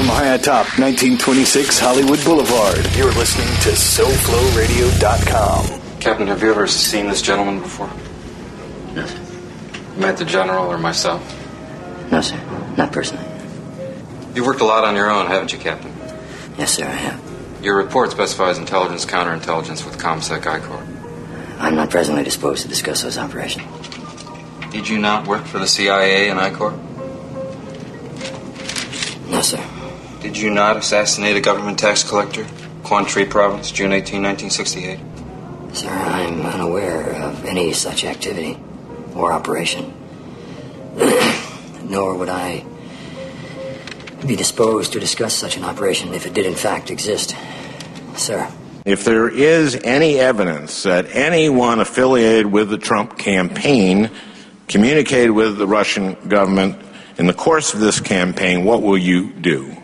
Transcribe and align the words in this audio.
from 0.00 0.08
high 0.08 0.32
atop 0.32 0.64
1926 0.78 1.78
Hollywood 1.78 2.24
Boulevard. 2.24 2.78
You're 2.96 3.12
listening 3.12 3.48
to 3.64 3.72
SoFloRadio.com. 3.76 6.00
Captain, 6.00 6.26
have 6.26 6.42
you 6.42 6.48
ever 6.48 6.66
seen 6.66 7.06
this 7.06 7.20
gentleman 7.20 7.60
before? 7.60 7.90
No, 8.94 9.04
sir. 9.04 9.20
Met 9.98 10.16
the 10.16 10.24
general 10.24 10.72
or 10.72 10.78
myself? 10.78 11.20
No, 12.10 12.22
sir. 12.22 12.40
Not 12.78 12.92
personally. 12.92 13.26
You've 14.34 14.46
worked 14.46 14.62
a 14.62 14.64
lot 14.64 14.84
on 14.84 14.96
your 14.96 15.10
own, 15.10 15.26
haven't 15.26 15.52
you, 15.52 15.58
Captain? 15.58 15.94
Yes, 16.56 16.72
sir, 16.72 16.86
I 16.86 16.92
have. 16.92 17.20
Your 17.62 17.76
report 17.76 18.10
specifies 18.10 18.56
intelligence 18.56 19.04
counterintelligence 19.04 19.84
with 19.84 19.98
ComSec 19.98 20.46
I-Corps. 20.46 20.86
I'm 21.58 21.74
not 21.74 21.90
presently 21.90 22.24
disposed 22.24 22.62
to 22.62 22.68
discuss 22.68 23.02
those 23.02 23.18
operations. 23.18 23.66
Did 24.70 24.88
you 24.88 24.96
not 24.96 25.26
work 25.26 25.44
for 25.44 25.58
the 25.58 25.66
CIA 25.66 26.30
and 26.30 26.40
I-Corps? 26.40 26.72
No, 29.28 29.42
sir. 29.42 29.62
Did 30.20 30.36
you 30.36 30.50
not 30.50 30.76
assassinate 30.76 31.36
a 31.36 31.40
government 31.40 31.78
tax 31.78 32.04
collector? 32.04 32.46
Quang 32.82 33.06
Tri 33.06 33.24
Province, 33.24 33.72
June 33.72 33.90
18, 33.90 34.22
1968? 34.22 35.00
Sir, 35.72 35.88
I'm 35.88 36.42
unaware 36.42 37.14
of 37.22 37.46
any 37.46 37.72
such 37.72 38.04
activity 38.04 38.58
or 39.14 39.32
operation. 39.32 39.94
Nor 41.84 42.16
would 42.16 42.28
I 42.28 42.66
be 44.26 44.36
disposed 44.36 44.92
to 44.92 45.00
discuss 45.00 45.34
such 45.34 45.56
an 45.56 45.64
operation 45.64 46.12
if 46.12 46.26
it 46.26 46.34
did 46.34 46.44
in 46.44 46.54
fact 46.54 46.90
exist. 46.90 47.34
Sir. 48.16 48.46
If 48.84 49.04
there 49.04 49.28
is 49.28 49.74
any 49.74 50.18
evidence 50.18 50.82
that 50.82 51.16
anyone 51.16 51.80
affiliated 51.80 52.44
with 52.44 52.68
the 52.68 52.78
Trump 52.78 53.16
campaign 53.16 54.10
communicated 54.68 55.30
with 55.30 55.56
the 55.56 55.66
Russian 55.66 56.14
government 56.28 56.78
in 57.16 57.26
the 57.26 57.32
course 57.32 57.72
of 57.72 57.80
this 57.80 58.00
campaign, 58.00 58.64
what 58.64 58.82
will 58.82 58.98
you 58.98 59.30
do? 59.32 59.79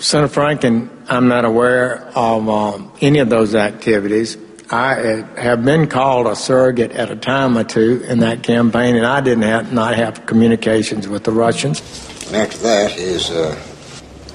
Senator 0.00 0.32
Franken, 0.32 0.90
I'm 1.08 1.26
not 1.26 1.44
aware 1.44 2.06
of 2.14 2.48
um, 2.48 2.92
any 3.00 3.18
of 3.18 3.28
those 3.28 3.56
activities. 3.56 4.36
I 4.70 5.00
uh, 5.00 5.36
have 5.36 5.64
been 5.64 5.88
called 5.88 6.26
a 6.26 6.36
surrogate 6.36 6.92
at 6.92 7.10
a 7.10 7.16
time 7.16 7.58
or 7.58 7.64
two 7.64 8.04
in 8.06 8.20
that 8.20 8.42
campaign, 8.44 8.94
and 8.96 9.04
I 9.04 9.20
didn't 9.20 9.42
have, 9.42 9.72
not 9.72 9.96
have 9.96 10.24
communications 10.26 11.08
with 11.08 11.24
the 11.24 11.32
Russians. 11.32 11.80
And 12.26 12.36
after 12.36 12.58
that 12.58 12.96
is 12.96 13.30
uh, 13.30 13.60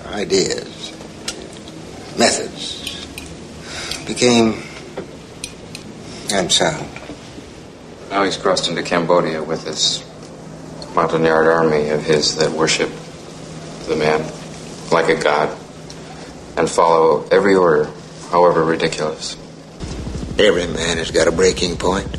ideas, 0.08 0.92
methods 2.18 3.06
became 4.06 4.64
unsound. 6.32 6.90
Now 8.10 8.24
he's 8.24 8.38
crossed 8.38 8.70
into 8.70 8.84
Cambodia 8.84 9.42
with 9.42 9.64
this 9.64 10.04
Montagnard 10.94 11.48
army 11.48 11.90
of 11.90 12.04
his 12.04 12.36
that 12.36 12.52
worship 12.52 12.90
the 13.88 13.96
man 13.96 14.30
like 14.94 15.10
a 15.10 15.22
god 15.22 15.50
and 16.56 16.70
follow 16.70 17.28
every 17.32 17.56
order, 17.56 17.90
however 18.30 18.64
ridiculous. 18.64 19.36
Every 20.40 20.68
man 20.68 20.98
has 20.98 21.12
got 21.12 21.28
a 21.28 21.32
breaking 21.32 21.78
point. 21.78 22.18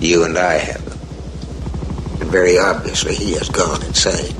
You 0.00 0.24
and 0.24 0.36
I 0.36 0.54
have 0.54 0.84
them. 0.84 2.20
And 2.20 2.30
very 2.30 2.58
obviously 2.58 3.14
he 3.14 3.32
has 3.34 3.48
gone 3.48 3.82
insane. 3.84 4.34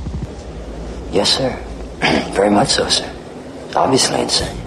Yes, 1.12 1.36
sir. 1.36 1.62
Very 2.34 2.50
much 2.50 2.68
so, 2.68 2.88
sir. 2.88 3.10
Obviously 3.74 4.20
insane. 4.20 4.65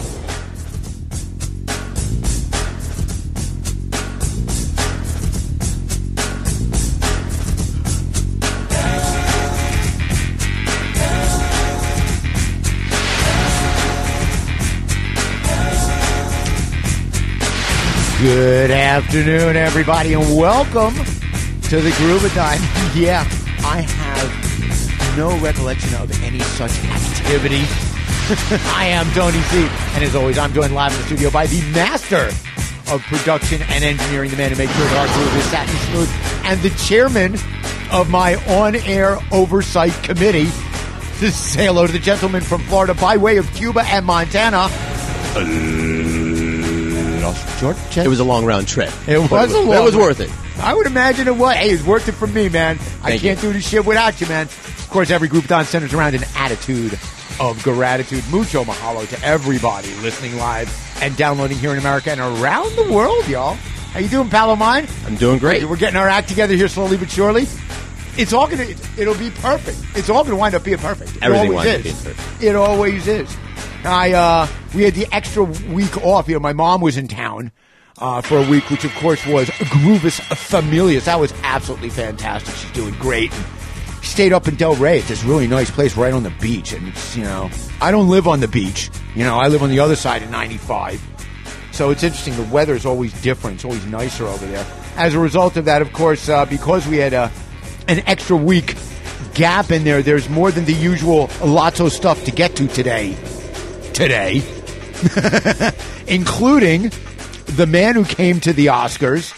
Good 18.21 18.69
afternoon, 18.69 19.55
everybody, 19.55 20.11
and 20.11 20.37
welcome 20.37 20.93
to 20.93 21.79
the 21.79 21.93
Groove 21.95 22.25
of 22.25 22.33
Time. 22.33 22.59
Yeah, 22.93 23.21
I 23.63 23.79
have 23.79 25.17
no 25.17 25.39
recollection 25.39 25.95
of 25.95 26.11
any 26.21 26.39
such 26.39 26.71
activity. 26.83 27.61
I 28.75 28.87
am 28.87 29.09
Tony 29.13 29.39
C, 29.43 29.65
and 29.93 30.03
as 30.03 30.17
always, 30.17 30.37
I'm 30.37 30.51
joined 30.51 30.75
live 30.75 30.91
in 30.91 30.97
the 30.97 31.05
studio 31.05 31.31
by 31.31 31.47
the 31.47 31.61
master 31.71 32.25
of 32.93 33.01
production 33.03 33.61
and 33.69 33.85
engineering, 33.85 34.31
the 34.31 34.35
man 34.35 34.51
who 34.51 34.57
makes 34.57 34.75
sure 34.75 34.85
that 34.85 35.07
our 35.07 35.15
groove 35.15 35.37
is 35.37 35.45
satin 35.45 35.75
smooth, 35.87 36.09
and 36.43 36.59
the 36.59 36.71
chairman 36.71 37.35
of 37.89 38.09
my 38.09 38.35
on-air 38.53 39.17
oversight 39.31 39.93
committee. 40.03 40.49
To 41.19 41.31
say 41.31 41.67
hello 41.67 41.87
to 41.87 41.93
the 41.93 41.99
gentleman 41.99 42.41
from 42.41 42.59
Florida 42.63 42.95
by 42.95 43.15
way 43.15 43.37
of 43.37 43.49
Cuba 43.53 43.83
and 43.85 44.05
Montana. 44.05 44.67
George? 47.59 47.77
It 47.97 48.07
was 48.07 48.19
a 48.19 48.23
long 48.23 48.45
round 48.45 48.67
trip. 48.67 48.91
It 49.07 49.17
was 49.19 49.29
But 49.29 49.49
a 49.49 49.59
long 49.59 49.75
It 49.77 49.83
was 49.83 49.95
worth 49.95 50.19
it. 50.19 50.29
I 50.61 50.73
would 50.73 50.87
imagine 50.87 51.27
it 51.27 51.35
was. 51.37 51.55
Hey, 51.55 51.69
it's 51.71 51.83
worth 51.83 52.07
it 52.09 52.13
for 52.13 52.27
me, 52.27 52.49
man. 52.49 52.77
I 53.03 53.17
can't 53.17 53.39
do 53.39 53.53
this 53.53 53.67
shit 53.67 53.85
without 53.85 54.19
you, 54.19 54.27
man. 54.27 54.45
Of 54.47 54.89
course, 54.89 55.09
every 55.09 55.29
Groovathon 55.29 55.65
centers 55.65 55.93
around 55.93 56.15
an 56.15 56.23
attitude 56.35 56.99
of 57.39 57.61
gratitude. 57.63 58.23
Mucho 58.31 58.63
mahalo 58.65 59.07
to 59.07 59.25
everybody 59.25 59.93
listening 59.95 60.35
live 60.37 60.69
and 61.01 61.15
downloading 61.15 61.57
here 61.57 61.71
in 61.71 61.77
America 61.77 62.11
and 62.11 62.19
around 62.19 62.75
the 62.75 62.91
world, 62.91 63.25
y'all. 63.27 63.55
How 63.93 63.99
you 63.99 64.09
doing, 64.09 64.29
pal 64.29 64.51
of 64.51 64.59
mine? 64.59 64.87
I'm 65.05 65.15
doing 65.15 65.39
great. 65.39 65.63
We're 65.63 65.77
getting 65.77 65.95
our 65.97 66.07
act 66.09 66.27
together 66.29 66.53
here 66.55 66.67
slowly 66.67 66.97
but 66.97 67.09
surely. 67.09 67.47
It's 68.17 68.33
all 68.33 68.47
gonna. 68.47 68.65
It'll 68.97 69.15
be 69.15 69.29
perfect. 69.31 69.77
It's 69.95 70.09
all 70.09 70.23
gonna 70.25 70.35
wind 70.35 70.53
up 70.55 70.63
being 70.65 70.77
perfect. 70.77 71.15
It 71.15 71.23
Everything 71.23 71.51
always 71.51 71.65
winds 71.65 71.79
up 71.79 71.85
is. 71.85 72.03
being 72.03 72.15
perfect. 72.15 72.43
It 72.43 72.55
always 72.55 73.07
is. 73.07 73.37
I 73.85 74.13
uh, 74.13 74.47
we 74.75 74.83
had 74.83 74.93
the 74.93 75.07
extra 75.13 75.43
week 75.43 75.97
off. 76.03 76.27
You 76.27 76.35
know, 76.35 76.39
my 76.39 76.53
mom 76.53 76.81
was 76.81 76.97
in 76.97 77.07
town 77.07 77.51
uh, 77.99 78.21
for 78.21 78.37
a 78.37 78.49
week, 78.49 78.69
which 78.69 78.83
of 78.83 78.93
course 78.95 79.25
was 79.25 79.47
Groovis 79.49 80.19
Familias. 80.35 81.05
That 81.05 81.19
was 81.19 81.33
absolutely 81.43 81.89
fantastic. 81.89 82.53
She's 82.55 82.71
doing 82.71 82.93
great. 82.95 83.33
And 83.33 83.45
stayed 84.01 84.33
up 84.33 84.47
in 84.47 84.55
Delray 84.55 85.01
at 85.01 85.07
this 85.07 85.23
really 85.23 85.47
nice 85.47 85.69
place 85.71 85.95
right 85.95 86.13
on 86.13 86.23
the 86.23 86.33
beach. 86.41 86.73
And 86.73 86.87
it's 86.89 87.15
you 87.15 87.23
know, 87.23 87.49
I 87.81 87.91
don't 87.91 88.09
live 88.09 88.27
on 88.27 88.39
the 88.39 88.47
beach. 88.47 88.89
You 89.15 89.23
know, 89.23 89.37
I 89.37 89.47
live 89.47 89.63
on 89.63 89.69
the 89.69 89.79
other 89.79 89.95
side 89.95 90.23
of 90.23 90.29
95. 90.29 91.01
So 91.71 91.91
it's 91.91 92.03
interesting. 92.03 92.35
The 92.35 92.51
weather 92.53 92.73
is 92.73 92.85
always 92.85 93.13
different. 93.21 93.55
It's 93.55 93.65
always 93.65 93.85
nicer 93.85 94.25
over 94.25 94.45
there. 94.45 94.65
As 94.97 95.15
a 95.15 95.19
result 95.19 95.55
of 95.55 95.65
that, 95.65 95.81
of 95.81 95.93
course, 95.93 96.27
uh, 96.27 96.45
because 96.45 96.85
we 96.85 96.97
had 96.97 97.13
a, 97.13 97.31
an 97.87 97.99
extra 98.05 98.35
week 98.35 98.75
gap 99.33 99.71
in 99.71 99.85
there, 99.85 100.01
there's 100.01 100.27
more 100.27 100.51
than 100.51 100.65
the 100.65 100.73
usual 100.73 101.29
lots 101.41 101.79
of 101.79 101.93
stuff 101.93 102.25
to 102.25 102.31
get 102.31 102.57
to 102.57 102.67
today. 102.67 103.15
Today. 103.93 104.41
Including 106.07 106.91
the 107.45 107.67
man 107.67 107.95
who 107.95 108.05
came 108.05 108.39
to 108.41 108.53
the 108.53 108.67
Oscars, 108.67 109.33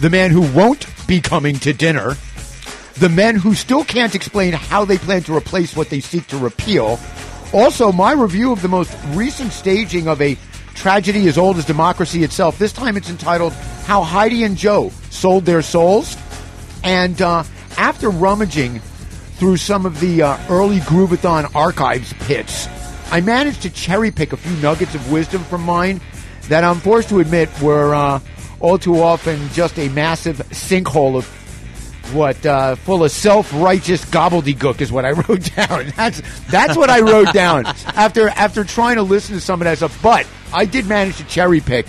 the 0.00 0.10
man 0.10 0.30
who 0.30 0.42
won't 0.52 0.86
be 1.06 1.20
coming 1.20 1.58
to 1.60 1.72
dinner, 1.72 2.16
the 2.94 3.08
men 3.08 3.36
who 3.36 3.54
still 3.54 3.84
can't 3.84 4.14
explain 4.14 4.52
how 4.52 4.84
they 4.84 4.98
plan 4.98 5.22
to 5.22 5.36
replace 5.36 5.76
what 5.76 5.90
they 5.90 6.00
seek 6.00 6.26
to 6.28 6.38
repeal. 6.38 6.98
Also, 7.52 7.92
my 7.92 8.12
review 8.12 8.52
of 8.52 8.62
the 8.62 8.68
most 8.68 8.96
recent 9.08 9.52
staging 9.52 10.08
of 10.08 10.20
a 10.20 10.36
tragedy 10.74 11.28
as 11.28 11.38
old 11.38 11.56
as 11.56 11.64
democracy 11.64 12.24
itself. 12.24 12.58
This 12.58 12.72
time 12.72 12.96
it's 12.96 13.10
entitled 13.10 13.52
How 13.84 14.02
Heidi 14.02 14.44
and 14.44 14.56
Joe 14.56 14.90
Sold 15.10 15.44
Their 15.44 15.62
Souls. 15.62 16.16
And 16.82 17.20
uh, 17.22 17.44
after 17.76 18.10
rummaging 18.10 18.80
through 19.36 19.56
some 19.58 19.86
of 19.86 20.00
the 20.00 20.22
uh, 20.22 20.38
early 20.48 20.78
Groovathon 20.80 21.54
archives 21.54 22.12
pits, 22.20 22.66
I 23.12 23.20
managed 23.20 23.60
to 23.62 23.70
cherry 23.70 24.10
pick 24.10 24.32
a 24.32 24.38
few 24.38 24.56
nuggets 24.62 24.94
of 24.94 25.12
wisdom 25.12 25.44
from 25.44 25.62
mine 25.62 26.00
that 26.48 26.64
I'm 26.64 26.80
forced 26.80 27.10
to 27.10 27.20
admit 27.20 27.50
were 27.60 27.94
uh, 27.94 28.20
all 28.58 28.78
too 28.78 29.02
often 29.02 29.50
just 29.50 29.78
a 29.78 29.90
massive 29.90 30.38
sinkhole 30.48 31.16
of 31.16 31.26
what 32.14 32.44
uh, 32.46 32.74
full 32.74 33.04
of 33.04 33.10
self-righteous 33.10 34.06
gobbledygook 34.06 34.80
is 34.80 34.90
what 34.90 35.04
I 35.04 35.10
wrote 35.28 35.54
down. 35.54 35.92
That's 35.94 36.22
that's 36.50 36.74
what 36.74 36.88
I 36.88 37.00
wrote 37.00 37.34
down 37.34 37.66
after 37.66 38.30
after 38.30 38.64
trying 38.64 38.96
to 38.96 39.02
listen 39.02 39.34
to 39.34 39.42
some 39.42 39.60
of 39.60 39.66
that 39.66 39.76
stuff. 39.76 40.02
But 40.02 40.26
I 40.50 40.64
did 40.64 40.86
manage 40.86 41.18
to 41.18 41.24
cherry 41.24 41.60
pick 41.60 41.88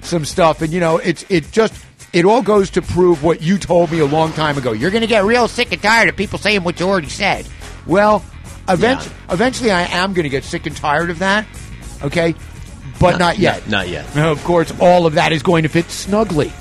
some 0.00 0.24
stuff, 0.24 0.62
and 0.62 0.72
you 0.72 0.80
know, 0.80 0.96
it's 0.96 1.26
it 1.28 1.52
just 1.52 1.84
it 2.14 2.24
all 2.24 2.40
goes 2.40 2.70
to 2.70 2.80
prove 2.80 3.22
what 3.22 3.42
you 3.42 3.58
told 3.58 3.92
me 3.92 3.98
a 3.98 4.06
long 4.06 4.32
time 4.32 4.56
ago. 4.56 4.72
You're 4.72 4.90
going 4.90 5.02
to 5.02 5.06
get 5.06 5.24
real 5.24 5.48
sick 5.48 5.70
and 5.70 5.82
tired 5.82 6.08
of 6.08 6.16
people 6.16 6.38
saying 6.38 6.64
what 6.64 6.80
you 6.80 6.88
already 6.88 7.10
said. 7.10 7.46
Well, 7.86 8.24
eventually, 8.68 9.14
eventually, 9.30 9.70
I 9.70 9.82
am 9.82 10.12
going 10.12 10.24
to 10.24 10.28
get 10.28 10.44
sick 10.44 10.66
and 10.66 10.76
tired 10.76 11.10
of 11.10 11.18
that. 11.20 11.46
Okay, 12.02 12.34
but 13.00 13.18
not, 13.18 13.38
yet. 13.38 13.62
Not, 13.62 13.70
not 13.70 13.88
yet. 13.88 14.14
Now, 14.14 14.30
of 14.30 14.42
course, 14.44 14.72
all 14.80 15.06
of 15.06 15.14
that 15.14 15.32
is 15.32 15.42
going 15.42 15.64
to 15.64 15.68
fit 15.68 15.90
snugly 15.90 16.52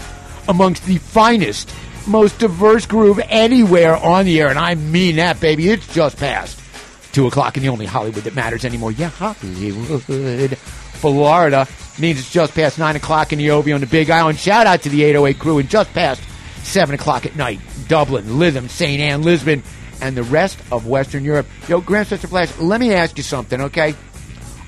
amongst 0.47 0.85
the 0.85 0.97
finest, 0.97 1.73
most 2.07 2.39
diverse 2.39 2.85
groove 2.85 3.19
anywhere 3.29 3.95
on 3.95 4.25
the 4.25 4.39
air, 4.39 4.49
and 4.49 4.59
I 4.59 4.75
mean 4.75 5.17
that, 5.17 5.39
baby. 5.39 5.69
It's 5.69 5.91
just 5.93 6.17
past 6.17 6.59
two 7.13 7.27
o'clock 7.27 7.57
in 7.57 7.63
the 7.63 7.69
only 7.69 7.85
Hollywood 7.85 8.23
that 8.23 8.35
matters 8.35 8.65
anymore. 8.65 8.91
Yeah, 8.91 9.09
Hollywood, 9.09 10.57
Florida 10.57 11.67
means 11.99 12.19
it's 12.19 12.31
just 12.31 12.53
past 12.53 12.79
nine 12.79 12.95
o'clock 12.95 13.33
in 13.33 13.39
the 13.39 13.51
OV 13.51 13.69
on 13.69 13.81
the 13.81 13.87
Big 13.87 14.09
Island. 14.09 14.37
Shout 14.39 14.67
out 14.67 14.81
to 14.83 14.89
the 14.89 15.03
808 15.03 15.39
crew, 15.39 15.57
and 15.59 15.69
just 15.69 15.93
past 15.93 16.21
seven 16.63 16.95
o'clock 16.95 17.25
at 17.25 17.35
night, 17.35 17.59
Dublin, 17.87 18.25
Lytham, 18.25 18.69
St. 18.69 19.01
Anne, 19.01 19.23
Lisbon, 19.23 19.63
and 20.01 20.17
the 20.17 20.23
rest 20.23 20.59
of 20.71 20.87
Western 20.87 21.23
Europe. 21.23 21.47
Yo, 21.67 21.81
Grandmaster 21.81 22.27
Flash, 22.27 22.57
let 22.59 22.79
me 22.79 22.93
ask 22.93 23.17
you 23.17 23.23
something, 23.23 23.61
okay? 23.61 23.95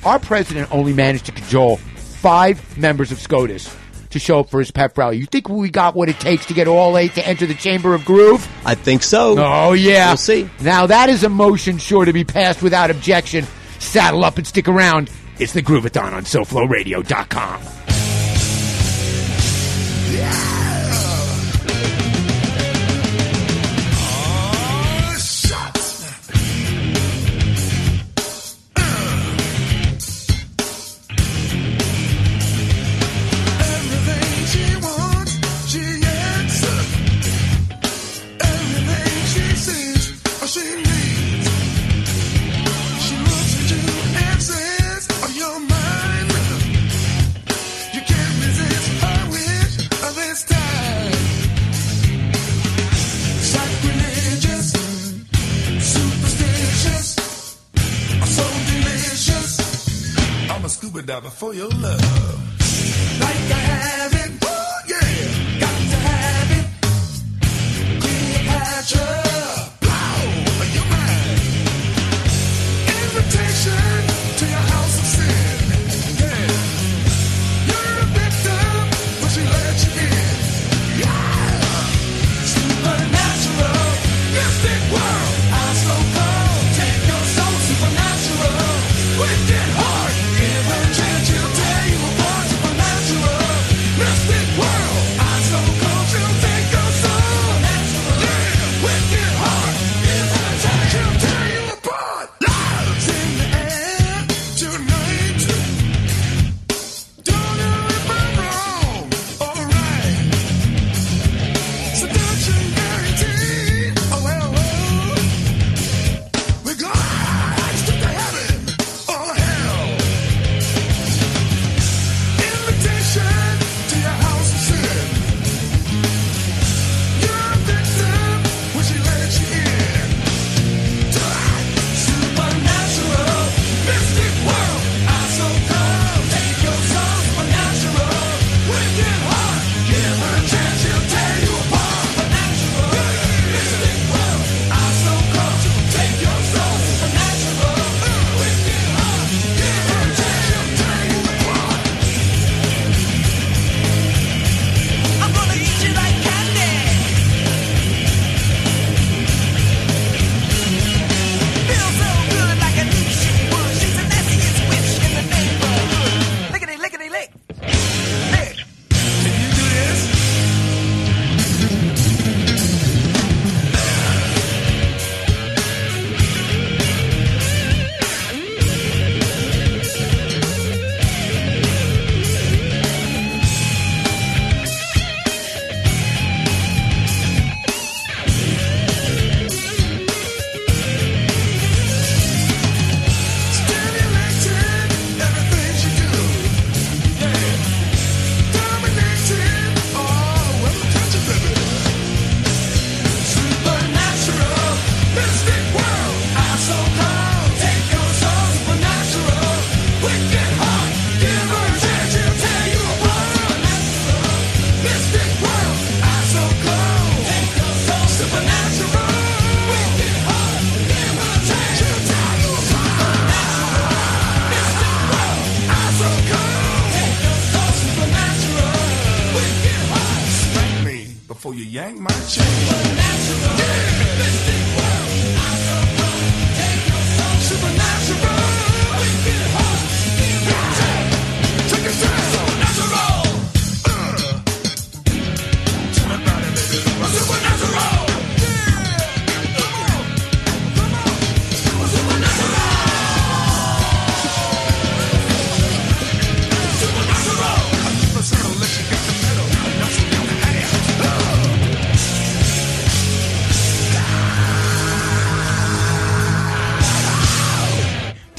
Our 0.06 0.19
president 0.19 0.71
only 0.71 0.94
managed 0.94 1.25
to 1.25 1.31
cajole 1.31 1.77
five 1.77 2.77
members 2.77 3.12
of 3.12 3.19
SCOTUS 3.19 3.75
to 4.12 4.19
show 4.19 4.39
up 4.41 4.50
for 4.50 4.59
his 4.59 4.71
pep 4.71 4.97
rally. 4.97 5.18
You 5.18 5.25
think 5.25 5.50
we 5.50 5.69
got 5.69 5.95
what 5.95 6.07
it 6.07 6.19
takes 6.19 6.45
to 6.47 6.53
get 6.53 6.68
all 6.68 6.97
eight 6.97 7.15
to 7.15 7.27
enter 7.27 7.45
the 7.45 7.56
Chamber 7.56 7.94
of 7.94 8.06
Groove? 8.06 8.47
I 8.65 8.75
think 8.75 9.03
so. 9.03 9.35
Oh, 9.38 9.74
yeah. 9.74 10.09
We'll 10.09 10.18
see. 10.18 10.50
Now, 10.62 10.85
that 10.88 11.09
is 11.09 11.24
a 11.24 11.30
motion 11.30 11.77
sure 11.79 12.06
to 12.06 12.13
be 12.13 12.24
passed 12.24 12.62
without 12.62 12.91
objection. 12.91 13.45
Saddle 13.79 14.24
up 14.24 14.38
and 14.38 14.47
stick 14.47 14.68
around. 14.68 15.09
It's 15.39 15.53
the 15.53 15.63
Groovathon 15.63 16.13
on 16.13 16.24
SoFloRadio.com. 16.24 17.62
I'm 20.15 20.52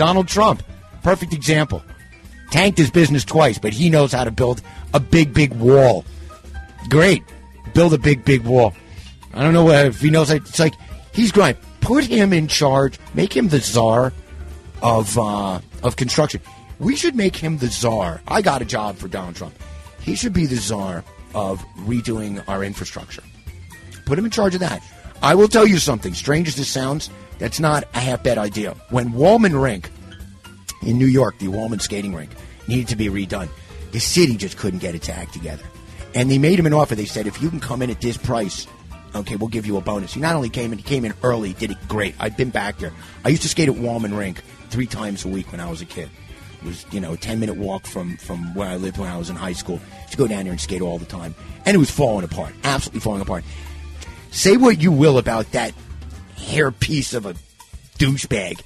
Donald 0.04 0.28
Trump, 0.28 0.62
perfect 1.02 1.32
example. 1.32 1.82
Tanked 2.50 2.76
his 2.76 2.90
business 2.90 3.25
twice, 3.25 3.56
but 3.56 3.73
he 3.73 3.88
knows 3.88 4.12
how 4.12 4.23
to 4.23 4.30
build 4.30 4.61
a 4.92 5.00
big, 5.00 5.32
big 5.32 5.50
wall. 5.54 6.04
Great. 6.90 7.23
Build 7.73 7.94
a 7.94 7.99
big, 7.99 8.23
big 8.23 8.42
wall. 8.42 8.75
I 9.32 9.42
don't 9.42 9.54
know 9.54 9.70
if 9.70 10.02
he 10.02 10.11
knows. 10.11 10.30
It's 10.30 10.58
like 10.58 10.75
he's 11.14 11.32
going. 11.32 11.56
Put 11.80 12.04
him 12.04 12.34
in 12.34 12.49
charge. 12.49 12.99
Make 13.14 13.34
him 13.34 13.49
the 13.49 13.61
czar 13.61 14.12
of 14.82 15.18
uh, 15.18 15.61
of 15.82 15.96
construction. 15.96 16.42
We 16.78 16.96
should 16.96 17.16
make 17.16 17.34
him 17.34 17.56
the 17.56 17.68
czar. 17.68 18.20
I 18.28 18.42
got 18.42 18.61
a 18.61 18.66
job 18.66 18.99
for 18.99 19.08
Donald 19.08 19.37
Trump. 19.37 19.54
He 20.02 20.16
should 20.16 20.34
be 20.34 20.44
the 20.44 20.56
czar 20.56 21.02
of 21.34 21.64
redoing 21.87 22.44
our 22.46 22.62
infrastructure. 22.62 23.23
Put 24.04 24.18
him 24.18 24.26
in 24.26 24.30
charge 24.30 24.52
of 24.52 24.61
that. 24.61 24.82
I 25.23 25.34
will 25.34 25.49
tell 25.49 25.66
you 25.66 25.78
something. 25.78 26.12
Strange 26.12 26.49
as 26.49 26.56
this 26.56 26.68
sounds, 26.68 27.08
that's 27.38 27.58
not 27.58 27.84
a 27.94 28.00
half 28.00 28.23
bad 28.23 28.37
idea. 28.37 28.75
When 28.90 29.12
Wollman 29.14 29.56
Rink 29.56 29.90
in 30.87 30.99
New 30.99 31.07
York, 31.07 31.38
the 31.38 31.49
Wollman 31.49 31.81
skating 31.81 32.14
rink, 32.14 32.31
needed 32.69 32.88
to 32.88 32.97
be 32.97 33.07
redone, 33.07 33.49
the 33.93 34.00
city 34.00 34.37
just 34.37 34.57
couldn't 34.57 34.81
get 34.81 34.95
its 34.95 35.09
act 35.09 35.33
together. 35.33 35.64
And 36.14 36.31
they 36.31 36.38
made 36.38 36.59
him 36.59 36.67
an 36.67 36.73
offer. 36.73 36.95
They 36.95 37.05
said, 37.07 37.26
if 37.26 37.43
you 37.43 37.50
can 37.50 37.61
come 37.61 37.83
in 37.83 37.91
at 37.91 38.00
this 38.00 38.17
price, 38.17 38.67
okay, 39.14 39.37
we'll 39.37 39.49
give 39.49 39.67
you 39.67 39.76
a 39.76 39.81
bonus. 39.81 40.14
He 40.14 40.21
not 40.21 40.35
only 40.35 40.49
came 40.49 40.73
in, 40.73 40.79
he 40.79 40.85
came 40.85 41.05
in 41.05 41.14
early, 41.23 41.53
did 41.55 41.71
it 41.71 41.79
great. 41.88 42.14
I've 42.21 42.37
been 42.37 42.50
back 42.50 42.79
there. 42.79 42.93
I 43.25 43.29
used 43.29 43.43
to 43.43 43.49
skate 43.49 43.69
at 43.69 43.76
Wollman 43.76 44.17
Rink 44.17 44.43
three 44.71 44.87
times 44.87 45.25
a 45.25 45.29
week 45.29 45.50
when 45.50 45.61
I 45.61 45.71
was 45.71 45.81
a 45.83 45.87
kid. 45.87 46.09
It 46.61 46.67
was, 46.67 46.87
you 46.93 47.00
know, 47.00 47.12
a 47.12 47.17
10 47.17 47.41
minute 47.41 47.57
walk 47.57 47.87
from, 47.87 48.17
from 48.17 48.55
where 48.55 48.69
I 48.69 48.76
lived 48.76 48.99
when 48.99 49.09
I 49.09 49.17
was 49.17 49.31
in 49.31 49.37
high 49.37 49.53
school. 49.53 49.81
To 50.11 50.17
go 50.17 50.26
down 50.29 50.45
there 50.45 50.53
and 50.53 50.61
skate 50.61 50.81
all 50.81 50.99
the 50.99 51.05
time. 51.05 51.35
And 51.67 51.75
it 51.75 51.79
was 51.79 51.91
falling 51.91 52.25
apart, 52.25 52.55
absolutely 52.62 53.00
falling 53.00 53.21
apart. 53.21 53.45
Say 54.31 54.57
what 54.57 54.81
you 54.81 54.93
will 54.93 55.19
about 55.19 55.50
that 55.53 55.73
hairpiece 56.37 57.14
of 57.14 57.26
a 57.26 57.35
douchebag. 57.99 58.61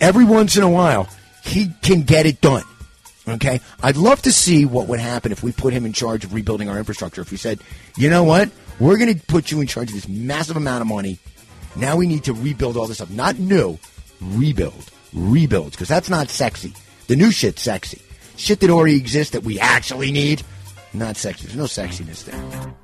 Every 0.00 0.24
once 0.24 0.56
in 0.56 0.62
a 0.62 0.70
while, 0.70 1.08
he 1.44 1.70
can 1.82 2.02
get 2.02 2.26
it 2.26 2.40
done. 2.40 2.64
Okay? 3.28 3.60
I'd 3.82 3.96
love 3.96 4.22
to 4.22 4.32
see 4.32 4.64
what 4.64 4.88
would 4.88 5.00
happen 5.00 5.32
if 5.32 5.42
we 5.42 5.52
put 5.52 5.72
him 5.72 5.84
in 5.86 5.92
charge 5.92 6.24
of 6.24 6.34
rebuilding 6.34 6.68
our 6.68 6.78
infrastructure. 6.78 7.20
If 7.20 7.30
we 7.30 7.36
said, 7.36 7.60
you 7.96 8.10
know 8.10 8.24
what? 8.24 8.50
We're 8.80 8.96
going 8.96 9.14
to 9.14 9.26
put 9.26 9.50
you 9.50 9.60
in 9.60 9.66
charge 9.66 9.88
of 9.90 9.94
this 9.94 10.08
massive 10.08 10.56
amount 10.56 10.82
of 10.82 10.88
money. 10.88 11.18
Now 11.76 11.96
we 11.96 12.06
need 12.06 12.24
to 12.24 12.32
rebuild 12.32 12.76
all 12.76 12.86
this 12.86 12.98
stuff. 12.98 13.10
Not 13.10 13.38
new, 13.38 13.78
rebuild. 14.20 14.90
Rebuild. 15.12 15.72
Because 15.72 15.88
that's 15.88 16.10
not 16.10 16.28
sexy. 16.30 16.74
The 17.06 17.16
new 17.16 17.30
shit's 17.30 17.62
sexy. 17.62 18.00
Shit 18.36 18.60
that 18.60 18.70
already 18.70 18.96
exists 18.96 19.32
that 19.32 19.44
we 19.44 19.60
actually 19.60 20.10
need, 20.10 20.42
not 20.92 21.16
sexy. 21.16 21.46
There's 21.46 21.56
no 21.56 21.64
sexiness 21.64 22.24
there. 22.24 22.74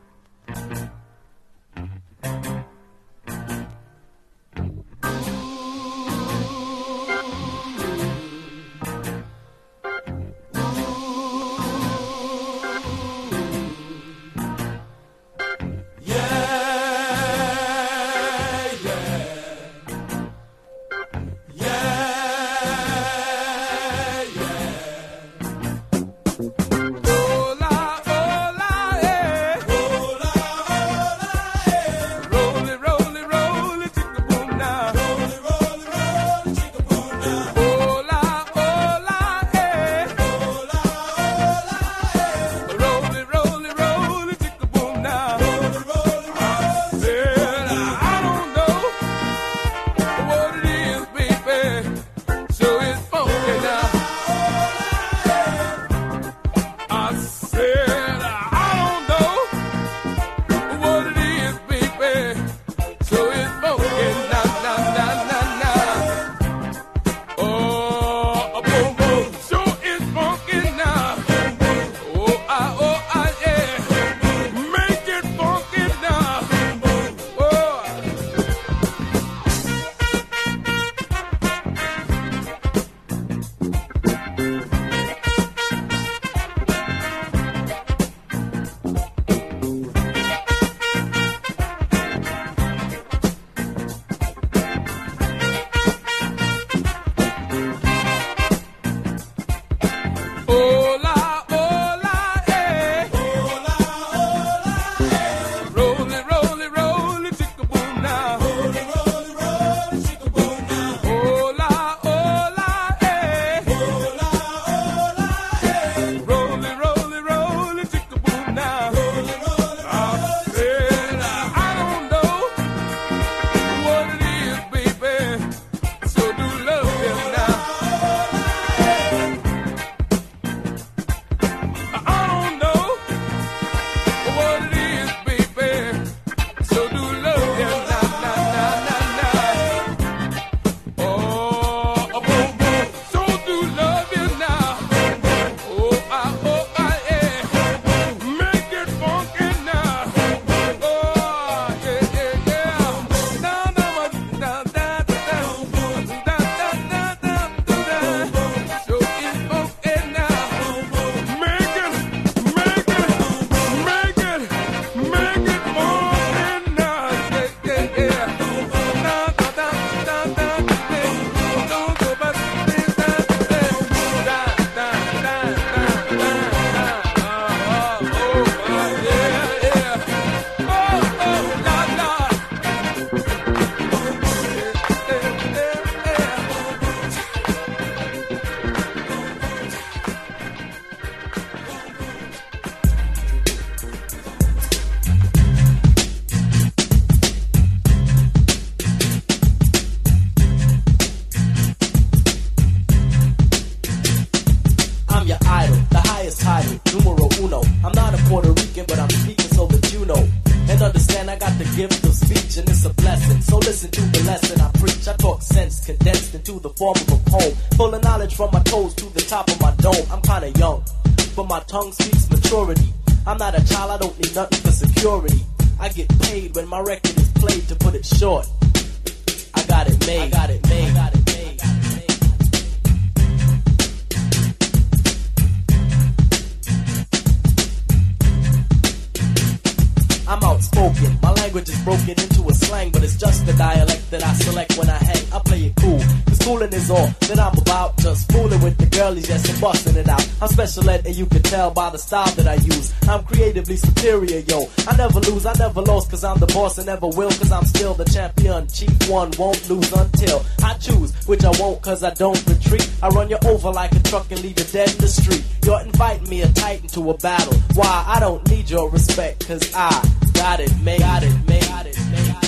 I'm 247.39 247.57
about. 247.59 247.97
Just 247.99 248.31
fooling 248.33 248.61
with 248.63 248.77
the 248.79 248.87
girlies, 248.87 249.29
yes, 249.29 249.49
and 249.49 249.61
busting 249.61 249.97
it 249.97 250.09
out. 250.09 250.27
I'm 250.41 250.49
special 250.49 250.89
ed, 250.89 251.07
and 251.07 251.17
you 251.17 251.27
can 251.27 251.43
tell 251.43 251.71
by 251.71 251.91
the 251.91 251.99
style 251.99 252.31
that 252.33 252.47
I 252.47 252.55
use. 252.55 252.93
I'm 253.09 253.25
creatively 253.25 253.77
superior, 253.77 254.41
yo. 254.41 254.69
I 254.87 254.97
never 254.97 255.21
lose, 255.21 255.47
I 255.47 255.53
never 255.59 255.81
lost, 255.83 256.11
cause 256.11 256.25
I'm 256.25 256.39
the 256.39 256.47
boss 256.47 256.79
and 256.79 256.87
never 256.87 257.07
will, 257.07 257.31
cause 257.31 257.53
I'm 257.53 257.65
still 257.65 257.95
the 257.95 258.05
champion. 258.05 258.67
Chief 258.69 259.09
one 259.09 259.31
won't 259.39 259.69
lose 259.69 259.93
until 259.93 260.45
I 260.63 260.75
choose, 260.75 261.13
which 261.27 261.45
I 261.45 261.51
won't, 261.61 261.81
cause 261.83 262.03
I 262.03 262.15
don't 262.15 262.45
retreat. 262.47 262.89
I 263.03 263.09
run 263.09 263.29
you 263.29 263.39
over 263.47 263.71
like 263.71 263.93
a 263.93 264.01
truck 264.01 264.31
and 264.31 264.43
leave 264.43 264.59
you 264.59 264.65
dead 264.67 264.91
in 264.91 264.99
the 264.99 265.09
street. 265.09 265.45
You're 265.65 265.81
inviting 265.83 266.29
me 266.29 266.43
a 266.43 266.49
titan 266.53 266.89
to 266.89 267.11
a 267.11 267.17
battle. 267.19 267.55
Why? 267.75 268.05
I 268.07 268.21
don't 268.21 268.49
need 268.49 268.71
your 268.71 268.91
respect, 268.91 269.47
cause 269.47 269.73
I 269.75 269.91
got 270.35 270.61
it 270.61 270.73
made. 270.83 271.01
Got 271.01 271.23
it 271.23 271.49
made. 271.49 271.63
Got 271.63 271.87
it 271.87 271.99
made. 272.11 272.48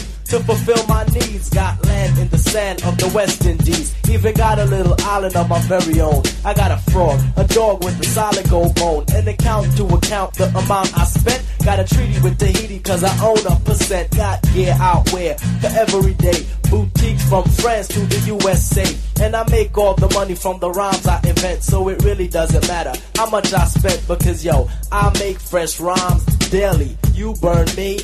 to 0.31 0.39
fulfill 0.39 0.87
my 0.87 1.03
needs. 1.07 1.49
Got 1.49 1.85
land 1.85 2.17
in 2.17 2.29
the 2.29 2.37
sand 2.37 2.81
of 2.85 2.97
the 2.97 3.11
West 3.13 3.45
Indies. 3.45 3.93
Even 4.09 4.33
got 4.33 4.59
a 4.59 4.65
little 4.65 4.95
island 4.99 5.35
of 5.35 5.49
my 5.49 5.59
very 5.63 5.99
own. 5.99 6.23
I 6.45 6.53
got 6.53 6.71
a 6.71 6.77
frog, 6.91 7.19
a 7.35 7.43
dog 7.43 7.83
with 7.83 7.99
a 7.99 8.05
solid 8.05 8.49
gold 8.49 8.73
bone. 8.75 9.03
An 9.13 9.27
account 9.27 9.75
to 9.75 9.85
account 9.87 10.33
the 10.35 10.47
amount 10.47 10.97
I 10.97 11.03
spent. 11.03 11.43
Got 11.65 11.79
a 11.79 11.83
treaty 11.83 12.17
with 12.21 12.39
Tahiti 12.39 12.79
cause 12.79 13.03
I 13.03 13.13
own 13.21 13.45
a 13.45 13.59
percent. 13.59 14.15
Got 14.15 14.41
gear 14.53 14.73
where 15.11 15.37
for 15.37 15.67
every 15.67 16.13
day. 16.13 16.45
Boutiques 16.69 17.27
from 17.27 17.43
France 17.43 17.89
to 17.89 17.99
the 17.99 18.19
USA. 18.27 18.87
And 19.21 19.35
I 19.35 19.43
make 19.51 19.77
all 19.77 19.95
the 19.95 20.09
money 20.13 20.35
from 20.35 20.59
the 20.59 20.71
rhymes 20.71 21.05
I 21.07 21.19
invent. 21.27 21.61
So 21.63 21.89
it 21.89 22.01
really 22.03 22.29
doesn't 22.29 22.65
matter 22.69 22.93
how 23.17 23.29
much 23.29 23.51
I 23.53 23.65
spent 23.65 24.07
because 24.07 24.45
yo, 24.45 24.69
I 24.93 25.11
make 25.19 25.41
fresh 25.41 25.81
rhymes 25.81 26.23
daily. 26.49 26.95
You 27.13 27.33
burn 27.41 27.67
me, 27.75 27.99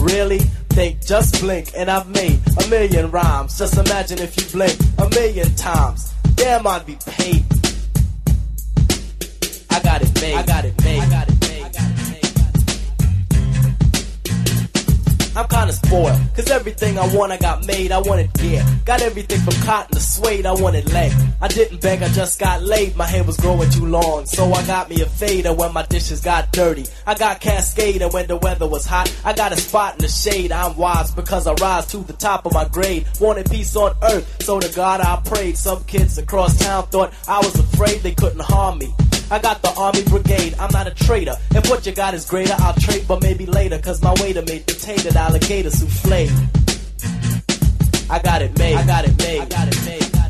Really? 0.00 0.40
Think, 0.76 1.06
just 1.06 1.40
blink, 1.40 1.72
and 1.74 1.90
I've 1.90 2.06
made 2.06 2.38
a 2.62 2.68
million 2.68 3.10
rhymes. 3.10 3.56
Just 3.56 3.78
imagine 3.78 4.18
if 4.18 4.36
you 4.36 4.44
blink 4.52 4.78
a 4.98 5.08
million 5.08 5.54
times. 5.54 6.12
Damn, 6.34 6.66
I'd 6.66 6.84
be 6.84 6.98
paid. 7.06 7.46
I 9.70 9.80
got 9.80 10.02
it 10.02 10.20
made. 10.20 10.34
I 10.34 10.42
got 10.44 10.66
it 10.66 10.84
made. 10.84 11.00
I 11.00 11.08
got 11.08 11.28
it 11.30 11.40
made. 11.40 11.45
I'm 15.36 15.46
kinda 15.48 15.72
spoiled, 15.74 16.18
cause 16.34 16.50
everything 16.50 16.98
I 16.98 17.14
want 17.14 17.30
I 17.30 17.36
got 17.36 17.66
made, 17.66 17.92
I 17.92 17.98
wanted 17.98 18.32
gear. 18.32 18.64
Got 18.86 19.02
everything 19.02 19.38
from 19.40 19.52
cotton 19.66 19.94
to 19.94 20.00
suede, 20.00 20.46
I 20.46 20.52
wanted 20.52 20.90
leg. 20.94 21.12
I 21.42 21.48
didn't 21.48 21.82
beg, 21.82 22.02
I 22.02 22.08
just 22.08 22.40
got 22.40 22.62
laid, 22.62 22.96
my 22.96 23.04
hair 23.04 23.22
was 23.22 23.36
growing 23.36 23.68
too 23.68 23.84
long. 23.84 24.24
So 24.24 24.50
I 24.54 24.64
got 24.66 24.88
me 24.88 25.02
a 25.02 25.06
fader 25.06 25.52
when 25.52 25.74
my 25.74 25.84
dishes 25.84 26.22
got 26.22 26.52
dirty. 26.52 26.86
I 27.06 27.14
got 27.14 27.42
cascade 27.42 28.00
and 28.00 28.10
when 28.14 28.28
the 28.28 28.38
weather 28.38 28.66
was 28.66 28.86
hot. 28.86 29.14
I 29.26 29.34
got 29.34 29.52
a 29.52 29.56
spot 29.56 29.96
in 29.96 30.02
the 30.02 30.08
shade, 30.08 30.52
I'm 30.52 30.74
wise 30.74 31.10
because 31.10 31.46
I 31.46 31.52
rise 31.54 31.86
to 31.88 31.98
the 31.98 32.14
top 32.14 32.46
of 32.46 32.54
my 32.54 32.66
grade. 32.68 33.06
Wanted 33.20 33.50
peace 33.50 33.76
on 33.76 33.94
earth, 34.04 34.42
so 34.42 34.58
to 34.58 34.74
God 34.74 35.02
I 35.02 35.20
prayed. 35.22 35.58
Some 35.58 35.84
kids 35.84 36.16
across 36.16 36.58
town 36.58 36.86
thought 36.86 37.12
I 37.28 37.40
was 37.40 37.54
afraid 37.58 38.00
they 38.00 38.14
couldn't 38.14 38.40
harm 38.40 38.78
me. 38.78 38.94
I 39.30 39.38
got 39.40 39.60
the 39.60 39.72
army 39.76 40.02
brigade, 40.04 40.54
I'm 40.58 40.70
not 40.72 40.86
a 40.86 40.94
traitor. 40.94 41.36
If 41.50 41.68
what 41.68 41.84
you 41.84 41.92
got 41.92 42.14
is 42.14 42.24
greater, 42.24 42.54
I'll 42.58 42.74
trade, 42.74 43.06
but 43.08 43.22
maybe 43.22 43.44
later, 43.44 43.78
cause 43.78 44.00
my 44.02 44.14
waiter 44.20 44.42
made 44.42 44.66
potato 44.66 45.16
alligator 45.18 45.70
souffle. 45.70 46.28
I 48.08 48.18
got 48.20 48.42
it 48.42 48.56
made, 48.58 48.76
I 48.76 48.86
got 48.86 49.04
it 49.04 49.18
made, 49.18 49.40
I 49.40 49.46
got 49.46 49.68
it 49.68 49.84
made. 49.84 50.25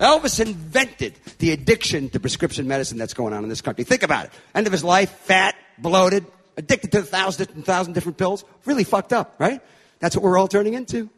Elvis 0.00 0.40
invented 0.40 1.18
the 1.38 1.50
addiction 1.50 2.08
to 2.10 2.20
prescription 2.20 2.68
medicine 2.68 2.98
that's 2.98 3.14
going 3.14 3.32
on 3.32 3.42
in 3.42 3.48
this 3.48 3.60
country. 3.60 3.84
Think 3.84 4.02
about 4.02 4.26
it. 4.26 4.32
End 4.54 4.66
of 4.66 4.72
his 4.72 4.84
life, 4.84 5.10
fat, 5.10 5.56
bloated, 5.78 6.24
addicted 6.56 6.92
to 6.92 7.00
a 7.00 7.02
thousand, 7.02 7.64
thousand 7.64 7.94
different 7.94 8.16
pills. 8.16 8.44
Really 8.64 8.84
fucked 8.84 9.12
up, 9.12 9.34
right? 9.38 9.60
That's 9.98 10.14
what 10.14 10.22
we're 10.22 10.38
all 10.38 10.48
turning 10.48 10.74
into. 10.74 11.10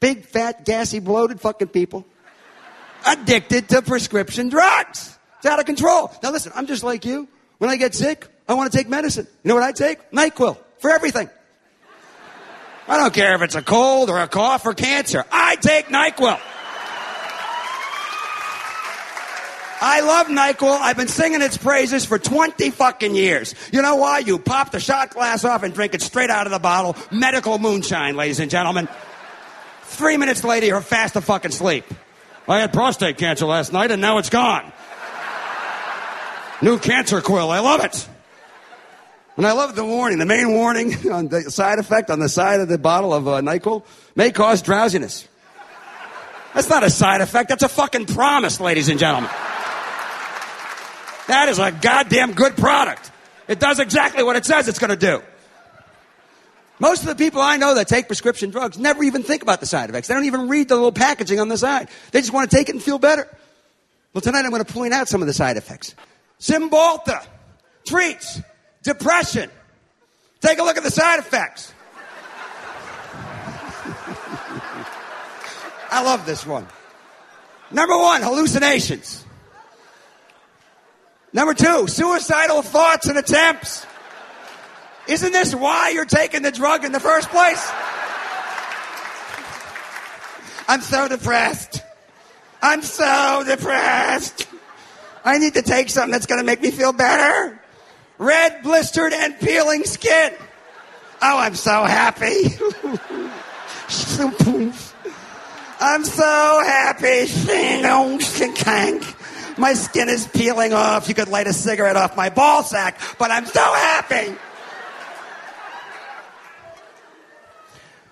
Big, 0.00 0.24
fat, 0.24 0.64
gassy, 0.64 1.00
bloated 1.00 1.40
fucking 1.40 1.68
people. 1.68 2.04
Addicted 3.06 3.68
to 3.70 3.82
prescription 3.82 4.48
drugs. 4.48 5.18
It's 5.38 5.46
out 5.46 5.58
of 5.58 5.66
control. 5.66 6.12
Now 6.22 6.32
listen, 6.32 6.52
I'm 6.54 6.66
just 6.66 6.82
like 6.82 7.04
you. 7.04 7.28
When 7.58 7.70
I 7.70 7.76
get 7.76 7.94
sick, 7.94 8.26
I 8.48 8.54
want 8.54 8.70
to 8.70 8.76
take 8.76 8.88
medicine. 8.88 9.26
You 9.42 9.48
know 9.48 9.54
what 9.54 9.64
I 9.64 9.72
take? 9.72 10.10
NyQuil. 10.10 10.58
For 10.78 10.90
everything. 10.90 11.30
I 12.88 12.96
don't 12.96 13.14
care 13.14 13.34
if 13.34 13.42
it's 13.42 13.54
a 13.54 13.62
cold 13.62 14.10
or 14.10 14.18
a 14.18 14.28
cough 14.28 14.66
or 14.66 14.74
cancer. 14.74 15.24
I 15.30 15.56
take 15.56 15.86
NyQuil. 15.86 16.40
I 19.80 20.00
love 20.00 20.26
NyQuil. 20.26 20.78
I've 20.78 20.96
been 20.96 21.08
singing 21.08 21.40
its 21.40 21.56
praises 21.56 22.04
for 22.04 22.18
20 22.18 22.70
fucking 22.70 23.14
years. 23.14 23.54
You 23.72 23.80
know 23.80 23.96
why? 23.96 24.18
You 24.18 24.38
pop 24.38 24.72
the 24.72 24.80
shot 24.80 25.10
glass 25.10 25.44
off 25.44 25.62
and 25.62 25.72
drink 25.72 25.94
it 25.94 26.02
straight 26.02 26.28
out 26.28 26.46
of 26.46 26.52
the 26.52 26.58
bottle. 26.58 26.96
Medical 27.10 27.58
moonshine, 27.58 28.14
ladies 28.14 28.40
and 28.40 28.50
gentlemen. 28.50 28.88
Three 29.84 30.18
minutes 30.18 30.44
later, 30.44 30.66
you're 30.66 30.82
fast 30.82 31.14
to 31.14 31.22
fucking 31.22 31.52
sleep. 31.52 31.84
I 32.46 32.60
had 32.60 32.72
prostate 32.72 33.16
cancer 33.16 33.46
last 33.46 33.72
night 33.72 33.90
and 33.90 34.02
now 34.02 34.18
it's 34.18 34.30
gone. 34.30 34.70
New 36.60 36.78
cancer 36.78 37.22
quill. 37.22 37.50
I 37.50 37.60
love 37.60 37.82
it. 37.82 38.08
And 39.36 39.46
I 39.46 39.52
love 39.52 39.74
the 39.74 39.84
warning. 39.84 40.18
The 40.18 40.26
main 40.26 40.52
warning 40.52 41.10
on 41.10 41.28
the 41.28 41.50
side 41.50 41.78
effect 41.78 42.10
on 42.10 42.18
the 42.18 42.28
side 42.28 42.60
of 42.60 42.68
the 42.68 42.76
bottle 42.76 43.14
of 43.14 43.26
uh, 43.26 43.40
NyQuil 43.40 43.84
may 44.14 44.30
cause 44.30 44.60
drowsiness. 44.60 45.26
That's 46.52 46.68
not 46.68 46.82
a 46.82 46.90
side 46.90 47.20
effect. 47.22 47.48
That's 47.48 47.62
a 47.62 47.68
fucking 47.68 48.06
promise, 48.06 48.60
ladies 48.60 48.88
and 48.88 48.98
gentlemen. 48.98 49.30
That 51.30 51.48
is 51.48 51.60
a 51.60 51.70
goddamn 51.70 52.32
good 52.32 52.56
product. 52.56 53.08
It 53.46 53.60
does 53.60 53.78
exactly 53.78 54.24
what 54.24 54.34
it 54.34 54.44
says 54.44 54.66
it's 54.66 54.80
going 54.80 54.90
to 54.90 54.96
do. 54.96 55.22
Most 56.80 57.02
of 57.02 57.06
the 57.06 57.14
people 57.14 57.40
I 57.40 57.56
know 57.56 57.76
that 57.76 57.86
take 57.86 58.08
prescription 58.08 58.50
drugs 58.50 58.76
never 58.76 59.04
even 59.04 59.22
think 59.22 59.44
about 59.44 59.60
the 59.60 59.66
side 59.66 59.88
effects. 59.88 60.08
They 60.08 60.14
don't 60.14 60.24
even 60.24 60.48
read 60.48 60.68
the 60.68 60.74
little 60.74 60.90
packaging 60.90 61.38
on 61.38 61.46
the 61.46 61.56
side. 61.56 61.88
They 62.10 62.18
just 62.18 62.32
want 62.32 62.50
to 62.50 62.56
take 62.56 62.68
it 62.68 62.74
and 62.74 62.82
feel 62.82 62.98
better. 62.98 63.28
Well, 64.12 64.22
tonight 64.22 64.44
I'm 64.44 64.50
going 64.50 64.64
to 64.64 64.72
point 64.72 64.92
out 64.92 65.06
some 65.06 65.20
of 65.20 65.28
the 65.28 65.32
side 65.32 65.56
effects. 65.56 65.94
Cymbalta 66.40 67.24
treats 67.86 68.42
depression. 68.82 69.50
Take 70.40 70.58
a 70.58 70.64
look 70.64 70.78
at 70.78 70.82
the 70.82 70.90
side 70.90 71.20
effects. 71.20 71.72
I 75.92 76.02
love 76.02 76.26
this 76.26 76.44
one. 76.44 76.66
Number 77.70 77.96
one, 77.96 78.22
hallucinations. 78.22 79.24
Number 81.32 81.54
two, 81.54 81.86
suicidal 81.86 82.62
thoughts 82.62 83.06
and 83.06 83.16
attempts. 83.16 83.86
Isn't 85.06 85.32
this 85.32 85.54
why 85.54 85.90
you're 85.90 86.04
taking 86.04 86.42
the 86.42 86.50
drug 86.50 86.84
in 86.84 86.92
the 86.92 87.00
first 87.00 87.28
place? 87.30 87.70
I'm 90.68 90.80
so 90.80 91.08
depressed. 91.08 91.82
I'm 92.62 92.82
so 92.82 93.42
depressed. 93.46 94.46
I 95.24 95.38
need 95.38 95.54
to 95.54 95.62
take 95.62 95.88
something 95.90 96.12
that's 96.12 96.26
going 96.26 96.40
to 96.40 96.44
make 96.44 96.60
me 96.60 96.70
feel 96.70 96.92
better. 96.92 97.60
Red, 98.18 98.62
blistered, 98.62 99.12
and 99.12 99.38
peeling 99.38 99.84
skin. 99.84 100.32
Oh, 101.22 101.38
I'm 101.38 101.54
so 101.54 101.84
happy. 101.84 102.44
I'm 105.80 106.04
so 106.04 106.62
happy. 106.64 107.26
My 109.60 109.74
skin 109.74 110.08
is 110.08 110.26
peeling 110.26 110.72
off. 110.72 111.06
You 111.06 111.14
could 111.14 111.28
light 111.28 111.46
a 111.46 111.52
cigarette 111.52 111.94
off 111.94 112.16
my 112.16 112.30
ball 112.30 112.62
sack, 112.62 112.98
but 113.18 113.30
I'm 113.30 113.44
so 113.44 113.60
happy. 113.60 114.34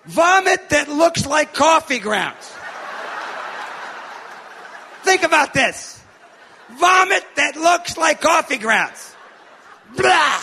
Vomit 0.05 0.69
that 0.69 0.89
looks 0.89 1.25
like 1.25 1.55
coffee 1.55 1.97
grounds. 1.97 2.53
Think 5.01 5.23
about 5.23 5.55
this. 5.55 5.99
Vomit 6.69 7.25
that 7.35 7.55
looks 7.55 7.97
like 7.97 8.21
coffee 8.21 8.57
grounds. 8.57 9.15
Blah. 9.97 10.41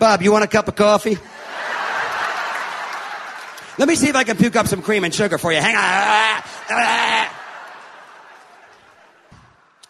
Bob, 0.00 0.22
you 0.22 0.32
want 0.32 0.42
a 0.42 0.48
cup 0.48 0.66
of 0.66 0.74
coffee? 0.74 1.16
Let 3.78 3.86
me 3.86 3.94
see 3.94 4.08
if 4.08 4.16
I 4.16 4.24
can 4.24 4.36
puke 4.36 4.56
up 4.56 4.66
some 4.66 4.82
cream 4.82 5.04
and 5.04 5.14
sugar 5.14 5.38
for 5.38 5.52
you. 5.52 5.60
Hang 5.60 5.76
on. 5.76 7.31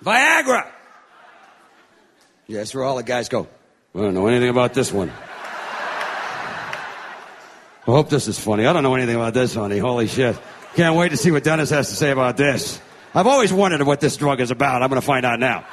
Viagra. 0.02 0.70
Yes, 2.46 2.74
where 2.74 2.84
all 2.84 2.96
the 2.96 3.02
guys 3.02 3.28
go. 3.28 3.46
I 3.94 3.98
don't 3.98 4.14
know 4.14 4.26
anything 4.26 4.48
about 4.48 4.74
this 4.74 4.92
one. 4.92 5.10
I 7.84 7.90
hope 7.90 8.10
this 8.10 8.28
is 8.28 8.38
funny. 8.38 8.66
I 8.66 8.72
don't 8.72 8.82
know 8.82 8.94
anything 8.94 9.16
about 9.16 9.34
this, 9.34 9.54
honey. 9.54 9.78
Holy 9.78 10.06
shit. 10.06 10.38
Can't 10.74 10.96
wait 10.96 11.10
to 11.10 11.16
see 11.16 11.30
what 11.30 11.44
Dennis 11.44 11.70
has 11.70 11.88
to 11.90 11.94
say 11.94 12.10
about 12.10 12.36
this. 12.36 12.80
I've 13.14 13.26
always 13.26 13.52
wondered 13.52 13.82
what 13.82 14.00
this 14.00 14.16
drug 14.16 14.40
is 14.40 14.50
about. 14.50 14.82
I'm 14.82 14.88
going 14.88 15.00
to 15.00 15.06
find 15.06 15.26
out 15.26 15.38
now. 15.38 15.66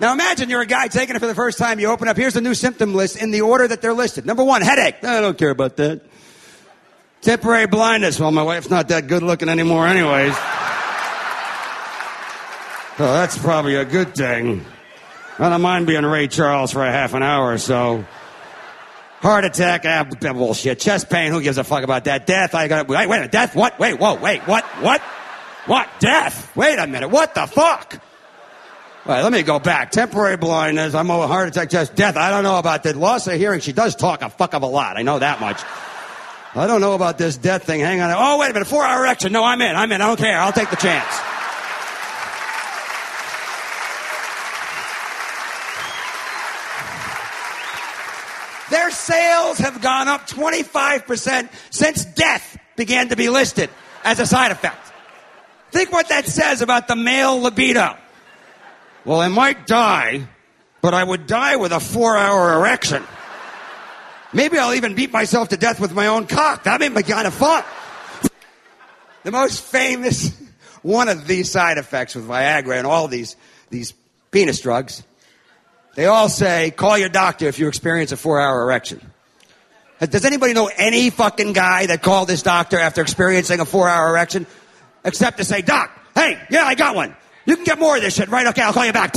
Now 0.00 0.12
imagine 0.12 0.48
you're 0.48 0.60
a 0.60 0.66
guy 0.66 0.86
taking 0.86 1.16
it 1.16 1.18
for 1.18 1.26
the 1.26 1.34
first 1.34 1.58
time. 1.58 1.80
You 1.80 1.88
open 1.88 2.06
up, 2.06 2.16
here's 2.16 2.34
the 2.34 2.40
new 2.40 2.54
symptom 2.54 2.94
list 2.94 3.20
in 3.20 3.32
the 3.32 3.40
order 3.40 3.66
that 3.66 3.82
they're 3.82 3.94
listed. 3.94 4.26
Number 4.26 4.44
one, 4.44 4.62
headache. 4.62 5.02
I 5.02 5.20
don't 5.20 5.36
care 5.36 5.50
about 5.50 5.76
that. 5.78 6.02
Temporary 7.20 7.66
blindness. 7.66 8.20
Well, 8.20 8.30
my 8.30 8.44
wife's 8.44 8.70
not 8.70 8.88
that 8.88 9.08
good 9.08 9.24
looking 9.24 9.48
anymore, 9.48 9.88
anyways. 9.88 10.36
That's 12.98 13.38
probably 13.38 13.76
a 13.76 13.84
good 13.84 14.16
thing. 14.16 14.64
I 15.38 15.48
don't 15.50 15.62
mind 15.62 15.86
being 15.86 16.04
Ray 16.04 16.26
Charles 16.26 16.72
for 16.72 16.84
a 16.84 16.90
half 16.90 17.14
an 17.14 17.22
hour 17.22 17.52
or 17.52 17.58
so. 17.58 18.04
Heart 19.20 19.44
attack, 19.44 19.82
ah, 19.84 20.04
bullshit. 20.32 20.80
Chest 20.80 21.08
pain, 21.08 21.30
who 21.30 21.40
gives 21.40 21.58
a 21.58 21.64
fuck 21.64 21.84
about 21.84 22.04
that? 22.04 22.26
Death, 22.26 22.56
I 22.56 22.66
got. 22.66 22.88
Wait, 22.88 23.08
wait 23.08 23.16
a 23.16 23.20
minute, 23.20 23.30
death? 23.30 23.54
What? 23.54 23.78
Wait, 23.78 24.00
whoa, 24.00 24.14
wait, 24.14 24.42
what? 24.42 24.64
What? 24.82 25.00
What? 25.66 25.88
Death? 26.00 26.56
Wait 26.56 26.78
a 26.78 26.88
minute, 26.88 27.08
what 27.08 27.36
the 27.36 27.46
fuck? 27.46 28.00
All 29.06 29.14
right, 29.14 29.22
let 29.22 29.32
me 29.32 29.42
go 29.42 29.60
back. 29.60 29.92
Temporary 29.92 30.36
blindness, 30.36 30.94
I'm 30.94 31.08
a 31.08 31.26
heart 31.28 31.48
attack, 31.48 31.70
chest, 31.70 31.94
death. 31.94 32.16
I 32.16 32.30
don't 32.30 32.42
know 32.42 32.58
about 32.58 32.82
the 32.82 32.98
loss 32.98 33.28
of 33.28 33.34
hearing. 33.34 33.60
She 33.60 33.72
does 33.72 33.94
talk 33.94 34.22
a 34.22 34.30
fuck 34.30 34.54
of 34.54 34.62
a 34.62 34.66
lot. 34.66 34.96
I 34.96 35.02
know 35.02 35.20
that 35.20 35.40
much. 35.40 35.60
I 36.54 36.66
don't 36.66 36.80
know 36.80 36.94
about 36.94 37.16
this 37.16 37.36
death 37.36 37.62
thing. 37.62 37.78
Hang 37.78 38.00
on. 38.00 38.10
Oh, 38.16 38.38
wait 38.38 38.50
a 38.50 38.52
minute, 38.54 38.66
four 38.66 38.84
hour 38.84 39.04
erection. 39.04 39.32
No, 39.32 39.44
I'm 39.44 39.60
in. 39.62 39.76
I'm 39.76 39.92
in. 39.92 40.00
I 40.00 40.06
don't 40.08 40.18
care. 40.18 40.36
I'll 40.36 40.52
take 40.52 40.70
the 40.70 40.76
chance. 40.76 41.37
Their 48.88 48.96
sales 48.96 49.58
have 49.58 49.82
gone 49.82 50.08
up 50.08 50.26
25% 50.26 51.50
since 51.68 52.06
death 52.06 52.58
began 52.74 53.10
to 53.10 53.16
be 53.16 53.28
listed 53.28 53.68
as 54.02 54.18
a 54.18 54.24
side 54.24 54.50
effect. 54.50 54.94
Think 55.72 55.92
what 55.92 56.08
that 56.08 56.24
says 56.24 56.62
about 56.62 56.88
the 56.88 56.96
male 56.96 57.38
libido. 57.38 57.98
Well, 59.04 59.20
I 59.20 59.28
might 59.28 59.66
die, 59.66 60.26
but 60.80 60.94
I 60.94 61.04
would 61.04 61.26
die 61.26 61.56
with 61.56 61.72
a 61.72 61.80
four 61.80 62.16
hour 62.16 62.54
erection. 62.54 63.04
Maybe 64.32 64.56
I'll 64.56 64.72
even 64.72 64.94
beat 64.94 65.12
myself 65.12 65.50
to 65.50 65.58
death 65.58 65.80
with 65.80 65.92
my 65.92 66.06
own 66.06 66.26
cock. 66.26 66.62
That 66.62 66.80
may 66.80 66.88
be 66.88 67.02
kind 67.02 67.26
of 67.26 67.34
fun. 67.34 67.64
The 69.22 69.32
most 69.32 69.62
famous 69.64 70.34
one 70.82 71.08
of 71.08 71.26
these 71.26 71.50
side 71.50 71.76
effects 71.76 72.14
with 72.14 72.26
Viagra 72.26 72.78
and 72.78 72.86
all 72.86 73.06
these, 73.06 73.36
these 73.68 73.92
penis 74.30 74.62
drugs 74.62 75.02
they 75.98 76.06
all 76.06 76.28
say, 76.28 76.70
call 76.70 76.96
your 76.96 77.08
doctor 77.08 77.48
if 77.48 77.58
you 77.58 77.66
experience 77.66 78.12
a 78.12 78.16
four 78.16 78.40
hour 78.40 78.62
erection. 78.62 79.00
Does 79.98 80.24
anybody 80.24 80.52
know 80.52 80.70
any 80.76 81.10
fucking 81.10 81.54
guy 81.54 81.86
that 81.86 82.02
called 82.02 82.30
his 82.30 82.44
doctor 82.44 82.78
after 82.78 83.02
experiencing 83.02 83.58
a 83.58 83.64
four 83.64 83.88
hour 83.88 84.10
erection? 84.10 84.46
Except 85.04 85.38
to 85.38 85.44
say, 85.44 85.60
Doc, 85.60 85.90
hey, 86.14 86.40
yeah, 86.50 86.64
I 86.64 86.76
got 86.76 86.94
one. 86.94 87.16
You 87.46 87.56
can 87.56 87.64
get 87.64 87.80
more 87.80 87.96
of 87.96 88.02
this 88.02 88.14
shit, 88.14 88.28
right? 88.28 88.46
Okay, 88.46 88.62
I'll 88.62 88.72
call 88.72 88.86
you 88.86 88.92
back. 88.92 89.16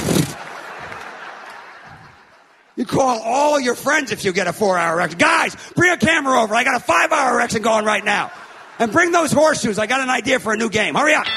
You 2.75 2.85
call 2.85 3.19
all 3.19 3.59
your 3.59 3.75
friends 3.75 4.11
if 4.11 4.25
you 4.25 4.33
get 4.33 4.47
a 4.47 4.53
four 4.53 4.75
hour 4.75 4.95
erection. 4.95 5.19
Guys, 5.19 5.55
bring 5.75 5.91
a 5.91 5.97
camera 5.97 6.41
over. 6.41 6.55
I 6.55 6.63
got 6.63 6.77
a 6.77 6.83
five 6.83 7.11
hour 7.11 7.35
erection 7.35 7.61
going 7.61 7.85
right 7.85 8.03
now. 8.03 8.31
And 8.79 8.91
bring 8.91 9.11
those 9.11 9.31
horseshoes. 9.31 9.77
I 9.77 9.85
got 9.85 10.01
an 10.01 10.09
idea 10.09 10.39
for 10.39 10.51
a 10.51 10.57
new 10.57 10.71
game. 10.71 10.95
Hurry 10.95 11.13
up. 11.13 11.27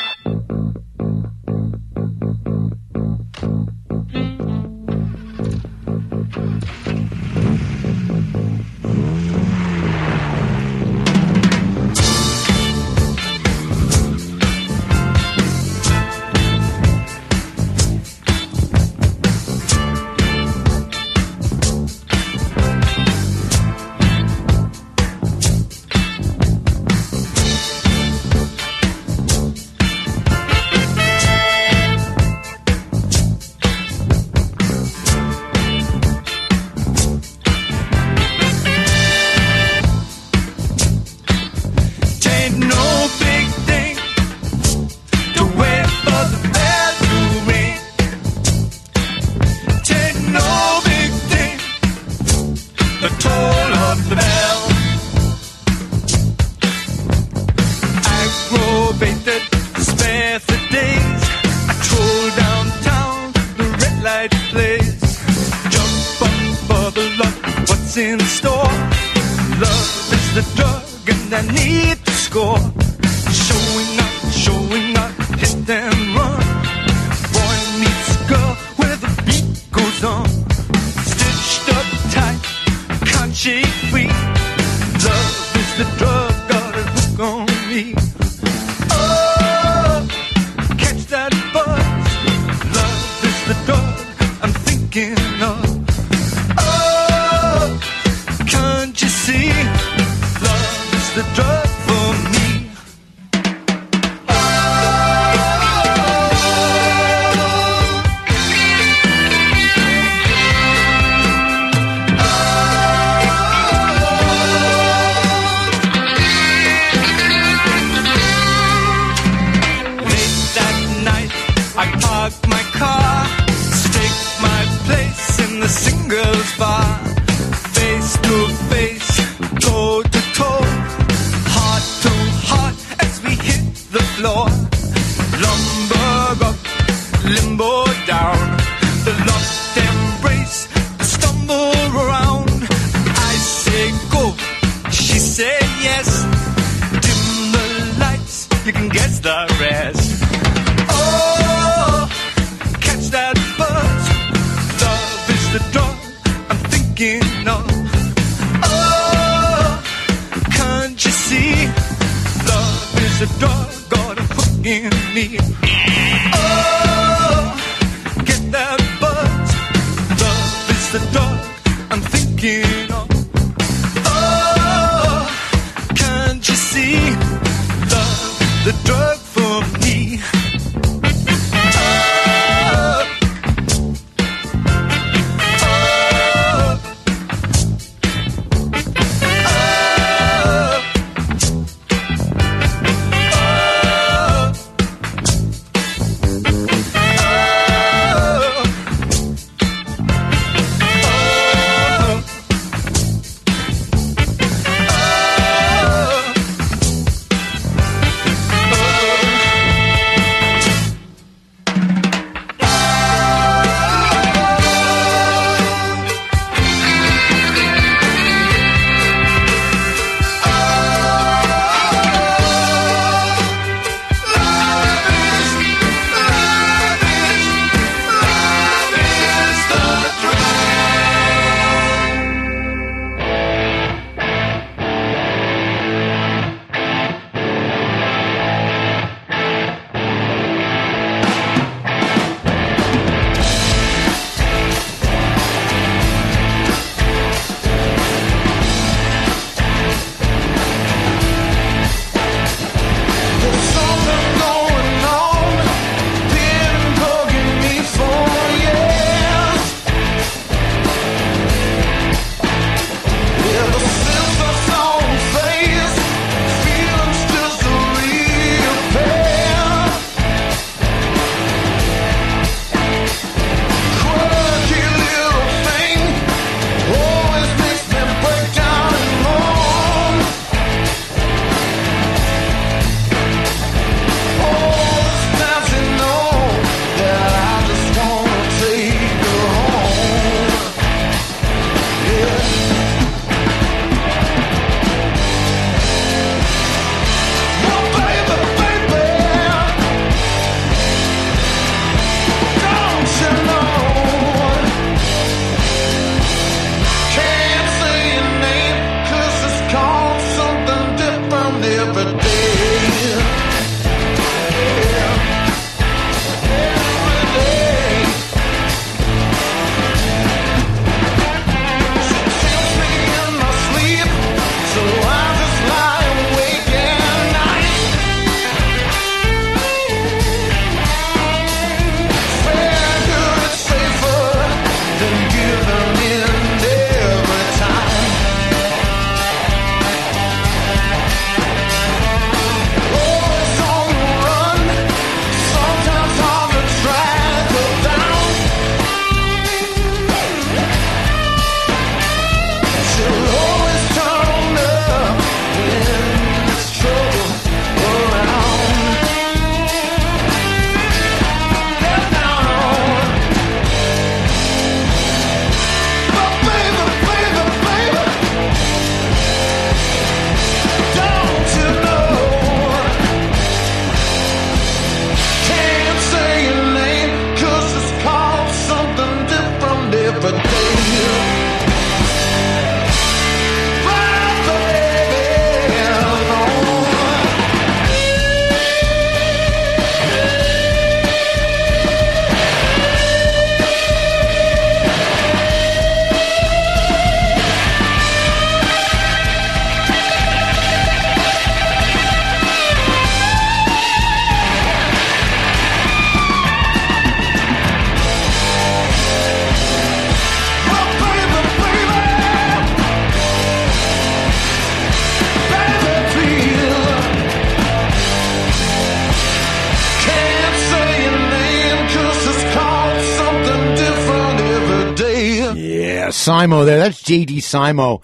Simo 426.25 426.65
there. 426.65 426.79
That's 426.79 427.03
J.D. 427.03 427.41
Simo. 427.41 428.01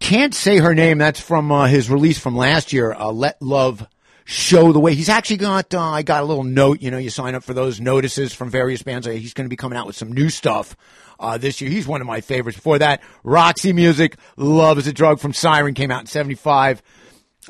Can't 0.00 0.34
say 0.34 0.58
her 0.58 0.74
name. 0.74 0.98
That's 0.98 1.20
from 1.20 1.52
uh, 1.52 1.66
his 1.66 1.88
release 1.88 2.18
from 2.18 2.36
last 2.36 2.72
year, 2.72 2.92
uh, 2.92 3.12
Let 3.12 3.40
Love 3.40 3.86
Show 4.24 4.72
the 4.72 4.80
Way. 4.80 4.94
He's 4.94 5.08
actually 5.08 5.36
got, 5.36 5.72
uh, 5.72 5.80
I 5.80 6.02
got 6.02 6.24
a 6.24 6.26
little 6.26 6.42
note, 6.42 6.82
you 6.82 6.90
know, 6.90 6.98
you 6.98 7.10
sign 7.10 7.36
up 7.36 7.44
for 7.44 7.54
those 7.54 7.80
notices 7.80 8.32
from 8.32 8.50
various 8.50 8.82
bands. 8.82 9.06
Uh, 9.06 9.10
He's 9.10 9.34
going 9.34 9.44
to 9.44 9.48
be 9.48 9.56
coming 9.56 9.78
out 9.78 9.86
with 9.86 9.94
some 9.94 10.12
new 10.12 10.30
stuff 10.30 10.76
uh, 11.20 11.38
this 11.38 11.60
year. 11.60 11.70
He's 11.70 11.86
one 11.86 12.00
of 12.00 12.08
my 12.08 12.20
favorites. 12.20 12.58
Before 12.58 12.80
that, 12.80 13.02
Roxy 13.22 13.72
Music, 13.72 14.16
Love 14.36 14.78
is 14.78 14.88
a 14.88 14.92
Drug 14.92 15.20
from 15.20 15.32
Siren 15.32 15.74
came 15.74 15.92
out 15.92 16.00
in 16.00 16.06
75. 16.06 16.82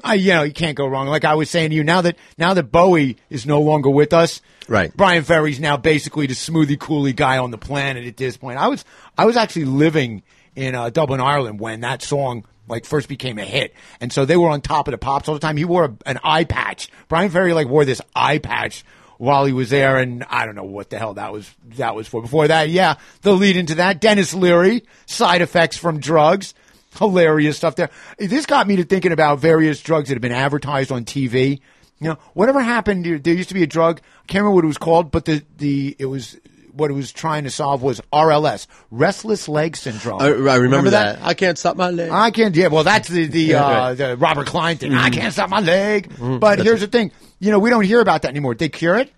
I, 0.08 0.14
you 0.14 0.32
know, 0.32 0.42
you 0.42 0.52
can't 0.52 0.76
go 0.76 0.86
wrong. 0.86 1.06
Like 1.06 1.24
I 1.24 1.34
was 1.34 1.50
saying 1.50 1.70
to 1.70 1.76
you, 1.76 1.84
now 1.84 2.00
that 2.00 2.16
now 2.36 2.54
that 2.54 2.64
Bowie 2.64 3.16
is 3.30 3.46
no 3.46 3.60
longer 3.60 3.90
with 3.90 4.12
us, 4.12 4.40
Right. 4.68 4.94
Bryan 4.94 5.24
Ferry's 5.24 5.58
now 5.58 5.76
basically 5.78 6.26
the 6.26 6.34
smoothie 6.34 6.76
coolie 6.76 7.16
guy 7.16 7.38
on 7.38 7.50
the 7.50 7.58
planet 7.58 8.06
at 8.06 8.16
this 8.18 8.36
point. 8.36 8.58
I 8.58 8.68
was 8.68 8.84
I 9.16 9.24
was 9.24 9.36
actually 9.36 9.64
living 9.64 10.22
in 10.54 10.74
uh, 10.74 10.90
Dublin, 10.90 11.20
Ireland 11.20 11.58
when 11.58 11.80
that 11.80 12.02
song 12.02 12.44
like 12.68 12.84
first 12.84 13.08
became 13.08 13.38
a 13.38 13.44
hit, 13.44 13.74
and 13.98 14.12
so 14.12 14.26
they 14.26 14.36
were 14.36 14.50
on 14.50 14.60
top 14.60 14.86
of 14.88 14.92
the 14.92 14.98
pops 14.98 15.26
all 15.26 15.34
the 15.34 15.40
time. 15.40 15.56
He 15.56 15.64
wore 15.64 15.86
a, 15.86 15.96
an 16.04 16.18
eye 16.22 16.44
patch. 16.44 16.90
Bryan 17.08 17.30
Ferry 17.30 17.54
like 17.54 17.66
wore 17.66 17.86
this 17.86 18.02
eye 18.14 18.38
patch 18.38 18.84
while 19.16 19.46
he 19.46 19.54
was 19.54 19.70
there, 19.70 19.96
and 19.96 20.22
I 20.28 20.44
don't 20.44 20.54
know 20.54 20.64
what 20.64 20.90
the 20.90 20.98
hell 20.98 21.14
that 21.14 21.32
was 21.32 21.50
that 21.76 21.94
was 21.94 22.06
for. 22.06 22.20
Before 22.20 22.46
that, 22.46 22.68
yeah, 22.68 22.96
the 23.22 23.32
lead 23.32 23.56
into 23.56 23.76
that, 23.76 24.02
Denis 24.02 24.34
Leary, 24.34 24.84
side 25.06 25.40
effects 25.40 25.78
from 25.78 25.98
drugs 25.98 26.52
hilarious 26.98 27.56
stuff 27.56 27.76
there. 27.76 27.90
This 28.18 28.46
got 28.46 28.66
me 28.66 28.76
to 28.76 28.84
thinking 28.84 29.12
about 29.12 29.38
various 29.38 29.80
drugs 29.80 30.08
that 30.08 30.14
have 30.14 30.22
been 30.22 30.32
advertised 30.32 30.90
on 30.92 31.04
TV. 31.04 31.60
You 32.00 32.10
know, 32.10 32.18
whatever 32.34 32.60
happened, 32.60 33.04
there 33.24 33.34
used 33.34 33.48
to 33.48 33.54
be 33.54 33.62
a 33.62 33.66
drug. 33.66 34.00
I 34.00 34.26
can't 34.26 34.42
remember 34.42 34.54
what 34.56 34.64
it 34.64 34.68
was 34.68 34.78
called, 34.78 35.10
but 35.10 35.24
the, 35.24 35.42
the 35.56 35.96
it 35.98 36.06
was 36.06 36.38
what 36.72 36.92
it 36.92 36.94
was 36.94 37.10
trying 37.10 37.42
to 37.42 37.50
solve 37.50 37.82
was 37.82 38.00
RLS, 38.12 38.68
restless 38.92 39.48
leg 39.48 39.76
syndrome. 39.76 40.20
I, 40.22 40.26
I 40.26 40.56
remember, 40.56 40.90
that. 40.90 41.18
I 41.22 41.34
can't 41.34 41.58
stop 41.58 41.76
my 41.76 41.90
leg. 41.90 42.10
I 42.10 42.30
can't. 42.30 42.54
Yeah, 42.54 42.68
well, 42.68 42.84
that's 42.84 43.08
the 43.08 43.26
the, 43.26 43.40
Yeah, 43.54 43.64
uh, 43.64 43.70
right. 43.70 43.94
the 43.94 44.16
Robert 44.16 44.46
Klein 44.46 44.76
thing. 44.76 44.94
I 44.94 45.10
Mhm. 45.10 45.14
can't 45.14 45.32
stop 45.32 45.50
my 45.50 45.58
leg. 45.58 46.08
Mhm. 46.10 46.38
But 46.38 46.60
here's 46.60 46.80
the 46.80 46.86
thing. 46.86 47.10
You 47.40 47.50
know, 47.50 47.58
we 47.58 47.70
don't 47.70 47.82
hear 47.84 48.00
about 48.00 48.22
that 48.22 48.28
anymore. 48.28 48.54
They 48.54 48.68
cure 48.68 48.96
it. 48.96 49.12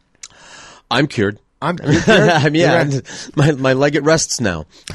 I'm 0.91 1.07
cured. 1.07 1.39
I'm 1.63 1.77
you're 1.83 2.01
cured? 2.01 2.29
I 2.29 2.45
mean, 2.45 2.63
yeah, 2.63 2.85
You're 2.85 3.03
my 3.37 3.53
my 3.53 3.73
leg 3.75 3.95
it 3.95 4.03
rests 4.03 4.41
now. 4.41 4.67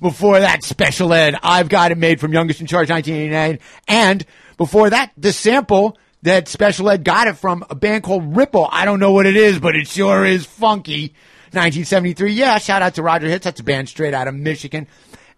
before 0.00 0.40
that, 0.40 0.60
Special 0.62 1.12
Ed, 1.12 1.36
I've 1.42 1.68
Got 1.68 1.92
It 1.92 1.98
Made 1.98 2.20
from 2.20 2.32
Youngest 2.32 2.60
in 2.60 2.66
Charge 2.66 2.90
1989. 2.90 3.58
And 3.86 4.24
before 4.56 4.90
that, 4.90 5.12
the 5.16 5.32
sample 5.32 5.98
that 6.22 6.48
Special 6.48 6.88
Ed 6.88 7.04
got 7.04 7.26
it 7.26 7.36
from 7.36 7.64
a 7.68 7.74
band 7.74 8.02
called 8.02 8.36
Ripple. 8.36 8.68
I 8.70 8.84
don't 8.84 9.00
know 9.00 9.12
what 9.12 9.26
it 9.26 9.36
is, 9.36 9.58
but 9.58 9.76
it 9.76 9.88
sure 9.88 10.24
is 10.24 10.46
funky. 10.46 11.14
1973. 11.52 12.32
Yeah, 12.32 12.56
shout 12.56 12.80
out 12.80 12.94
to 12.94 13.02
Roger 13.02 13.28
Hits. 13.28 13.44
That's 13.44 13.60
a 13.60 13.64
band 13.64 13.90
straight 13.90 14.14
out 14.14 14.28
of 14.28 14.34
Michigan. 14.34 14.86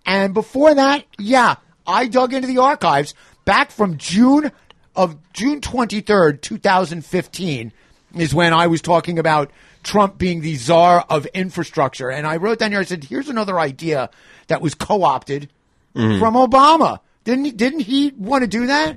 And 0.07 0.33
before 0.33 0.72
that, 0.72 1.05
yeah, 1.18 1.57
I 1.87 2.07
dug 2.07 2.33
into 2.33 2.46
the 2.46 2.59
archives 2.59 3.14
back 3.44 3.72
from 3.72 3.98
June 3.98 4.53
of 4.94 5.16
June 5.33 5.61
23rd, 5.61 6.40
2015 6.40 7.72
is 8.14 8.35
when 8.35 8.53
I 8.53 8.66
was 8.66 8.81
talking 8.81 9.18
about 9.18 9.50
Trump 9.85 10.18
being 10.18 10.40
the 10.40 10.57
czar 10.57 11.05
of 11.09 11.27
infrastructure. 11.27 12.11
And 12.11 12.27
I 12.27 12.37
wrote 12.38 12.59
down 12.59 12.73
here, 12.73 12.81
I 12.81 12.85
said, 12.85 13.05
here's 13.05 13.29
another 13.29 13.61
idea 13.61 14.11
that 14.49 14.61
was 14.61 14.75
co-opted 14.75 15.49
Mhm. 15.94 16.18
from 16.18 16.35
Obama. 16.35 16.99
Didn't 17.25 17.44
he, 17.44 17.51
didn't 17.53 17.81
he 17.81 18.12
want 18.18 18.42
to 18.42 18.49
do 18.49 18.66
that? 18.66 18.97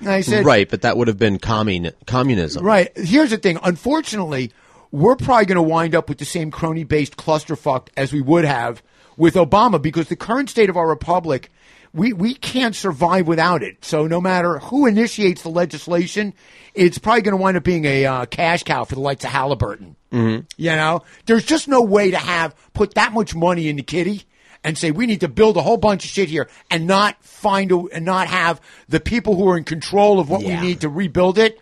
And 0.00 0.08
I 0.10 0.20
said, 0.20 0.44
right, 0.44 0.68
but 0.68 0.82
that 0.82 0.96
would 0.98 1.08
have 1.08 1.18
been 1.18 1.38
commun- 1.38 1.92
communism. 2.06 2.64
Right. 2.64 2.90
Here's 2.96 3.30
the 3.30 3.38
thing. 3.38 3.58
Unfortunately, 3.62 4.52
we're 4.90 5.16
probably 5.16 5.46
going 5.46 5.56
to 5.56 5.62
wind 5.62 5.94
up 5.94 6.08
with 6.08 6.18
the 6.18 6.24
same 6.24 6.50
crony 6.50 6.84
based 6.84 7.16
clusterfuck 7.16 7.88
as 7.96 8.12
we 8.12 8.20
would 8.20 8.44
have 8.44 8.82
with 9.16 9.34
Obama 9.34 9.80
because 9.80 10.08
the 10.08 10.16
current 10.16 10.50
state 10.50 10.68
of 10.68 10.76
our 10.76 10.86
republic, 10.88 11.50
we, 11.94 12.12
we 12.12 12.34
can't 12.34 12.74
survive 12.76 13.26
without 13.28 13.62
it. 13.62 13.84
So 13.84 14.06
no 14.06 14.20
matter 14.20 14.58
who 14.58 14.86
initiates 14.86 15.42
the 15.42 15.48
legislation, 15.48 16.34
it's 16.74 16.98
probably 16.98 17.22
going 17.22 17.36
to 17.36 17.40
wind 17.42 17.56
up 17.56 17.62
being 17.64 17.84
a 17.84 18.04
uh, 18.04 18.26
cash 18.26 18.64
cow 18.64 18.84
for 18.84 18.96
the 18.96 19.00
likes 19.00 19.24
of 19.24 19.30
Halliburton. 19.30 19.96
Mhm. 20.12 20.44
You 20.56 20.70
know, 20.72 21.02
there's 21.26 21.44
just 21.44 21.68
no 21.68 21.80
way 21.82 22.10
to 22.10 22.18
have 22.18 22.54
put 22.72 22.94
that 22.94 23.12
much 23.12 23.34
money 23.34 23.68
into 23.68 23.82
Kitty 23.84 24.24
and 24.64 24.76
say 24.76 24.90
we 24.90 25.06
need 25.06 25.20
to 25.20 25.28
build 25.28 25.56
a 25.56 25.62
whole 25.62 25.76
bunch 25.76 26.04
of 26.04 26.10
shit 26.10 26.28
here 26.28 26.48
and 26.70 26.86
not 26.86 27.16
find 27.22 27.70
a, 27.70 27.78
and 27.92 28.04
not 28.04 28.26
have 28.26 28.60
the 28.88 29.00
people 29.00 29.36
who 29.36 29.48
are 29.48 29.56
in 29.56 29.64
control 29.64 30.18
of 30.18 30.28
what 30.28 30.42
Yeah. 30.42 30.60
we 30.60 30.66
need 30.66 30.80
to 30.82 30.88
rebuild 30.88 31.38
it 31.38 31.58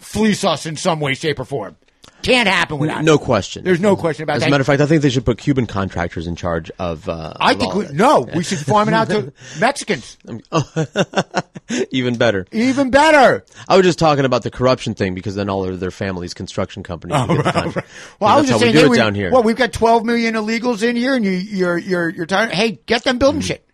fleece 0.00 0.44
us 0.44 0.66
in 0.66 0.76
some 0.76 1.00
way, 1.00 1.14
shape, 1.14 1.38
or 1.40 1.44
form. 1.44 1.76
Can't 2.22 2.48
happen 2.48 2.78
without. 2.78 3.04
No 3.04 3.16
question. 3.16 3.62
There's 3.64 3.80
no 3.80 3.96
question 3.96 4.24
about 4.24 4.36
As 4.36 4.40
that. 4.40 4.46
As 4.46 4.48
a 4.48 4.50
matter 4.50 4.60
of 4.62 4.66
fact, 4.66 4.80
I 4.82 4.86
think 4.86 5.02
they 5.02 5.08
should 5.10 5.24
put 5.24 5.38
Cuban 5.38 5.66
contractors 5.66 6.26
in 6.26 6.34
charge 6.36 6.70
of. 6.78 7.08
Uh, 7.08 7.32
I 7.36 7.52
of 7.52 7.58
think 7.60 7.74
we, 7.74 7.86
no, 7.92 8.28
we 8.34 8.42
should 8.42 8.58
farm 8.58 8.88
it 8.88 8.94
out 8.94 9.08
to 9.10 9.32
Mexicans. 9.60 10.18
Even 11.90 12.16
better. 12.16 12.46
Even 12.50 12.90
better. 12.90 13.44
I 13.68 13.76
was 13.76 13.84
just 13.84 13.98
talking 13.98 14.24
about 14.24 14.42
the 14.42 14.50
corruption 14.50 14.94
thing 14.94 15.14
because 15.14 15.34
then 15.34 15.48
all 15.48 15.64
of 15.64 15.80
their 15.80 15.90
families' 15.90 16.34
construction 16.34 16.82
companies. 16.82 17.16
Oh, 17.18 17.26
the 17.26 17.34
right. 17.76 17.84
Well, 18.18 18.30
I 18.30 18.36
was 18.40 18.48
just 18.48 18.60
we 18.60 18.66
saying, 18.66 18.72
do 18.74 18.78
hey, 18.80 18.86
it 18.86 18.90
we, 18.90 18.96
down 18.96 19.14
here. 19.14 19.30
Well, 19.30 19.42
we've 19.42 19.56
got 19.56 19.72
12 19.72 20.04
million 20.04 20.34
illegals 20.34 20.82
in 20.82 20.96
here, 20.96 21.14
and 21.14 21.24
you, 21.24 21.30
you're 21.32 21.78
you're 21.78 22.08
you're 22.08 22.26
tired. 22.26 22.50
Hey, 22.52 22.80
get 22.86 23.04
them 23.04 23.14
Mm-hmm. 23.14 23.18
building 23.18 23.40
shit. 23.42 23.64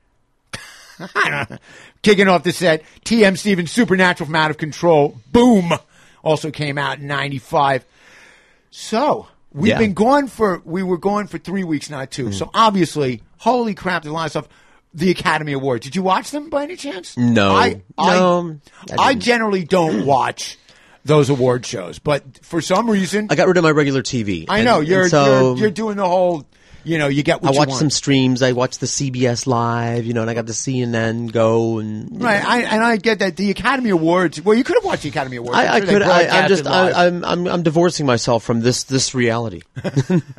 I 1.01 1.31
don't 1.31 1.51
know. 1.51 1.59
Kicking 2.03 2.29
off 2.29 2.43
the 2.43 2.53
set, 2.53 2.83
T.M. 3.05 3.37
Stevens, 3.37 3.71
Supernatural 3.73 4.27
from 4.27 4.37
Out 4.37 4.51
of 4.51 4.59
Control. 4.59 5.19
Boom. 5.33 5.73
Also 6.23 6.51
came 6.51 6.79
out 6.79 6.99
in 6.99 7.07
'95. 7.07 7.85
So 8.77 9.29
we've 9.53 9.69
Yeah. 9.69 9.79
been 9.79 9.95
gone 9.95 10.27
for 10.27 10.61
we 10.65 10.83
were 10.83 10.99
gone 10.99 11.29
for 11.29 11.39
three 11.39 11.63
weeks, 11.63 11.89
not 11.89 12.11
2 12.11 12.27
hmm. 12.27 12.33
So 12.33 12.51
obviously, 12.53 13.23
holy 13.39 13.73
crap, 13.73 14.03
there's 14.03 14.11
a 14.11 14.15
lot 14.15 14.25
of 14.25 14.31
stuff. 14.33 14.49
The 14.93 15.13
Academy 15.13 15.53
Awards. 15.53 15.85
Did 15.85 15.95
you 15.95 16.03
watch 16.03 16.33
them 16.33 16.51
by 16.51 16.65
any 16.65 16.75
chance? 16.75 17.17
No. 17.17 17.55
I 17.55 17.83
I, 17.97 18.17
No, 18.17 18.57
I 18.99 19.11
I 19.11 19.15
generally 19.15 19.63
don't 19.63 20.05
watch 20.15 20.59
those 21.05 21.31
award 21.31 21.65
shows, 21.65 22.01
but 22.01 22.25
for 22.43 22.61
some 22.61 22.91
reason, 22.91 23.29
I 23.31 23.37
got 23.37 23.47
rid 23.47 23.57
of 23.57 23.63
my 23.63 23.71
regular 23.71 24.03
TV. 24.03 24.47
I 24.49 24.63
know 24.63 24.81
and 24.81 24.89
you're, 24.89 25.09
so 25.09 25.51
you're 25.51 25.59
you're 25.59 25.71
doing 25.71 25.97
the 25.97 26.09
whole. 26.09 26.45
You 26.85 26.99
know, 26.99 27.09
you 27.09 27.23
get 27.23 27.37
I 27.37 27.39
what 27.39 27.53
you 27.55 27.59
watched 27.59 27.69
want. 27.71 27.79
some 27.81 27.91
streams. 27.91 28.43
I 28.43 28.53
watched 28.53 28.81
the 28.81 28.87
CBS 28.87 29.47
Live, 29.47 30.05
you 30.05 30.13
know, 30.13 30.21
and 30.21 30.31
I 30.31 30.35
got 30.35 30.45
the 30.47 30.53
CNN 30.53 31.33
Go, 31.33 31.79
and 31.79 32.23
Right, 32.23 32.45
I, 32.45 32.61
and 32.63 32.85
I 32.85 32.97
get 32.97 33.21
that 33.21 33.37
the 33.37 33.51
Academy 33.51 33.91
Awards. 33.91 34.41
Well, 34.43 34.55
you 34.57 34.65
could 34.65 34.77
have 34.77 34.85
watched 34.85 35.03
the 35.03 35.09
Academy 35.09 35.37
Awards. 35.37 35.57
I, 35.57 35.67
I 35.77 35.81
sure 35.81 35.89
could. 35.89 36.03
I, 36.03 36.43
I'm 36.43 36.49
just. 36.49 36.67
I, 36.67 37.07
I'm. 37.07 37.25
I'm. 37.25 37.47
I'm 37.49 37.63
divorcing 37.63 38.05
myself 38.05 38.45
from 38.45 38.61
this. 38.61 38.85
This 38.85 39.15
reality. 39.15 39.63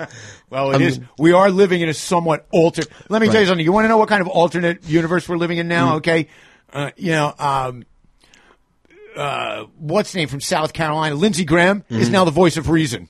well, 0.50 0.72
it 0.76 0.82
is. 0.82 1.00
We 1.18 1.34
are 1.34 1.50
living 1.50 1.82
in 1.82 1.90
a 1.90 1.94
somewhat 1.94 2.46
alternate. 2.52 2.90
Let 3.10 3.22
me 3.22 3.30
tell 3.30 3.42
you 3.42 3.48
something. 3.48 3.66
You 3.66 3.74
want 3.74 3.86
to 3.86 3.90
know 3.90 3.98
what 3.98 4.10
kind 4.10 4.22
of 4.22 4.28
alternate 4.28 4.84
universe 4.88 5.28
we're 5.28 5.38
living 5.38 5.58
in 5.58 5.68
now? 5.68 5.94
Mm. 5.94 5.96
Okay, 5.98 6.28
uh, 6.74 6.92
you 6.96 7.12
know, 7.12 7.34
um, 7.40 7.84
uh, 9.16 9.66
what's 9.80 10.12
the 10.12 10.20
name 10.20 10.28
from 10.28 10.42
South 10.42 10.74
Carolina? 10.74 11.16
Lindsey 11.16 11.46
Graham 11.46 11.84
is 11.90 12.10
Mhm. 12.10 12.12
now 12.12 12.26
the 12.26 12.32
voice 12.32 12.58
of 12.58 12.70
reason. 12.70 13.10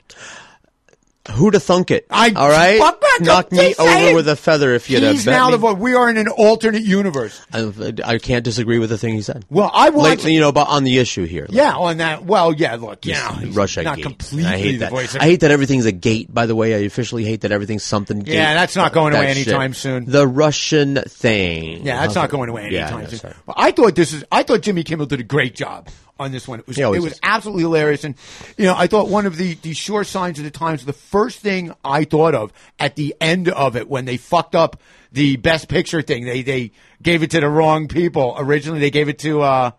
Who'd 1.33 1.55
have 1.55 1.63
thunk 1.63 1.89
it? 1.91 2.05
I- 2.11 2.33
All 2.35 2.49
right. 2.49 2.79
Knock 3.21 3.51
me 3.51 3.73
saying. 3.73 4.05
over 4.07 4.15
with 4.15 4.27
a 4.27 4.35
feather 4.35 4.73
if 4.73 4.89
you'd 4.89 5.01
have 5.01 5.13
He's 5.13 5.25
bet 5.25 5.31
now 5.33 5.45
me. 5.47 5.51
the 5.51 5.57
voice. 5.57 5.77
We 5.77 5.93
are 5.95 6.09
in 6.09 6.17
an 6.17 6.27
alternate 6.27 6.83
universe. 6.83 7.39
I, 7.53 7.93
I 8.03 8.17
can't 8.17 8.43
disagree 8.43 8.77
with 8.77 8.89
the 8.89 8.97
thing 8.97 9.13
he 9.15 9.21
said. 9.21 9.45
Well, 9.49 9.71
I. 9.73 9.89
Lately, 9.89 10.33
you 10.33 10.39
know, 10.41 10.49
about 10.49 10.67
on 10.67 10.83
the 10.83 10.97
issue 10.99 11.25
here. 11.25 11.47
yeah, 11.49 11.73
on 11.75 11.97
that. 11.97 12.25
Well, 12.25 12.53
yeah. 12.53 12.75
Look, 12.75 13.05
know, 13.05 13.39
Russia 13.51 13.83
not 13.83 13.95
gate. 13.97 14.03
completely 14.03 14.45
I 14.51 14.57
hate 14.57 14.71
the 14.73 14.77
that. 14.79 14.91
voice. 14.91 15.15
Of, 15.15 15.21
I 15.21 15.25
hate 15.25 15.39
that 15.39 15.51
everything's 15.51 15.85
a 15.85 15.91
gate. 15.93 16.31
By 16.33 16.45
the 16.45 16.55
way, 16.55 16.75
I 16.75 16.79
officially 16.79 17.23
hate 17.23 17.41
that 17.41 17.51
everything's 17.53 17.83
something. 17.83 18.19
Gate. 18.19 18.35
Yeah, 18.35 18.53
that's 18.53 18.75
not 18.75 18.91
going 18.93 19.13
away 19.15 19.27
That 19.27 19.37
shit. 19.37 19.47
anytime 19.47 19.73
soon. 19.73 20.05
The 20.05 20.27
Russian 20.27 20.95
thing. 21.07 21.85
Yeah, 21.85 22.01
that's 22.01 22.15
not 22.15 22.29
going 22.29 22.49
away 22.49 22.69
Yeah, 22.69 22.81
anytime 22.89 23.03
no, 23.03 23.09
soon. 23.17 23.33
I 23.55 23.71
thought 23.71 23.95
this 23.95 24.13
is. 24.13 24.23
I 24.31 24.43
thought 24.43 24.61
Jimmy 24.61 24.83
Kimmel 24.83 25.05
did 25.05 25.21
a 25.21 25.23
great 25.23 25.55
job 25.55 25.87
on 26.19 26.31
this 26.31 26.47
one. 26.47 26.59
It 26.59 26.67
was. 26.67 26.77
It 26.77 26.85
was 27.01 27.03
does. 27.13 27.19
absolutely 27.23 27.63
hilarious, 27.63 28.03
and 28.03 28.15
you 28.57 28.65
know, 28.65 28.75
I 28.75 28.87
thought 28.87 29.09
one 29.09 29.25
of 29.25 29.37
the 29.37 29.55
the 29.55 29.73
sure 29.73 30.03
signs 30.03 30.37
of 30.39 30.45
the 30.45 30.51
times. 30.51 30.85
The 30.85 30.93
first 30.93 31.39
thing 31.39 31.73
I 31.83 32.03
thought 32.05 32.35
of 32.35 32.51
at 32.79 32.95
the 32.95 33.15
end 33.19 33.49
of 33.49 33.75
it 33.75 33.89
when 33.89 34.05
they 34.05 34.17
fucked 34.17 34.55
up 34.55 34.79
the 35.11 35.35
best 35.37 35.67
picture 35.67 36.01
thing, 36.01 36.25
they 36.25 36.41
they 36.41 36.71
gave 37.01 37.23
it 37.23 37.31
to 37.31 37.39
the 37.39 37.49
wrong 37.49 37.87
people. 37.87 38.35
Originally, 38.37 38.79
they 38.79 38.91
gave 38.91 39.09
it 39.09 39.19
to. 39.19 39.41
uh 39.41 39.71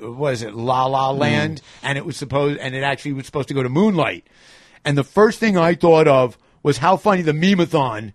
what 0.00 0.32
is 0.32 0.42
it, 0.42 0.54
La 0.54 0.86
La 0.86 1.12
Mm. 1.12 1.18
Land, 1.18 1.62
and 1.82 1.98
it 1.98 2.06
was 2.06 2.16
supposed, 2.16 2.60
and 2.60 2.72
it 2.74 2.84
actually 2.84 3.14
was 3.14 3.26
supposed 3.26 3.48
to 3.48 3.54
go 3.54 3.64
to 3.64 3.68
Moonlight. 3.68 4.24
And 4.84 4.96
the 4.96 5.02
first 5.02 5.40
thing 5.40 5.58
I 5.58 5.74
thought 5.74 6.06
of 6.06 6.38
was 6.62 6.78
how 6.78 6.96
funny 6.96 7.22
the 7.22 7.32
meme-a-thon 7.32 8.12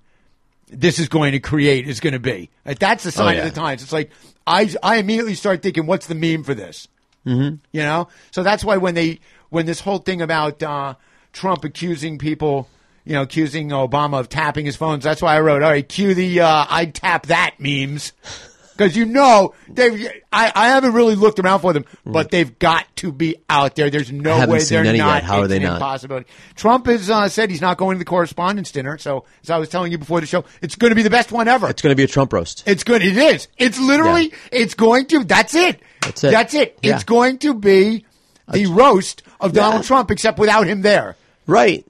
this 0.70 0.98
is 0.98 1.10
going 1.10 1.34
to 1.34 1.42
create 1.42 1.86
is 1.88 2.00
going 2.00 2.14
to 2.14 2.20
be. 2.20 2.50
Like, 2.66 2.80
that's 2.80 3.04
the 3.04 3.12
sign 3.12 3.36
Oh, 3.36 3.38
yeah. 3.38 3.46
of 3.48 3.54
the 3.54 3.60
times. 3.60 3.84
It's 3.84 3.92
like 3.92 4.12
I 4.48 4.74
I 4.82 4.96
immediately 4.96 5.36
start 5.36 5.62
thinking, 5.62 5.86
what's 5.86 6.08
the 6.08 6.16
meme 6.16 6.44
for 6.46 6.54
this? 6.54 6.88
Mm-hmm. 7.26 7.56
You 7.72 7.82
know, 7.82 8.08
so 8.32 8.44
that's 8.44 8.64
why 8.64 8.78
when 8.78 8.96
they 8.96 9.20
when 9.50 9.66
this 9.66 9.80
whole 9.80 10.00
thing 10.00 10.22
about 10.22 10.62
uh, 10.62 10.96
Trump 11.32 11.64
accusing 11.64 12.18
people, 12.18 12.68
you 13.06 13.14
know, 13.14 13.22
accusing 13.22 13.70
Obama 13.70 14.20
of 14.20 14.30
tapping 14.30 14.66
his 14.66 14.76
phones, 14.76 15.04
that's 15.04 15.22
why 15.22 15.36
I 15.36 15.42
wrote, 15.42 15.64
all 15.64 15.70
right, 15.70 15.88
cue 15.88 16.14
the 16.14 16.42
uh, 16.42 16.66
I 16.70 16.86
tap 16.86 17.28
that 17.28 17.56
memes. 17.60 18.14
because 18.76 18.96
you 18.96 19.06
know 19.06 19.54
they've. 19.70 20.10
I, 20.32 20.52
I 20.56 20.68
haven't 20.70 20.94
really 20.94 21.16
looked 21.16 21.40
around 21.40 21.60
for 21.60 21.74
them, 21.74 21.86
but 22.06 22.32
they've 22.32 22.58
got 22.60 22.86
to 22.98 23.12
be 23.12 23.38
out 23.50 23.76
there. 23.76 23.90
There's 23.90 24.12
no 24.12 24.46
way 24.48 24.60
they're 24.64 24.84
any 24.84 24.98
yet. 24.98 25.06
not. 25.06 25.24
How 25.24 25.42
are 25.42 25.48
they 25.48 25.58
an 25.58 25.64
not? 25.64 25.76
Impossibility. 25.76 26.28
Trump 26.56 26.88
has 26.88 27.10
uh, 27.10 27.30
said 27.30 27.50
he's 27.50 27.62
not 27.62 27.78
going 27.78 27.96
to 27.96 28.00
the 28.00 28.06
correspondence 28.06 28.72
dinner. 28.72 28.98
So 28.98 29.26
as 29.44 29.50
I 29.50 29.58
was 29.58 29.70
telling 29.70 29.92
you 29.92 29.98
before 29.98 30.20
the 30.22 30.28
show, 30.28 30.46
it's 30.62 30.76
going 30.76 30.92
to 30.92 30.96
be 30.96 31.04
the 31.04 31.10
best 31.10 31.32
one 31.32 31.48
ever. 31.48 31.70
It's 31.70 31.82
going 31.82 31.92
to 31.92 31.98
be 31.98 32.04
a 32.04 32.08
Trump 32.08 32.34
roast. 32.34 32.64
It's 32.66 32.84
good. 32.84 33.04
It 33.04 33.18
is. 33.18 33.48
It's 33.58 33.80
literally. 33.80 34.34
It's 34.52 34.74
going 34.74 35.06
to. 35.08 35.24
That's 35.24 35.56
it. 35.56 35.80
That's 36.02 36.24
it. 36.24 36.32
That's 36.32 36.54
it. 36.54 36.80
Yeah. 36.82 36.96
It's 36.96 37.04
going 37.04 37.38
to 37.40 37.54
be 37.54 38.06
the 38.52 38.66
roast 38.68 39.24
of 39.40 39.54
Donald 39.54 39.84
Trump, 39.84 40.12
except 40.12 40.38
without 40.40 40.68
him 40.68 40.82
there. 40.82 41.16
Right. 41.48 41.86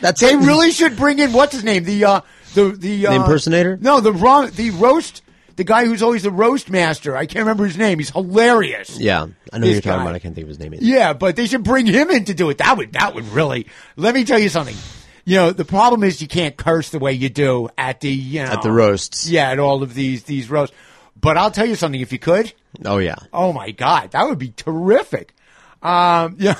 That's 0.00 0.22
it. 0.22 0.26
They 0.26 0.36
really 0.36 0.70
should 0.70 0.96
bring 0.96 1.18
in 1.18 1.32
what's 1.32 1.52
his 1.54 1.64
name? 1.64 1.84
The 1.84 2.04
uh, 2.04 2.20
the 2.54 2.70
the, 2.70 3.06
uh, 3.06 3.10
The 3.10 3.16
impersonator? 3.16 3.76
No, 3.80 4.00
the 4.00 4.12
wrong. 4.12 4.50
The 4.50 4.70
roast. 4.70 5.22
The 5.58 5.64
guy 5.64 5.86
who's 5.86 6.04
always 6.04 6.22
the 6.22 6.30
roast 6.30 6.70
master. 6.70 7.16
I 7.16 7.26
can't 7.26 7.40
remember 7.40 7.64
his 7.64 7.76
name. 7.76 7.98
He's 7.98 8.10
hilarious. 8.10 8.96
Yeah, 8.96 9.26
I 9.52 9.58
know 9.58 9.66
you're 9.66 9.80
talking 9.80 10.02
about. 10.02 10.14
I 10.14 10.20
can't 10.20 10.32
think 10.32 10.44
of 10.44 10.50
his 10.50 10.60
name 10.60 10.72
either. 10.72 10.84
Yeah, 10.84 11.14
but 11.14 11.34
they 11.34 11.46
should 11.46 11.64
bring 11.64 11.84
him 11.84 12.12
in 12.12 12.26
to 12.26 12.34
do 12.34 12.48
it. 12.50 12.58
That 12.58 12.76
would 12.76 12.92
that 12.92 13.16
would 13.16 13.24
really. 13.30 13.66
Let 13.96 14.14
me 14.14 14.22
tell 14.22 14.38
you 14.38 14.50
something. 14.50 14.76
You 15.24 15.34
know, 15.34 15.50
the 15.50 15.64
problem 15.64 16.04
is 16.04 16.22
you 16.22 16.28
can't 16.28 16.56
curse 16.56 16.90
the 16.90 17.00
way 17.00 17.12
you 17.12 17.28
do 17.28 17.70
at 17.76 17.98
the 17.98 18.08
you 18.08 18.44
know 18.44 18.52
At 18.52 18.62
the 18.62 18.70
roasts. 18.70 19.28
Yeah, 19.28 19.50
at 19.50 19.58
all 19.58 19.82
of 19.82 19.94
these 19.94 20.22
these 20.22 20.48
roasts. 20.48 20.76
But 21.20 21.36
I'll 21.36 21.50
tell 21.50 21.66
you 21.66 21.74
something. 21.74 22.00
If 22.00 22.12
you 22.12 22.20
could, 22.20 22.52
Oh 22.84 22.98
yeah. 22.98 23.16
oh 23.32 23.52
my 23.52 23.72
god, 23.72 24.12
that 24.12 24.28
would 24.28 24.38
be 24.38 24.52
terrific. 24.52 25.34
Um, 25.82 26.36
yeah. 26.38 26.54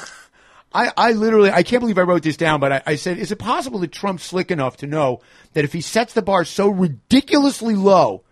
I, 0.74 0.92
I 0.96 1.12
literally, 1.12 1.52
I 1.52 1.62
can't 1.62 1.80
believe 1.80 1.98
I 1.98 2.02
wrote 2.02 2.24
this 2.24 2.36
down, 2.36 2.58
but 2.58 2.72
I, 2.72 2.82
I 2.84 2.96
said, 2.96 3.16
is 3.16 3.30
it 3.30 3.38
possible 3.38 3.78
that 3.78 3.92
Trump's 3.92 4.24
slick 4.24 4.50
enough 4.50 4.78
to 4.78 4.86
know 4.88 5.20
that 5.54 5.64
if 5.64 5.72
he 5.72 5.80
sets 5.80 6.14
the 6.14 6.20
bar 6.20 6.44
so 6.44 6.68
ridiculously 6.68 7.74
low 7.74 8.24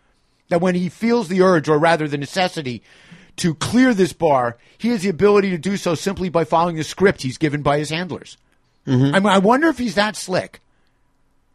that 0.48 0.60
when 0.60 0.74
he 0.74 0.88
feels 0.88 1.28
the 1.28 1.42
urge, 1.42 1.68
or 1.68 1.78
rather 1.78 2.08
the 2.08 2.18
necessity, 2.18 2.82
to 3.36 3.54
clear 3.54 3.94
this 3.94 4.12
bar, 4.12 4.56
he 4.78 4.88
has 4.88 5.02
the 5.02 5.08
ability 5.08 5.50
to 5.50 5.58
do 5.58 5.76
so 5.76 5.94
simply 5.94 6.28
by 6.28 6.44
following 6.44 6.76
the 6.76 6.84
script 6.84 7.22
he's 7.22 7.38
given 7.38 7.62
by 7.62 7.78
his 7.78 7.90
handlers. 7.90 8.36
Mm-hmm. 8.86 9.14
I, 9.14 9.20
mean, 9.20 9.28
I 9.28 9.38
wonder 9.38 9.68
if 9.68 9.78
he's 9.78 9.96
that 9.96 10.16
slick. 10.16 10.60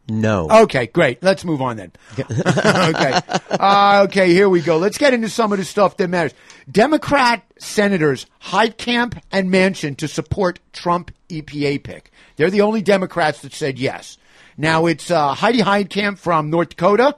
No. 0.08 0.48
Okay, 0.50 0.88
great. 0.88 1.22
Let's 1.22 1.44
move 1.44 1.62
on 1.62 1.76
then. 1.76 1.92
okay. 2.18 3.20
Uh, 3.50 4.04
okay, 4.08 4.30
here 4.30 4.48
we 4.48 4.60
go. 4.60 4.76
Let's 4.76 4.98
get 4.98 5.14
into 5.14 5.28
some 5.28 5.52
of 5.52 5.58
the 5.58 5.64
stuff 5.64 5.96
that 5.98 6.08
matters. 6.08 6.34
Democrat 6.70 7.44
senators 7.58 8.26
Heitkamp 8.42 9.20
and 9.30 9.50
Manchin 9.50 9.96
to 9.98 10.08
support 10.08 10.58
Trump 10.72 11.12
EPA 11.28 11.82
pick. 11.82 12.10
They're 12.36 12.50
the 12.50 12.62
only 12.62 12.82
Democrats 12.82 13.40
that 13.42 13.52
said 13.52 13.78
yes. 13.78 14.18
Now 14.56 14.86
it's 14.86 15.10
uh, 15.10 15.34
Heidi 15.34 15.60
Heitkamp 15.60 16.18
from 16.18 16.50
North 16.50 16.70
Dakota, 16.70 17.16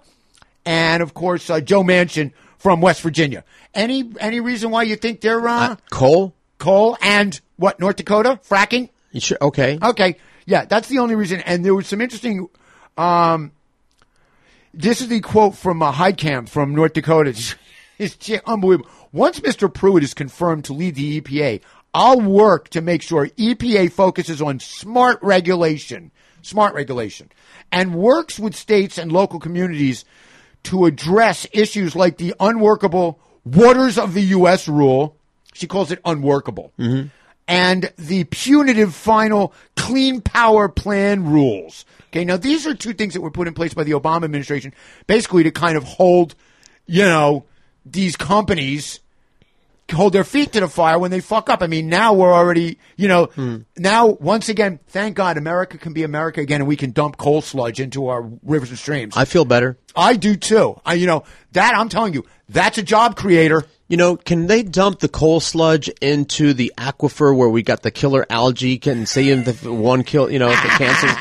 and 0.67 1.03
of 1.03 1.15
course 1.15 1.51
uh, 1.51 1.61
Joe 1.61 1.83
Manchin 1.83 2.33
from 2.59 2.81
West 2.81 3.03
Virginia. 3.03 3.45
Any 3.75 4.11
any 4.21 4.41
reason 4.41 4.71
why 4.71 4.85
you 4.85 4.97
think 4.97 5.21
they're 5.21 5.47
uh, 5.47 5.77
coal, 5.91 6.35
coal, 6.59 6.97
and 7.03 7.41
what 7.57 7.81
North 7.81 7.97
Dakota 7.97 8.41
fracking? 8.49 8.91
Sure? 9.19 9.39
Okay. 9.41 9.79
Okay. 9.83 10.17
Yeah, 10.47 10.65
that's 10.65 10.89
the 10.89 10.99
only 10.99 11.15
reason. 11.15 11.41
And 11.41 11.65
there 11.65 11.75
was 11.75 11.87
some 11.87 12.01
interesting. 12.01 12.49
Um, 12.97 13.53
this 14.73 15.01
is 15.01 15.09
the 15.09 15.21
quote 15.21 15.55
from 15.55 15.83
uh, 15.83 15.93
Heitkamp 15.93 16.49
from 16.49 16.75
North 16.75 16.93
Dakota. 16.93 17.35
It's, 17.97 18.17
it's 18.29 18.43
unbelievable. 18.45 18.91
Once 19.13 19.39
Mr. 19.39 19.73
Pruitt 19.73 20.03
is 20.03 20.15
confirmed 20.15 20.65
to 20.65 20.73
lead 20.73 20.97
the 20.97 21.21
EPA, 21.21 21.61
I'll 21.95 22.21
work 22.21 22.69
to 22.71 22.81
make 22.81 23.03
sure 23.03 23.29
EPA 23.29 23.93
focuses 23.93 24.43
on 24.43 24.59
smart 24.59 25.21
regulation, 25.23 26.11
smart 26.43 26.75
regulation, 26.75 27.31
and 27.71 27.95
works 27.95 28.37
with 28.37 28.57
states 28.57 28.99
and 28.99 29.13
local 29.13 29.39
communities 29.39 30.05
to 30.65 30.87
address 30.87 31.47
issues 31.53 31.95
like 31.95 32.19
the 32.19 32.35
unworkable 32.41 33.19
waters 33.45 33.99
of 33.99 34.15
the 34.15 34.23
U.S. 34.23 34.69
rule. 34.69 35.17
She 35.53 35.67
calls 35.67 35.93
it 35.93 36.01
unworkable 36.05 36.73
mm-hmm. 36.79 37.09
and 37.47 37.93
the 37.97 38.25
punitive 38.25 38.93
final 38.95 39.55
clean 39.77 40.21
power 40.21 40.69
plan 40.69 41.25
rules. 41.27 41.85
Okay, 42.09 42.25
now 42.25 42.37
these 42.37 42.67
are 42.67 42.75
two 42.75 42.93
things 42.93 43.15
that 43.15 43.21
were 43.21 43.31
put 43.31 43.47
in 43.47 43.55
place 43.55 43.75
by 43.75 43.85
the 43.85 43.93
Obama 43.93 44.25
administration, 44.25 44.75
basically 45.07 45.45
to 45.45 45.51
kind 45.51 45.77
of 45.77 45.85
hold, 45.85 46.35
you 46.87 47.05
know, 47.05 47.45
these 47.87 48.17
companies 48.17 49.01
hold 49.93 50.13
their 50.13 50.25
feet 50.25 50.53
to 50.53 50.61
the 50.61 50.69
fire 50.69 50.99
when 50.99 51.11
they 51.11 51.21
fuck 51.21 51.49
up. 51.51 51.63
I 51.63 51.67
mean, 51.67 51.89
now 51.89 52.15
we're 52.15 52.33
already, 52.33 52.79
you 52.97 53.09
know, 53.09 53.27
hmm. 53.27 53.59
now 53.77 54.07
once 54.07 54.49
again, 54.49 54.81
thank 54.89 55.17
God, 55.17 55.37
America 55.37 55.79
can 55.79 55.93
be 55.93 56.03
America 56.03 56.41
again, 56.41 56.61
and 56.61 56.69
we 56.69 56.77
can 56.77 56.93
dump 56.93 57.17
coal 57.17 57.43
sludge 57.43 57.81
into 57.81 58.09
our 58.09 58.23
rivers 58.43 58.71
and 58.71 58.79
streams. 58.79 59.15
I 59.17 59.25
feel 59.25 59.45
better. 59.45 59.77
I 59.95 60.17
do 60.17 60.37
too. 60.37 60.81
I, 60.85 60.95
you 60.95 61.07
know, 61.07 61.25
that 61.53 61.75
I'm 61.75 61.89
telling 61.89 62.15
you, 62.15 62.25
that's 62.49 62.79
a 62.79 62.83
job 62.83 63.17
creator. 63.17 63.65
You 63.89 63.99
know, 63.99 64.17
can 64.17 64.47
they 64.47 64.63
dump 64.63 65.01
the 65.01 65.09
coal 65.09 65.41
sludge 65.41 65.89
into 66.01 66.55
the 66.55 66.73
aquifer 66.79 67.37
where 67.37 67.51
we 67.51 67.63
got 67.63 67.83
the 67.83 67.91
killer 67.91 68.27
algae? 68.31 68.79
Can 68.79 69.05
say 69.05 69.29
if 69.29 69.61
the 69.61 69.73
one 69.73 70.05
kill, 70.05 70.31
you 70.31 70.39
know, 70.39 70.51
if 70.51 70.65
it 70.65 70.71
cancels, 70.71 71.13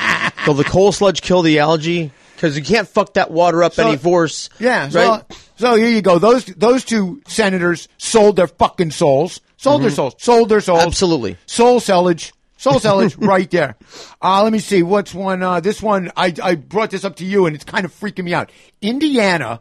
will 0.46 0.54
the 0.54 0.64
coal 0.64 0.90
sludge 0.90 1.20
kill 1.20 1.42
the 1.42 1.58
algae? 1.58 2.10
Because 2.34 2.56
you 2.58 2.64
can't 2.64 2.88
fuck 2.88 3.14
that 3.14 3.30
water 3.30 3.62
up 3.62 3.74
So- 3.74 3.86
any 3.88 3.96
force. 3.96 4.48
Yeah. 4.58 4.88
So, 4.88 5.08
right. 5.08 5.22
so 5.56 5.74
here 5.76 5.88
you 5.88 6.02
go. 6.02 6.18
Those 6.18 6.44
those 6.46 6.84
two 6.84 7.22
senators 7.26 7.88
sold 7.98 8.36
their 8.36 8.48
fucking 8.48 8.90
souls. 8.90 9.40
Sold 9.56 9.82
their 9.82 9.90
Mhm. 9.90 9.94
souls. 9.96 10.14
Sold 10.18 10.48
their 10.48 10.60
souls. 10.60 10.82
Absolutely. 10.82 11.36
Soul 11.46 11.80
sellage. 11.80 12.32
Soul 12.56 12.74
sellage 12.80 13.16
right 13.18 13.50
there. 13.50 13.76
Uh, 14.22 14.42
let 14.42 14.52
me 14.52 14.58
see. 14.58 14.82
What's 14.82 15.14
one? 15.14 15.42
Uh, 15.42 15.60
this 15.60 15.80
one, 15.82 16.10
I, 16.16 16.34
I 16.42 16.54
brought 16.56 16.90
this 16.90 17.04
up 17.04 17.16
to 17.16 17.24
you 17.24 17.46
and 17.46 17.54
it's 17.54 17.64
kind 17.64 17.84
of 17.84 17.92
freaking 17.98 18.24
me 18.24 18.34
out. 18.34 18.50
Indiana. 18.82 19.60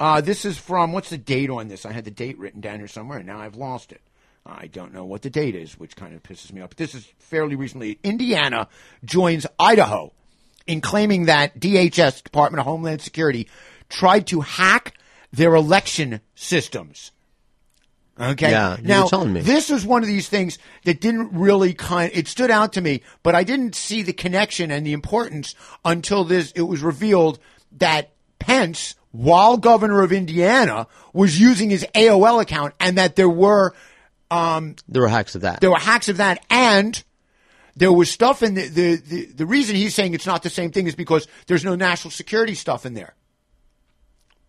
Uh, 0.00 0.20
this 0.20 0.44
is 0.46 0.56
from, 0.56 0.92
what's 0.92 1.10
the 1.10 1.18
date 1.18 1.50
on 1.50 1.68
this? 1.68 1.84
I 1.84 1.92
had 1.92 2.04
the 2.04 2.10
date 2.10 2.38
written 2.38 2.60
down 2.62 2.78
here 2.78 2.88
somewhere 2.88 3.18
and 3.18 3.26
now 3.26 3.38
I've 3.38 3.56
lost 3.56 3.92
it. 3.92 4.00
I 4.46 4.66
don't 4.68 4.94
know 4.94 5.04
what 5.04 5.20
the 5.22 5.28
date 5.30 5.54
is, 5.54 5.78
which 5.78 5.94
kind 5.94 6.14
of 6.14 6.22
pisses 6.22 6.52
me 6.52 6.62
off. 6.62 6.70
But 6.70 6.78
this 6.78 6.94
is 6.94 7.06
fairly 7.18 7.54
recently. 7.54 7.98
Indiana 8.02 8.68
joins 9.04 9.46
Idaho 9.58 10.12
in 10.66 10.80
claiming 10.80 11.26
that 11.26 11.58
DHS, 11.58 12.22
Department 12.22 12.60
of 12.60 12.66
Homeland 12.66 13.00
Security, 13.00 13.48
tried 13.88 14.26
to 14.28 14.40
hack 14.40 14.94
their 15.32 15.54
election 15.54 16.20
systems. 16.34 17.12
Okay. 18.20 18.50
Yeah, 18.50 18.76
now 18.82 19.06
telling 19.06 19.32
me. 19.32 19.40
this 19.40 19.70
is 19.70 19.86
one 19.86 20.02
of 20.02 20.08
these 20.08 20.28
things 20.28 20.58
that 20.84 21.00
didn't 21.00 21.32
really 21.32 21.72
kind. 21.72 22.10
It 22.12 22.28
stood 22.28 22.50
out 22.50 22.74
to 22.74 22.80
me, 22.82 23.02
but 23.22 23.34
I 23.34 23.44
didn't 23.44 23.74
see 23.74 24.02
the 24.02 24.12
connection 24.12 24.70
and 24.70 24.86
the 24.86 24.92
importance 24.92 25.54
until 25.86 26.24
this. 26.24 26.52
It 26.52 26.62
was 26.62 26.82
revealed 26.82 27.38
that 27.78 28.10
Pence, 28.38 28.94
while 29.12 29.56
governor 29.56 30.02
of 30.02 30.12
Indiana, 30.12 30.86
was 31.14 31.40
using 31.40 31.70
his 31.70 31.86
AOL 31.94 32.42
account, 32.42 32.74
and 32.78 32.98
that 32.98 33.16
there 33.16 33.28
were 33.28 33.74
um, 34.30 34.76
There 34.86 35.02
were 35.02 35.08
hacks 35.08 35.34
of 35.34 35.40
that. 35.42 35.60
there 35.60 35.70
were 35.70 35.78
hacks 35.78 36.10
of 36.10 36.18
that, 36.18 36.44
and 36.50 37.02
there 37.80 37.92
was 37.92 38.10
stuff 38.10 38.42
in 38.42 38.54
the, 38.54 38.68
the 38.68 38.96
the 38.96 39.24
the 39.24 39.46
reason 39.46 39.74
he's 39.74 39.94
saying 39.94 40.12
it's 40.12 40.26
not 40.26 40.42
the 40.42 40.50
same 40.50 40.70
thing 40.70 40.86
is 40.86 40.94
because 40.94 41.26
there's 41.46 41.64
no 41.64 41.74
national 41.74 42.10
security 42.10 42.54
stuff 42.54 42.84
in 42.84 42.92
there. 42.92 43.14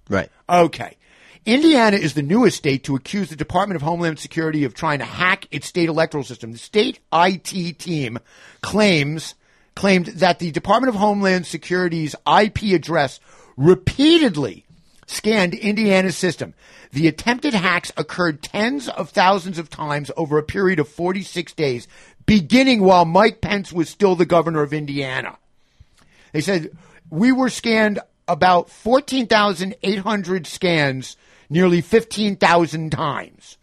Right. 0.10 0.30
Okay. 0.50 0.98
Indiana 1.46 1.96
is 1.96 2.14
the 2.14 2.22
newest 2.22 2.58
state 2.58 2.84
to 2.84 2.96
accuse 2.96 3.30
the 3.30 3.38
Department 3.38 3.78
of 3.78 3.82
Homeland 3.82 4.20
Security 4.20 4.66
of 4.66 4.74
trying 4.74 5.00
to 5.00 5.06
hack 5.06 5.48
its 5.50 5.66
state 5.66 5.88
electoral 5.88 6.26
system. 6.26 6.52
The 6.52 6.58
state 6.58 7.00
IT 7.14 7.80
team 7.80 8.20
claims 8.62 9.34
claimed 9.76 10.08
that 10.08 10.40
the 10.40 10.52
Department 10.52 10.94
of 10.94 11.00
Homeland 11.00 11.48
Security's 11.48 12.16
IP 12.28 12.64
address 12.74 13.22
repeatedly 13.56 14.66
scanned 15.08 15.54
Indiana's 15.54 16.18
system. 16.18 16.54
The 16.92 17.08
attempted 17.08 17.54
hacks 17.54 17.92
occurred 17.96 18.44
tens 18.44 18.90
of 18.90 19.10
thousands 19.10 19.58
of 19.58 19.70
times 19.70 20.12
over 20.18 20.38
a 20.38 20.44
period 20.44 20.80
of 20.80 20.90
46 20.90 21.54
days, 21.54 21.88
beginning 22.26 22.82
while 22.82 23.06
Mike 23.06 23.42
Pence 23.42 23.72
was 23.72 23.90
still 23.90 24.16
the 24.16 24.26
governor 24.26 24.62
of 24.62 24.74
Indiana. 24.74 25.38
They 26.34 26.42
said 26.42 26.72
we 27.10 27.32
were 27.32 27.50
scanned 27.50 28.00
about 28.28 28.70
14,800 28.70 30.48
scans 30.48 31.18
nearly 31.50 31.82
15,000 31.82 32.92
times. 32.92 33.58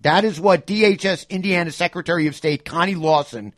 That 0.00 0.24
is 0.24 0.40
what 0.40 0.66
DHS 0.66 1.28
Indiana 1.28 1.70
Secretary 1.70 2.26
of 2.26 2.34
State 2.34 2.64
Connie 2.64 2.96
Lawson 2.96 3.54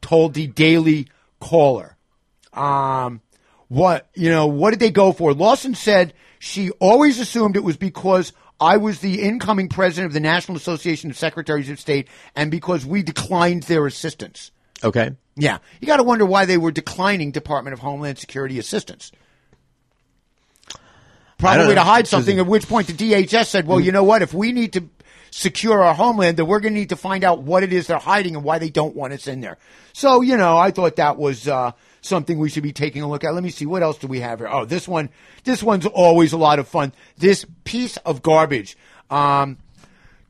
told 0.00 0.34
the 0.34 0.46
Daily 0.46 1.08
Caller. 1.40 1.96
Um, 2.52 3.20
what 3.68 4.08
you 4.14 4.30
know? 4.30 4.46
What 4.46 4.70
did 4.70 4.80
they 4.80 4.90
go 4.90 5.12
for? 5.12 5.32
Lawson 5.32 5.74
said 5.74 6.12
she 6.38 6.70
always 6.72 7.18
assumed 7.18 7.56
it 7.56 7.64
was 7.64 7.76
because 7.76 8.32
I 8.62 8.76
was 8.76 9.00
the 9.00 9.20
incoming 9.20 9.68
president 9.68 10.06
of 10.06 10.12
the 10.12 10.20
National 10.20 10.56
Association 10.56 11.10
of 11.10 11.18
Secretaries 11.18 11.68
of 11.68 11.80
State, 11.80 12.06
and 12.36 12.50
because 12.50 12.86
we 12.86 13.02
declined 13.02 13.64
their 13.64 13.86
assistance. 13.86 14.52
Okay. 14.84 15.16
Yeah, 15.34 15.58
you 15.80 15.86
got 15.86 15.96
to 15.96 16.04
wonder 16.04 16.24
why 16.24 16.44
they 16.44 16.58
were 16.58 16.70
declining 16.70 17.32
Department 17.32 17.74
of 17.74 17.80
Homeland 17.80 18.18
Security 18.18 18.58
assistance. 18.58 19.10
Probably 21.38 21.74
to 21.74 21.80
hide 21.80 22.06
something. 22.06 22.38
At 22.38 22.46
which 22.46 22.68
point 22.68 22.86
the 22.86 22.92
DHS 22.92 23.46
said, 23.46 23.66
"Well, 23.66 23.80
you 23.80 23.90
know 23.90 24.04
what? 24.04 24.22
If 24.22 24.32
we 24.32 24.52
need 24.52 24.74
to 24.74 24.88
secure 25.32 25.82
our 25.82 25.94
homeland, 25.94 26.36
then 26.36 26.46
we're 26.46 26.60
going 26.60 26.74
to 26.74 26.78
need 26.78 26.90
to 26.90 26.96
find 26.96 27.24
out 27.24 27.42
what 27.42 27.64
it 27.64 27.72
is 27.72 27.88
they're 27.88 27.98
hiding 27.98 28.36
and 28.36 28.44
why 28.44 28.58
they 28.58 28.70
don't 28.70 28.94
want 28.94 29.12
us 29.12 29.26
in 29.26 29.40
there." 29.40 29.58
So, 29.92 30.20
you 30.20 30.36
know, 30.36 30.56
I 30.56 30.70
thought 30.70 30.96
that 30.96 31.18
was 31.18 31.48
uh, 31.48 31.72
something 32.02 32.38
we 32.38 32.50
should 32.50 32.62
be 32.62 32.72
taking 32.72 33.00
a 33.02 33.08
look 33.08 33.24
at. 33.24 33.32
Let 33.32 33.42
me 33.42 33.50
see 33.50 33.64
what 33.64 33.82
else 33.82 33.96
do 33.96 34.06
we 34.06 34.20
have 34.20 34.40
here. 34.40 34.48
Oh, 34.48 34.64
this 34.66 34.86
one, 34.86 35.08
this 35.44 35.62
one's 35.62 35.86
always 35.86 36.32
a 36.34 36.36
lot 36.36 36.58
of 36.58 36.68
fun. 36.68 36.92
This 37.16 37.46
piece 37.64 37.96
of 37.98 38.20
garbage. 38.22 38.76
Um, 39.10 39.56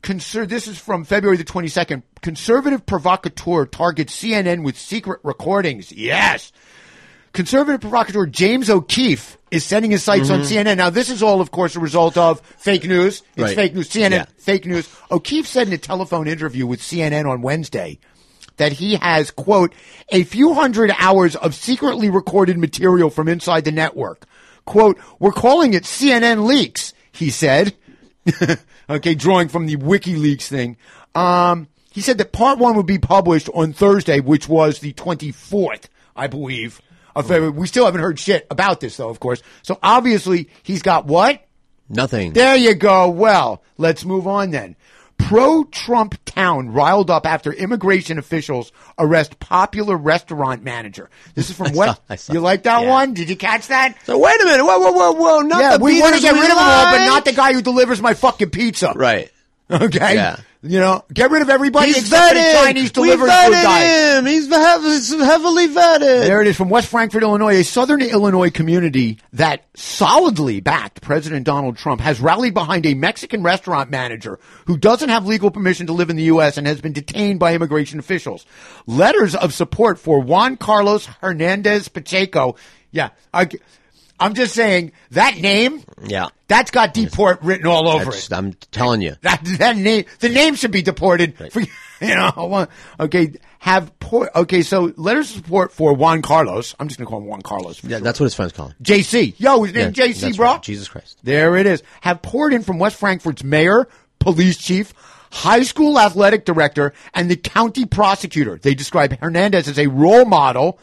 Conser- 0.01 0.47
this 0.47 0.67
is 0.67 0.77
from 0.77 1.05
February 1.05 1.37
the 1.37 1.45
22nd. 1.45 2.03
Conservative 2.21 2.85
provocateur 2.85 3.65
targets 3.65 4.13
CNN 4.21 4.63
with 4.63 4.77
secret 4.77 5.19
recordings. 5.23 5.91
Yes. 5.93 6.51
Conservative 7.31 7.81
provocateur 7.81 8.25
James 8.27 8.69
O'Keefe 8.69 9.37
is 9.49 9.65
setting 9.65 9.91
his 9.91 10.03
sights 10.03 10.29
on 10.29 10.41
CNN. 10.41 10.77
Now, 10.77 10.89
this 10.89 11.09
is 11.09 11.23
all, 11.23 11.41
of 11.41 11.51
course, 11.51 11.75
a 11.75 11.79
result 11.79 12.17
of 12.17 12.41
fake 12.41 12.83
news. 12.85 13.23
It's 13.35 13.43
Right. 13.43 13.55
fake 13.55 13.73
news. 13.75 13.89
CNN, 13.89 14.11
Yeah. 14.11 14.25
fake 14.37 14.65
news. 14.65 14.87
O'Keefe 15.09 15.47
said 15.47 15.67
in 15.67 15.73
a 15.73 15.77
telephone 15.77 16.27
interview 16.27 16.67
with 16.67 16.81
CNN 16.81 17.25
on 17.25 17.41
Wednesday 17.41 17.97
that 18.57 18.73
he 18.73 18.95
has, 18.95 19.31
quote, 19.31 19.73
a 20.09 20.23
few 20.23 20.53
hundred 20.53 20.91
hours 20.97 21.35
of 21.35 21.55
secretly 21.55 22.09
recorded 22.09 22.57
material 22.57 23.09
from 23.09 23.27
inside 23.27 23.65
the 23.65 23.71
network. 23.71 24.25
Quote, 24.65 24.97
we're 25.19 25.31
calling 25.31 25.73
it 25.73 25.83
CNN 25.83 26.45
leaks, 26.45 26.93
he 27.11 27.29
said. 27.29 27.75
okay, 28.89 29.15
drawing 29.15 29.49
from 29.49 29.65
the 29.65 29.75
WikiLeaks 29.75 30.47
thing. 30.47 30.77
Um, 31.15 31.67
he 31.91 32.01
said 32.01 32.17
that 32.17 32.31
part 32.31 32.59
one 32.59 32.75
would 32.75 32.85
be 32.85 32.97
published 32.97 33.49
on 33.53 33.73
Thursday, 33.73 34.19
which 34.19 34.47
was 34.47 34.79
the 34.79 34.93
24th, 34.93 35.85
I 36.15 36.27
believe, 36.27 36.81
of 37.15 37.27
February. 37.27 37.51
We 37.51 37.67
still 37.67 37.85
haven't 37.85 38.01
heard 38.01 38.19
shit 38.19 38.47
about 38.49 38.79
this, 38.79 38.97
though, 38.97 39.09
of 39.09 39.19
course. 39.19 39.43
So 39.61 39.77
obviously, 39.83 40.49
he's 40.63 40.81
got 40.81 41.05
what? 41.05 41.45
Nothing. 41.89 42.33
There 42.33 42.55
you 42.55 42.73
go. 42.73 43.09
Well, 43.09 43.61
let's 43.77 44.05
move 44.05 44.25
on 44.25 44.51
then. 44.51 44.75
Pro 45.27 45.63
Trump 45.63 46.17
town 46.25 46.71
riled 46.73 47.09
up 47.09 47.25
after 47.25 47.51
immigration 47.51 48.17
officials 48.17 48.71
arrest 48.99 49.39
popular 49.39 49.95
restaurant 49.95 50.63
manager. 50.63 51.09
This 51.33 51.49
is 51.49 51.55
from 51.55 51.67
I 51.69 51.71
what? 51.71 51.85
saw- 51.95 52.01
I 52.09 52.15
saw- 52.15 52.33
you 52.33 52.39
like 52.39 52.63
that 52.63 52.83
yeah. 52.83 52.89
one? 52.89 53.13
Did 53.13 53.29
you 53.29 53.35
catch 53.35 53.67
that? 53.67 53.97
So 54.05 54.17
wait 54.17 54.39
a 54.41 54.45
minute. 54.45 54.63
Whoa, 54.63 54.79
whoa, 54.79 54.91
whoa, 54.91 55.11
whoa. 55.13 55.39
Not 55.41 55.61
yeah, 55.61 55.77
the 55.77 55.83
we 55.83 56.01
want 56.01 56.15
to 56.15 56.21
get 56.21 56.33
rid 56.33 56.43
of 56.43 56.49
them 56.49 56.57
all, 56.59 56.85
but 56.85 57.05
not 57.05 57.25
the 57.25 57.33
guy 57.33 57.53
who 57.53 57.61
delivers 57.61 58.01
my 58.01 58.13
fucking 58.13 58.49
pizza. 58.49 58.93
Right. 58.95 59.31
Okay. 59.81 60.15
Yeah. 60.15 60.37
You 60.65 60.79
know, 60.79 61.03
get 61.13 61.29
rid 61.29 61.41
of 61.41 61.49
everybody 61.49 61.87
He's 61.87 61.97
except 62.03 62.29
for 62.29 62.35
the 62.35 62.39
vetted. 62.39 62.63
Chinese 62.63 62.83
we 62.83 62.89
delivery 62.89 63.27
vetted 63.29 63.45
food 63.47 63.63
guy. 63.63 64.17
him. 64.17 64.25
He's 64.25 64.47
hev- 64.47 65.19
heavily 65.19 65.67
vetted. 65.67 65.99
There 66.21 66.41
it 66.41 66.47
is 66.47 66.55
from 66.55 66.69
West 66.69 66.87
Frankfort, 66.87 67.21
Illinois. 67.21 67.55
A 67.59 67.63
southern 67.65 68.01
Illinois 68.01 68.49
community 68.49 69.19
that 69.33 69.65
solidly 69.75 70.61
backed 70.61 71.01
President 71.01 71.45
Donald 71.45 71.75
Trump 71.77 71.99
has 71.99 72.21
rallied 72.21 72.53
behind 72.53 72.85
a 72.85 72.93
Mexican 72.93 73.43
restaurant 73.43 73.89
manager 73.89 74.39
who 74.65 74.77
doesn't 74.77 75.09
have 75.09 75.25
legal 75.25 75.51
permission 75.51 75.87
to 75.87 75.93
live 75.93 76.09
in 76.09 76.15
the 76.15 76.23
U.S. 76.23 76.57
and 76.57 76.65
has 76.65 76.79
been 76.79 76.93
detained 76.93 77.41
by 77.41 77.53
immigration 77.55 77.99
officials. 77.99 78.45
Letters 78.87 79.35
of 79.35 79.53
support 79.53 79.99
for 79.99 80.21
Juan 80.21 80.55
Carlos 80.55 81.07
Hernandez 81.19 81.89
Pacheco. 81.89 82.55
Yeah, 82.91 83.09
I, 83.33 83.49
am 84.25 84.33
just 84.33 84.53
saying 84.53 84.91
that 85.11 85.37
name, 85.37 85.83
Yeah. 86.05 86.27
that's 86.47 86.71
got 86.71 86.93
deport 86.93 87.41
written 87.41 87.67
all 87.67 87.87
over 87.87 88.05
That's- 88.05 88.27
it. 88.27 88.33
I'm 88.33 88.53
telling 88.71 89.01
you. 89.01 89.15
That 89.21 89.41
that 89.59 89.75
name, 89.77 90.05
the 90.19 90.29
name 90.29 90.55
should 90.55 90.71
be 90.71 90.81
deported. 90.81 91.35
For, 91.51 91.59
you 92.01 92.15
know, 92.15 92.67
okay. 92.99 93.33
Have 93.59 93.97
por- 93.99 94.29
okay. 94.39 94.61
So 94.61 94.91
letters 94.97 95.29
of 95.29 95.37
support 95.37 95.71
for 95.71 95.93
Juan 95.93 96.21
Carlos. 96.21 96.75
I'm 96.79 96.89
just 96.89 96.99
gonna 96.99 97.09
call 97.09 97.19
him 97.19 97.27
Juan 97.27 97.41
Carlos. 97.41 97.77
For 97.79 97.87
Yeah, 97.87 97.97
short. 97.97 98.03
that's 98.03 98.19
what 98.19 98.25
his 98.25 98.35
friends 98.35 98.51
call 98.51 98.67
him. 98.67 98.75
JC. 98.83 99.35
Yo, 99.37 99.63
his 99.63 99.73
name 99.73 99.93
Yeah, 99.95 100.07
JC, 100.07 100.35
bro. 100.35 100.51
right. 100.53 100.61
Jesus 100.61 100.87
Christ. 100.89 101.17
There 101.23 101.55
it 101.55 101.65
is. 101.65 101.81
Have 102.01 102.21
poured 102.21 102.53
in 102.53 102.61
from 102.63 102.77
West 102.77 102.97
Frankfort's 102.97 103.41
mayor, 103.43 103.87
police 104.19 104.57
chief, 104.57 104.93
high 105.31 105.63
school 105.63 105.97
athletic 105.97 106.43
director, 106.45 106.93
and 107.13 107.31
the 107.31 107.37
county 107.37 107.85
prosecutor. 107.85 108.59
They 108.61 108.75
describe 108.75 109.17
Hernandez 109.21 109.69
as 109.69 109.79
a 109.79 109.87
role 109.87 110.25
model 110.25 110.77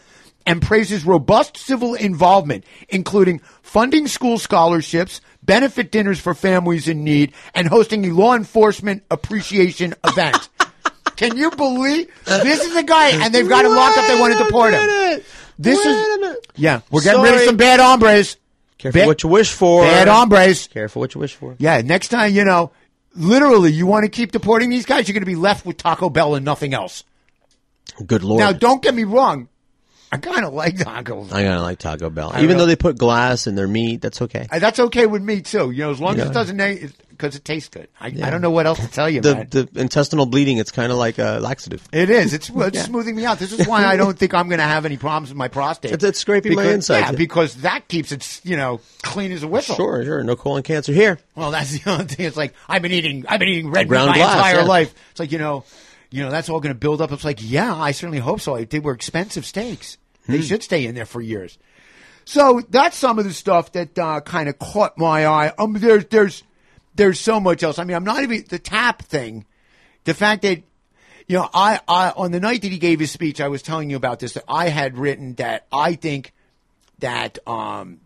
and 0.46 0.62
praises 0.62 1.04
robust 1.04 1.56
civil 1.56 1.94
involvement, 1.94 2.64
including 2.88 3.40
funding 3.62 4.08
school 4.08 4.38
scholarships, 4.38 5.20
benefit 5.42 5.90
dinners 5.90 6.20
for 6.20 6.34
families 6.34 6.88
in 6.88 7.04
need, 7.04 7.32
and 7.54 7.68
hosting 7.68 8.04
a 8.06 8.12
law 8.12 8.34
enforcement 8.34 9.02
appreciation 9.10 9.94
event. 10.04 10.48
Can 11.16 11.36
you 11.36 11.50
believe 11.50 12.10
this 12.24 12.64
is 12.64 12.74
a 12.76 12.82
guy 12.82 13.10
and 13.10 13.34
they've 13.34 13.48
got 13.48 13.64
him 13.64 13.72
locked 13.72 13.98
up? 13.98 14.06
They 14.06 14.18
want 14.18 14.32
to 14.38 14.44
deport 14.44 14.72
him. 14.72 15.22
This 15.58 15.84
Wait 15.84 15.90
is 15.90 16.36
yeah. 16.56 16.80
We're 16.90 17.02
getting 17.02 17.20
rid 17.20 17.34
of 17.34 17.40
some 17.42 17.58
bad 17.58 17.78
hombres. 17.80 18.38
Careful 18.78 19.00
Bad- 19.02 19.06
what 19.08 19.22
you 19.22 19.28
wish 19.28 19.52
for. 19.52 19.82
Bad 19.82 20.08
hombres. 20.08 20.68
Careful 20.68 21.00
what 21.00 21.14
you 21.14 21.20
wish 21.20 21.34
for. 21.34 21.54
Yeah, 21.58 21.82
next 21.82 22.08
time, 22.08 22.34
you 22.34 22.46
know, 22.46 22.72
literally, 23.14 23.70
you 23.70 23.86
want 23.86 24.04
to 24.04 24.08
keep 24.08 24.32
deporting 24.32 24.70
these 24.70 24.86
guys, 24.86 25.06
you're 25.06 25.12
going 25.12 25.20
to 25.20 25.26
be 25.26 25.36
left 25.36 25.66
with 25.66 25.76
Taco 25.76 26.08
Bell 26.08 26.34
and 26.34 26.46
nothing 26.46 26.72
else. 26.72 27.04
Good 28.06 28.22
lord. 28.22 28.40
Now, 28.40 28.52
don't 28.52 28.82
get 28.82 28.94
me 28.94 29.04
wrong. 29.04 29.48
I 30.12 30.16
kind 30.16 30.44
of 30.44 30.52
like 30.52 30.76
Taco 30.78 31.24
Bell. 31.24 31.28
I 31.36 31.42
kind 31.42 31.54
of 31.54 31.62
like 31.62 31.78
Taco 31.78 32.10
Bell. 32.10 32.30
I 32.34 32.42
Even 32.42 32.56
know. 32.56 32.62
though 32.62 32.66
they 32.66 32.76
put 32.76 32.98
glass 32.98 33.46
in 33.46 33.54
their 33.54 33.68
meat, 33.68 34.00
that's 34.00 34.20
okay. 34.22 34.46
Uh, 34.50 34.58
That's 34.58 34.80
okay 34.80 35.06
with 35.06 35.22
me, 35.22 35.40
too. 35.40 35.70
You 35.70 35.84
know, 35.84 35.90
as 35.92 36.00
long 36.00 36.14
as 36.14 36.24
Yeah. 36.24 36.30
it 36.30 36.34
doesn't, 36.34 36.92
because 37.10 37.36
it 37.36 37.44
tastes 37.44 37.68
good. 37.68 37.86
I, 38.00 38.08
Yeah. 38.08 38.26
I 38.26 38.30
don't 38.30 38.40
know 38.42 38.50
what 38.50 38.66
else 38.66 38.80
to 38.80 38.88
tell 38.88 39.08
you, 39.08 39.20
the, 39.20 39.34
man. 39.36 39.46
the 39.50 39.68
intestinal 39.76 40.26
bleeding, 40.26 40.58
it's 40.58 40.72
kind 40.72 40.90
of 40.90 40.98
like 40.98 41.18
a 41.18 41.38
laxative. 41.40 41.86
It 41.92 42.10
is. 42.10 42.34
It's, 42.34 42.48
it's 42.50 42.76
Yeah. 42.76 42.82
smoothing 42.82 43.14
me 43.14 43.24
out. 43.24 43.38
This 43.38 43.52
is 43.52 43.68
why 43.68 43.84
I 43.84 43.96
don't 43.96 44.18
think 44.18 44.34
I'm 44.34 44.48
going 44.48 44.58
to 44.58 44.64
have 44.64 44.84
any 44.84 44.96
problems 44.96 45.28
with 45.28 45.36
my 45.36 45.46
prostate. 45.48 45.92
It's- 45.92 46.08
it's 46.08 46.18
scraping 46.18 46.54
my 46.56 46.62
Because- 46.62 46.74
insides. 46.74 47.10
Yeah, 47.12 47.16
because 47.16 47.54
that 47.56 47.86
keeps 47.86 48.10
it, 48.10 48.40
you 48.42 48.56
know, 48.56 48.80
clean 49.02 49.30
as 49.30 49.42
a 49.44 49.48
whistle. 49.48 49.76
Sure, 49.76 50.02
sure. 50.04 50.24
No 50.24 50.34
colon 50.34 50.62
cancer 50.64 50.92
here. 50.92 51.18
Well, 51.36 51.52
that's 51.52 51.70
the 51.78 51.88
only 51.90 52.06
thing. 52.06 52.26
It's 52.26 52.36
like 52.36 52.54
I've 52.68 52.82
been 52.82 52.92
eating, 52.92 53.26
I've 53.28 53.38
been 53.38 53.48
eating 53.48 53.70
red 53.70 53.82
meat 53.86 53.90
Ground 53.90 54.10
my 54.10 54.16
glass, 54.16 54.34
entire 54.36 54.56
yeah. 54.62 54.62
life. 54.64 54.92
It's 55.12 55.20
like 55.20 55.30
you 55.30 55.38
know, 55.38 55.62
you 56.10 56.24
know, 56.24 56.30
that's 56.32 56.48
all 56.48 56.58
going 56.58 56.74
to 56.74 56.78
build 56.78 57.00
up. 57.00 57.12
It's 57.12 57.24
like, 57.24 57.38
yeah, 57.40 57.72
I 57.76 57.92
certainly 57.92 58.18
hope 58.18 58.40
so. 58.40 58.56
They 58.64 58.80
were 58.80 58.92
expensive 58.92 59.46
steaks. 59.46 59.96
Hmm. 60.26 60.32
They 60.32 60.42
should 60.42 60.62
stay 60.62 60.86
in 60.86 60.94
there 60.94 61.06
for 61.06 61.20
years. 61.20 61.58
So 62.24 62.62
that's 62.68 62.96
some 62.96 63.18
of 63.18 63.24
the 63.24 63.32
stuff 63.32 63.72
that 63.72 63.98
uh, 63.98 64.20
kind 64.20 64.48
of 64.48 64.58
caught 64.58 64.96
my 64.96 65.26
eye. 65.26 65.52
Um, 65.58 65.74
there's 65.74 66.04
there's 66.06 66.42
there's 66.94 67.18
so 67.18 67.40
much 67.40 67.62
else. 67.62 67.78
I 67.78 67.84
mean, 67.84 67.96
I'm 67.96 68.04
not 68.04 68.22
even 68.22 68.44
the 68.48 68.58
tap 68.58 69.02
thing. 69.02 69.46
The 70.04 70.14
fact 70.14 70.42
that 70.42 70.62
you 71.26 71.36
know, 71.36 71.48
I, 71.54 71.80
I 71.86 72.10
on 72.10 72.32
the 72.32 72.40
night 72.40 72.62
that 72.62 72.72
he 72.72 72.78
gave 72.78 73.00
his 73.00 73.10
speech, 73.10 73.40
I 73.40 73.48
was 73.48 73.62
telling 73.62 73.90
you 73.90 73.96
about 73.96 74.18
this. 74.20 74.34
That 74.34 74.44
I 74.48 74.68
had 74.68 74.98
written 74.98 75.34
that 75.34 75.66
I 75.72 75.94
think 75.94 76.32
that 76.98 77.38
um, 77.46 78.00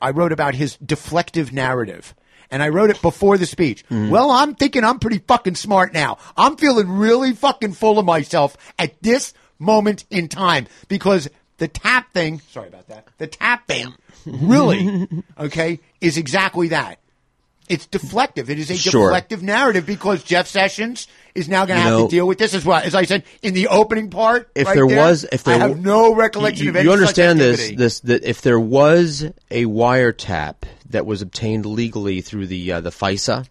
I 0.00 0.10
wrote 0.10 0.32
about 0.32 0.54
his 0.54 0.76
deflective 0.78 1.52
narrative. 1.52 2.14
And 2.50 2.62
I 2.62 2.68
wrote 2.68 2.90
it 2.90 3.02
before 3.02 3.38
the 3.38 3.46
speech. 3.46 3.84
Well, 3.90 4.30
I'm 4.30 4.54
thinking 4.54 4.84
I'm 4.84 5.00
pretty 5.00 5.18
fucking 5.18 5.56
smart 5.56 5.92
now. 5.92 6.18
I'm 6.36 6.56
feeling 6.56 6.88
really 6.88 7.32
fucking 7.32 7.72
full 7.72 7.98
of 7.98 8.04
myself 8.04 8.56
at 8.78 9.02
this 9.02 9.34
moment 9.58 10.04
in 10.10 10.28
time 10.28 10.66
because 10.86 11.28
the 11.58 11.68
tap 11.68 12.12
thing, 12.12 12.40
sorry 12.50 12.68
about 12.68 12.88
that, 12.88 13.06
the 13.18 13.26
tap 13.26 13.66
thing 13.66 13.94
really, 14.26 15.08
okay, 15.38 15.80
is 16.00 16.16
exactly 16.16 16.68
that. 16.68 16.98
It's 17.66 17.86
deflective. 17.86 18.50
It 18.50 18.58
is 18.58 18.70
a 18.70 18.76
Sure. 18.76 19.10
deflective 19.10 19.40
narrative 19.40 19.86
because 19.86 20.22
Jeff 20.22 20.46
Sessions 20.46 21.06
is 21.34 21.48
now 21.48 21.64
going 21.64 21.78
to 21.78 21.82
You 21.84 21.88
have 21.90 21.98
know- 22.00 22.06
to 22.08 22.10
deal 22.10 22.26
with 22.26 22.36
this 22.36 22.52
as 22.52 22.62
well. 22.62 22.82
As 22.84 22.94
I 22.94 23.04
said 23.04 23.22
in 23.42 23.54
the 23.54 23.68
opening 23.68 24.10
part, 24.10 24.50
If 24.54 24.66
right 24.66 24.74
there 24.74 24.86
there, 24.86 24.96
was, 24.98 25.24
if 25.32 25.44
there 25.44 25.54
I 25.54 25.58
have 25.58 25.68
w- 25.70 25.86
no 25.86 26.14
recollection 26.14 26.64
you, 26.64 26.70
of 26.70 26.76
any 26.76 26.84
you 26.84 26.90
such 26.90 26.98
understand 27.00 27.40
this, 27.40 27.54
activity. 27.60 27.76
this 27.76 28.00
that 28.00 28.24
if 28.24 28.42
there 28.42 28.60
was 28.60 29.24
a 29.50 29.64
wiretap 29.64 30.56
that 30.90 31.06
was 31.06 31.22
obtained 31.22 31.64
legally 31.64 32.20
through 32.20 32.48
the 32.48 32.70
uh, 32.72 32.80
the 32.82 32.90
FISA, 32.90 33.46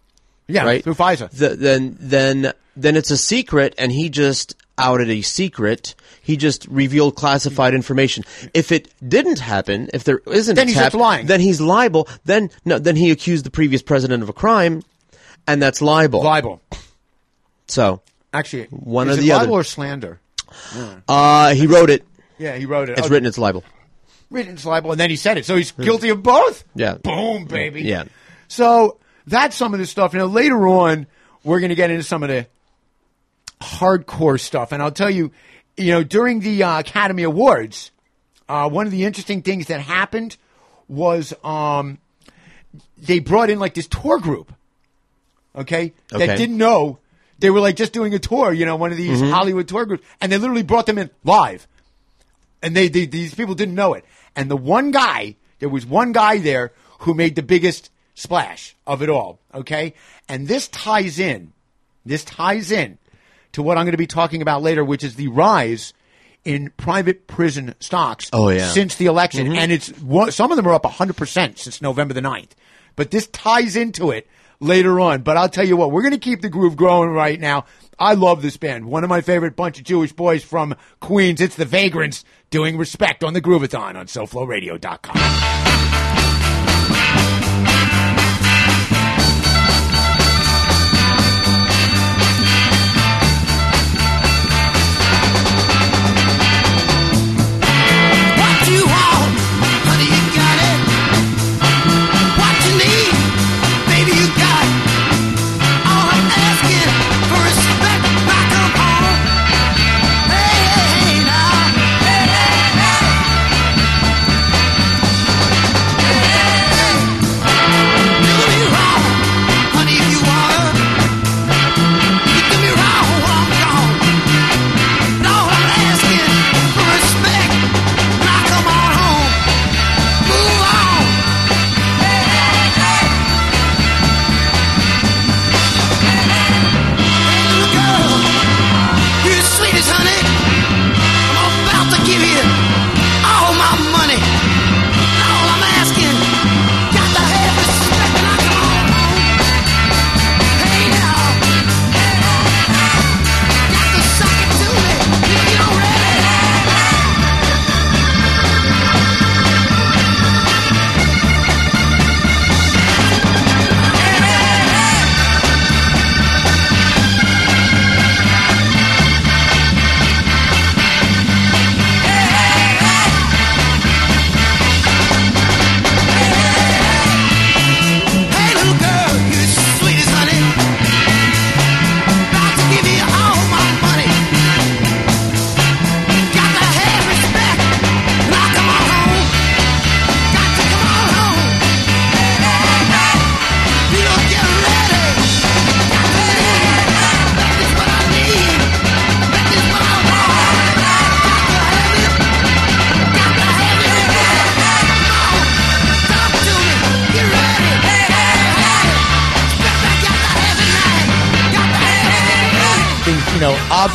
Yeah, 0.47 0.63
right 0.65 0.83
through 0.83 0.93
FISA. 0.93 1.35
th- 1.35 1.57
then 1.57 1.97
then 1.99 2.53
then 2.77 2.95
it's 2.95 3.09
a 3.09 3.17
secret, 3.17 3.73
and 3.79 3.91
he 3.91 4.09
just 4.09 4.53
outed 4.77 5.09
a 5.09 5.21
secret. 5.21 5.95
He 6.21 6.37
just 6.37 6.65
revealed 6.67 7.15
classified 7.15 7.73
information. 7.73 8.23
If 8.53 8.71
it 8.71 8.87
didn't 9.07 9.39
happen, 9.39 9.89
if 9.93 10.03
there 10.03 10.21
isn't 10.27 10.55
Then 10.55 10.67
a 10.67 10.69
he's 10.69 10.75
tap, 10.77 10.85
just 10.93 10.95
lying. 10.95 11.27
then 11.27 11.39
he's 11.39 11.59
liable. 11.61 12.07
Then 12.25 12.49
no, 12.65 12.79
then 12.79 12.95
he 12.95 13.11
accused 13.11 13.45
the 13.45 13.51
previous 13.51 13.81
president 13.81 14.23
of 14.23 14.29
a 14.29 14.33
crime, 14.33 14.83
and 15.47 15.61
that's 15.61 15.81
libel. 15.81 16.23
libel. 16.23 16.61
So 17.67 18.01
Actually, 18.33 18.65
One 18.71 19.09
is 19.09 19.17
or 19.17 19.19
it 19.19 19.23
the 19.23 19.31
other. 19.33 19.43
libel 19.43 19.55
or 19.59 19.63
slander? 19.63 20.19
uh, 21.07 21.53
he 21.53 21.67
wrote 21.67 21.89
it. 21.89 22.03
Yeah, 22.39 22.55
he 22.57 22.65
wrote 22.65 22.89
it. 22.89 22.97
It's 22.97 23.07
Oh, 23.07 23.09
written. 23.09 23.27
It's 23.27 23.37
libel. 23.37 23.63
written 24.31 24.53
it's 24.53 24.65
libel, 24.65 24.91
and 24.91 24.99
then 24.99 25.09
he 25.11 25.15
said 25.15 25.37
it. 25.37 25.45
So 25.45 25.55
he's 25.55 25.71
guilty 25.71 26.09
of 26.09 26.23
both. 26.23 26.63
Yeah. 26.75 26.95
Boom, 26.95 27.45
baby. 27.45 27.83
Yeah. 27.83 28.05
So 28.47 28.97
that's 29.27 29.55
some 29.55 29.73
of 29.73 29.79
the 29.79 29.85
stuff. 29.85 30.13
Now 30.13 30.25
later 30.25 30.67
on, 30.67 31.05
we're 31.43 31.59
going 31.59 31.69
to 31.69 31.75
get 31.75 31.91
into 31.91 32.03
some 32.03 32.23
of 32.23 32.29
the 32.29 32.47
hardcore 33.63 34.39
stuff, 34.39 34.71
and 34.71 34.81
I'll 34.81 34.91
tell 34.91 35.09
you, 35.09 35.31
you 35.77 35.91
know, 35.91 36.03
during 36.03 36.41
the 36.41 36.63
uh, 36.63 36.79
Academy 36.79 37.23
Awards, 37.23 37.91
uh, 38.47 38.69
one 38.69 38.85
of 38.85 38.91
the 38.91 39.05
interesting 39.05 39.41
things 39.41 39.67
that 39.67 39.79
happened 39.79 40.37
was 40.87 41.33
um, 41.43 41.97
they 42.97 43.19
brought 43.19 43.49
in 43.49 43.59
like 43.59 43.73
this 43.73 43.87
tour 43.87 44.19
group, 44.19 44.53
okay, 45.55 45.93
that 46.19 46.37
didn't 46.37 46.57
know 46.57 46.99
they 47.39 47.49
were 47.49 47.59
like 47.59 47.75
just 47.75 47.93
doing 47.93 48.13
a 48.13 48.19
tour, 48.19 48.53
you 48.53 48.65
know, 48.65 48.75
one 48.75 48.91
of 48.91 48.97
these 48.97 49.19
Hollywood 49.31 49.67
tour 49.67 49.85
groups, 49.85 50.05
and 50.21 50.31
they 50.31 50.37
literally 50.37 50.63
brought 50.63 50.85
them 50.85 50.97
in 50.97 51.09
live. 51.23 51.67
And 52.61 52.75
they, 52.75 52.87
they 52.87 53.05
these 53.05 53.35
people 53.35 53.55
didn't 53.55 53.75
know 53.75 53.93
it. 53.95 54.05
And 54.35 54.49
the 54.49 54.55
one 54.55 54.91
guy, 54.91 55.35
there 55.59 55.67
was 55.67 55.85
one 55.85 56.13
guy 56.13 56.37
there 56.37 56.71
who 56.99 57.13
made 57.13 57.35
the 57.35 57.43
biggest 57.43 57.89
splash 58.15 58.75
of 58.87 59.01
it 59.01 59.09
all. 59.09 59.39
Okay, 59.53 59.93
and 60.29 60.47
this 60.47 60.67
ties 60.69 61.19
in, 61.19 61.51
this 62.05 62.23
ties 62.23 62.71
in 62.71 62.97
to 63.53 63.63
what 63.63 63.77
I'm 63.77 63.85
going 63.85 63.91
to 63.93 63.97
be 63.97 64.07
talking 64.07 64.41
about 64.41 64.61
later, 64.61 64.83
which 64.83 65.03
is 65.03 65.15
the 65.15 65.27
rise 65.29 65.93
in 66.43 66.71
private 66.75 67.25
prison 67.27 67.73
stocks 67.79 68.29
Oh, 68.33 68.49
yeah. 68.49 68.67
since 68.71 68.95
the 68.95 69.05
election. 69.05 69.47
Mhm. 69.47 69.55
And 69.57 69.71
it's 69.71 69.93
some 70.35 70.51
of 70.51 70.57
them 70.57 70.67
are 70.67 70.73
up 70.73 70.83
100% 70.85 71.57
since 71.57 71.81
November 71.81 72.13
the 72.13 72.21
9th. 72.21 72.49
But 72.95 73.11
this 73.11 73.27
ties 73.27 73.75
into 73.75 74.11
it 74.11 74.27
later 74.59 74.99
on. 74.99 75.21
But 75.21 75.37
I'll 75.37 75.49
tell 75.49 75.65
you 75.67 75.77
what, 75.77 75.91
we're 75.91 76.01
going 76.01 76.11
to 76.13 76.17
keep 76.19 76.41
the 76.41 76.49
groove 76.49 76.75
growing 76.75 77.09
right 77.11 77.39
now. 77.39 77.65
I 77.97 78.13
love 78.15 78.41
this 78.41 78.57
band. 78.57 78.85
One 78.85 79.03
of 79.03 79.09
my 79.09 79.21
favorite 79.21 79.55
bunch 79.55 79.77
of 79.77 79.85
Jewish 79.85 80.11
boys 80.11 80.43
from 80.43 80.75
Queens. 80.99 81.39
It's 81.39 81.55
the 81.55 81.65
Vagrants 81.65 82.25
doing 82.49 82.77
respect 82.77 83.23
on 83.23 83.33
the 83.33 83.41
Groovathon 83.41 83.95
on 83.95 84.07
SoFloRadio.com. 84.07 85.72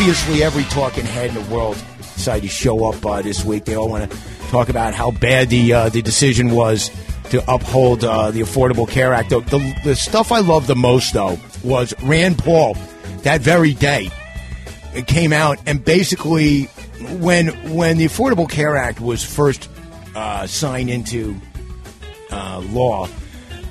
obviously 0.09 0.43
every 0.43 0.63
talking 0.65 1.05
head 1.05 1.29
in 1.29 1.35
the 1.35 1.55
world 1.55 1.77
decided 2.15 2.41
to 2.41 2.49
show 2.49 2.87
up 2.87 3.05
uh, 3.05 3.21
this 3.21 3.45
week. 3.45 3.67
They 3.67 3.75
all 3.75 3.91
want 3.91 4.11
to 4.11 4.19
talk 4.49 4.71
about 4.71 4.95
how 4.95 5.11
bad 5.11 5.51
the 5.51 5.75
uh, 5.75 5.89
the 5.91 6.01
decision 6.01 6.53
was 6.53 6.91
to 7.25 7.45
uphold 7.47 8.05
uh, 8.05 8.31
the 8.31 8.41
Affordable 8.41 8.89
Care 8.89 9.13
Act. 9.13 9.29
The, 9.29 9.41
the, 9.41 9.81
the 9.85 9.95
stuff 9.95 10.33
I 10.33 10.39
love 10.39 10.67
the 10.67 10.75
most, 10.75 11.13
though, 11.13 11.39
was 11.63 11.93
Rand 12.03 12.39
Paul 12.39 12.73
that 13.23 13.43
very 13.43 13.75
day 13.75 14.09
it 14.95 15.07
came 15.07 15.35
out 15.35 15.59
and 15.67 15.85
basically 15.85 16.65
when 17.21 17.49
when 17.75 17.99
the 17.99 18.07
Affordable 18.07 18.49
Care 18.49 18.79
Act 18.79 19.03
was 19.03 19.23
first 19.23 19.69
uh, 20.17 20.47
signed 20.47 20.89
into 20.89 21.39
uh, 22.31 22.63
law. 22.71 23.11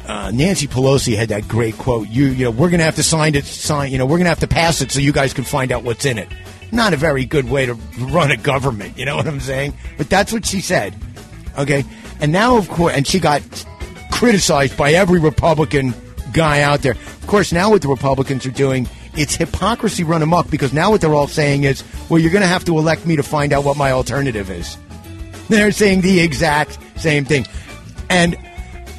Uh, 0.07 0.31
Nancy 0.31 0.67
Pelosi 0.67 1.17
had 1.17 1.29
that 1.29 1.47
great 1.47 1.77
quote. 1.77 2.07
You, 2.07 2.27
you 2.27 2.45
know, 2.45 2.51
we're 2.51 2.69
going 2.69 2.79
to 2.79 2.85
have 2.85 2.95
to 2.95 3.03
sign 3.03 3.35
it. 3.35 3.43
Sign, 3.43 3.91
you 3.91 3.97
know, 3.97 4.05
we're 4.05 4.17
going 4.17 4.25
to 4.25 4.29
have 4.29 4.39
to 4.39 4.47
pass 4.47 4.81
it 4.81 4.91
so 4.91 4.99
you 4.99 5.11
guys 5.11 5.33
can 5.33 5.43
find 5.43 5.71
out 5.71 5.83
what's 5.83 6.05
in 6.05 6.17
it. 6.17 6.29
Not 6.71 6.93
a 6.93 6.97
very 6.97 7.25
good 7.25 7.49
way 7.49 7.65
to 7.65 7.73
run 7.99 8.31
a 8.31 8.37
government. 8.37 8.97
You 8.97 9.05
know 9.05 9.17
what 9.17 9.27
I'm 9.27 9.41
saying? 9.41 9.73
But 9.97 10.09
that's 10.09 10.31
what 10.31 10.45
she 10.45 10.61
said. 10.61 10.95
Okay, 11.57 11.83
and 12.21 12.31
now 12.31 12.57
of 12.57 12.69
course, 12.69 12.93
and 12.95 13.05
she 13.05 13.19
got 13.19 13.41
criticized 14.11 14.77
by 14.77 14.91
every 14.91 15.19
Republican 15.19 15.93
guy 16.33 16.61
out 16.61 16.81
there. 16.81 16.93
Of 16.93 17.27
course, 17.27 17.51
now 17.51 17.71
what 17.71 17.81
the 17.81 17.87
Republicans 17.87 18.45
are 18.45 18.51
doing, 18.51 18.87
it's 19.15 19.35
hypocrisy 19.35 20.03
run 20.03 20.21
amok 20.21 20.49
because 20.49 20.71
now 20.71 20.91
what 20.91 21.01
they're 21.01 21.13
all 21.13 21.27
saying 21.27 21.63
is, 21.63 21.83
well, 22.09 22.19
you're 22.19 22.31
going 22.31 22.43
to 22.43 22.47
have 22.47 22.63
to 22.65 22.77
elect 22.77 23.05
me 23.05 23.15
to 23.15 23.23
find 23.23 23.53
out 23.53 23.63
what 23.63 23.75
my 23.75 23.91
alternative 23.91 24.49
is. 24.49 24.77
They're 25.49 25.71
saying 25.71 26.01
the 26.01 26.19
exact 26.19 26.77
same 26.97 27.25
thing. 27.25 27.47
And, 28.09 28.37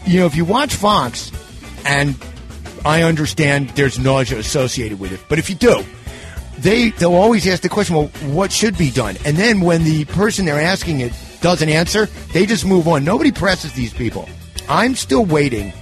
you 0.09 0.21
know, 0.21 0.27
if 0.27 0.35
you 0.35 0.45
watch 0.45 0.75
Fox, 0.75 1.31
and 1.85 2.17
I 2.85 3.03
understand 3.03 3.71
there's 3.71 3.99
nausea 3.99 4.39
associated 4.39 4.99
with 4.99 5.13
it, 5.13 5.21
but 5.29 5.39
if 5.39 5.51
you 5.51 5.57
do, 5.57 5.85
they, 6.59 6.91
they'll 6.91 7.15
always 7.15 7.47
ask 7.47 7.63
the 7.63 7.69
question, 7.69 7.95
well, 7.95 8.07
what 8.33 8.51
should 8.51 8.77
be 8.77 8.91
done? 8.91 9.17
And 9.25 9.37
then 9.37 9.61
when 9.61 9.85
the 9.85 10.07
person 10.07 10.47
they're 10.47 10.61
asking 10.61 11.01
it 11.01 11.13
doesn't 11.41 11.69
answer, 11.69 12.07
they 12.33 12.47
just 12.47 12.65
move 12.65 12.89
on. 12.89 13.05
Nobody 13.05 13.31
presses 13.31 13.73
these 13.75 13.93
people. 13.93 14.29
I'm 14.69 14.95
still 14.95 15.25
waiting 15.25 15.73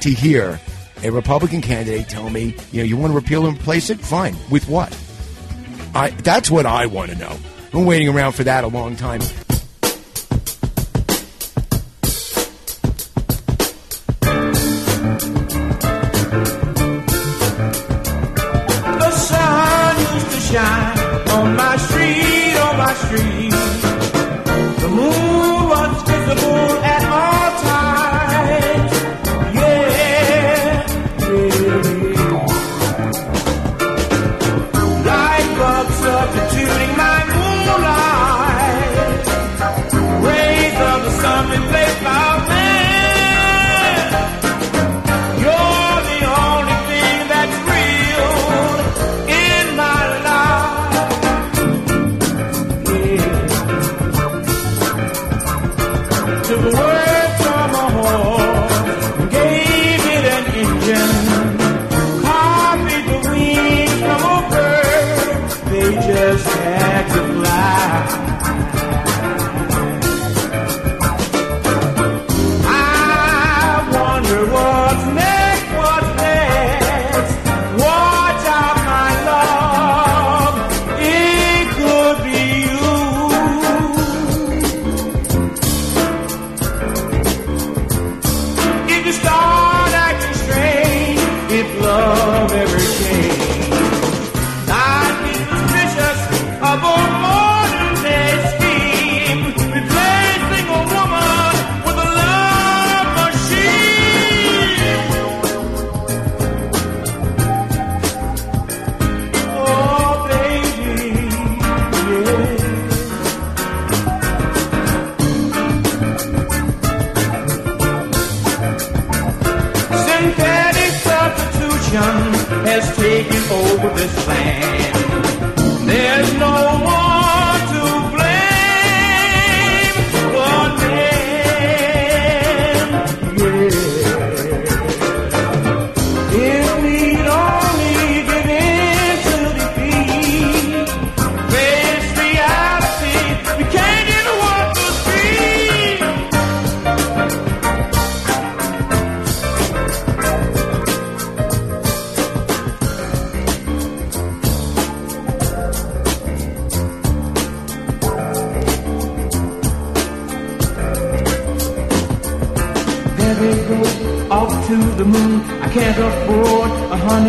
to 0.00 0.10
hear 0.10 0.60
a 1.02 1.10
Republican 1.10 1.60
candidate 1.60 2.08
tell 2.08 2.30
me, 2.30 2.56
you 2.70 2.78
know, 2.78 2.84
you 2.84 2.96
want 2.96 3.10
to 3.10 3.16
repeal 3.16 3.46
and 3.46 3.58
replace 3.58 3.90
it? 3.90 4.00
Fine. 4.00 4.36
With 4.50 4.68
what? 4.68 4.96
I, 5.94 6.10
that's 6.10 6.50
what 6.50 6.66
I 6.66 6.86
want 6.86 7.10
to 7.10 7.18
know. 7.18 7.30
I've 7.30 7.72
been 7.72 7.84
waiting 7.84 8.08
around 8.08 8.32
for 8.32 8.44
that 8.44 8.64
a 8.64 8.68
long 8.68 8.96
time. 8.96 9.20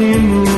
Honeymoon, 0.03 0.52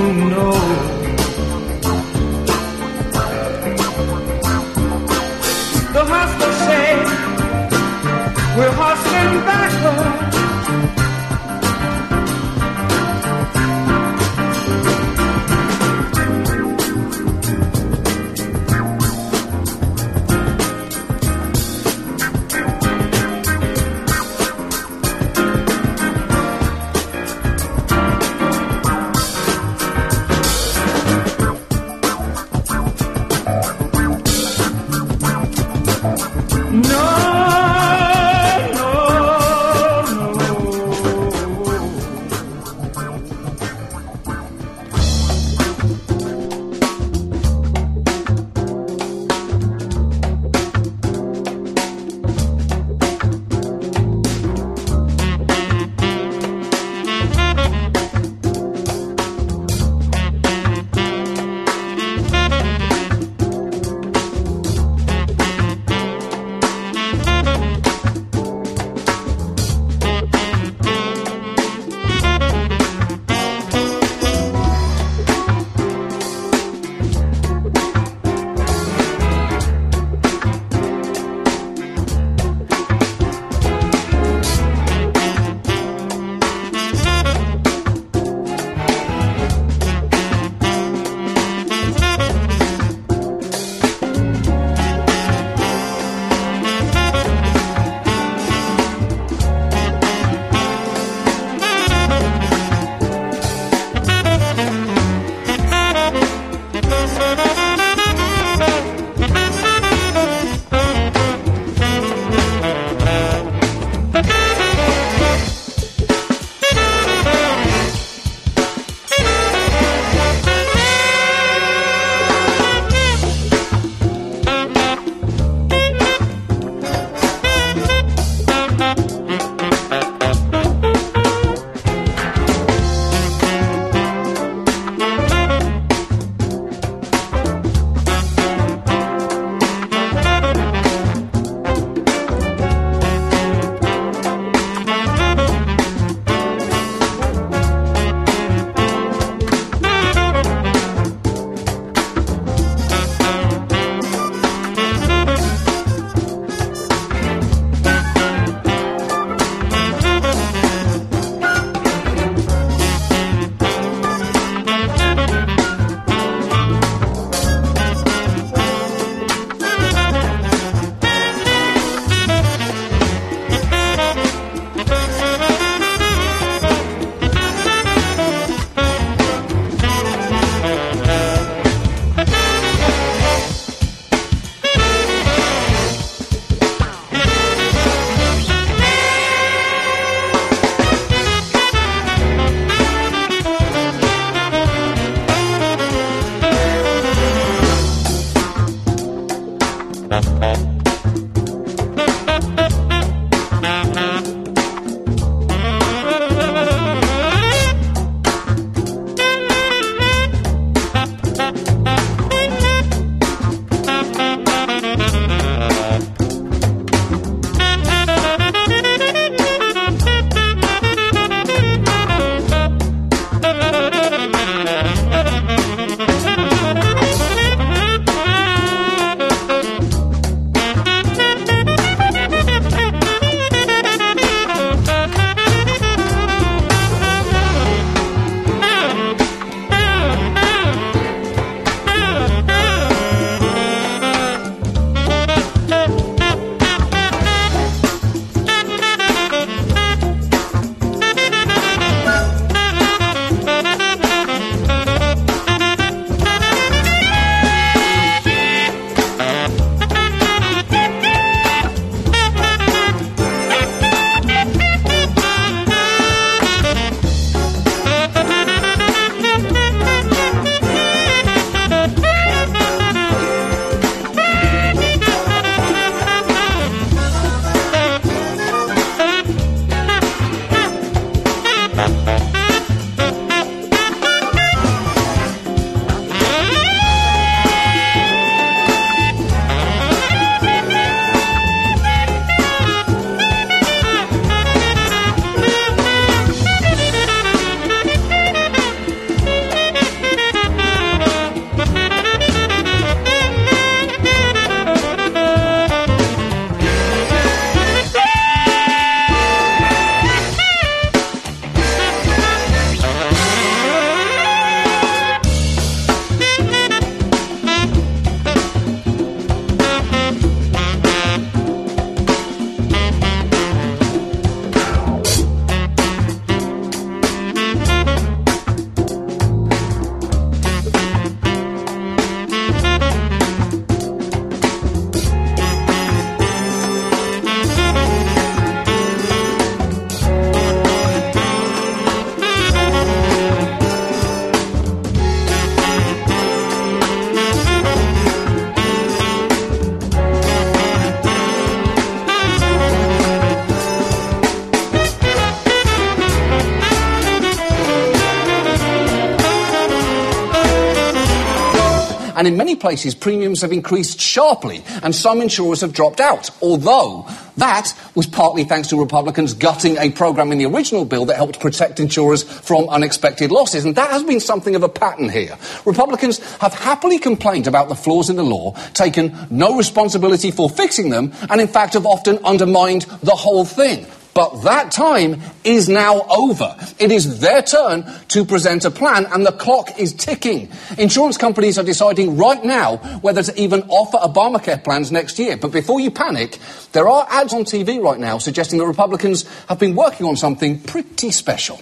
places, 362.66 362.96
premiums 362.96 363.42
have 363.42 363.52
increased 363.52 364.00
sharply, 364.02 364.64
and 364.82 364.96
some 364.96 365.22
insurers 365.22 365.62
have 365.62 365.72
dropped 365.72 366.00
out. 366.00 366.32
Although 366.42 367.08
that 367.38 367.72
was 367.94 368.08
partly 368.08 368.44
thanks 368.44 368.70
to 368.70 368.80
Republicans 368.80 369.36
gutting 369.36 369.78
a 369.78 369.92
program 369.92 370.32
in 370.32 370.40
the 370.40 370.48
original 370.48 370.84
bill 370.84 371.06
that 371.06 371.16
helped 371.16 371.40
protect 371.40 371.80
insurers 371.80 372.24
from 372.24 372.68
unexpected 372.70 373.30
losses. 373.32 373.66
And 373.66 373.76
that 373.76 373.92
has 373.92 374.02
been 374.02 374.20
something 374.20 374.56
of 374.56 374.64
a 374.64 374.70
pattern 374.70 375.10
here. 375.10 375.38
Republicans 375.64 376.18
have 376.38 376.56
happily 376.56 376.98
complained 376.98 377.46
about 377.46 377.70
the 377.70 377.76
flaws 377.76 378.10
in 378.10 378.16
the 378.16 378.24
law, 378.24 378.56
taken 378.74 379.16
no 379.30 379.56
responsibility 379.56 380.32
for 380.32 380.50
fixing 380.50 380.90
them, 380.90 381.14
and 381.30 381.40
in 381.40 381.48
fact 381.48 381.74
have 381.74 381.86
often 381.86 382.18
undermined 382.26 382.82
the 383.04 383.16
whole 383.16 383.46
thing. 383.46 383.86
But 384.16 384.44
that 384.44 384.72
time 384.72 385.22
is 385.44 385.70
now 385.70 386.02
over. 386.10 386.56
It 386.78 386.92
is 386.92 387.20
their 387.20 387.42
turn 387.42 387.86
to 388.10 388.26
present 388.26 388.66
a 388.66 388.72
plan, 388.72 389.06
and 389.06 389.26
the 389.26 389.32
clock 389.32 389.80
is 389.80 389.94
ticking. 389.94 390.50
Insurance 390.78 391.18
companies 391.18 391.58
are 391.58 391.64
deciding 391.64 392.18
right 392.18 392.44
now 392.44 392.78
whether 393.02 393.24
to 393.24 393.40
even 393.40 393.64
offer 393.70 393.98
Obamacare 393.98 394.64
plans 394.64 394.92
next 394.92 395.18
year. 395.18 395.38
But 395.38 395.52
before 395.52 395.80
you 395.80 395.92
panic, 395.92 396.38
there 396.74 396.88
are 396.88 397.08
ads 397.10 397.34
on 397.34 397.46
TV 397.46 397.82
right 397.82 398.00
now 398.00 398.18
suggesting 398.18 398.60
that 398.60 398.66
Republicans 398.66 399.26
have 399.48 399.60
been 399.60 399.76
working 399.76 400.06
on 400.06 400.18
something 400.18 400.60
pretty 400.62 401.12
special. 401.12 401.60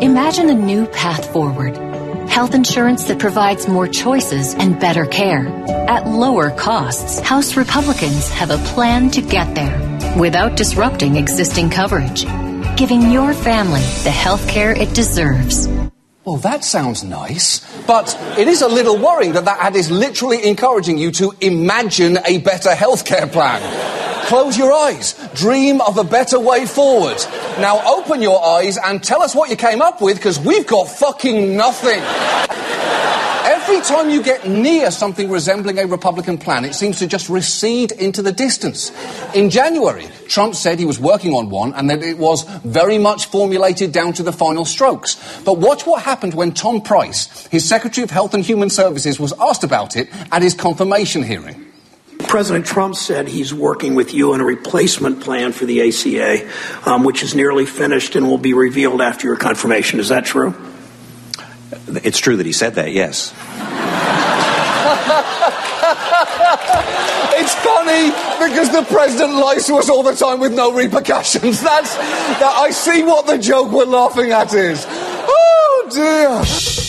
Imagine 0.00 0.50
a 0.50 0.54
new 0.54 0.86
path 0.86 1.32
forward. 1.32 1.76
Health 2.28 2.54
insurance 2.54 3.04
that 3.04 3.18
provides 3.18 3.66
more 3.66 3.88
choices 3.88 4.54
and 4.54 4.78
better 4.78 5.06
care 5.06 5.46
at 5.88 6.06
lower 6.06 6.50
costs. 6.50 7.18
House 7.20 7.56
Republicans 7.56 8.28
have 8.28 8.50
a 8.50 8.58
plan 8.74 9.10
to 9.10 9.22
get 9.22 9.54
there 9.54 9.80
without 10.18 10.56
disrupting 10.56 11.16
existing 11.16 11.70
coverage, 11.70 12.24
giving 12.76 13.10
your 13.10 13.32
family 13.32 13.80
the 14.04 14.10
health 14.10 14.46
care 14.48 14.72
it 14.72 14.94
deserves. 14.94 15.66
Well, 16.24 16.36
that 16.38 16.64
sounds 16.64 17.04
nice, 17.04 17.60
but 17.86 18.18
it 18.36 18.48
is 18.48 18.60
a 18.60 18.68
little 18.68 18.98
worrying 18.98 19.32
that 19.32 19.44
that 19.44 19.60
ad 19.60 19.76
is 19.76 19.90
literally 19.90 20.46
encouraging 20.46 20.98
you 20.98 21.10
to 21.12 21.32
imagine 21.40 22.18
a 22.26 22.38
better 22.38 22.70
healthcare 22.70 23.30
plan. 23.30 23.62
Close 24.26 24.58
your 24.58 24.72
eyes. 24.72 25.14
Dream 25.34 25.80
of 25.80 25.96
a 25.98 26.04
better 26.04 26.40
way 26.40 26.66
forward. 26.66 27.16
Now 27.60 27.80
open 27.86 28.20
your 28.20 28.44
eyes 28.44 28.76
and 28.76 29.02
tell 29.02 29.22
us 29.22 29.36
what 29.36 29.50
you 29.50 29.56
came 29.56 29.80
up 29.80 30.02
with 30.02 30.16
because 30.16 30.40
we've 30.40 30.66
got 30.66 30.88
fucking 30.88 31.56
nothing. 31.56 32.02
Every 33.68 33.82
time 33.82 34.10
you 34.10 34.22
get 34.22 34.46
near 34.46 34.92
something 34.92 35.28
resembling 35.28 35.80
a 35.80 35.86
Republican 35.88 36.38
plan, 36.38 36.64
it 36.64 36.72
seems 36.72 37.00
to 37.00 37.08
just 37.08 37.28
recede 37.28 37.90
into 37.90 38.22
the 38.22 38.30
distance. 38.30 38.92
In 39.34 39.50
January, 39.50 40.06
Trump 40.28 40.54
said 40.54 40.78
he 40.78 40.84
was 40.84 41.00
working 41.00 41.32
on 41.32 41.50
one 41.50 41.74
and 41.74 41.90
that 41.90 42.00
it 42.00 42.16
was 42.16 42.44
very 42.60 42.96
much 42.96 43.26
formulated 43.26 43.90
down 43.90 44.12
to 44.12 44.22
the 44.22 44.32
final 44.32 44.64
strokes. 44.64 45.16
But 45.44 45.58
watch 45.58 45.84
what 45.84 46.02
happened 46.02 46.32
when 46.34 46.52
Tom 46.52 46.80
Price, 46.80 47.48
his 47.48 47.68
Secretary 47.68 48.04
of 48.04 48.10
Health 48.12 48.34
and 48.34 48.44
Human 48.44 48.70
Services, 48.70 49.18
was 49.18 49.32
asked 49.40 49.64
about 49.64 49.96
it 49.96 50.10
at 50.30 50.42
his 50.42 50.54
confirmation 50.54 51.24
hearing. 51.24 51.66
President 52.28 52.66
Trump 52.66 52.94
said 52.94 53.26
he's 53.26 53.52
working 53.52 53.96
with 53.96 54.14
you 54.14 54.32
on 54.32 54.40
a 54.40 54.44
replacement 54.44 55.22
plan 55.22 55.50
for 55.50 55.64
the 55.64 55.88
ACA, 55.88 56.48
um, 56.88 57.02
which 57.02 57.24
is 57.24 57.34
nearly 57.34 57.66
finished 57.66 58.14
and 58.14 58.28
will 58.28 58.38
be 58.38 58.54
revealed 58.54 59.00
after 59.00 59.26
your 59.26 59.36
confirmation. 59.36 59.98
Is 59.98 60.10
that 60.10 60.24
true? 60.24 60.54
It's 62.04 62.18
true 62.18 62.36
that 62.36 62.46
he 62.46 62.52
said 62.52 62.74
that, 62.74 62.92
yes. 62.92 63.32
it's 67.36 67.54
funny 67.56 68.10
because 68.38 68.70
the 68.70 68.84
president 68.88 69.34
lies 69.34 69.66
to 69.66 69.74
us 69.76 69.90
all 69.90 70.02
the 70.02 70.14
time 70.14 70.40
with 70.40 70.52
no 70.52 70.72
repercussions. 70.72 71.60
That's 71.60 71.96
that. 71.96 72.54
I 72.56 72.70
see 72.70 73.02
what 73.02 73.26
the 73.26 73.38
joke 73.38 73.72
we're 73.72 73.84
laughing 73.84 74.32
at 74.32 74.54
is. 74.54 74.86
Oh 74.88 75.88
dear. 75.92 76.85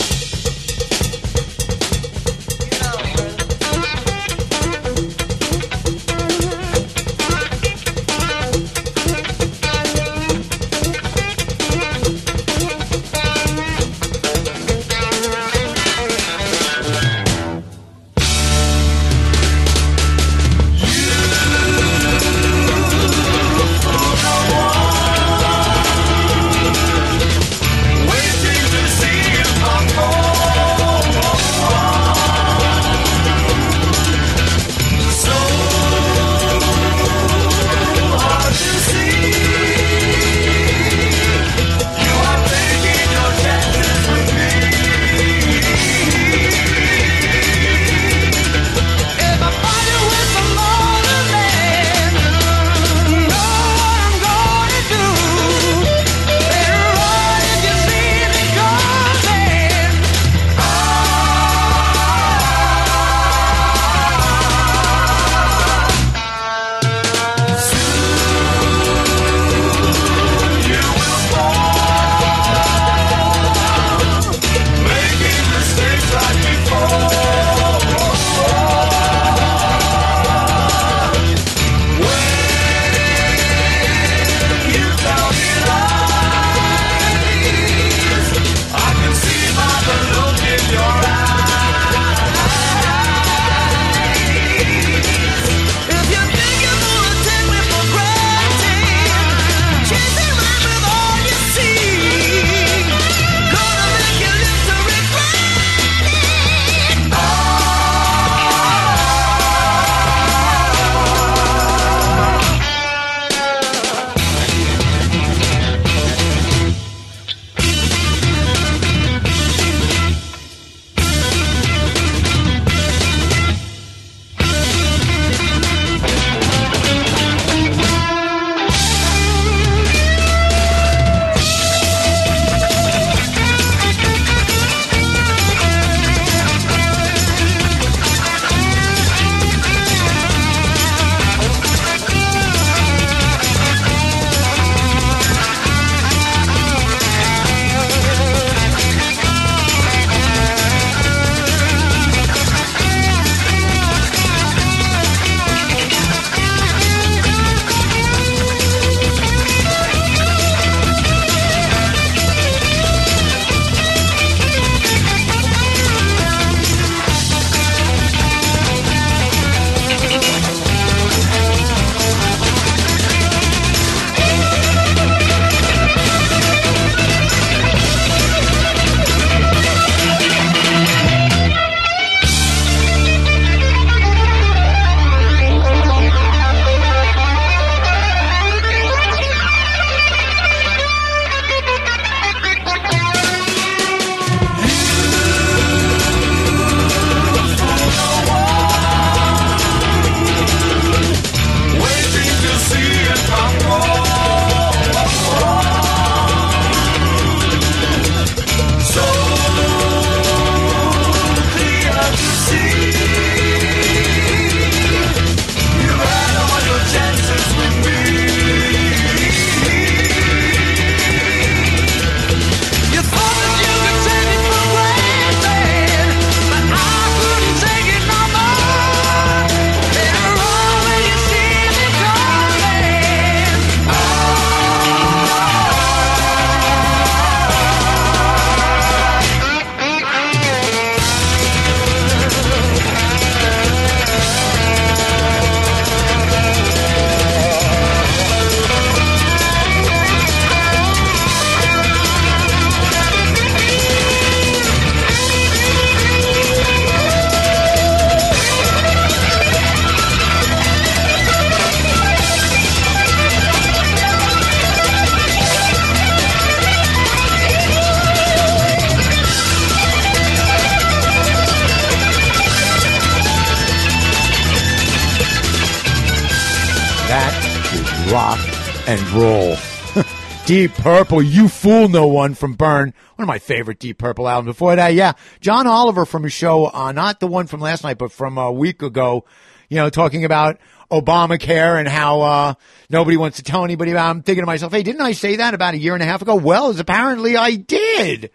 Deep 280.47 280.73
Purple, 280.75 281.21
You 281.21 281.49
Fool 281.49 281.89
No 281.89 282.07
One 282.07 282.33
from 282.33 282.53
Burn, 282.53 282.93
one 283.17 283.23
of 283.23 283.27
my 283.27 283.37
favorite 283.37 283.79
Deep 283.79 283.97
Purple 283.97 284.29
albums. 284.29 284.55
Before 284.55 284.73
that, 284.77 284.93
yeah, 284.93 285.11
John 285.41 285.67
Oliver 285.67 286.05
from 286.05 286.23
a 286.23 286.29
show, 286.29 286.67
uh, 286.73 286.93
not 286.93 287.19
the 287.19 287.27
one 287.27 287.47
from 287.47 287.59
last 287.59 287.83
night, 287.83 287.97
but 287.97 288.13
from 288.13 288.37
a 288.37 288.49
week 288.49 288.81
ago, 288.81 289.25
you 289.67 289.75
know, 289.75 289.89
talking 289.89 290.23
about 290.23 290.57
Obamacare 290.89 291.77
and 291.77 291.85
how 291.85 292.21
uh, 292.21 292.53
nobody 292.89 293.17
wants 293.17 293.35
to 293.39 293.43
tell 293.43 293.65
anybody 293.65 293.91
about. 293.91 294.09
I'm 294.09 294.23
thinking 294.23 294.41
to 294.41 294.45
myself, 294.45 294.71
hey, 294.71 294.83
didn't 294.83 295.01
I 295.01 295.11
say 295.11 295.35
that 295.35 295.53
about 295.53 295.73
a 295.73 295.77
year 295.79 295.95
and 295.95 296.01
a 296.01 296.05
half 296.05 296.21
ago? 296.21 296.35
Well, 296.35 296.69
as 296.69 296.79
apparently 296.79 297.35
I 297.35 297.55
did. 297.55 298.31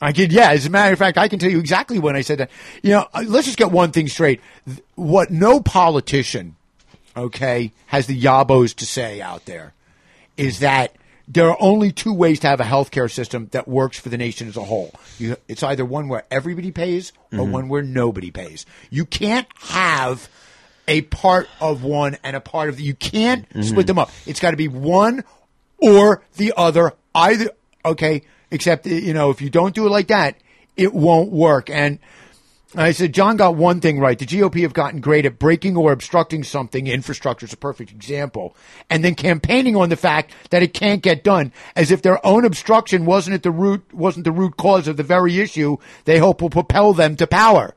I 0.00 0.12
could, 0.12 0.30
yeah. 0.30 0.52
As 0.52 0.64
a 0.64 0.70
matter 0.70 0.92
of 0.92 0.98
fact, 1.00 1.18
I 1.18 1.26
can 1.26 1.40
tell 1.40 1.50
you 1.50 1.58
exactly 1.58 1.98
when 1.98 2.14
I 2.14 2.20
said 2.20 2.38
that. 2.38 2.52
You 2.84 2.90
know, 2.90 3.08
uh, 3.12 3.24
let's 3.26 3.46
just 3.46 3.58
get 3.58 3.72
one 3.72 3.90
thing 3.90 4.06
straight. 4.06 4.40
What 4.94 5.32
no 5.32 5.60
politician, 5.60 6.54
okay, 7.16 7.72
has 7.86 8.06
the 8.06 8.22
yabos 8.22 8.76
to 8.76 8.86
say 8.86 9.20
out 9.20 9.46
there 9.46 9.74
is 10.36 10.60
that 10.60 10.94
there 11.28 11.48
are 11.48 11.56
only 11.60 11.92
two 11.92 12.12
ways 12.12 12.40
to 12.40 12.48
have 12.48 12.60
a 12.60 12.64
healthcare 12.64 13.10
system 13.10 13.48
that 13.52 13.68
works 13.68 13.98
for 13.98 14.08
the 14.08 14.18
nation 14.18 14.48
as 14.48 14.56
a 14.56 14.64
whole. 14.64 14.92
You, 15.18 15.36
it's 15.46 15.62
either 15.62 15.84
one 15.84 16.08
where 16.08 16.24
everybody 16.30 16.72
pays 16.72 17.12
or 17.32 17.38
Mhm. 17.46 17.50
one 17.52 17.68
where 17.68 17.82
nobody 17.82 18.30
pays. 18.32 18.66
You 18.90 19.04
can't 19.04 19.46
have 19.60 20.28
a 20.88 21.02
part 21.02 21.48
of 21.60 21.84
one 21.84 22.16
and 22.24 22.34
a 22.34 22.40
part 22.40 22.68
of 22.68 22.76
the. 22.78 22.82
You 22.82 22.94
can't 22.94 23.46
split 23.62 23.84
Mhm. 23.84 23.86
them 23.86 23.98
up. 24.00 24.10
It's 24.26 24.40
got 24.40 24.50
to 24.50 24.56
be 24.56 24.66
one 24.66 25.22
or 25.78 26.22
the 26.36 26.52
other. 26.56 26.94
Either 27.14 27.50
okay, 27.84 28.22
except 28.50 28.86
you 28.86 29.14
know 29.14 29.30
if 29.30 29.40
you 29.40 29.50
don't 29.50 29.74
do 29.74 29.86
it 29.86 29.90
like 29.90 30.08
that, 30.08 30.36
it 30.76 30.92
won't 30.92 31.30
work. 31.30 31.70
And 31.70 32.00
I 32.76 32.92
said 32.92 33.12
John 33.12 33.36
got 33.36 33.56
one 33.56 33.80
thing 33.80 33.98
right. 33.98 34.18
The 34.18 34.26
GOP 34.26 34.62
have 34.62 34.72
gotten 34.72 35.00
great 35.00 35.26
at 35.26 35.40
breaking 35.40 35.76
or 35.76 35.90
obstructing 35.90 36.44
something. 36.44 36.86
Infrastructure 36.86 37.46
is 37.46 37.52
a 37.52 37.56
perfect 37.56 37.90
example, 37.90 38.54
and 38.88 39.04
then 39.04 39.16
campaigning 39.16 39.74
on 39.74 39.88
the 39.88 39.96
fact 39.96 40.32
that 40.50 40.62
it 40.62 40.72
can't 40.72 41.02
get 41.02 41.24
done, 41.24 41.52
as 41.74 41.90
if 41.90 42.02
their 42.02 42.24
own 42.24 42.44
obstruction 42.44 43.06
wasn't 43.06 43.34
at 43.34 43.42
the 43.42 43.50
root 43.50 43.92
wasn't 43.92 44.24
the 44.24 44.32
root 44.32 44.56
cause 44.56 44.86
of 44.86 44.96
the 44.96 45.02
very 45.02 45.40
issue 45.40 45.78
they 46.04 46.18
hope 46.18 46.40
will 46.40 46.50
propel 46.50 46.92
them 46.92 47.16
to 47.16 47.26
power. 47.26 47.74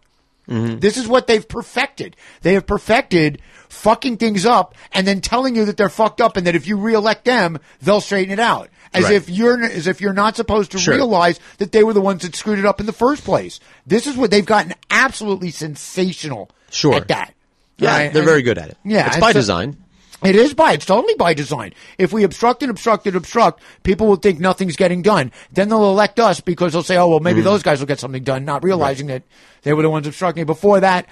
Mm-hmm. 0.48 0.80
This 0.80 0.98
is 0.98 1.08
what 1.08 1.28
they've 1.28 1.48
perfected. 1.48 2.16
They 2.42 2.54
have 2.54 2.68
perfected 2.68 3.42
fucking 3.70 4.18
things 4.18 4.46
up 4.46 4.76
and 4.92 5.08
then 5.08 5.22
telling 5.22 5.56
you 5.56 5.66
that 5.66 5.78
they're 5.78 5.90
fucked 5.90 6.22
up 6.22 6.38
and 6.38 6.46
that 6.46 6.56
if 6.56 6.68
you 6.68 6.78
reelect 6.78 7.26
them, 7.26 7.60
they'll 7.82 8.02
straighten 8.02 8.34
it 8.34 8.40
out. 8.40 8.70
As 8.94 9.06
Right. 9.06 9.14
if 9.14 9.30
you're 9.30 9.64
as 9.64 9.88
if 9.88 10.02
you're 10.02 10.14
not 10.14 10.36
supposed 10.36 10.72
to 10.72 10.78
Sure. 10.80 10.96
realize 10.96 11.40
that 11.58 11.72
they 11.72 11.84
were 11.84 11.94
the 11.94 12.02
ones 12.02 12.22
that 12.22 12.36
screwed 12.36 12.60
it 12.60 12.66
up 12.66 12.80
in 12.80 12.86
the 12.86 12.94
first 12.94 13.24
place. 13.24 13.60
This 13.88 14.06
is 14.08 14.16
what 14.16 14.30
they've 14.32 14.46
gotten 14.46 14.74
absolutely 14.92 15.50
sensational 15.52 16.50
Sure. 16.70 16.96
at 16.96 17.08
that. 17.08 17.34
Yeah, 17.80 17.90
Right? 17.92 18.14
they're 18.14 18.22
And- 18.22 18.30
very 18.30 18.42
good 18.44 18.58
at 18.58 18.70
it. 18.70 18.78
Yeah, 18.86 19.08
it's 19.08 19.18
by 19.18 19.32
so- 19.32 19.40
design. 19.40 19.78
It 20.24 20.38
is 20.38 20.54
by 20.54 20.72
it's 20.72 20.86
totally 20.86 21.16
by 21.16 21.34
design. 21.34 21.74
If 21.98 22.14
we 22.14 22.24
obstruct 22.24 22.62
and 22.62 22.70
obstruct 22.72 23.06
and 23.08 23.16
obstruct, 23.16 23.62
people 23.84 24.08
will 24.08 24.16
think 24.16 24.40
nothing's 24.40 24.78
getting 24.78 25.02
done. 25.02 25.32
Then 25.52 25.68
they'll 25.68 25.90
elect 25.90 26.18
us 26.18 26.40
because 26.40 26.72
they'll 26.72 26.82
say, 26.84 26.96
"Oh 26.96 27.08
well, 27.10 27.20
maybe 27.20 27.42
Mm. 27.42 27.46
those 27.46 27.62
guys 27.64 27.80
will 27.80 27.88
get 27.88 28.00
something 28.00 28.24
done," 28.24 28.46
not 28.46 28.64
realizing 28.64 29.08
that 29.08 29.24
they 29.64 29.74
were 29.74 29.82
the 29.82 29.90
ones 29.90 30.08
obstructing. 30.08 30.46
Before 30.46 30.80
that, 30.80 31.08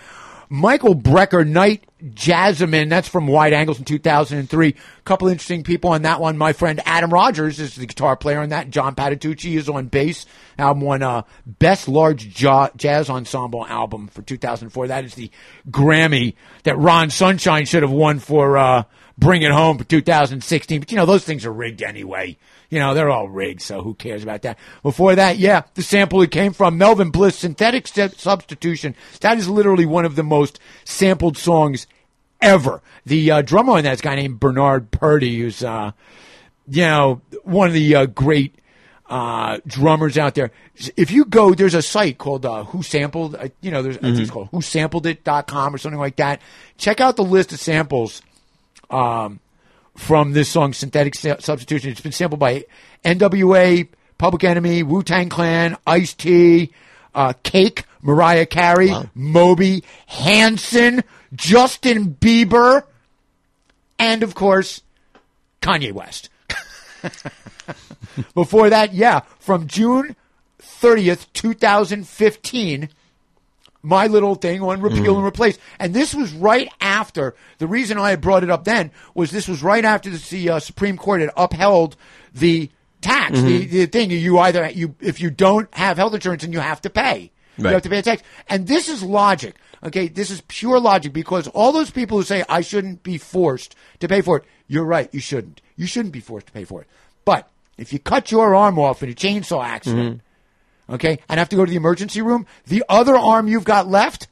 Michael 0.54 0.96
Brecker, 0.96 1.48
Night 1.48 1.86
Jasmine, 2.14 2.90
that's 2.90 3.08
from 3.08 3.26
Wide 3.26 3.54
Angles 3.54 3.80
in 3.80 3.86
2003. 3.86 4.68
A 4.68 5.02
couple 5.06 5.30
interesting 5.30 5.64
people 5.64 5.92
on 5.92 6.02
that 6.02 6.20
one. 6.20 6.38
My 6.38 6.52
friend 6.52 6.82
Adam 6.86 7.10
Rogers 7.14 7.58
is 7.58 7.76
the 7.76 7.86
guitar 7.86 8.18
player 8.18 8.40
on 8.40 8.50
that. 8.50 8.70
John 8.70 8.94
Patitucci 8.94 9.56
is 9.56 9.70
on 9.70 9.86
bass. 9.86 10.26
Album 10.58 10.84
won 10.84 11.04
uh, 11.04 11.22
Best 11.46 11.88
Large 11.88 12.42
Ja- 12.42 12.68
Jazz 12.76 13.10
Ensemble 13.10 13.66
Album 13.66 14.10
for 14.10 14.24
2004. 14.24 14.88
That 14.88 15.06
is 15.06 15.16
the 15.16 15.32
Grammy 15.70 16.34
that 16.64 16.78
Ron 16.78 17.12
Sunshine 17.12 17.64
should 17.66 17.84
have 17.84 17.92
won 17.92 18.20
for 18.20 18.58
uh, 18.58 18.84
Bring 19.22 19.44
It 19.44 19.52
Home 19.52 19.78
for 19.78 19.84
2016. 19.86 20.80
But, 20.82 20.92
you 20.92 20.98
know, 20.98 21.06
those 21.06 21.24
things 21.24 21.46
are 21.46 21.54
rigged 21.54 21.82
anyway. 21.82 22.36
You 22.70 22.80
know, 22.80 22.94
they're 22.94 23.10
all 23.10 23.30
rigged, 23.30 23.62
so 23.62 23.82
who 23.84 23.94
cares 23.94 24.24
about 24.24 24.42
that? 24.42 24.58
Before 24.82 25.14
that, 25.16 25.38
yeah, 25.38 25.62
the 25.76 25.84
sample 25.84 26.22
it 26.22 26.32
came 26.32 26.54
from 26.54 26.78
Melvin 26.78 27.12
Bliss, 27.12 27.38
Synthetic 27.38 27.86
Substitution. 27.88 28.96
That 29.22 29.38
is 29.38 29.48
literally 29.48 29.86
one 29.86 30.06
of 30.06 30.16
the 30.16 30.24
most 30.24 30.60
sampled 30.86 31.38
songs 31.38 31.86
ever. 32.42 32.82
The 33.06 33.30
uh, 33.32 33.42
drummer 33.42 33.74
on 33.74 33.84
that 33.84 33.94
is 33.94 34.00
a 34.00 34.04
guy 34.04 34.16
named 34.16 34.40
Bernard 34.40 34.90
Purdie, 34.90 35.40
who's, 35.40 35.64
uh, 35.64 35.92
you 36.68 36.84
know, 36.84 37.22
one 37.44 37.68
of 37.68 37.74
the 37.74 37.94
uh, 37.96 38.06
great 38.08 38.56
uh, 39.10 39.60
drummers 39.68 40.18
out 40.18 40.34
there. 40.36 40.52
If 40.96 41.12
you 41.12 41.26
go, 41.26 41.54
there's 41.54 41.74
a 41.76 41.82
site 41.82 42.18
called 42.18 42.46
uh, 42.46 42.64
Who 42.64 42.82
Sampled, 42.84 43.36
uh, 43.36 43.50
you 43.60 43.70
know, 43.70 43.82
there's, 43.84 43.98
I 43.98 44.02
think 44.02 44.20
it's 44.20 44.30
Mhm. 44.30 44.34
called 44.34 44.52
WhoSampledIt.com 44.52 45.76
or 45.76 45.78
something 45.78 46.00
like 46.00 46.16
that. 46.16 46.42
Check 46.78 47.02
out 47.02 47.18
the 47.18 47.24
list 47.26 47.52
of 47.52 47.60
samples 47.60 48.22
um, 48.92 49.40
from 49.96 50.34
this 50.34 50.50
song, 50.50 50.74
Synthetic 50.74 51.16
Substitution. 51.16 51.92
It's 51.92 52.02
been 52.02 52.12
sampled 52.12 52.40
by 52.40 52.66
NWA, 53.04 53.88
Public 54.18 54.44
Enemy, 54.44 54.84
Wu 54.84 55.04
Tang 55.04 55.30
Clan, 55.30 55.78
Ice 55.88 56.14
T, 56.14 56.72
uh, 57.16 57.34
Cake, 57.44 57.86
Mariah 58.02 58.46
Carey, 58.46 58.92
Moby, 59.14 59.84
Hanson, 60.08 61.04
Justin 61.34 62.14
Bieber, 62.14 62.84
and 63.98 64.24
of 64.24 64.36
course, 64.36 64.82
Kanye 65.62 65.92
West. 65.92 66.30
Before 68.34 68.70
that, 68.70 68.94
yeah, 68.94 69.22
from 69.40 69.68
June 69.68 70.16
30th, 70.62 71.28
2015, 71.34 72.90
my 73.84 74.08
little 74.08 74.36
thing 74.36 74.62
on 74.62 74.82
repeal 74.82 75.14
Mhm. 75.16 75.18
and 75.18 75.26
replace. 75.26 75.58
And 75.80 75.94
this 75.94 76.14
was 76.14 76.32
right 76.34 76.70
after, 76.80 77.36
the 77.58 77.68
reason 77.68 77.98
I 77.98 78.12
had 78.12 78.22
brought 78.22 78.44
it 78.44 78.50
up 78.52 78.64
then 78.64 78.92
was 79.16 79.32
this 79.32 79.48
was 79.48 79.64
right 79.64 79.84
after 79.84 80.10
the, 80.10 80.18
the 80.30 80.50
uh, 80.52 80.60
Supreme 80.60 80.98
Court 80.98 81.22
had 81.22 81.32
upheld 81.36 81.96
the 82.34 82.70
tax, 83.02 83.40
the, 83.42 83.66
Mhm. 83.66 83.72
the 83.72 83.86
thing. 83.88 84.12
You 84.12 84.38
either, 84.40 84.70
you 84.70 84.96
if 85.02 85.20
you 85.20 85.30
don't 85.32 85.68
have 85.76 85.98
health 85.98 86.14
insurance, 86.14 86.44
and 86.44 86.54
you 86.54 86.60
have 86.60 86.82
to 86.82 86.90
pay. 86.90 87.32
You 87.58 87.66
have 87.68 87.82
to 87.84 87.90
pay 87.90 88.00
a 88.00 88.02
tax. 88.02 88.24
And 88.50 88.68
this 88.68 88.88
is 88.90 89.04
logic. 89.04 89.56
Okay, 89.84 90.08
this 90.08 90.30
is 90.30 90.42
pure 90.48 90.80
logic 90.80 91.12
because 91.12 91.48
all 91.50 91.72
those 91.72 91.90
people 91.92 92.18
who 92.20 92.24
say 92.24 92.44
I 92.48 92.62
shouldn't 92.62 93.02
be 93.04 93.18
forced 93.18 93.76
to 94.00 94.08
pay 94.08 94.22
for 94.22 94.38
it, 94.38 94.44
you're 94.68 94.86
right, 94.86 95.10
you 95.12 95.20
shouldn't. 95.20 95.60
You 95.76 95.88
shouldn't 95.88 96.14
be 96.14 96.20
forced 96.20 96.48
to 96.48 96.54
pay 96.54 96.64
for 96.64 96.82
it. 96.82 96.88
But 97.26 97.50
if 97.80 97.92
you 97.92 97.98
cut 98.00 98.32
your 98.32 98.54
arm 98.56 98.78
off 98.78 99.02
in 99.02 99.10
a 99.10 99.14
chainsaw 99.14 99.64
accident, 99.66 100.22
okay, 100.92 101.20
and 101.30 101.40
have 101.40 101.50
to 101.50 101.56
go 101.56 101.66
to 101.66 101.70
the 101.70 101.78
emergency 101.78 102.22
room, 102.22 102.46
the 102.68 102.84
other 102.90 103.16
arm 103.18 103.48
you've 103.48 103.64
got 103.64 103.88
left 103.88 104.28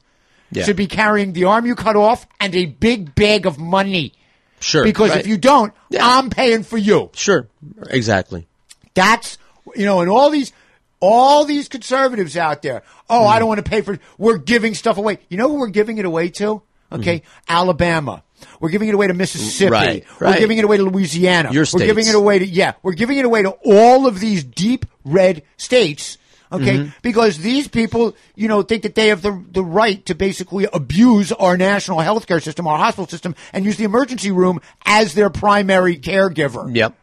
Yeah. 0.50 0.64
should 0.64 0.76
be 0.76 0.86
carrying 0.86 1.32
the 1.32 1.44
arm 1.44 1.66
you 1.66 1.74
cut 1.74 1.96
off 1.96 2.26
and 2.40 2.54
a 2.54 2.66
big 2.66 3.14
bag 3.14 3.46
of 3.46 3.58
money. 3.58 4.14
Sure. 4.60 4.84
Because 4.84 5.10
right. 5.10 5.20
if 5.20 5.26
you 5.26 5.38
don't, 5.38 5.72
I'm 5.98 6.28
paying 6.30 6.62
for 6.64 6.76
you. 6.76 7.10
Sure. 7.14 7.48
Exactly. 7.88 8.46
That's 8.94 9.38
you 9.74 9.84
know, 9.86 10.00
and 10.00 10.10
all 10.10 10.30
these 10.30 10.52
all 11.00 11.44
these 11.46 11.68
conservatives 11.68 12.36
out 12.36 12.60
there. 12.62 12.82
Oh, 13.08 13.20
Mm. 13.22 13.26
I 13.28 13.38
don't 13.38 13.48
want 13.48 13.64
to 13.64 13.68
pay 13.70 13.80
for. 13.80 13.98
We're 14.18 14.36
giving 14.38 14.74
stuff 14.74 14.98
away. 14.98 15.18
You 15.28 15.38
know 15.38 15.48
who 15.48 15.54
we're 15.54 15.68
giving 15.68 15.98
it 15.98 16.04
away 16.04 16.28
to? 16.30 16.62
Okay, 16.92 17.22
Alabama. 17.48 18.22
We're 18.58 18.70
giving 18.70 18.88
it 18.88 18.94
away 18.94 19.06
to 19.06 19.14
Mississippi. 19.14 19.70
Mm. 19.70 19.70
Right, 19.70 20.04
We're 20.20 20.38
giving 20.38 20.58
it 20.58 20.64
away 20.64 20.76
to 20.78 20.82
Louisiana. 20.82 21.52
Your 21.52 21.64
states. 21.64 21.80
We're 21.82 21.86
giving 21.86 22.06
it 22.08 22.14
away 22.14 22.40
to 22.40 22.46
yeah. 22.46 22.72
We're 22.82 22.94
giving 22.94 23.18
it 23.18 23.24
away 23.24 23.42
to 23.42 23.50
all 23.64 24.06
of 24.06 24.18
these 24.18 24.42
deep 24.44 24.86
red 25.04 25.42
states. 25.56 26.18
Okay, 26.52 26.78
Mhm. 26.78 26.92
because 27.02 27.38
these 27.38 27.68
people, 27.68 28.16
you 28.34 28.48
know, 28.48 28.62
think 28.62 28.82
that 28.82 28.96
they 28.96 29.08
have 29.08 29.22
the 29.22 29.40
the 29.52 29.62
right 29.62 30.04
to 30.06 30.14
basically 30.16 30.66
abuse 30.72 31.30
our 31.32 31.56
national 31.56 31.98
healthcare 31.98 32.42
system, 32.42 32.66
our 32.66 32.76
hospital 32.78 33.06
system, 33.06 33.36
and 33.52 33.64
use 33.64 33.76
the 33.76 33.84
emergency 33.84 34.32
room 34.32 34.60
as 34.84 35.14
their 35.14 35.30
primary 35.30 35.96
caregiver. 35.96 36.74
Yep. 36.74 36.94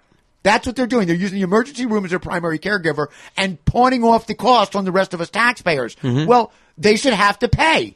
That's 0.43 0.67
what 0.67 0.75
they're 0.75 0.87
doing. 0.87 1.07
They're 1.07 1.15
using 1.15 1.37
the 1.39 1.43
emergency 1.43 1.85
room 1.85 2.03
as 2.03 2.09
their 2.11 2.19
primary 2.19 2.59
caregiver 2.59 3.07
and 3.37 3.63
pawning 3.65 4.03
off 4.03 4.27
the 4.27 4.33
cost 4.35 4.75
on 4.75 4.83
the 4.85 4.91
rest 4.91 5.13
of 5.13 5.21
us 5.21 5.29
taxpayers. 5.29 5.95
Mhm. 6.03 6.25
Well, 6.25 6.51
they 6.77 6.95
should 6.97 7.13
have 7.13 7.39
to 7.39 7.47
pay. 7.47 7.95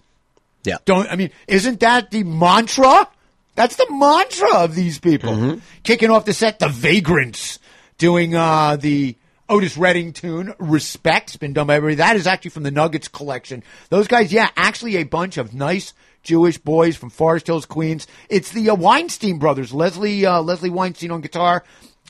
Yeah. 0.63 0.77
Don't 0.85 1.09
I 1.11 1.15
mean? 1.17 1.31
Isn't 1.47 1.79
that 1.81 2.11
the 2.11 2.23
mantra? 2.23 3.07
That's 3.55 3.75
the 3.75 3.87
mantra 3.91 4.53
of 4.55 4.75
these 4.75 4.99
people. 4.99 5.59
Kicking 5.83 6.09
off 6.09 6.23
the 6.23 6.33
set, 6.33 6.59
the 6.59 6.69
Vagrants 6.69 7.59
doing 7.97 8.35
uh, 8.35 8.77
the 8.77 9.15
Otis 9.51 9.75
Redding 9.75 10.13
tune, 10.13 10.53
"Respect." 10.59 11.29
It's 11.31 11.37
been 11.37 11.51
done 11.51 11.67
by 11.67 11.75
everybody. 11.75 11.95
That 11.95 12.15
is 12.15 12.25
actually 12.25 12.51
from 12.51 12.63
the 12.63 12.71
Nuggets 12.71 13.09
collection. 13.09 13.63
Those 13.89 14.07
guys, 14.07 14.31
yeah, 14.31 14.49
actually 14.55 14.95
a 14.95 15.03
bunch 15.03 15.37
of 15.37 15.53
nice 15.53 15.93
Jewish 16.23 16.57
boys 16.57 16.95
from 16.95 17.09
Forest 17.09 17.47
Hills, 17.47 17.65
Queens. 17.65 18.07
It's 18.29 18.51
the 18.51 18.69
uh, 18.69 18.75
Weinstein 18.75 19.39
brothers, 19.39 19.73
Leslie 19.73 20.25
uh, 20.25 20.41
Leslie 20.41 20.69
Weinstein 20.69 21.11
on 21.11 21.19
guitar 21.19 21.63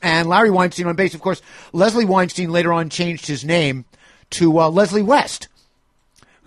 and 0.04 0.30
Larry 0.30 0.52
Weinstein 0.52 0.86
on 0.86 0.96
bass. 0.96 1.16
Of 1.16 1.22
course, 1.22 1.42
Leslie 1.74 2.06
Weinstein 2.06 2.52
later 2.52 2.72
on 2.72 2.90
changed 2.90 3.26
his 3.26 3.44
name 3.44 3.86
to 4.32 4.60
uh, 4.60 4.70
Leslie 4.70 5.02
West 5.02 5.48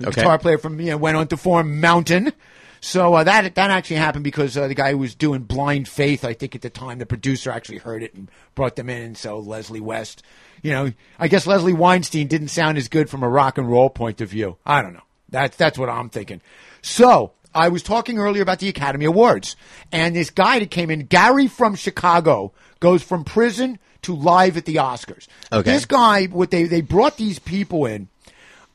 Okay. 0.01 0.11
guitar 0.11 0.39
player 0.39 0.59
from 0.59 0.81
you 0.81 0.91
know, 0.91 0.97
went 0.97 1.17
on 1.17 1.27
to 1.29 1.37
form 1.37 1.81
Mountain. 1.81 2.33
So 2.81 3.15
uh, 3.15 3.25
that 3.25 3.55
that 3.55 3.71
actually 3.71 3.97
happened 3.97 4.25
because 4.25 4.57
uh, 4.57 4.69
the 4.69 4.75
guy 4.75 4.91
who 4.91 4.99
was 4.99 5.15
doing 5.15 5.43
Blind 5.43 5.89
Faith, 5.89 6.25
I 6.25 6.35
think 6.35 6.55
at 6.55 6.63
the 6.63 6.71
time, 6.71 6.99
the 6.99 7.07
producer 7.07 7.51
actually 7.51 7.79
heard 7.79 8.03
it 8.03 8.13
and 8.15 8.31
brought 8.55 8.77
them 8.77 8.91
in. 8.91 9.01
And 9.03 9.17
so 9.17 9.39
Leslie 9.39 9.81
West, 9.81 10.23
you 10.65 10.71
know, 10.71 10.91
I 11.19 11.29
guess 11.29 11.47
Leslie 11.47 11.75
Weinstein 11.75 12.27
didn't 12.27 12.49
sound 12.49 12.79
as 12.79 12.89
good 12.89 13.11
from 13.11 13.23
a 13.23 13.29
rock 13.29 13.59
and 13.59 13.71
roll 13.71 13.91
point 13.91 14.23
of 14.23 14.31
view. 14.31 14.57
I 14.65 14.81
don't 14.81 14.95
know. 14.95 15.03
That's 15.29 15.57
that's 15.59 15.79
what 15.79 15.91
I'm 15.91 16.09
thinking. 16.09 16.41
So 16.81 17.33
I 17.55 17.69
was 17.69 17.83
talking 17.83 18.19
earlier 18.19 18.43
about 18.43 18.61
the 18.61 18.71
Academy 18.71 19.05
Awards, 19.05 19.57
and 19.93 20.17
this 20.17 20.31
guy 20.31 20.61
that 20.61 20.71
came 20.71 20.91
in, 20.91 21.01
Gary 21.01 21.49
from 21.49 21.75
Chicago, 21.75 22.53
goes 22.81 23.03
from 23.03 23.25
prison 23.25 23.79
to 24.03 24.17
live 24.17 24.57
at 24.57 24.65
the 24.65 24.77
Oscars. 24.77 25.29
Okay. 25.53 25.71
This 25.71 25.85
guy, 25.85 26.25
what 26.27 26.51
they 26.51 26.65
they 26.65 26.81
brought 26.81 27.19
these 27.19 27.39
people 27.39 27.85
in, 27.85 28.09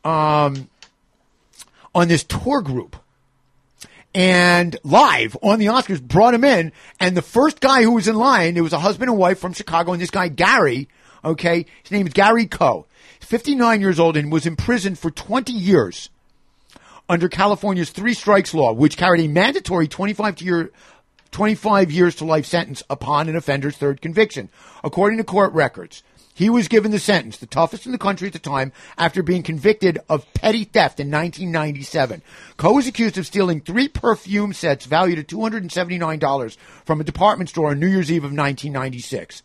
um, 0.03 0.69
on 1.95 2.07
this 2.07 2.23
tour 2.23 2.61
group 2.61 2.97
and 4.13 4.77
live 4.83 5.35
on 5.41 5.57
the 5.57 5.67
Oscars 5.67 6.01
brought 6.01 6.35
him 6.35 6.43
in. 6.43 6.71
And 6.99 7.17
the 7.17 7.23
first 7.23 7.59
guy 7.61 7.81
who 7.81 7.93
was 7.93 8.07
in 8.07 8.15
line, 8.15 8.57
it 8.57 8.61
was 8.61 8.73
a 8.73 8.79
husband 8.79 9.09
and 9.09 9.17
wife 9.17 9.39
from 9.39 9.53
Chicago, 9.53 9.91
and 9.93 9.99
this 9.99 10.11
guy 10.11 10.27
Gary, 10.27 10.87
okay, 11.23 11.65
his 11.83 11.91
name 11.91 12.07
is 12.07 12.13
Gary 12.13 12.45
Coe, 12.45 12.85
59 13.19 13.81
years 13.81 13.99
old, 13.99 14.17
and 14.17 14.31
was 14.31 14.45
imprisoned 14.45 14.99
for 14.99 15.11
20 15.11 15.51
years 15.51 16.09
under 17.07 17.27
California's 17.27 17.89
three 17.89 18.13
strikes 18.13 18.53
law, 18.53 18.71
which 18.71 18.97
carried 18.97 19.25
a 19.25 19.27
mandatory 19.27 19.87
25 19.87 20.35
to 20.37 20.45
year 20.45 20.71
25 21.31 21.91
years 21.91 22.15
to 22.15 22.25
life 22.25 22.45
sentence 22.45 22.81
upon 22.89 23.29
an 23.29 23.35
offender's 23.35 23.77
third 23.77 24.01
conviction. 24.01 24.49
According 24.83 25.19
to 25.19 25.23
court 25.23 25.53
records, 25.53 26.01
he 26.33 26.49
was 26.49 26.69
given 26.69 26.91
the 26.91 26.99
sentence, 26.99 27.37
the 27.37 27.45
toughest 27.45 27.85
in 27.85 27.91
the 27.91 27.97
country 27.97 28.27
at 28.27 28.33
the 28.33 28.39
time, 28.39 28.71
after 28.97 29.21
being 29.21 29.43
convicted 29.43 29.99
of 30.07 30.31
petty 30.33 30.63
theft 30.63 30.99
in 30.99 31.11
1997. 31.11 32.21
Coe 32.55 32.73
was 32.73 32.87
accused 32.87 33.17
of 33.17 33.27
stealing 33.27 33.59
three 33.59 33.89
perfume 33.89 34.53
sets 34.53 34.85
valued 34.85 35.19
at 35.19 35.27
$279 35.27 36.57
from 36.85 37.01
a 37.01 37.03
department 37.03 37.49
store 37.49 37.71
on 37.71 37.79
New 37.79 37.87
Year's 37.87 38.11
Eve 38.11 38.23
of 38.23 38.31
1996. 38.31 39.43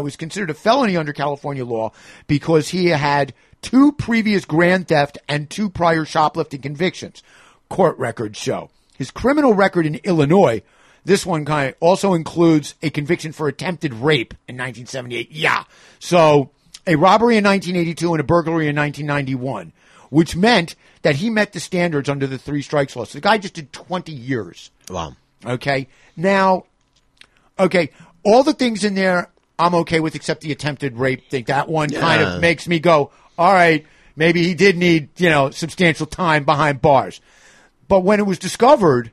It 0.00 0.04
was 0.04 0.16
considered 0.16 0.50
a 0.50 0.54
felony 0.54 0.96
under 0.96 1.12
California 1.12 1.64
law 1.64 1.92
because 2.26 2.68
he 2.68 2.86
had 2.86 3.34
two 3.60 3.92
previous 3.92 4.44
grand 4.44 4.88
theft 4.88 5.18
and 5.28 5.48
two 5.48 5.70
prior 5.70 6.04
shoplifting 6.04 6.60
convictions. 6.60 7.22
Court 7.68 7.96
records 7.98 8.38
show. 8.38 8.70
His 8.96 9.10
criminal 9.10 9.54
record 9.54 9.86
in 9.86 9.96
Illinois, 10.04 10.62
this 11.04 11.24
one 11.24 11.44
kind 11.44 11.70
of 11.70 11.74
also 11.80 12.14
includes 12.14 12.74
a 12.82 12.90
conviction 12.90 13.32
for 13.32 13.48
attempted 13.48 13.94
rape 13.94 14.34
in 14.46 14.56
1978. 14.56 15.30
Yeah. 15.32 15.64
So 15.98 16.50
a 16.86 16.96
robbery 16.96 17.36
in 17.36 17.44
1982 17.44 18.12
and 18.12 18.20
a 18.20 18.24
burglary 18.24 18.68
in 18.68 18.76
1991, 18.76 19.72
which 20.10 20.36
meant 20.36 20.74
that 21.02 21.16
he 21.16 21.30
met 21.30 21.52
the 21.52 21.60
standards 21.60 22.08
under 22.08 22.26
the 22.26 22.38
three 22.38 22.62
strikes 22.62 22.94
law. 22.94 23.04
So 23.04 23.18
the 23.18 23.22
guy 23.22 23.38
just 23.38 23.54
did 23.54 23.72
20 23.72 24.12
years. 24.12 24.70
Wow. 24.90 25.16
Okay. 25.44 25.88
Now, 26.16 26.64
okay, 27.58 27.90
all 28.24 28.42
the 28.42 28.52
things 28.52 28.84
in 28.84 28.94
there 28.94 29.30
I'm 29.62 29.74
okay 29.76 30.00
with 30.00 30.14
except 30.14 30.40
the 30.40 30.52
attempted 30.52 30.96
rape 30.96 31.30
thing. 31.30 31.44
That 31.44 31.68
one 31.68 31.90
kind 31.90 32.22
of 32.22 32.40
makes 32.40 32.66
me 32.66 32.80
go, 32.80 33.10
all 33.38 33.52
right, 33.52 33.86
maybe 34.16 34.42
he 34.42 34.54
did 34.54 34.76
need, 34.76 35.08
you 35.20 35.30
know, 35.30 35.50
substantial 35.50 36.06
time 36.06 36.44
behind 36.44 36.82
bars. 36.82 37.20
But 37.88 38.00
when 38.00 38.20
it 38.20 38.26
was 38.26 38.38
discovered 38.38 39.12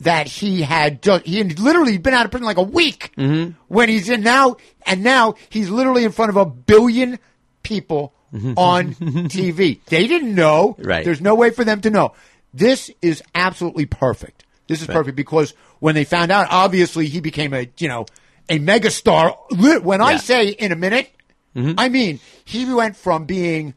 that 0.00 0.26
he 0.26 0.62
had 0.62 1.02
just, 1.02 1.26
he 1.26 1.38
had 1.38 1.58
literally 1.58 1.98
been 1.98 2.14
out 2.14 2.24
of 2.24 2.30
prison 2.30 2.46
like 2.46 2.56
a 2.56 2.62
week 2.62 3.12
mm-hmm. 3.16 3.52
when 3.68 3.88
he's 3.88 4.08
in 4.08 4.22
now, 4.22 4.56
and 4.86 5.02
now 5.02 5.34
he's 5.48 5.70
literally 5.70 6.04
in 6.04 6.12
front 6.12 6.30
of 6.30 6.36
a 6.36 6.46
billion 6.46 7.18
people 7.62 8.12
mm-hmm. 8.32 8.54
on 8.56 8.94
TV. 8.94 9.80
They 9.86 10.06
didn't 10.06 10.34
know. 10.34 10.76
Right. 10.78 11.04
There's 11.04 11.20
no 11.20 11.34
way 11.34 11.50
for 11.50 11.64
them 11.64 11.80
to 11.82 11.90
know. 11.90 12.14
This 12.54 12.90
is 13.00 13.22
absolutely 13.34 13.86
perfect. 13.86 14.44
This 14.68 14.82
is 14.82 14.88
Right. 14.88 14.94
perfect 14.94 15.16
because 15.16 15.54
when 15.80 15.94
they 15.94 16.04
found 16.04 16.30
out, 16.30 16.46
obviously 16.50 17.06
he 17.06 17.20
became 17.20 17.52
a, 17.52 17.68
you 17.78 17.88
know, 17.88 18.06
a 18.48 18.58
megastar. 18.58 19.36
When 19.82 20.00
I 20.00 20.16
say 20.16 20.48
in 20.48 20.72
a 20.72 20.76
minute, 20.76 21.10
Mm-hmm. 21.54 21.78
I 21.78 21.88
mean, 21.88 22.20
he 22.44 22.72
went 22.72 22.96
from 22.96 23.26
being 23.26 23.74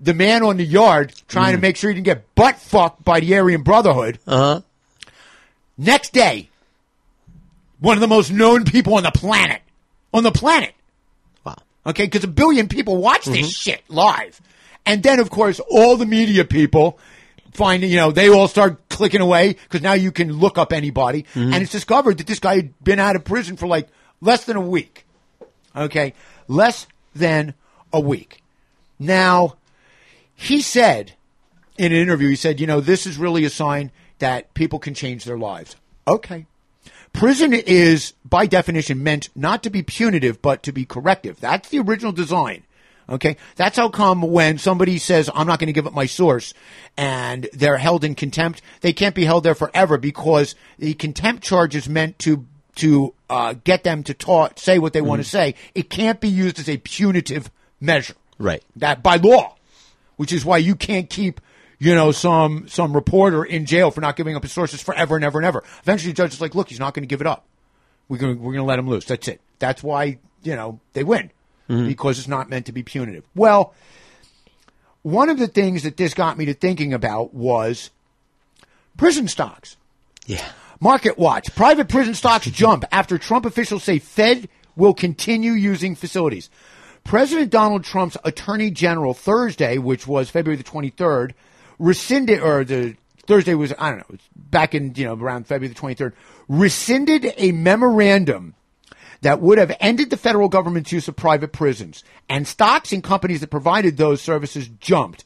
the 0.00 0.14
man 0.14 0.42
on 0.42 0.56
the 0.56 0.64
yard 0.64 1.12
trying 1.28 1.54
to 1.54 1.60
make 1.60 1.76
sure 1.76 1.90
he 1.90 1.94
didn't 1.94 2.06
get 2.06 2.34
butt 2.34 2.58
fucked 2.58 3.04
by 3.04 3.20
the 3.20 3.36
Aryan 3.36 3.62
Brotherhood. 3.62 4.18
Uh 4.26 4.36
huh. 4.38 4.60
Next 5.76 6.12
day, 6.12 6.48
one 7.80 7.96
of 7.96 8.00
the 8.00 8.08
most 8.08 8.30
known 8.30 8.64
people 8.64 8.94
on 8.94 9.02
the 9.02 9.10
planet. 9.10 9.60
On 10.14 10.22
the 10.22 10.32
planet. 10.32 10.74
Wow. 11.44 11.56
Okay, 11.86 12.04
because 12.04 12.24
a 12.24 12.28
billion 12.28 12.68
people 12.68 12.96
watch 12.96 13.24
this 13.26 13.50
shit 13.54 13.82
live. 13.88 14.40
And 14.84 15.02
then, 15.02 15.20
of 15.20 15.30
course, 15.30 15.60
all 15.70 15.96
the 15.96 16.06
media 16.06 16.44
people 16.44 16.98
find, 17.52 17.82
you 17.82 17.96
know, 17.96 18.10
they 18.10 18.28
all 18.28 18.48
start 18.48 18.88
clicking 18.88 19.20
away 19.20 19.54
because 19.54 19.82
now 19.82 19.92
you 19.92 20.12
can 20.12 20.32
look 20.32 20.58
up 20.58 20.72
anybody. 20.72 21.22
Mm-hmm. 21.34 21.52
And 21.52 21.62
it's 21.62 21.72
discovered 21.72 22.18
that 22.18 22.26
this 22.26 22.38
guy 22.38 22.56
had 22.56 22.84
been 22.84 22.98
out 22.98 23.16
of 23.16 23.24
prison 23.24 23.56
for 23.56 23.66
like 23.66 23.88
less 24.20 24.44
than 24.44 24.56
a 24.56 24.60
week. 24.60 25.06
Okay, 25.74 26.14
less 26.48 26.86
than 27.14 27.54
a 27.92 28.00
week. 28.00 28.42
Now, 28.98 29.56
he 30.34 30.60
said 30.60 31.12
in 31.78 31.92
an 31.92 31.98
interview, 31.98 32.28
he 32.28 32.36
said, 32.36 32.60
you 32.60 32.66
know, 32.66 32.80
this 32.80 33.06
is 33.06 33.16
really 33.16 33.44
a 33.44 33.50
sign 33.50 33.90
that 34.18 34.52
people 34.54 34.78
can 34.78 34.94
change 34.94 35.24
their 35.24 35.38
lives. 35.38 35.76
Okay. 36.06 36.46
Prison 37.12 37.52
is, 37.52 38.14
by 38.24 38.46
definition, 38.46 39.02
meant 39.02 39.28
not 39.34 39.62
to 39.62 39.70
be 39.70 39.82
punitive, 39.82 40.40
but 40.40 40.62
to 40.62 40.72
be 40.72 40.84
corrective. 40.84 41.40
That's 41.40 41.68
the 41.68 41.80
original 41.80 42.12
design. 42.12 42.64
Okay. 43.12 43.36
That's 43.56 43.76
how 43.76 43.90
come 43.90 44.22
when 44.22 44.56
somebody 44.56 44.96
says, 44.96 45.28
I'm 45.34 45.46
not 45.46 45.58
going 45.58 45.66
to 45.66 45.72
give 45.72 45.86
up 45.86 45.92
my 45.92 46.06
source 46.06 46.54
and 46.96 47.46
they're 47.52 47.76
held 47.76 48.04
in 48.04 48.14
contempt, 48.14 48.62
they 48.80 48.94
can't 48.94 49.14
be 49.14 49.24
held 49.24 49.44
there 49.44 49.54
forever 49.54 49.98
because 49.98 50.54
the 50.78 50.94
contempt 50.94 51.42
charge 51.42 51.76
is 51.76 51.88
meant 51.88 52.18
to, 52.20 52.46
to, 52.76 53.12
uh, 53.28 53.54
get 53.64 53.84
them 53.84 54.02
to 54.04 54.14
talk, 54.14 54.58
say 54.58 54.78
what 54.78 54.94
they 54.94 55.02
want 55.02 55.22
to 55.22 55.28
say. 55.28 55.54
It 55.74 55.90
can't 55.90 56.20
be 56.20 56.28
used 56.28 56.58
as 56.58 56.68
a 56.68 56.78
punitive 56.78 57.50
measure. 57.80 58.14
Right. 58.38 58.62
That 58.76 59.02
by 59.02 59.16
law, 59.16 59.56
which 60.16 60.32
is 60.32 60.44
why 60.44 60.56
you 60.58 60.74
can't 60.74 61.10
keep, 61.10 61.40
you 61.78 61.94
know, 61.94 62.12
some 62.12 62.68
some 62.68 62.94
reporter 62.94 63.44
in 63.44 63.66
jail 63.66 63.90
for 63.90 64.00
not 64.00 64.16
giving 64.16 64.36
up 64.36 64.42
his 64.42 64.52
sources 64.52 64.80
forever 64.80 65.16
and 65.16 65.24
ever 65.24 65.38
and 65.38 65.46
ever. 65.46 65.64
Eventually, 65.82 66.12
the 66.12 66.16
judge 66.16 66.32
is 66.32 66.40
like, 66.40 66.54
"Look, 66.54 66.68
he's 66.68 66.78
not 66.78 66.94
going 66.94 67.02
to 67.02 67.08
give 67.08 67.20
it 67.20 67.26
up. 67.26 67.44
We're 68.08 68.18
going 68.18 68.40
we're 68.40 68.52
going 68.52 68.64
to 68.64 68.68
let 68.68 68.78
him 68.78 68.88
loose. 68.88 69.04
That's 69.04 69.26
it. 69.28 69.40
That's 69.58 69.82
why 69.82 70.18
you 70.42 70.54
know 70.54 70.80
they 70.92 71.02
win 71.02 71.30
Mm-hmm. 71.72 71.88
because 71.88 72.18
it's 72.18 72.28
not 72.28 72.50
meant 72.50 72.66
to 72.66 72.72
be 72.72 72.82
punitive." 72.82 73.24
Well, 73.34 73.74
one 75.02 75.30
of 75.30 75.38
the 75.38 75.48
things 75.48 75.82
that 75.82 75.96
this 75.96 76.14
got 76.14 76.38
me 76.38 76.44
to 76.46 76.54
thinking 76.54 76.92
about 76.92 77.34
was 77.34 77.90
prison 78.96 79.28
stocks. 79.28 79.76
Yeah. 80.26 80.46
Market 80.80 81.18
Watch. 81.18 81.54
Private 81.54 81.88
prison 81.88 82.14
stocks 82.14 82.46
jump 82.50 82.84
after 82.90 83.18
Trump 83.18 83.46
officials 83.46 83.84
say 83.84 83.98
Fed 83.98 84.48
will 84.76 84.94
continue 84.94 85.52
using 85.52 85.94
facilities. 85.94 86.50
President 87.04 87.50
Donald 87.50 87.84
Trump's 87.84 88.16
Attorney 88.24 88.70
General 88.70 89.14
Thursday, 89.14 89.78
which 89.78 90.06
was 90.06 90.30
February 90.30 90.56
the 90.56 90.64
23rd, 90.64 91.32
rescinded, 91.78 92.40
or 92.40 92.64
the 92.64 92.96
Thursday 93.26 93.54
was, 93.54 93.72
I 93.78 93.90
don't 93.90 93.98
know, 93.98 94.14
it's 94.14 94.28
back 94.36 94.74
in, 94.74 94.94
you 94.94 95.04
know, 95.04 95.14
around 95.14 95.46
February 95.46 95.74
the 95.74 95.80
23rd, 95.80 96.12
rescinded 96.48 97.32
a 97.36 97.52
memorandum 97.52 98.54
that 99.22 99.40
would 99.40 99.58
have 99.58 99.74
ended 99.80 100.10
the 100.10 100.16
federal 100.16 100.48
government's 100.48 100.92
use 100.92 101.08
of 101.08 101.16
private 101.16 101.52
prisons. 101.52 102.04
And 102.28 102.46
stocks 102.46 102.92
in 102.92 103.02
companies 103.02 103.40
that 103.40 103.50
provided 103.50 103.96
those 103.96 104.20
services 104.20 104.68
jumped. 104.68 105.24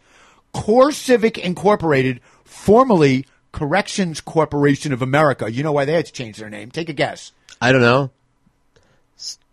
CoreCivic 0.55 1.39
Incorporated, 1.39 2.21
formerly 2.45 3.27
Corrections 3.53 4.21
Corporation 4.21 4.93
of 4.93 5.03
America. 5.03 5.51
You 5.51 5.63
know 5.63 5.73
why 5.73 5.87
they 5.87 5.95
had 5.95 6.07
to 6.07 6.13
change 6.13 6.37
their 6.37 6.51
name? 6.51 6.71
Take 6.71 6.89
a 6.89 6.93
guess. 6.93 7.33
I 7.61 7.73
don't 7.73 7.81
know. 7.81 8.11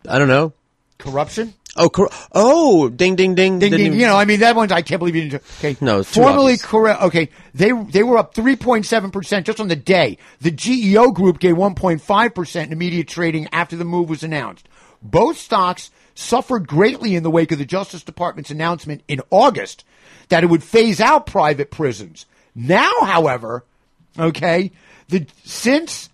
I 0.08 0.20
don't 0.20 0.28
know. 0.28 0.54
Corruption? 0.98 1.54
Oh, 1.76 1.90
cor- 1.90 2.12
oh, 2.32 2.88
ding, 2.90 3.16
ding, 3.16 3.34
ding, 3.34 3.58
Ding, 3.58 3.72
ding, 3.72 3.94
you 3.94 4.06
know, 4.06 4.16
I 4.16 4.26
mean, 4.26 4.42
that 4.42 4.56
one's, 4.56 4.72
I 4.72 4.84
can't 4.84 5.00
believe 5.00 5.16
you 5.16 5.30
didn't. 5.30 5.44
Okay. 5.58 5.76
No, 5.82 6.02
it's 6.02 6.16
obvious. 6.18 6.62
correct. 6.64 7.02
Okay. 7.02 7.30
They, 7.56 7.72
they 7.72 8.04
were 8.04 8.18
up 8.18 8.36
3.7% 8.36 9.44
just 9.44 9.60
on 9.60 9.70
the 9.70 9.76
day. 9.76 10.20
The 10.40 10.52
GEO 10.52 11.12
group 11.12 11.40
gave 11.40 11.56
1.5% 11.56 12.64
in 12.66 12.72
immediate 12.72 13.08
trading 13.08 13.48
after 13.52 13.76
the 13.76 13.86
move 13.86 14.08
was 14.08 14.24
announced. 14.24 14.68
Both 15.02 15.38
stocks 15.38 15.90
suffered 16.14 16.68
greatly 16.68 17.16
in 17.16 17.24
the 17.24 17.32
wake 17.32 17.52
of 17.52 17.58
the 17.58 17.66
Justice 17.66 18.04
Department's 18.04 18.52
announcement 18.52 19.02
in 19.08 19.22
August 19.32 19.84
that 20.30 20.44
it 20.44 20.48
would 20.48 20.64
phase 20.64 21.02
out 21.02 21.26
private 21.26 21.72
prisons. 21.72 22.28
Now, 22.54 22.92
however, 23.02 23.66
okay, 24.18 24.72
the, 25.10 25.26
since 25.44 26.10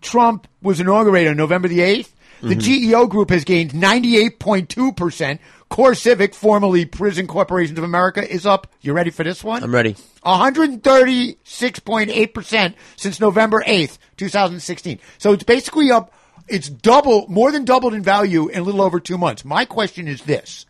Trump 0.00 0.46
was 0.62 0.78
inaugurated 0.78 1.30
on 1.32 1.36
November 1.36 1.66
the 1.66 1.80
8th, 1.80 2.10
the 2.40 2.56
mm-hmm. 2.56 2.90
GEO 2.90 3.06
group 3.06 3.30
has 3.30 3.44
gained 3.44 3.70
98.2%. 3.72 5.38
CoreCivic, 5.70 6.34
formerly 6.34 6.84
Prison 6.84 7.26
Corporations 7.26 7.78
of 7.78 7.84
America, 7.84 8.30
is 8.30 8.44
up. 8.46 8.66
You 8.80 8.92
ready 8.92 9.10
for 9.10 9.24
this 9.24 9.42
one? 9.42 9.64
I'm 9.64 9.74
ready. 9.74 9.96
136.8% 10.24 12.74
since 12.96 13.18
November 13.18 13.64
8th, 13.66 13.98
2016. 14.16 15.00
So 15.18 15.32
it's 15.32 15.42
basically 15.42 15.90
up, 15.90 16.14
it's 16.46 16.68
double, 16.68 17.26
more 17.28 17.50
than 17.50 17.64
doubled 17.64 17.94
in 17.94 18.02
value 18.02 18.48
in 18.48 18.60
a 18.60 18.62
little 18.62 18.82
over 18.82 19.00
two 19.00 19.18
months. 19.18 19.44
My 19.44 19.64
question 19.64 20.06
is 20.06 20.22
this. 20.22 20.66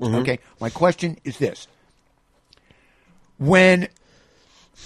Mm-hmm. 0.00 0.16
Okay. 0.16 0.40
My 0.60 0.70
question 0.70 1.18
is 1.24 1.38
this. 1.38 1.68
When 3.36 3.86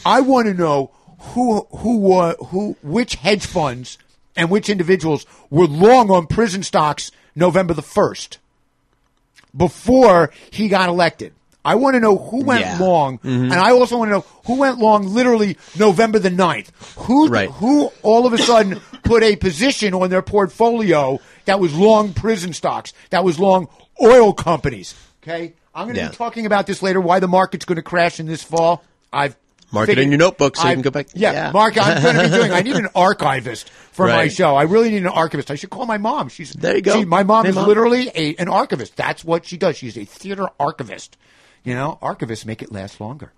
I 0.04 0.20
want 0.20 0.48
to 0.48 0.54
know 0.54 0.90
who, 1.18 1.66
who, 1.78 2.32
who, 2.32 2.76
which 2.82 3.14
hedge 3.14 3.46
funds 3.46 3.96
and 4.36 4.50
which 4.50 4.68
individuals 4.68 5.26
were 5.50 5.66
long 5.66 6.10
on 6.10 6.26
prison 6.26 6.62
stocks 6.62 7.10
November 7.34 7.74
the 7.74 7.82
1st 7.82 8.38
before 9.56 10.30
he 10.50 10.68
got 10.68 10.88
elected. 10.88 11.32
I 11.64 11.76
want 11.76 11.94
to 11.94 12.00
know 12.00 12.16
who 12.16 12.42
went 12.42 12.62
Yeah. 12.62 12.78
long, 12.78 13.18
Mhm. 13.18 13.44
and 13.44 13.54
I 13.54 13.70
also 13.70 13.96
want 13.96 14.08
to 14.08 14.14
know 14.16 14.24
who 14.46 14.56
went 14.56 14.78
long 14.78 15.06
literally 15.14 15.56
November 15.78 16.18
the 16.18 16.30
9th. 16.30 16.72
Who, 16.96 17.28
Right. 17.28 17.48
who 17.50 17.92
all 18.02 18.26
of 18.26 18.32
a 18.32 18.38
sudden 18.38 18.80
put 19.04 19.22
a 19.22 19.36
position 19.36 19.94
on 19.94 20.10
their 20.10 20.22
portfolio 20.22 21.20
that 21.44 21.60
was 21.60 21.72
long 21.74 22.14
prison 22.14 22.52
stocks, 22.52 22.92
that 23.10 23.22
was 23.22 23.38
long 23.38 23.68
oil 24.02 24.32
companies. 24.32 24.94
Okay? 25.22 25.52
I'm 25.74 25.84
going 25.86 25.94
to 25.94 26.00
Yeah. 26.02 26.08
be 26.08 26.16
talking 26.16 26.46
about 26.46 26.66
this 26.66 26.82
later, 26.82 27.00
why 27.00 27.20
the 27.20 27.28
market's 27.28 27.64
going 27.64 27.76
to 27.76 27.82
crash 27.82 28.18
in 28.18 28.26
this 28.26 28.42
fall. 28.42 28.82
I've 29.12 29.36
Mark 29.72 29.88
it 29.88 29.92
in 29.92 29.96
figured- 29.96 30.10
your 30.12 30.18
notebook 30.18 30.56
so 30.56 30.62
you 30.64 30.68
I've- 30.68 30.74
can 30.76 30.82
go 30.82 30.90
back- 30.90 31.08
Yeah, 31.14 31.32
yeah. 31.32 31.50
Mark, 31.52 31.76
I'm 31.80 32.02
going 32.02 32.16
to 32.16 32.22
be 32.24 32.28
doing. 32.36 32.52
I 32.52 32.60
need 32.60 32.76
an 32.76 32.88
archivist 32.94 33.70
for 33.70 34.06
my 34.06 34.28
show. 34.28 34.54
I 34.54 34.62
really 34.64 34.90
need 34.90 35.02
an 35.02 35.08
archivist. 35.08 35.50
I 35.50 35.54
should 35.54 35.70
call 35.70 35.86
my 35.86 35.98
mom. 35.98 36.28
She's 36.28 36.52
There 36.52 36.76
you 36.76 36.82
go. 36.82 36.98
she- 37.00 37.04
my 37.06 37.22
mom 37.22 37.44
Hey, 37.44 37.50
is 37.50 37.54
Mom. 37.56 37.66
literally 37.66 38.10
a, 38.14 38.34
an 38.36 38.48
archivist. 38.48 38.96
That's 38.96 39.24
what 39.24 39.46
she 39.46 39.56
does. 39.56 39.76
She's 39.76 39.96
a 39.96 40.04
theater 40.04 40.48
archivist. 40.60 41.16
You 41.64 41.74
know, 41.74 41.98
archivists 42.02 42.44
make 42.44 42.60
it 42.62 42.70
last 42.72 43.00
longer. 43.00 43.32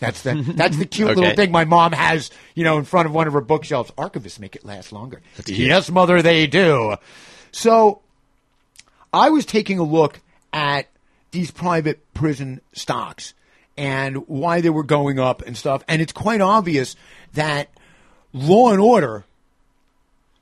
That's 0.00 0.22
the 0.22 0.34
that's 0.56 0.76
the 0.76 0.86
cute 0.86 1.08
little 1.16 1.34
thing 1.34 1.50
my 1.50 1.64
mom 1.64 1.92
has, 1.92 2.30
you 2.54 2.64
know, 2.64 2.78
in 2.78 2.84
front 2.84 3.06
of 3.06 3.12
one 3.14 3.26
of 3.26 3.32
her 3.32 3.40
bookshelves. 3.40 3.90
Archivists 3.98 4.38
make 4.40 4.54
it 4.56 4.64
last 4.64 4.92
longer. 4.92 5.20
cute. 5.44 5.58
Yes, 5.58 5.90
mother, 5.90 6.22
they 6.22 6.46
do. 6.46 6.94
So, 7.52 8.00
I 9.12 9.30
was 9.30 9.44
taking 9.44 9.78
a 9.78 9.82
look 9.82 10.20
at 10.52 10.86
these 11.30 11.50
private 11.50 12.12
prison 12.14 12.60
stocks 12.72 13.34
and 13.78 14.28
why 14.28 14.60
they 14.60 14.70
were 14.70 14.82
going 14.82 15.18
up 15.18 15.40
and 15.42 15.56
stuff, 15.56 15.84
and 15.88 16.02
it's 16.02 16.12
quite 16.12 16.40
obvious 16.40 16.96
that 17.34 17.70
law 18.32 18.70
and 18.72 18.80
order 18.80 19.24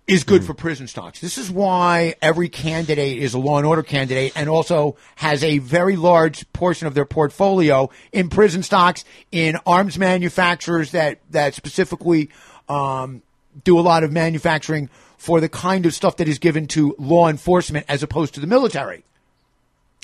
is 0.06 0.24
good 0.24 0.44
for 0.44 0.54
prison 0.54 0.86
stocks. 0.86 1.20
This 1.20 1.36
is 1.36 1.50
why 1.50 2.14
every 2.22 2.48
candidate 2.48 3.18
is 3.18 3.34
a 3.34 3.38
law 3.38 3.58
and 3.58 3.66
order 3.66 3.82
candidate 3.82 4.32
and 4.36 4.48
also 4.48 4.96
has 5.16 5.42
a 5.42 5.58
very 5.58 5.96
large 5.96 6.50
portion 6.52 6.86
of 6.86 6.94
their 6.94 7.04
portfolio 7.04 7.90
in 8.12 8.30
prison 8.30 8.62
stocks, 8.62 9.04
in 9.32 9.58
arms 9.66 9.98
manufacturers 9.98 10.92
that, 10.92 11.18
that 11.30 11.54
specifically 11.54 12.30
um, 12.68 13.20
do 13.64 13.78
a 13.78 13.82
lot 13.82 14.04
of 14.04 14.12
manufacturing 14.12 14.88
for 15.18 15.40
the 15.40 15.48
kind 15.48 15.86
of 15.86 15.92
stuff 15.94 16.18
that 16.18 16.28
is 16.28 16.38
given 16.38 16.68
to 16.68 16.94
law 16.98 17.28
enforcement 17.28 17.84
as 17.88 18.02
opposed 18.02 18.34
to 18.34 18.40
the 18.40 18.46
military. 18.46 19.04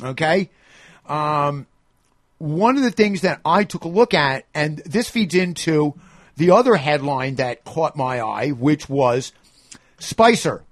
Okay? 0.02 0.50
Um, 1.06 1.66
one 2.42 2.76
of 2.76 2.82
the 2.82 2.90
things 2.90 3.20
that 3.20 3.40
I 3.44 3.62
took 3.62 3.84
a 3.84 3.88
look 3.88 4.14
at, 4.14 4.46
and 4.52 4.78
this 4.78 5.08
feeds 5.08 5.34
into 5.34 5.94
the 6.36 6.50
other 6.50 6.74
headline 6.74 7.36
that 7.36 7.64
caught 7.64 7.94
my 7.94 8.20
eye, 8.20 8.50
which 8.50 8.88
was 8.88 9.32
Spicer. 9.98 10.64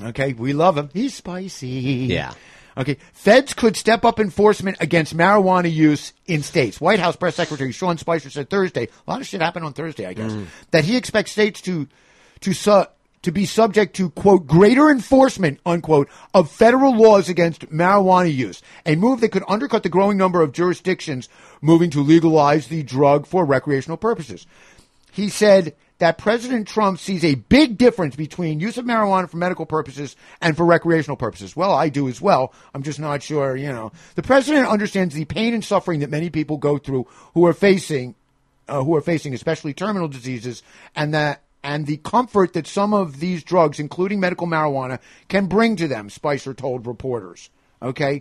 Okay, 0.00 0.32
we 0.32 0.52
love 0.52 0.78
him. 0.78 0.90
He's 0.92 1.14
spicy. 1.14 1.66
Yeah. 1.66 2.32
Okay, 2.76 2.98
feds 3.12 3.52
could 3.54 3.76
step 3.76 4.04
up 4.04 4.20
enforcement 4.20 4.76
against 4.78 5.16
marijuana 5.16 5.72
use 5.72 6.12
in 6.26 6.44
states. 6.44 6.80
White 6.80 7.00
House 7.00 7.16
Press 7.16 7.34
Secretary 7.34 7.72
Sean 7.72 7.98
Spicer 7.98 8.30
said 8.30 8.48
Thursday, 8.48 8.84
a 8.84 9.10
lot 9.10 9.20
of 9.20 9.26
shit 9.26 9.40
happened 9.40 9.64
on 9.64 9.72
Thursday, 9.72 10.06
I 10.06 10.12
guess, 10.12 10.30
mm. 10.30 10.46
that 10.70 10.84
he 10.84 10.96
expects 10.96 11.32
states 11.32 11.60
to 11.62 11.88
to 12.42 12.52
su- 12.52 12.86
to 13.22 13.32
be 13.32 13.46
subject 13.46 13.96
to 13.96 14.10
quote 14.10 14.46
greater 14.46 14.90
enforcement 14.90 15.60
unquote 15.66 16.08
of 16.34 16.50
federal 16.50 16.96
laws 16.96 17.28
against 17.28 17.70
marijuana 17.70 18.32
use, 18.32 18.62
a 18.86 18.96
move 18.96 19.20
that 19.20 19.32
could 19.32 19.44
undercut 19.48 19.82
the 19.82 19.88
growing 19.88 20.16
number 20.16 20.42
of 20.42 20.52
jurisdictions 20.52 21.28
moving 21.60 21.90
to 21.90 22.02
legalize 22.02 22.68
the 22.68 22.82
drug 22.82 23.26
for 23.26 23.44
recreational 23.44 23.96
purposes. 23.96 24.46
He 25.10 25.28
said 25.28 25.74
that 25.98 26.16
President 26.16 26.68
Trump 26.68 27.00
sees 27.00 27.24
a 27.24 27.34
big 27.34 27.76
difference 27.76 28.14
between 28.14 28.60
use 28.60 28.78
of 28.78 28.84
marijuana 28.84 29.28
for 29.28 29.36
medical 29.36 29.66
purposes 29.66 30.14
and 30.40 30.56
for 30.56 30.64
recreational 30.64 31.16
purposes. 31.16 31.56
Well, 31.56 31.72
I 31.72 31.88
do 31.88 32.08
as 32.08 32.20
well. 32.20 32.52
I'm 32.72 32.84
just 32.84 33.00
not 33.00 33.22
sure, 33.22 33.56
you 33.56 33.68
know. 33.68 33.92
The 34.14 34.22
president 34.22 34.68
understands 34.68 35.14
the 35.14 35.24
pain 35.24 35.54
and 35.54 35.64
suffering 35.64 36.00
that 36.00 36.10
many 36.10 36.30
people 36.30 36.56
go 36.56 36.78
through 36.78 37.08
who 37.34 37.44
are 37.46 37.52
facing 37.52 38.14
uh, 38.68 38.84
who 38.84 38.94
are 38.94 39.00
facing 39.00 39.34
especially 39.34 39.72
terminal 39.72 40.08
diseases 40.08 40.62
and 40.94 41.14
that 41.14 41.42
and 41.62 41.86
the 41.86 41.96
comfort 41.98 42.52
that 42.52 42.66
some 42.66 42.94
of 42.94 43.20
these 43.20 43.42
drugs 43.42 43.78
including 43.78 44.20
medical 44.20 44.46
marijuana 44.46 44.98
can 45.28 45.46
bring 45.46 45.76
to 45.76 45.88
them, 45.88 46.10
Spicer 46.10 46.54
told 46.54 46.86
reporters. 46.86 47.50
Okay? 47.82 48.20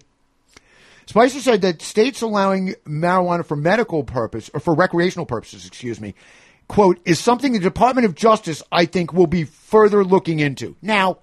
Spicer 1.06 1.40
said 1.40 1.62
that 1.62 1.82
states 1.82 2.22
allowing 2.22 2.76
marijuana 2.86 3.46
for 3.46 3.56
medical 3.56 4.04
purpose 4.04 4.50
or 4.54 4.60
for 4.60 4.74
recreational 4.74 5.26
purposes, 5.26 5.66
excuse 5.66 6.02
me, 6.02 6.16
quote, 6.68 7.00
is 7.06 7.20
something 7.20 7.54
the 7.54 7.60
Department 7.60 8.06
of 8.06 8.14
Justice, 8.14 8.62
I 8.72 8.86
think, 8.86 9.14
will 9.14 9.28
be 9.28 9.46
further 9.46 10.04
looking 10.04 10.40
into. 10.40 10.76
Now, 10.82 11.20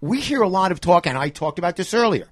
we 0.00 0.20
hear 0.20 0.42
a 0.42 0.48
lot 0.48 0.70
of 0.70 0.80
talk, 0.80 1.06
and 1.06 1.16
I 1.16 1.30
talked 1.30 1.58
about 1.58 1.76
this 1.76 1.94
earlier. 1.94 2.28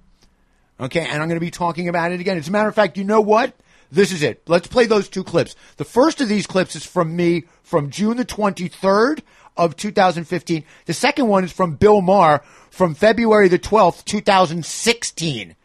Okay, 0.79 1.01
and 1.01 1.23
I'm 1.23 1.29
going 1.29 1.41
to 1.41 1.45
be 1.45 1.51
talking 1.51 1.89
about 1.89 2.13
it 2.13 2.21
again. 2.21 2.37
As 2.37 2.49
a 2.49 2.51
matter 2.51 2.69
of 2.69 2.75
fact, 2.75 2.99
you 2.99 3.05
know 3.05 3.23
what? 3.23 3.55
This 3.91 4.13
is 4.13 4.23
it. 4.23 4.43
Let's 4.47 4.67
play 4.67 4.87
those 4.87 5.09
two 5.09 5.25
clips. 5.25 5.55
The 5.77 5.85
first 5.85 6.21
of 6.21 6.29
these 6.29 6.47
clips 6.47 6.77
is 6.77 6.85
from 6.85 7.15
me 7.15 7.45
from 7.63 7.91
June 7.91 8.17
the 8.17 8.25
23rd 8.25 9.21
of 9.57 9.77
2015. 9.77 10.65
The 10.87 10.93
second 10.93 11.29
one 11.29 11.45
is 11.45 11.53
from 11.53 11.77
Bill 11.77 12.01
Maher 12.01 12.43
from 12.71 12.95
February 12.95 13.49
the 13.49 13.59
12th, 13.59 14.05
2016. 14.05 15.57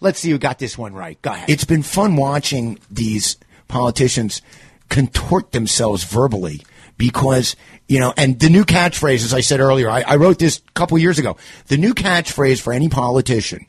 Let's 0.00 0.20
see 0.20 0.30
who 0.30 0.38
got 0.38 0.58
this 0.58 0.78
one 0.78 0.94
right. 0.94 1.20
Go 1.20 1.32
ahead. 1.32 1.50
It's 1.50 1.64
been 1.64 1.82
fun 1.82 2.16
watching 2.16 2.78
these 2.90 3.36
politicians 3.68 4.40
contort 4.88 5.52
themselves 5.52 6.04
verbally 6.04 6.62
because, 6.96 7.56
you 7.88 7.98
know, 7.98 8.12
and 8.16 8.38
the 8.38 8.50
new 8.50 8.64
catchphrase, 8.64 9.24
as 9.24 9.34
I 9.34 9.40
said 9.40 9.60
earlier, 9.60 9.88
I, 9.90 10.02
I 10.02 10.16
wrote 10.16 10.38
this 10.38 10.58
a 10.58 10.72
couple 10.72 10.98
years 10.98 11.18
ago. 11.18 11.36
The 11.66 11.76
new 11.76 11.94
catchphrase 11.94 12.60
for 12.60 12.72
any 12.72 12.88
politician 12.88 13.66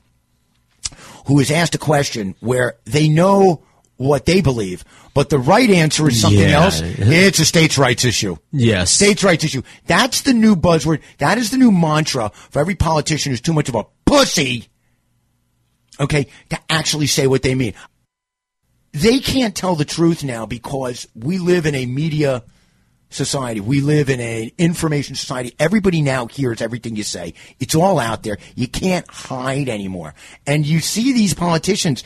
who 1.28 1.40
is 1.40 1.52
asked 1.52 1.76
a 1.76 1.80
question 1.80 2.36
where 2.40 2.76
they 2.86 3.08
know 3.08 3.64
what 4.02 4.26
they 4.26 4.42
believe, 4.42 4.84
but 5.14 5.30
the 5.30 5.40
right 5.40 5.70
answer 5.70 6.08
is 6.08 6.20
something 6.20 6.40
Yeah. 6.40 6.64
else, 6.64 6.82
it's 6.82 7.40
a 7.40 7.46
states' 7.46 7.78
rights 7.78 8.04
issue. 8.04 8.38
Yes. 8.52 8.92
States' 8.92 9.24
rights 9.24 9.44
issue. 9.44 9.62
That's 9.88 10.22
the 10.22 10.34
new 10.34 10.56
buzzword. 10.56 11.00
That 11.20 11.38
is 11.38 11.52
the 11.52 11.58
new 11.58 11.72
mantra 11.72 12.32
for 12.50 12.60
every 12.60 12.76
politician 12.76 13.32
who's 13.32 13.42
too 13.42 13.54
much 13.54 13.70
of 13.70 13.76
a 13.76 13.86
pussy, 14.06 14.68
okay, 16.00 16.28
to 16.50 16.60
actually 16.70 17.08
say 17.08 17.28
what 17.28 17.44
they 17.44 17.56
mean. 17.56 17.74
They 18.94 19.20
can't 19.20 19.56
tell 19.56 19.76
the 19.76 19.86
truth 19.86 20.24
now 20.24 20.46
because 20.46 21.08
we 21.16 21.38
live 21.38 21.66
in 21.66 21.76
a 21.76 21.86
media 21.86 22.44
society. 23.10 23.60
We 23.60 23.82
live 23.82 24.10
in 24.10 24.20
an 24.20 24.52
information 24.58 25.16
society. 25.16 25.54
Everybody 25.60 26.02
now 26.02 26.28
hears 26.28 26.62
everything 26.62 26.96
you 26.96 27.04
say. 27.04 27.34
It's 27.60 27.76
all 27.76 28.00
out 28.00 28.24
there. 28.24 28.38
You 28.56 28.68
can't 28.68 29.06
hide 29.10 29.70
anymore. 29.70 30.14
And 30.48 30.66
you 30.66 30.80
see 30.80 31.14
these 31.14 31.34
politicians 31.34 32.04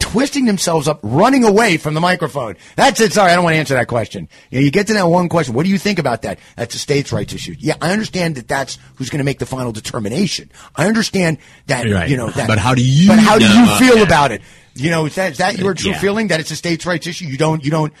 twisting 0.00 0.44
themselves 0.46 0.88
up, 0.88 0.98
running 1.02 1.44
away 1.44 1.76
from 1.76 1.94
the 1.94 2.00
microphone. 2.00 2.56
That's 2.74 3.00
it. 3.00 3.12
Sorry, 3.12 3.30
I 3.30 3.36
don't 3.36 3.44
want 3.44 3.54
to 3.54 3.58
answer 3.58 3.74
that 3.74 3.86
question. 3.86 4.28
You, 4.50 4.58
know, 4.58 4.64
you 4.64 4.70
get 4.72 4.88
to 4.88 4.94
that 4.94 5.06
one 5.06 5.28
question. 5.28 5.54
What 5.54 5.62
do 5.64 5.70
you 5.70 5.78
think 5.78 5.98
about 6.00 6.22
that? 6.22 6.38
That's 6.56 6.74
a 6.74 6.78
states' 6.78 7.12
rights 7.12 7.32
issue. 7.32 7.54
Yeah, 7.58 7.74
I 7.80 7.92
understand 7.92 8.34
that 8.34 8.48
that's 8.48 8.78
who's 8.96 9.08
going 9.10 9.18
to 9.18 9.24
make 9.24 9.38
the 9.38 9.46
final 9.46 9.70
determination. 9.70 10.50
I 10.74 10.86
understand 10.86 11.38
that, 11.66 11.86
Right. 11.88 12.08
you 12.10 12.16
know, 12.16 12.30
that. 12.30 12.48
But 12.48 12.58
how 12.58 12.74
do 12.74 12.82
you 12.84 13.08
But 13.08 13.20
how 13.20 13.38
do 13.38 13.46
you 13.46 13.66
feel 13.78 13.98
Yeah. 13.98 14.02
about 14.02 14.32
it? 14.32 14.42
You 14.74 14.90
know, 14.90 15.06
is 15.06 15.14
that, 15.16 15.32
is 15.32 15.38
that 15.38 15.58
your 15.58 15.74
true 15.74 15.90
Yeah. 15.92 15.98
feeling 16.00 16.28
that 16.28 16.40
it's 16.40 16.50
a 16.50 16.56
states' 16.56 16.86
rights 16.86 17.06
issue? 17.06 17.26
You 17.26 17.36
don't, 17.36 17.64
you 17.64 17.70
don't, 17.70 17.92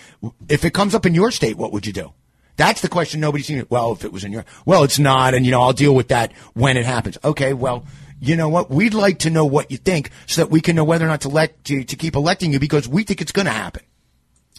if 0.48 0.64
it 0.64 0.72
comes 0.72 0.94
up 0.94 1.04
in 1.06 1.14
your 1.14 1.30
state, 1.30 1.56
what 1.56 1.72
would 1.72 1.86
you 1.86 1.92
do? 1.92 2.12
That's 2.56 2.80
the 2.82 2.88
question 2.88 3.20
nobody's 3.20 3.46
seen. 3.46 3.64
Well, 3.70 3.92
if 3.92 4.04
it 4.04 4.12
was 4.12 4.22
in 4.24 4.32
your, 4.32 4.44
well, 4.66 4.82
it's 4.84 4.98
not, 4.98 5.34
and 5.34 5.44
you 5.46 5.50
know, 5.52 5.62
I'll 5.62 5.72
deal 5.72 5.94
with 5.94 6.08
that 6.08 6.32
when 6.54 6.76
it 6.76 6.84
happens. 6.84 7.16
Okay, 7.24 7.52
well, 7.54 7.84
you 8.20 8.36
know 8.36 8.48
what? 8.48 8.70
We'd 8.70 8.94
like 8.94 9.20
to 9.20 9.30
know 9.30 9.44
what 9.46 9.70
you 9.70 9.76
think 9.78 10.10
so 10.26 10.42
that 10.42 10.50
we 10.50 10.60
can 10.60 10.76
know 10.76 10.84
whether 10.84 11.04
or 11.04 11.08
not 11.08 11.22
to 11.22 11.28
let 11.28 11.64
to, 11.64 11.84
to 11.84 11.96
keep 11.96 12.14
electing 12.16 12.52
you 12.52 12.58
because 12.60 12.86
we 12.88 13.02
think 13.02 13.20
it's 13.20 13.32
going 13.32 13.46
to 13.46 13.52
happen. 13.52 13.82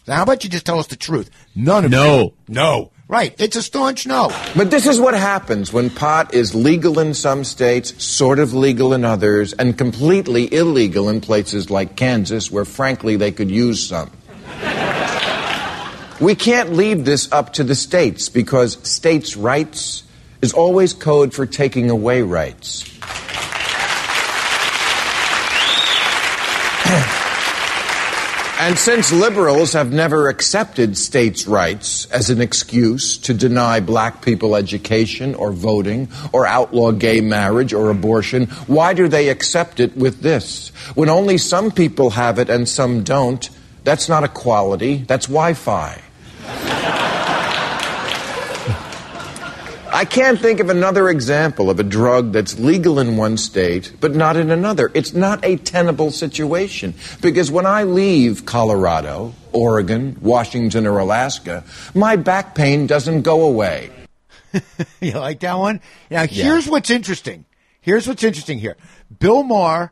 So 0.06 0.14
how 0.14 0.24
about 0.24 0.44
you 0.44 0.50
just 0.50 0.66
tell 0.66 0.80
us 0.80 0.88
the 0.88 0.96
truth? 0.96 1.30
None 1.56 1.86
of 1.86 1.92
No. 1.92 2.20
it. 2.28 2.34
No. 2.48 2.92
Right. 3.08 3.36
It's 3.40 3.58
a 3.58 3.62
staunch 3.62 4.08
no. 4.08 4.32
But 4.56 4.72
this 4.72 4.88
is 4.88 4.98
what 5.00 5.14
happens 5.14 5.74
when 5.74 5.90
pot 5.90 6.34
is 6.34 6.56
legal 6.56 6.98
in 6.98 7.14
some 7.14 7.44
states, 7.44 8.02
sort 8.04 8.40
of 8.40 8.54
legal 8.54 8.94
in 8.94 9.04
others, 9.04 9.52
and 9.54 9.78
completely 9.78 10.52
illegal 10.54 11.10
in 11.10 11.20
places 11.20 11.70
like 11.70 11.98
Kansas, 11.98 12.50
where 12.50 12.64
frankly 12.66 13.18
they 13.18 13.32
could 13.34 13.52
use 13.52 13.86
some. 13.86 14.10
We 16.22 16.36
can't 16.36 16.74
leave 16.74 17.04
this 17.04 17.32
up 17.32 17.54
to 17.54 17.64
the 17.64 17.76
states 17.76 18.30
because 18.30 18.78
states' 18.88 19.36
rights 19.36 20.04
is 20.42 20.54
always 20.54 20.94
code 20.94 21.34
for 21.34 21.46
taking 21.46 21.90
away 21.90 22.22
rights. 22.22 22.86
And 28.62 28.78
since 28.78 29.12
liberals 29.12 29.74
have 29.74 29.92
never 29.92 30.30
accepted 30.30 30.96
states' 30.96 31.48
rights 31.48 32.06
as 32.12 32.30
an 32.30 32.40
excuse 32.40 33.18
to 33.18 33.34
deny 33.34 33.80
black 33.80 34.22
people 34.22 34.56
education 34.56 35.34
or 35.34 35.52
voting 35.52 36.10
or 36.32 36.46
outlaw 36.46 36.92
gay 36.92 37.22
marriage 37.22 37.74
or 37.74 37.90
abortion, 37.90 38.46
why 38.68 38.94
do 38.94 39.08
they 39.08 39.30
accept 39.30 39.80
it 39.80 39.98
with 39.98 40.22
this? 40.22 40.70
When 40.94 41.10
only 41.10 41.40
some 41.40 41.72
people 41.72 42.12
have 42.12 42.38
it 42.38 42.52
and 42.52 42.70
some 42.70 43.02
don't, 43.02 43.50
that's 43.84 44.08
not 44.08 44.24
equality, 44.24 45.06
that's 45.08 45.26
Wi 45.26 45.56
Fi. 45.56 46.00
I 50.02 50.06
can't 50.06 50.40
think 50.40 50.60
of 50.60 50.72
another 50.72 51.10
example 51.10 51.69
of 51.69 51.80
a 51.80 51.84
drug 51.84 52.32
that's 52.32 52.57
legal 52.57 52.98
in 52.98 53.18
one 53.18 53.38
state 53.38 53.94
but 53.99 54.15
not 54.15 54.36
in 54.36 54.49
another. 54.49 54.90
It's 54.95 55.14
not 55.14 55.45
a 55.45 55.57
tenable 55.57 56.10
situation 56.10 56.95
because 57.22 57.52
when 57.52 57.68
I 57.68 57.84
leave 57.84 58.44
Colorado, 58.44 59.36
Oregon, 59.52 60.18
Washington, 60.19 60.88
or 60.88 60.98
Alaska, 60.98 61.64
my 61.94 62.15
back 62.15 62.56
pain 62.56 62.88
doesn't 62.88 63.22
go 63.22 63.45
away. 63.45 63.91
you 64.99 65.11
like 65.11 65.41
that 65.41 65.60
one? 65.60 65.80
Now, 66.10 66.26
here's 66.26 66.68
what's 66.68 66.90
interesting. 66.90 67.45
Here's 67.80 68.07
what's 68.07 68.23
interesting 68.23 68.57
here. 68.57 68.78
Bill 69.19 69.44
Maher 69.44 69.91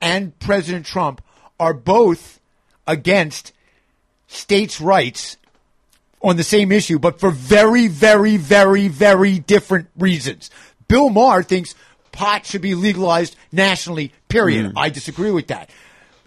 and 0.00 0.38
President 0.38 0.86
Trump 0.86 1.20
are 1.58 1.74
both 1.74 2.40
against 2.86 3.52
states' 4.26 4.80
rights 4.80 5.36
on 6.22 6.36
the 6.36 6.44
same 6.44 6.70
issue, 6.72 6.98
but 6.98 7.18
for 7.20 7.30
very, 7.30 7.88
very, 7.88 8.36
very, 8.36 8.88
very 8.88 9.38
different 9.38 9.88
reasons. 9.98 10.50
Bill 10.88 11.08
Maher 11.08 11.42
thinks 11.42 11.74
pot 12.12 12.44
should 12.44 12.60
be 12.60 12.74
legalized 12.74 13.36
nationally, 13.52 14.12
period. 14.28 14.66
Mm. 14.66 14.72
I 14.76 14.90
disagree 14.90 15.30
with 15.30 15.48
that. 15.48 15.70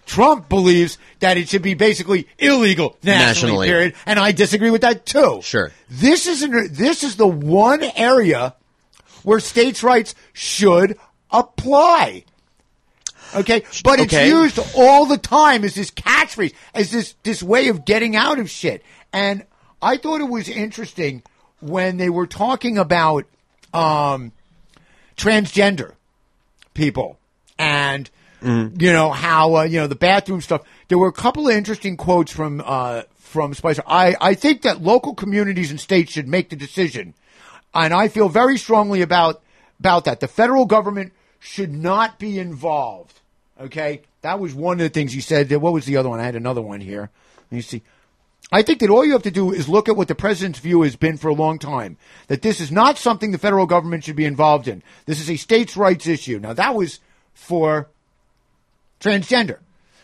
Trump 0.06 0.48
believes 0.50 0.98
that 1.20 1.38
it 1.38 1.48
should 1.48 1.62
be 1.62 1.74
basically 1.74 2.28
illegal 2.38 2.96
nationally, 3.02 3.52
Nationally. 3.52 3.66
period, 3.68 3.94
and 4.04 4.18
I 4.18 4.32
disagree 4.32 4.70
with 4.70 4.82
that 4.82 5.06
too. 5.06 5.40
Sure. 5.42 5.72
This 5.88 6.26
is 6.26 6.42
an, 6.42 6.68
this 6.72 7.02
is 7.04 7.16
the 7.16 7.26
one 7.26 7.82
area 7.96 8.54
where 9.22 9.40
states' 9.40 9.82
rights 9.82 10.14
should 10.34 10.98
apply. 11.30 12.24
Okay, 13.34 13.64
but 13.82 13.98
it's 13.98 14.12
used 14.12 14.58
all 14.76 15.06
the 15.06 15.18
time 15.18 15.64
as 15.64 15.74
this 15.74 15.90
catchphrase, 15.90 16.54
as 16.74 16.90
this 16.90 17.14
this 17.22 17.42
way 17.42 17.68
of 17.68 17.84
getting 17.84 18.14
out 18.14 18.38
of 18.38 18.50
shit. 18.50 18.82
And 19.12 19.44
I 19.84 19.98
thought 19.98 20.20
it 20.20 20.28
was 20.28 20.48
interesting 20.48 21.22
when 21.60 21.98
they 21.98 22.08
were 22.08 22.26
talking 22.26 22.78
about 22.78 23.26
um, 23.74 24.32
transgender 25.16 25.92
people 26.72 27.18
and 27.58 28.10
you 28.44 28.92
know 28.92 29.10
how 29.10 29.56
uh, 29.56 29.62
you 29.62 29.78
know 29.78 29.86
the 29.86 29.94
bathroom 29.94 30.40
stuff. 30.40 30.62
There 30.88 30.98
were 30.98 31.08
a 31.08 31.12
couple 31.12 31.48
of 31.48 31.54
interesting 31.54 31.96
quotes 31.96 32.30
from 32.32 32.62
uh, 32.64 33.02
from 33.16 33.54
Spicer. 33.54 33.82
I 33.86 34.16
I 34.20 34.34
think 34.34 34.62
that 34.62 34.82
local 34.82 35.14
communities 35.14 35.70
and 35.70 35.80
states 35.80 36.12
should 36.12 36.28
make 36.28 36.50
the 36.50 36.56
decision, 36.56 37.14
and 37.72 37.94
I 37.94 38.08
feel 38.08 38.28
very 38.28 38.58
strongly 38.58 39.00
about 39.00 39.42
about 39.80 40.04
that. 40.04 40.20
The 40.20 40.28
federal 40.28 40.66
government 40.66 41.12
should 41.40 41.72
not 41.72 42.18
be 42.18 42.38
involved. 42.38 43.20
Okay, 43.60 44.02
that 44.22 44.38
was 44.40 44.54
one 44.54 44.74
of 44.74 44.84
the 44.84 44.88
things 44.90 45.12
he 45.12 45.20
said. 45.20 45.50
What 45.50 45.72
was 45.72 45.86
the 45.86 45.96
other 45.96 46.10
one? 46.10 46.20
I 46.20 46.24
had 46.24 46.36
another 46.36 46.62
one 46.62 46.80
here. 46.80 47.10
Let 47.50 47.56
me 47.56 47.62
see. 47.62 47.82
I 48.52 48.62
think 48.62 48.80
that 48.80 48.90
all 48.90 49.04
you 49.04 49.12
have 49.12 49.22
to 49.22 49.30
do 49.30 49.52
is 49.52 49.68
look 49.68 49.88
at 49.88 49.96
what 49.96 50.08
the 50.08 50.14
president's 50.14 50.58
view 50.58 50.82
has 50.82 50.96
been 50.96 51.16
for 51.16 51.28
a 51.28 51.34
long 51.34 51.58
time. 51.58 51.96
That 52.28 52.42
this 52.42 52.60
is 52.60 52.70
not 52.70 52.98
something 52.98 53.32
the 53.32 53.38
federal 53.38 53.66
government 53.66 54.04
should 54.04 54.16
be 54.16 54.26
involved 54.26 54.68
in. 54.68 54.82
This 55.06 55.20
is 55.20 55.30
a 55.30 55.36
states' 55.36 55.76
rights 55.76 56.06
issue. 56.06 56.38
Now 56.38 56.52
that 56.52 56.74
was 56.74 57.00
for 57.32 57.88
transgender. 59.00 59.58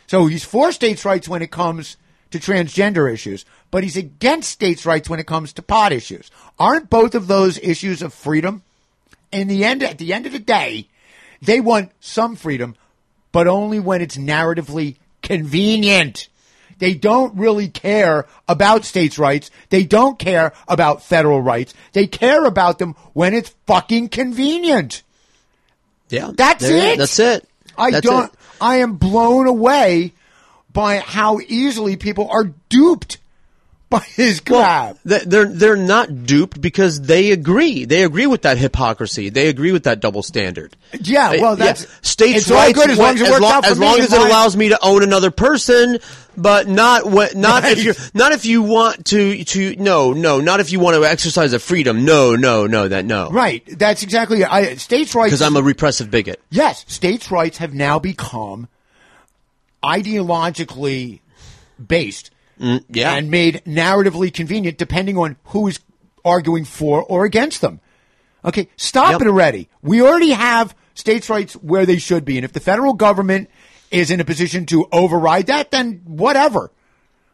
So 0.07 0.27
he's 0.27 0.45
for 0.45 0.73
states' 0.73 1.05
rights 1.05 1.29
when 1.29 1.43
it 1.43 1.51
comes 1.51 1.97
to 2.31 2.39
transgender 2.39 3.12
issues, 3.12 3.45
but 3.71 3.83
he's 3.83 3.97
against 3.97 4.51
states' 4.51 4.87
rights 4.87 5.09
when 5.09 5.21
it 5.21 5.27
comes 5.27 5.53
to 5.53 5.62
pot 5.62 5.93
issues. 5.93 6.31
Aren't 6.59 6.91
both 6.91 7.15
of 7.15 7.27
those 7.27 7.59
issues 7.59 8.03
of 8.03 8.15
freedom? 8.15 8.62
In 9.33 9.49
the 9.49 9.65
end, 9.65 9.83
at 9.83 9.99
the 9.99 10.12
end 10.12 10.27
of 10.27 10.33
the 10.33 10.39
day, 10.39 10.89
they 11.43 11.61
want 11.61 11.93
some 12.01 12.37
freedom, 12.37 12.77
but 13.33 13.47
only 13.47 13.79
when 13.79 14.03
it's 14.03 14.17
narratively 14.17 14.97
convenient. 15.23 16.29
They 16.81 16.94
don't 16.94 17.36
really 17.36 17.69
care 17.69 18.27
about 18.48 18.85
states' 18.85 19.19
rights. 19.19 19.51
They 19.69 19.85
don't 19.85 20.19
care 20.19 20.52
about 20.66 21.05
federal 21.05 21.40
rights. 21.40 21.74
They 21.93 22.07
care 22.09 22.44
about 22.44 22.78
them 22.78 22.97
when 23.12 23.35
it's 23.35 23.55
fucking 23.66 24.09
convenient. 24.09 25.05
Yeah, 26.09 26.32
That's 26.35 26.65
it. 26.65 26.98
That's 26.98 27.19
it. 27.20 27.48
I 27.78 27.93
That's 27.93 28.07
don't. 28.07 28.32
it. 28.32 28.39
I 28.61 28.77
am 28.77 28.97
blown 28.97 29.47
away 29.47 30.12
by 30.73 30.98
how 30.98 31.39
easily 31.47 31.97
people 31.97 32.28
are 32.31 32.52
duped 32.69 33.19
by 33.91 33.99
his 34.01 34.41
crap. 34.41 34.99
Th- 35.07 35.23
They're 35.25 35.47
they're 35.47 35.77
not 35.77 36.25
duped 36.25 36.61
because 36.61 37.01
they 37.01 37.33
agree. 37.33 37.85
They 37.85 38.05
agree 38.05 38.27
with 38.29 38.43
that 38.43 38.57
hypocrisy. 38.57 39.31
They 39.31 39.49
agree 39.49 39.73
with 39.73 39.83
that 39.85 39.99
double 40.01 40.23
standard. 40.23 40.77
Yeah, 41.01 41.33
well, 41.41 41.57
that's- 41.57 41.87
states' 42.03 42.43
it's 42.43 42.51
rights. 42.51 42.79
good 42.79 42.91
as 42.91 42.99
long 42.99 43.15
as 43.17 43.21
it 43.21 43.31
works 43.31 43.45
out 43.45 43.65
for 43.65 43.71
as 43.73 43.79
me 43.81 43.87
long 43.87 43.99
as 44.01 44.12
it 44.12 44.21
allows 44.21 44.57
me 44.57 44.69
to 44.69 44.79
own 44.85 45.03
another 45.03 45.31
person, 45.33 45.99
but 46.37 46.69
not 46.69 47.05
when, 47.11 47.41
not 47.41 47.65
Right. 47.65 47.77
if 47.79 47.85
you 47.85 47.95
not 48.15 48.31
if 48.33 48.45
you 48.45 48.62
want 48.62 49.07
to 49.07 49.43
to 49.45 49.75
no 49.77 50.12
no 50.12 50.41
not 50.41 50.61
if 50.61 50.71
you 50.71 50.79
want 50.79 50.95
to 50.97 51.05
exercise 51.05 51.53
a 51.53 51.59
freedom. 51.59 52.05
No 52.05 52.37
no 52.37 52.67
no 52.69 52.87
that 52.87 53.05
no. 53.05 53.29
Right. 53.31 53.65
That's 53.77 54.03
exactly. 54.05 54.45
I, 54.45 54.77
states' 54.77 55.15
rights. 55.17 55.31
Because 55.31 55.43
I'm 55.43 55.57
a 55.57 55.62
repressive 55.62 56.11
bigot. 56.12 56.41
Yes, 56.51 56.85
states' 56.87 57.31
rights 57.33 57.59
have 57.59 57.75
now 57.75 57.99
become 57.99 58.69
ideologically 59.83 61.21
based 61.85 62.31
Mm, 62.61 62.85
yeah. 62.91 63.15
and 63.15 63.31
made 63.31 63.62
narratively 63.66 64.32
convenient 64.32 64.77
depending 64.78 65.16
on 65.16 65.37
who 65.45 65.66
is 65.69 65.81
arguing 66.24 66.65
for 66.65 67.03
or 67.03 67.24
against 67.24 67.61
them. 67.62 67.81
Okay, 68.45 68.69
stop 68.77 69.12
Yep. 69.12 69.23
it 69.23 69.27
already. 69.28 69.69
We 69.82 70.03
already 70.03 70.31
have 70.31 70.74
states' 70.95 71.31
rights 71.31 71.55
where 71.55 71.87
they 71.87 71.99
should 71.99 72.24
be. 72.24 72.37
And 72.37 72.45
if 72.45 72.53
the 72.53 72.61
federal 72.61 72.93
government 72.95 73.49
is 73.91 74.11
in 74.11 74.20
a 74.20 74.24
position 74.24 74.66
to 74.66 74.87
override 74.93 75.47
that, 75.47 75.70
then 75.70 76.03
whatever. 76.05 76.70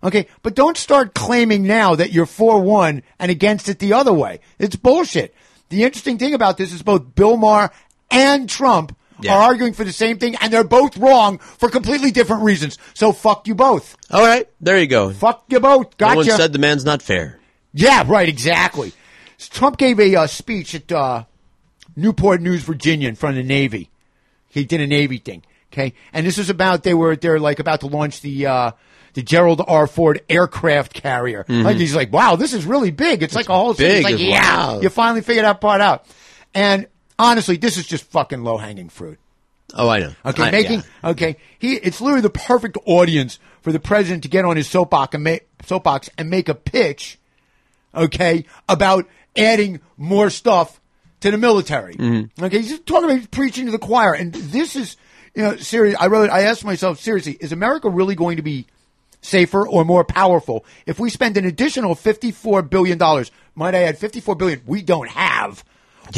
Okay, 0.04 0.26
but 0.42 0.54
don't 0.54 0.76
start 0.76 1.14
claiming 1.14 1.64
now 1.64 1.94
that 1.96 2.12
you're 2.12 2.26
for 2.26 2.60
one 2.60 3.02
and 3.18 3.30
against 3.30 3.68
it 3.68 3.78
the 3.80 3.94
other 3.94 4.12
way. 4.12 4.40
It's 4.58 4.76
bullshit. 4.76 5.34
The 5.70 5.82
interesting 5.82 6.18
thing 6.18 6.34
about 6.34 6.56
this 6.58 6.72
is 6.72 6.82
both 6.82 7.14
Bill 7.16 7.36
Maher 7.36 7.72
and 8.10 8.48
Trump 8.48 8.96
Yeah. 9.20 9.34
are 9.34 9.42
arguing 9.42 9.72
for 9.72 9.84
the 9.84 9.92
same 9.92 10.18
thing, 10.18 10.36
and 10.40 10.52
they're 10.52 10.64
both 10.64 10.96
wrong 10.96 11.38
for 11.38 11.68
completely 11.70 12.10
different 12.10 12.42
reasons. 12.42 12.78
So 12.94 13.12
fuck 13.12 13.46
you 13.46 13.54
both. 13.54 13.96
All 14.10 14.24
right, 14.24 14.48
there 14.60 14.78
you 14.78 14.86
go. 14.86 15.10
Fuck 15.12 15.44
you 15.48 15.60
both. 15.60 15.96
Gotcha. 15.96 16.12
No 16.12 16.16
one 16.18 16.26
said 16.26 16.52
the 16.52 16.58
man's 16.58 16.84
not 16.84 17.02
fair. 17.02 17.38
Yeah, 17.72 18.04
right, 18.06 18.28
exactly. 18.28 18.92
Trump 19.38 19.76
gave 19.76 20.00
a 20.00 20.16
uh, 20.16 20.26
speech 20.26 20.74
at 20.74 20.90
uh, 20.90 21.24
Newport 21.94 22.40
News, 22.40 22.62
Virginia, 22.62 23.08
in 23.08 23.14
front 23.14 23.36
of 23.38 23.44
the 23.44 23.48
Navy. 23.48 23.90
He 24.48 24.64
did 24.64 24.80
a 24.80 24.86
Navy 24.86 25.18
thing, 25.18 25.42
okay? 25.72 25.92
And 26.12 26.26
this 26.26 26.38
was 26.38 26.48
about 26.48 26.82
they 26.82 26.94
were 26.94 27.16
they're 27.16 27.38
like 27.40 27.58
about 27.58 27.80
to 27.80 27.86
launch 27.86 28.22
the 28.22 28.46
uh, 28.46 28.70
the 29.12 29.22
Gerald 29.22 29.62
R. 29.66 29.86
Ford 29.86 30.22
aircraft 30.28 30.92
carrier. 30.94 31.44
Mhm. 31.48 31.64
Like 31.64 31.76
he's 31.76 31.94
like, 31.94 32.12
wow, 32.12 32.36
this 32.36 32.52
is 32.52 32.64
really 32.64 32.90
big. 32.90 33.22
It's, 33.22 33.34
like 33.34 33.48
a 33.48 33.54
whole 33.54 33.74
thing. 33.74 33.88
big 33.88 33.96
It's 33.96 34.12
like, 34.12 34.20
yeah, 34.20 34.80
you 34.80 34.88
finally 34.90 35.22
figured 35.22 35.44
that 35.44 35.60
part 35.60 35.80
out. 35.80 36.06
And 36.54 36.86
honestly, 37.18 37.56
this 37.56 37.76
is 37.76 37.86
just 37.86 38.04
fucking 38.04 38.42
low 38.44 38.56
hanging 38.56 38.88
fruit. 38.88 39.18
Oh, 39.74 39.88
I 39.88 39.98
know. 40.00 40.12
Okay, 40.24 40.44
I- 40.44 40.50
making 40.50 40.80
yeah. 40.80 41.10
okay. 41.10 41.36
He 41.58 41.74
it's 41.74 42.00
literally 42.00 42.22
the 42.22 42.30
perfect 42.30 42.78
audience 42.86 43.38
for 43.62 43.72
the 43.72 43.80
president 43.80 44.22
to 44.22 44.28
get 44.28 44.44
on 44.44 44.56
his 44.56 44.68
soapbox 44.68 45.14
and 45.14 45.24
make 45.24 45.46
soapbox 45.64 46.08
and 46.16 46.30
make 46.30 46.48
a 46.48 46.54
pitch, 46.54 47.18
okay, 47.94 48.44
about 48.68 49.06
adding 49.36 49.80
more 49.96 50.30
stuff 50.30 50.80
to 51.20 51.30
the 51.30 51.38
military. 51.38 51.94
Mm-hmm. 51.94 52.44
Okay, 52.44 52.58
he's 52.58 52.70
just 52.70 52.86
talking 52.86 53.10
about 53.10 53.30
preaching 53.30 53.66
to 53.66 53.72
the 53.72 53.78
choir, 53.78 54.14
and 54.14 54.32
this 54.32 54.76
is 54.76 54.96
you 55.34 55.42
know 55.42 55.56
serious. 55.56 55.96
I 55.98 56.06
wrote. 56.06 56.30
I 56.30 56.42
asked 56.42 56.64
myself 56.64 57.00
seriously: 57.00 57.36
Is 57.40 57.52
America 57.52 57.88
really 57.88 58.14
going 58.14 58.36
to 58.36 58.42
be 58.42 58.66
safer 59.22 59.66
or 59.66 59.84
more 59.84 60.04
powerful 60.04 60.64
if 60.86 61.00
we 61.00 61.10
spend 61.10 61.36
an 61.36 61.44
additional 61.44 61.96
fifty-four 61.96 62.62
billion 62.62 62.98
dollars? 62.98 63.32
Might 63.56 63.74
I 63.74 63.82
add, 63.82 63.98
fifty-four 63.98 64.36
billion 64.36 64.62
we 64.66 64.82
don't 64.82 65.08
have 65.08 65.64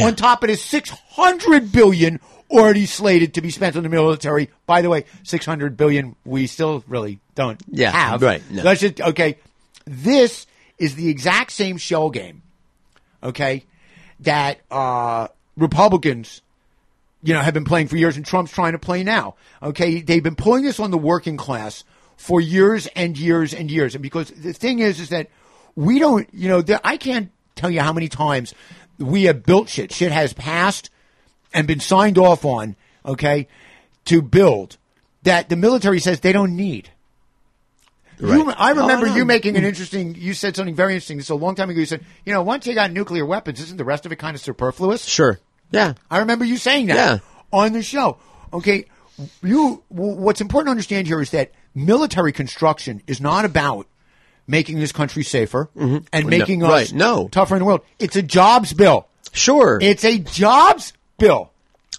on 0.00 0.16
top 0.16 0.42
of 0.42 0.48
this 0.48 0.62
six 0.62 0.90
hundred 0.90 1.72
billion 1.72 2.20
already 2.50 2.86
slated 2.86 3.34
to 3.34 3.40
be 3.40 3.50
spent 3.50 3.76
on 3.76 3.82
the 3.82 3.88
military. 3.88 4.48
By 4.66 4.82
the 4.82 4.90
way, 4.90 5.04
six 5.22 5.44
hundred 5.46 5.76
billion 5.76 6.16
we 6.24 6.46
still 6.46 6.84
really 6.86 7.20
don't 7.34 7.60
Yeah, 7.70 7.90
have. 7.90 8.22
right, 8.22 8.42
no. 8.50 8.62
Let's 8.62 8.80
just 8.80 9.00
okay. 9.00 9.38
This 9.86 10.46
is 10.78 10.94
the 10.94 11.08
exact 11.08 11.52
same 11.52 11.76
shell 11.78 12.10
game. 12.10 12.42
Okay, 13.22 13.64
that 14.20 14.60
uh, 14.70 15.28
Republicans 15.56 16.42
you 17.22 17.34
know, 17.34 17.40
have 17.40 17.52
been 17.54 17.64
playing 17.64 17.88
for 17.88 17.96
years 17.96 18.16
and 18.16 18.24
Trump's 18.24 18.52
trying 18.52 18.72
to 18.72 18.78
play 18.78 19.02
now. 19.02 19.34
Okay. 19.60 20.02
They've 20.02 20.22
been 20.22 20.36
pulling 20.36 20.62
this 20.62 20.78
on 20.78 20.92
the 20.92 20.98
working 20.98 21.36
class 21.36 21.82
for 22.16 22.40
years 22.40 22.86
and 22.94 23.18
years 23.18 23.52
and 23.52 23.68
years. 23.68 23.96
And 23.96 24.02
because 24.02 24.30
the 24.30 24.52
thing 24.52 24.78
is, 24.78 25.00
is 25.00 25.08
that 25.08 25.28
we 25.74 25.98
don't, 25.98 26.28
you 26.32 26.48
know, 26.48 26.62
I 26.84 26.96
can't 26.96 27.32
tell 27.56 27.70
you 27.72 27.80
how 27.80 27.92
many 27.92 28.08
times 28.08 28.54
we 28.98 29.24
have 29.24 29.42
built 29.44 29.68
shit. 29.68 29.92
Shit 29.92 30.12
has 30.12 30.32
passed 30.32 30.90
and 31.54 31.66
been 31.66 31.80
signed 31.80 32.18
off 32.18 32.44
on, 32.44 32.76
okay, 33.04 33.48
to 34.06 34.22
build 34.22 34.76
that 35.22 35.48
the 35.48 35.56
military 35.56 36.00
says 36.00 36.20
they 36.20 36.32
don't 36.32 36.56
need. 36.56 36.90
You, 38.20 38.44
Right. 38.46 38.56
I 38.58 38.70
remember 38.70 39.06
Oh, 39.06 39.10
no. 39.10 39.16
you 39.16 39.24
making 39.24 39.56
an 39.56 39.64
interesting. 39.64 40.16
You 40.16 40.34
said 40.34 40.56
something 40.56 40.74
very 40.74 40.94
interesting. 40.94 41.18
This 41.18 41.28
a 41.30 41.34
long 41.36 41.54
time 41.54 41.70
ago. 41.70 41.78
You 41.78 41.86
said, 41.86 42.04
you 42.26 42.32
know, 42.32 42.42
once 42.42 42.66
you 42.66 42.74
got 42.74 42.90
nuclear 42.90 43.24
weapons, 43.24 43.60
isn't 43.60 43.76
the 43.76 43.84
rest 43.84 44.06
of 44.06 44.12
it 44.12 44.16
kind 44.16 44.34
of 44.34 44.40
superfluous? 44.40 45.04
Sure. 45.04 45.38
Yeah. 45.70 45.94
I 46.10 46.18
remember 46.18 46.44
you 46.44 46.56
saying 46.56 46.86
that 46.86 46.96
Yeah. 46.96 47.18
on 47.52 47.72
the 47.74 47.82
show. 47.82 48.16
Okay, 48.52 48.86
you. 49.42 49.82
w- 49.92 50.16
What's 50.16 50.40
important 50.40 50.66
to 50.68 50.70
understand 50.72 51.06
here 51.06 51.20
is 51.20 51.30
that 51.30 51.52
military 51.74 52.32
construction 52.32 53.02
is 53.06 53.20
not 53.20 53.44
about 53.44 53.86
making 54.48 54.80
this 54.80 54.90
country 54.90 55.22
safer 55.22 55.68
and 55.76 56.02
Mm-hmm. 56.02 56.28
No, 56.28 56.38
making 56.38 56.62
us 56.64 56.70
right, 56.70 56.92
no. 56.92 57.28
tougher 57.28 57.54
in 57.54 57.60
the 57.60 57.66
world. 57.66 57.82
It's 58.00 58.16
a 58.16 58.22
jobs 58.22 58.72
bill. 58.72 59.06
Sure. 59.32 59.78
It's 59.80 60.04
a 60.04 60.18
jobs 60.18 60.92
bill. 61.18 61.50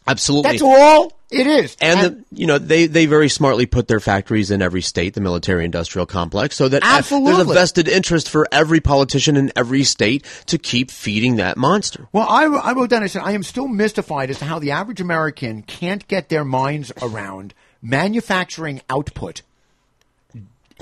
Absolutely. 0.08 0.52
That's 0.52 0.64
all 0.64 1.14
it 1.30 1.46
is. 1.46 1.78
And, 1.80 2.00
the, 2.00 2.26
you 2.32 2.48
know 2.48 2.58
they 2.58 2.88
they 2.88 3.06
very 3.06 3.30
smartly 3.30 3.68
put 3.68 3.88
their 3.88 4.00
factories 4.00 4.50
in 4.50 4.64
every 4.64 4.82
state, 4.82 5.14
the 5.14 5.22
military 5.22 5.64
industrial 5.64 6.08
complex, 6.08 6.56
so 6.56 6.68
that 6.68 6.82
uh, 6.84 7.02
there's 7.02 7.40
a 7.40 7.44
vested 7.44 7.88
interest 7.88 8.28
for 8.28 8.48
every 8.52 8.80
politician 8.80 9.38
in 9.38 9.52
every 9.56 9.84
state 9.84 10.26
to 10.48 10.58
keep 10.58 10.90
feeding 10.90 11.36
that 11.36 11.58
monster. 11.58 12.08
Well, 12.12 12.28
I, 12.28 12.46
I 12.46 12.74
wrote 12.74 12.90
down, 12.90 13.04
I 13.04 13.08
said, 13.08 13.22
I 13.24 13.34
am 13.34 13.44
still 13.44 13.68
mystified 13.68 14.32
as 14.32 14.40
to 14.40 14.46
how 14.46 14.58
the 14.58 14.72
average 14.72 15.02
American 15.02 15.62
can't 15.62 16.08
get 16.08 16.30
their 16.30 16.44
minds 16.44 16.92
around 17.02 17.54
manufacturing 17.82 18.82
output 18.90 19.44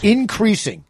increasing. 0.03 0.85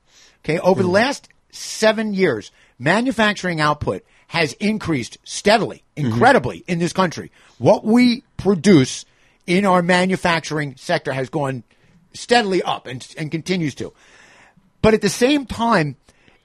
Okay, 0.47 0.59
over 0.59 0.81
the 0.81 0.87
hmm. 0.87 0.93
last 0.93 1.27
seven 1.51 2.13
years, 2.13 2.51
manufacturing 2.79 3.59
output 3.59 4.05
has 4.27 4.53
increased 4.53 5.17
steadily, 5.23 5.83
mm-hmm. 5.97 6.07
incredibly 6.07 6.63
in 6.67 6.79
this 6.79 6.93
country. 6.93 7.31
What 7.57 7.83
we 7.83 8.23
produce 8.37 9.03
in 9.45 9.65
our 9.65 9.81
manufacturing 9.81 10.77
sector 10.77 11.11
has 11.11 11.29
gone 11.29 11.63
steadily 12.13 12.63
up 12.63 12.87
and, 12.87 13.05
and 13.17 13.29
continues 13.29 13.75
to. 13.75 13.93
But 14.81 14.93
at 14.93 15.01
the 15.01 15.09
same 15.09 15.45
time, 15.45 15.97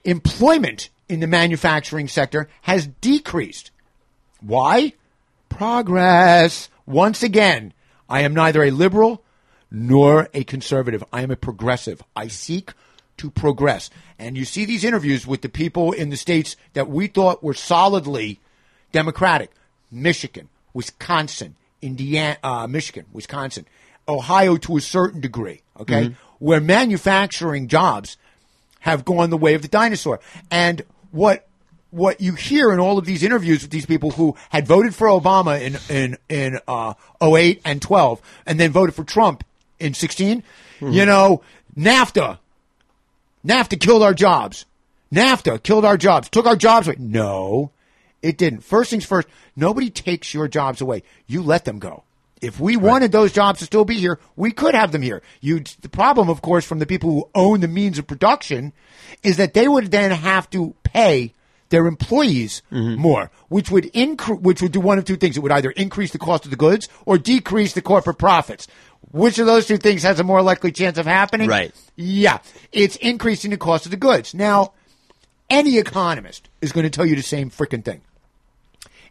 employment 0.03 0.89
in 1.07 1.21
the 1.21 1.27
manufacturing 1.27 2.09
sector 2.09 2.49
has 2.63 2.87
decreased. 2.87 3.71
Why? 4.41 4.93
Progress. 5.47 6.67
Once 6.85 7.23
again, 7.23 7.73
I 8.09 8.21
am 8.21 8.33
neither 8.33 8.63
a 8.63 8.71
liberal 8.71 9.23
nor 9.71 10.27
a 10.33 10.43
conservative. 10.43 11.05
I 11.13 11.21
am 11.21 11.31
a 11.31 11.37
progressive. 11.37 12.03
I 12.17 12.27
seek 12.27 12.73
to 13.17 13.29
progress. 13.29 13.89
And 14.19 14.37
you 14.37 14.45
see 14.45 14.65
these 14.65 14.83
interviews 14.83 15.25
with 15.27 15.41
the 15.41 15.49
people 15.49 15.91
in 15.91 16.09
the 16.09 16.17
states 16.17 16.55
that 16.73 16.89
we 16.89 17.07
thought 17.07 17.43
were 17.43 17.53
solidly 17.53 18.39
Democratic 18.91 19.51
Michigan, 19.91 20.49
Wisconsin, 20.73 21.55
Indiana, 21.81 22.37
uh, 22.43 22.67
Michigan, 22.67 23.05
Wisconsin, 23.13 23.65
Ohio 24.07 24.57
to 24.57 24.77
a 24.77 24.81
certain 24.81 25.21
degree, 25.21 25.61
okay, 25.79 26.05
Mhm. 26.07 26.15
where 26.39 26.59
manufacturing 26.59 27.67
jobs 27.67 28.17
have 28.81 29.05
gone 29.05 29.29
the 29.29 29.37
way 29.37 29.53
of 29.53 29.61
the 29.61 29.67
dinosaur. 29.67 30.19
And 30.51 30.81
what 31.11 31.47
what 31.91 32.19
you 32.19 32.33
hear 32.33 32.73
in 32.73 32.79
all 32.79 32.97
of 32.97 33.05
these 33.05 33.21
interviews 33.21 33.61
with 33.61 33.69
these 33.69 33.85
people 33.85 34.09
who 34.11 34.35
had 34.49 34.65
voted 34.67 34.95
for 34.95 35.07
Obama 35.07 35.61
in 35.61 35.77
in 35.95 36.17
in 36.27 36.59
uh, 36.67 36.95
08 37.21 37.61
and 37.63 37.81
12 37.83 38.19
and 38.47 38.59
then 38.59 38.71
voted 38.71 38.95
for 38.95 39.03
Trump 39.03 39.43
in 39.79 39.93
16, 39.93 40.41
you 40.81 41.05
know, 41.05 41.43
NAFTA 41.77 42.39
NAFTA 43.45 43.79
killed 43.79 44.03
our 44.03 44.13
jobs. 44.13 44.65
NAFTA 45.13 45.61
killed 45.61 45.85
our 45.85 45.97
jobs, 45.97 46.29
took 46.29 46.45
our 46.45 46.55
jobs 46.55 46.87
away. 46.87 46.97
No, 46.99 47.71
it 48.21 48.37
didn't. 48.37 48.61
First 48.61 48.89
things 48.89 49.05
first, 49.05 49.27
nobody 49.55 49.89
takes 49.89 50.33
your 50.33 50.47
jobs 50.47 50.81
away. 50.81 51.03
You 51.27 51.43
let 51.43 51.65
them 51.65 51.79
go. 51.79 52.03
If 52.41 52.59
we 52.59 52.75
wanted 52.75 53.11
those 53.11 53.31
jobs 53.31 53.59
to 53.59 53.65
still 53.65 53.85
be 53.85 53.95
here, 53.95 54.19
we 54.35 54.51
could 54.51 54.75
have 54.75 54.91
them 54.91 55.01
here. 55.01 55.21
You, 55.39 55.63
the 55.81 55.89
problem, 55.89 56.29
of 56.29 56.41
course, 56.41 56.65
from 56.65 56.79
the 56.79 56.85
people 56.85 57.09
who 57.09 57.29
own 57.33 57.61
the 57.61 57.67
means 57.67 57.97
of 57.99 58.07
production 58.07 58.73
is 59.21 59.37
that 59.37 59.53
they 59.53 59.67
would 59.67 59.91
then 59.91 60.11
have 60.11 60.49
to 60.49 60.75
pay 60.83 61.33
their 61.69 61.87
employees 61.87 62.61
mm-hmm. 62.71 63.01
more, 63.01 63.31
which 63.47 63.71
would 63.71 63.85
incre- 63.93 64.39
which 64.39 64.61
would 64.61 64.71
do 64.71 64.79
one 64.79 64.99
of 64.99 65.05
two 65.05 65.15
things. 65.15 65.37
It 65.37 65.39
would 65.39 65.51
either 65.51 65.71
increase 65.71 66.11
the 66.11 66.19
cost 66.19 66.45
of 66.45 66.51
the 66.51 66.57
goods 66.57 66.87
or 67.05 67.17
decrease 67.17 67.73
the 67.73 67.81
corporate 67.81 68.17
profits. 68.17 68.67
Which 69.13 69.37
of 69.37 69.45
those 69.45 69.67
two 69.67 69.77
things 69.77 70.01
has 70.01 70.19
a 70.19 70.23
more 70.23 70.41
likely 70.41 70.71
chance 70.71 70.97
of 70.97 71.05
happening? 71.05 71.47
Right. 71.47 71.71
Yeah, 71.95 72.39
it's 72.71 72.95
increasing 72.95 73.51
the 73.51 73.57
cost 73.57 73.85
of 73.85 73.91
the 73.91 73.97
goods. 73.97 74.33
Now, 74.33 74.73
any 75.51 75.77
economist 75.77 76.49
is 76.61 76.71
going 76.71 76.85
to 76.85 76.89
tell 76.89 77.05
you 77.05 77.15
the 77.15 77.21
same 77.21 77.51
freaking 77.51 77.85
thing. 77.85 78.01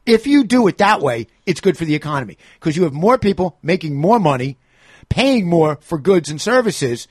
If 0.04 0.26
you 0.26 0.42
do 0.42 0.66
it 0.66 0.78
that 0.78 1.00
way, 1.00 1.28
it's 1.46 1.60
good 1.60 1.78
for 1.78 1.84
the 1.84 1.94
economy 1.94 2.36
because 2.54 2.76
you 2.76 2.82
have 2.82 2.92
more 2.92 3.16
people 3.16 3.56
making 3.62 3.94
more 3.94 4.18
money, 4.18 4.58
paying 5.08 5.48
more 5.48 5.78
for 5.80 5.98
goods 5.98 6.28
and 6.28 6.40
services, 6.40 7.06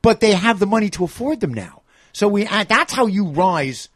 but 0.00 0.20
they 0.20 0.30
have 0.30 0.60
the 0.60 0.66
money 0.66 0.90
to 0.90 1.02
afford 1.02 1.40
them 1.40 1.52
now. 1.52 1.82
So 2.12 2.28
we 2.28 2.46
uh, 2.46 2.62
that's 2.62 2.92
how 2.92 3.06
you 3.06 3.26
rise, 3.30 3.88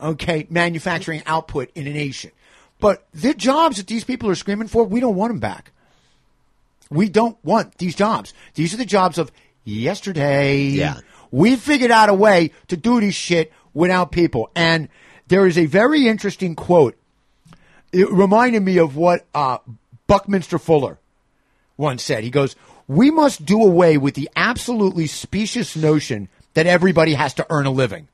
okay, 0.00 0.46
manufacturing 0.48 1.24
output 1.26 1.72
in 1.74 1.88
a 1.88 1.92
nation. 1.92 2.30
But 2.78 3.04
the 3.12 3.34
jobs 3.34 3.78
that 3.78 3.88
these 3.88 4.04
people 4.04 4.30
are 4.30 4.36
screaming 4.36 4.68
for, 4.68 4.84
we 4.84 5.00
don't 5.00 5.16
want 5.16 5.30
them 5.30 5.40
back. 5.40 5.72
We 6.90 7.08
don't 7.08 7.36
want 7.44 7.78
these 7.78 7.94
jobs. 7.94 8.32
These 8.54 8.74
are 8.74 8.76
the 8.76 8.84
jobs 8.84 9.18
of 9.18 9.32
yesterday. 9.64 10.58
Yeah. 10.58 11.00
We 11.30 11.56
figured 11.56 11.90
out 11.90 12.08
a 12.08 12.14
way 12.14 12.52
to 12.68 12.76
do 12.76 13.00
this 13.00 13.14
shit 13.14 13.52
without 13.74 14.12
people. 14.12 14.50
And 14.54 14.88
there 15.28 15.46
is 15.46 15.58
a 15.58 15.66
very 15.66 16.06
interesting 16.06 16.54
quote. 16.54 16.96
It 17.92 18.10
reminded 18.10 18.62
me 18.62 18.78
of 18.78 18.96
what 18.96 19.26
uh, 19.34 19.58
Buckminster 20.06 20.58
Fuller 20.58 20.98
once 21.76 22.02
said. 22.02 22.24
He 22.24 22.30
goes, 22.30 22.56
We 22.86 23.10
must 23.10 23.44
do 23.44 23.62
away 23.62 23.98
with 23.98 24.14
the 24.14 24.30
absolutely 24.36 25.06
specious 25.06 25.76
notion 25.76 26.28
that 26.54 26.66
everybody 26.66 27.14
has 27.14 27.34
to 27.34 27.46
earn 27.50 27.66
a 27.66 27.70
living. 27.70 28.08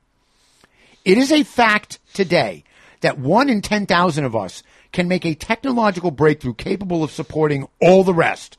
It 1.05 1.19
is 1.19 1.33
a 1.33 1.43
fact 1.43 1.99
today 2.15 2.65
that 3.01 3.19
one 3.19 3.49
in 3.49 3.61
10,000 3.61 4.25
of 4.25 4.37
us 4.37 4.63
can 4.93 5.09
make 5.09 5.25
a 5.25 5.35
technological 5.35 6.11
breakthrough 6.11 6.55
capable 6.55 7.03
of 7.03 7.11
supporting 7.11 7.67
all 7.81 8.05
the 8.05 8.15
rest. 8.15 8.59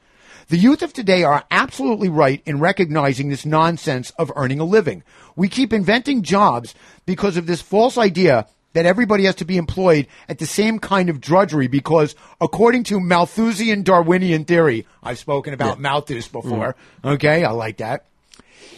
The 0.49 0.57
youth 0.57 0.81
of 0.81 0.93
today 0.93 1.23
are 1.23 1.45
absolutely 1.51 2.09
right 2.09 2.41
in 2.45 2.59
recognizing 2.59 3.29
this 3.29 3.45
nonsense 3.45 4.11
of 4.11 4.31
earning 4.35 4.59
a 4.59 4.65
living. 4.65 5.03
We 5.35 5.47
keep 5.49 5.73
inventing 5.73 6.23
jobs 6.23 6.75
because 7.05 7.37
of 7.37 7.47
this 7.47 7.61
false 7.61 7.97
idea 7.97 8.47
that 8.73 8.85
everybody 8.85 9.25
has 9.25 9.35
to 9.35 9.45
be 9.45 9.57
employed 9.57 10.07
at 10.27 10.39
the 10.39 10.45
same 10.45 10.79
kind 10.79 11.09
of 11.09 11.21
drudgery 11.21 11.67
because 11.67 12.15
according 12.41 12.83
to 12.85 12.99
Malthusian 12.99 13.83
Darwinian 13.83 14.45
theory, 14.45 14.85
I've 15.01 15.19
spoken 15.19 15.53
about 15.53 15.79
Malthus 15.79 16.27
mm. 16.27 16.31
before. 16.33 16.75
Okay, 17.03 17.43
I 17.45 17.51
like 17.51 17.77
that. 17.77 18.05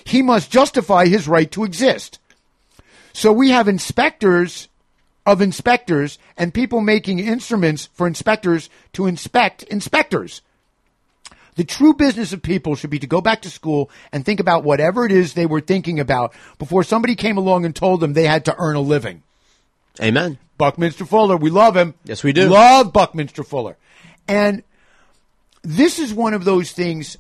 He 0.04 0.22
must 0.22 0.52
justify 0.52 1.08
his 1.08 1.28
right 1.28 1.50
to 1.52 1.64
exist. 1.64 2.20
So 3.14 3.32
we 3.32 3.50
have 3.50 3.68
inspectors 3.68 4.68
of 5.26 5.42
inspectors 5.42 6.20
and 6.38 6.54
people 6.54 6.82
making 6.82 7.20
instruments 7.20 7.90
for 7.94 8.06
inspectors 8.06 8.70
to 8.94 9.08
inspect 9.08 9.64
inspectors. 9.64 10.42
The 11.56 11.64
true 11.64 11.94
business 11.94 12.34
of 12.34 12.42
people 12.42 12.76
should 12.76 12.90
be 12.90 13.00
to 13.00 13.08
go 13.08 13.22
back 13.22 13.42
to 13.44 13.50
school 13.50 13.90
and 14.12 14.26
think 14.26 14.40
about 14.40 14.64
whatever 14.64 15.06
it 15.06 15.12
is 15.12 15.34
they 15.34 15.46
were 15.46 15.62
thinking 15.62 16.00
about 16.00 16.34
before 16.60 16.84
somebody 16.84 17.16
came 17.16 17.38
along 17.38 17.66
and 17.66 17.76
told 17.76 18.02
them 18.02 18.14
they 18.14 18.28
had 18.28 18.46
to 18.46 18.56
earn 18.58 18.76
a 18.76 18.82
living. 18.82 19.24
Amen. 20.02 20.38
Buckminster 20.58 21.06
Fuller, 21.06 21.38
we 21.38 21.50
love 21.50 21.76
him. 21.76 21.94
Yes, 22.04 22.24
we 22.24 22.34
do. 22.34 22.50
Love 22.50 22.92
Buckminster 22.92 23.44
Fuller. 23.44 23.78
And 24.28 24.64
this 25.64 26.00
is 26.00 26.14
one 26.14 26.34
of 26.34 26.44
those 26.44 26.72
things 26.72 27.18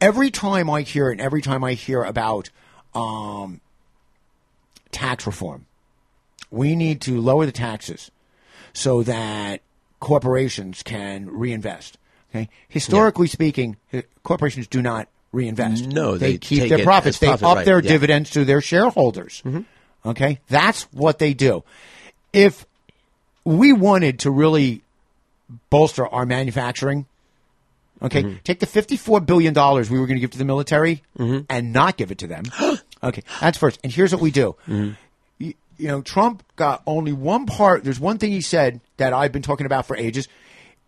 every 0.00 0.30
time 0.30 0.68
I 0.68 0.82
hear 0.82 1.10
and 1.10 1.20
every 1.20 1.40
time 1.40 1.64
I 1.64 1.72
hear 1.72 2.02
about 2.02 2.50
um, 2.94 3.60
tax 4.90 5.26
reform, 5.26 5.66
we 6.50 6.76
need 6.76 7.00
to 7.02 7.20
lower 7.20 7.46
the 7.46 7.52
taxes 7.52 8.10
so 8.72 9.02
that 9.02 9.62
corporations 10.00 10.82
can 10.82 11.30
reinvest. 11.30 11.96
Okay, 12.34 12.48
historically 12.68 13.28
speaking, 13.28 13.76
uh, 13.92 14.02
corporations 14.24 14.66
do 14.66 14.82
not 14.82 15.06
reinvest. 15.30 15.86
No, 15.86 16.18
they 16.18 16.36
keep 16.38 16.60
take 16.60 16.70
their 16.70 16.84
profits. 16.84 17.16
as 17.16 17.20
They 17.20 17.28
up 17.28 17.42
right, 17.42 17.64
their 17.64 17.76
yeah. 17.76 17.80
Mm-hmm. 17.82 17.88
dividends 17.88 18.30
to 18.30 18.44
their 18.44 18.60
shareholders. 18.60 19.42
Okay, 20.04 20.40
that's 20.48 20.82
what 20.92 21.18
they 21.20 21.32
do. 21.32 21.62
If 22.32 22.66
we 23.44 23.72
wanted 23.72 24.18
to 24.20 24.30
really 24.30 24.82
bolster 25.70 26.06
our 26.08 26.26
manufacturing, 26.26 27.06
okay, 28.02 28.22
Mm-hmm. 28.22 28.36
take 28.42 28.58
the 28.60 28.66
fifty-four 28.66 29.20
billion 29.20 29.54
dollars 29.54 29.88
we 29.90 30.00
were 30.00 30.06
going 30.06 30.16
to 30.16 30.20
give 30.20 30.30
to 30.32 30.38
the 30.38 30.44
military 30.44 31.02
Mm-hmm. 31.18 31.44
and 31.48 31.72
not 31.72 31.96
give 31.96 32.10
it 32.10 32.18
to 32.18 32.26
them. 32.26 32.44
okay, 33.02 33.22
that's 33.40 33.58
first. 33.58 33.78
And 33.84 33.92
here's 33.92 34.12
what 34.12 34.20
we 34.20 34.32
do. 34.32 34.56
Mm-hmm. 34.68 34.90
You, 35.38 35.54
you 35.78 35.88
know, 35.88 36.02
Trump 36.02 36.42
got 36.56 36.82
only 36.86 37.12
one 37.12 37.46
part. 37.46 37.84
There's 37.84 38.00
one 38.00 38.18
thing 38.18 38.32
he 38.32 38.40
said 38.40 38.80
that 38.96 39.12
I've 39.12 39.30
been 39.32 39.42
talking 39.42 39.66
about 39.66 39.86
for 39.86 39.96
ages. 39.96 40.26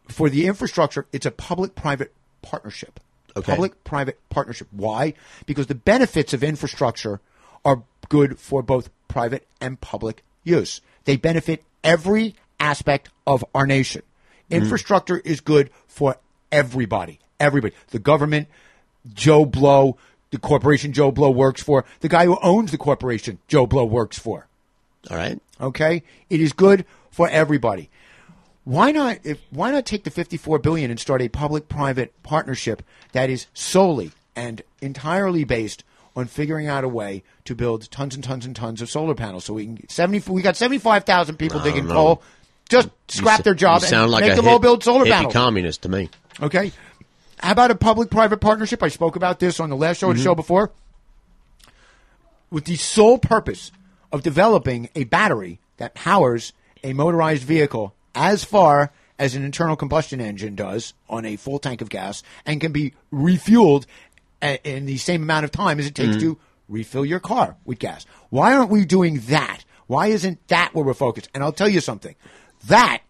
For 0.09 0.31
the 0.31 0.47
infrastructure, 0.47 1.07
it's 1.13 1.27
a 1.27 1.31
public-private 1.31 2.13
partnership. 2.43 3.01
Okay. 3.37 3.53
Public-private 3.53 4.19
partnership. 4.31 4.69
Why? 4.71 5.15
Because 5.45 5.67
the 5.67 5.75
benefits 5.75 6.33
of 6.33 6.43
infrastructure 6.43 7.21
are 7.65 7.83
good 8.09 8.39
for 8.39 8.63
both 8.63 8.91
private 9.09 9.47
and 9.61 9.81
public 9.81 10.23
use. 10.45 10.81
They 11.05 11.17
benefit 11.17 11.65
every 11.85 12.35
aspect 12.59 13.11
of 13.27 13.45
our 13.55 13.67
nation. 13.67 14.03
Mm-hmm. 14.51 14.63
Infrastructure 14.63 15.19
is 15.19 15.41
good 15.41 15.71
for 15.87 16.17
everybody. 16.51 17.19
Everybody. 17.39 17.75
The 17.89 17.99
government, 17.99 18.49
Joe 19.13 19.45
Blow, 19.45 19.99
the 20.31 20.39
corporation 20.39 20.93
Joe 20.93 21.11
Blow 21.11 21.31
works 21.31 21.63
for, 21.63 21.85
the 22.01 22.09
guy 22.09 22.25
who 22.25 22.39
owns 22.43 22.71
the 22.71 22.79
corporation 22.79 23.39
Joe 23.49 23.67
Blow 23.67 23.85
works 23.85 24.19
for. 24.19 24.47
All 25.11 25.17
right. 25.17 25.41
Okay? 25.61 26.03
It 26.31 26.41
is 26.41 26.53
good 26.53 26.87
for 27.11 27.29
everybody. 27.29 27.91
Why 28.67 28.91
not 28.91 29.21
if 29.23 29.41
why 29.51 29.71
not 29.71 29.87
take 29.87 30.03
the 30.03 30.11
54 30.11 30.59
billion 30.59 30.91
and 30.91 30.99
start 30.99 31.23
a 31.23 31.29
public-private 31.29 32.21
partnership 32.25 32.83
that 33.13 33.31
is 33.31 33.47
solely 33.55 34.11
and 34.35 34.61
entirely 34.83 35.45
based 35.45 35.85
on 36.17 36.27
figuring 36.27 36.67
out 36.67 36.83
a 36.83 36.89
way 36.89 37.23
to 37.45 37.55
build 37.55 37.89
tons 37.93 38.17
and 38.17 38.25
tons 38.25 38.45
and 38.45 38.57
tons 38.57 38.83
of 38.83 38.91
solar 38.91 39.15
panels 39.15 39.45
so 39.45 39.55
we 39.55 39.65
can 39.65 39.77
get 39.77 39.93
70 39.93 40.29
we 40.33 40.43
got 40.43 40.57
75,000 40.57 41.37
people 41.37 41.61
digging 41.61 41.87
know. 41.87 41.95
coal 41.95 42.23
just 42.69 42.89
scrap 43.07 43.45
their 43.45 43.55
job 43.55 43.83
You 43.83 43.87
sound 43.87 44.03
and 44.05 44.13
like 44.13 44.25
make 44.25 44.35
them 44.35 44.49
all 44.49 44.59
build 44.59 44.83
solar 44.83 45.05
panels. 45.05 45.33
communist 45.33 45.83
to 45.83 45.89
me. 45.89 46.11
Okay. 46.43 46.73
How 47.39 47.53
about 47.53 47.71
a 47.71 47.77
public-private 47.77 48.39
partnership? 48.39 48.83
I 48.83 48.89
spoke 48.89 49.15
about 49.15 49.39
this 49.39 49.61
on 49.61 49.71
the 49.71 49.77
last 49.77 49.99
show, 49.99 50.09
or 50.09 50.15
the 50.15 50.19
mm-hmm. 50.19 50.25
show 50.25 50.35
before, 50.35 50.73
with 52.51 52.65
the 52.65 52.75
sole 52.75 53.19
purpose 53.19 53.71
of 54.11 54.25
developing 54.25 54.89
a 54.97 55.05
battery 55.05 55.61
that 55.77 55.95
powers 55.95 56.53
a 56.83 56.93
motorized 56.95 57.45
vehicle 57.45 57.95
as 58.17 58.43
far 58.43 58.91
as 59.19 59.35
an 59.35 59.45
internal 59.45 59.77
combustion 59.77 60.21
engine 60.21 60.55
does 60.57 60.93
on 61.09 61.25
a 61.25 61.37
full 61.37 61.59
tank 61.59 61.81
of 61.81 61.89
gas, 61.89 62.23
and 62.45 62.61
can 62.61 62.73
be 62.73 62.93
refueled 63.13 63.87
a- 64.43 64.61
in 64.69 64.87
the 64.87 64.97
same 64.99 65.23
amount 65.23 65.45
of 65.45 65.51
time 65.51 65.79
as 65.79 65.87
it 65.87 65.95
takes 65.95 66.17
Mhm. 66.17 66.21
to 66.21 66.39
refill 66.69 67.05
your 67.05 67.21
car 67.21 67.57
with 67.65 67.79
gas. 67.79 68.05
Why 68.29 68.55
aren't 68.55 68.71
we 68.71 68.85
doing 68.85 69.21
that? 69.29 69.65
Why 69.87 70.09
isn't 70.09 70.47
that 70.49 70.75
where 70.75 70.85
we're 70.85 70.95
focused? 70.95 71.29
And 71.33 71.43
I'll 71.45 71.53
tell 71.53 71.69
you 71.69 71.81
something. 71.81 72.15
That 72.67 73.03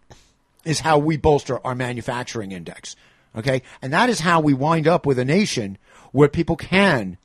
is 0.63 0.81
how 0.81 0.97
we 0.97 1.17
bolster 1.17 1.65
our 1.65 1.73
manufacturing 1.75 2.51
index. 2.51 2.95
Okay? 3.35 3.61
And 3.81 3.91
that 3.93 4.09
is 4.09 4.21
how 4.21 4.39
we 4.39 4.53
wind 4.53 4.87
up 4.87 5.05
with 5.05 5.17
a 5.19 5.25
nation 5.25 5.77
where 6.11 6.27
people 6.29 6.55
can 6.55 7.17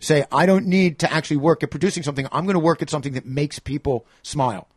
say, 0.00 0.24
I 0.30 0.46
don't 0.46 0.66
need 0.66 0.98
to 1.00 1.12
actually 1.12 1.36
work 1.38 1.62
at 1.62 1.70
producing 1.70 2.02
something. 2.02 2.26
I'm 2.30 2.44
going 2.44 2.54
to 2.54 2.60
work 2.60 2.80
at 2.82 2.90
something 2.90 3.14
that 3.14 3.26
makes 3.26 3.58
people 3.58 4.06
smile. 4.22 4.68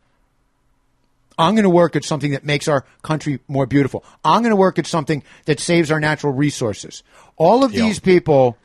I'm 1.38 1.54
going 1.54 1.64
to 1.64 1.70
work 1.70 1.96
at 1.96 2.04
something 2.04 2.32
that 2.32 2.44
makes 2.44 2.68
our 2.68 2.84
country 3.02 3.40
more 3.48 3.66
beautiful. 3.66 4.04
I'm 4.24 4.42
going 4.42 4.50
to 4.50 4.56
work 4.56 4.78
at 4.78 4.86
something 4.86 5.22
that 5.46 5.58
saves 5.60 5.90
our 5.90 5.98
natural 6.00 6.32
resources. 6.32 7.02
All 7.36 7.64
of 7.64 7.72
Yeah. 7.72 7.82
these 7.84 7.98
people 8.00 8.56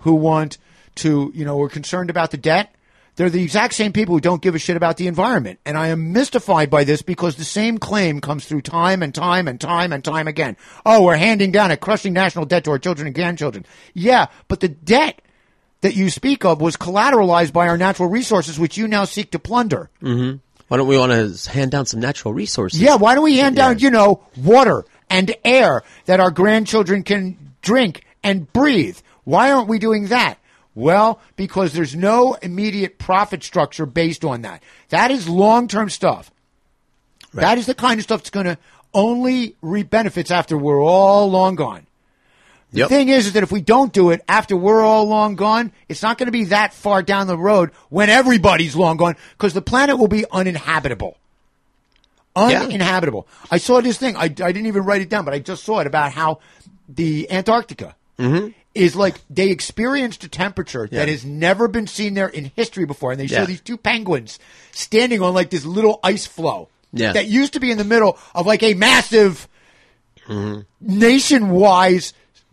who 0.00 0.14
want 0.14 0.58
to, 0.96 1.32
you 1.34 1.44
know, 1.44 1.60
are 1.62 1.68
concerned 1.68 2.10
about 2.10 2.30
the 2.30 2.36
debt, 2.36 2.74
they're 3.16 3.28
the 3.30 3.42
exact 3.42 3.74
same 3.74 3.92
people 3.92 4.14
who 4.14 4.20
don't 4.20 4.40
give 4.40 4.54
a 4.54 4.58
shit 4.58 4.76
about 4.76 4.96
the 4.96 5.06
environment. 5.06 5.58
And 5.66 5.76
I 5.76 5.88
am 5.88 6.12
mystified 6.12 6.70
by 6.70 6.84
this 6.84 7.02
because 7.02 7.36
the 7.36 7.44
same 7.44 7.78
claim 7.78 8.20
comes 8.20 8.46
through 8.46 8.62
time 8.62 9.02
and 9.02 9.14
time 9.14 9.48
and 9.48 9.60
time 9.60 9.92
and 9.92 10.02
time 10.04 10.26
again. 10.28 10.56
Oh, 10.86 11.02
we're 11.04 11.16
handing 11.16 11.50
down 11.52 11.70
a 11.70 11.76
crushing 11.76 12.12
national 12.14 12.46
debt 12.46 12.64
to 12.64 12.70
our 12.70 12.78
children 12.78 13.06
and 13.06 13.14
grandchildren. 13.14 13.66
Yeah, 13.94 14.26
but 14.48 14.60
the 14.60 14.68
debt 14.68 15.20
that 15.82 15.94
you 15.96 16.08
speak 16.08 16.44
of 16.44 16.60
was 16.60 16.76
collateralized 16.76 17.52
by 17.52 17.68
our 17.68 17.76
natural 17.76 18.08
resources, 18.08 18.58
which 18.58 18.78
you 18.78 18.86
now 18.88 19.04
seek 19.04 19.30
to 19.32 19.38
plunder. 19.38 19.90
hmm 20.00 20.34
Why 20.72 20.78
don't 20.78 20.86
we 20.86 20.96
want 20.96 21.12
to 21.12 21.26
uh, 21.26 21.52
hand 21.52 21.70
down 21.70 21.84
some 21.84 22.00
natural 22.00 22.32
resources? 22.32 22.80
Yeah, 22.80 22.94
why 22.94 23.14
don't 23.14 23.24
we 23.24 23.36
hand 23.36 23.56
down, 23.56 23.78
you 23.78 23.90
know, 23.90 24.22
water 24.38 24.86
and 25.10 25.30
air 25.44 25.82
that 26.06 26.18
our 26.18 26.30
grandchildren 26.30 27.02
can 27.02 27.36
drink 27.60 28.06
and 28.22 28.50
breathe? 28.54 28.96
Why 29.24 29.52
aren't 29.52 29.68
we 29.68 29.78
doing 29.78 30.06
that? 30.06 30.38
Well, 30.74 31.20
because 31.36 31.74
there's 31.74 31.94
no 31.94 32.38
immediate 32.40 32.96
profit 32.96 33.42
structure 33.42 33.84
based 33.84 34.24
on 34.24 34.40
that. 34.42 34.62
That 34.88 35.10
is 35.10 35.28
long 35.28 35.68
term 35.68 35.90
stuff. 35.90 36.30
That 37.34 37.58
is 37.58 37.66
the 37.66 37.74
kind 37.74 38.00
of 38.00 38.04
stuff 38.04 38.20
that's 38.20 38.30
going 38.30 38.46
to 38.46 38.56
only 38.94 39.56
reap 39.60 39.90
benefits 39.90 40.30
after 40.30 40.56
we're 40.56 40.82
all 40.82 41.30
long 41.30 41.54
gone. 41.54 41.86
The 42.72 42.78
Yep. 42.80 42.88
thing 42.88 43.08
is, 43.10 43.26
is 43.26 43.32
that 43.34 43.42
if 43.42 43.52
we 43.52 43.60
don't 43.60 43.92
do 43.92 44.10
it 44.10 44.22
after 44.28 44.56
we're 44.56 44.80
all 44.82 45.04
long 45.06 45.36
gone, 45.36 45.72
it's 45.90 46.02
not 46.02 46.16
going 46.16 46.26
to 46.26 46.32
be 46.32 46.44
that 46.46 46.72
far 46.72 47.02
down 47.02 47.26
the 47.26 47.36
road 47.36 47.70
when 47.90 48.08
everybody's 48.08 48.74
long 48.74 48.96
gone 48.96 49.16
because 49.36 49.52
the 49.52 49.60
planet 49.62 49.98
will 49.98 50.08
be 50.08 50.24
uninhabitable. 50.32 51.18
Yeah. 52.34 52.62
Uninhabitable. 52.62 53.26
I 53.50 53.58
saw 53.58 53.82
this 53.82 53.98
thing. 53.98 54.16
I, 54.16 54.22
I 54.22 54.28
didn't 54.28 54.66
even 54.66 54.84
write 54.84 55.02
it 55.02 55.10
down, 55.10 55.26
but 55.26 55.34
I 55.34 55.38
just 55.38 55.64
saw 55.64 55.80
it 55.80 55.86
about 55.86 56.12
how 56.12 56.40
the 56.88 57.30
Antarctica 57.30 57.94
Mm-hmm. 58.18 58.48
is 58.74 58.94
like 58.94 59.16
they 59.30 59.50
experienced 59.50 60.22
a 60.22 60.28
temperature 60.28 60.86
that 60.92 61.08
has 61.08 61.24
never 61.24 61.66
been 61.66 61.86
seen 61.86 62.14
there 62.14 62.28
in 62.28 62.52
history 62.54 62.84
before. 62.84 63.10
And 63.10 63.18
they 63.20 63.26
show 63.26 63.44
these 63.46 63.60
two 63.60 63.76
penguins 63.76 64.38
standing 64.70 65.20
on 65.22 65.34
like 65.34 65.50
this 65.50 65.64
little 65.64 65.98
ice 66.04 66.26
floe 66.26 66.68
Yeah. 66.92 67.12
that 67.14 67.26
used 67.26 67.54
to 67.54 67.60
be 67.60 67.70
in 67.70 67.78
the 67.78 67.84
middle 67.84 68.18
of 68.34 68.46
like 68.46 68.62
a 68.62 68.74
massive 68.74 69.48
Mm-hmm. 70.28 70.60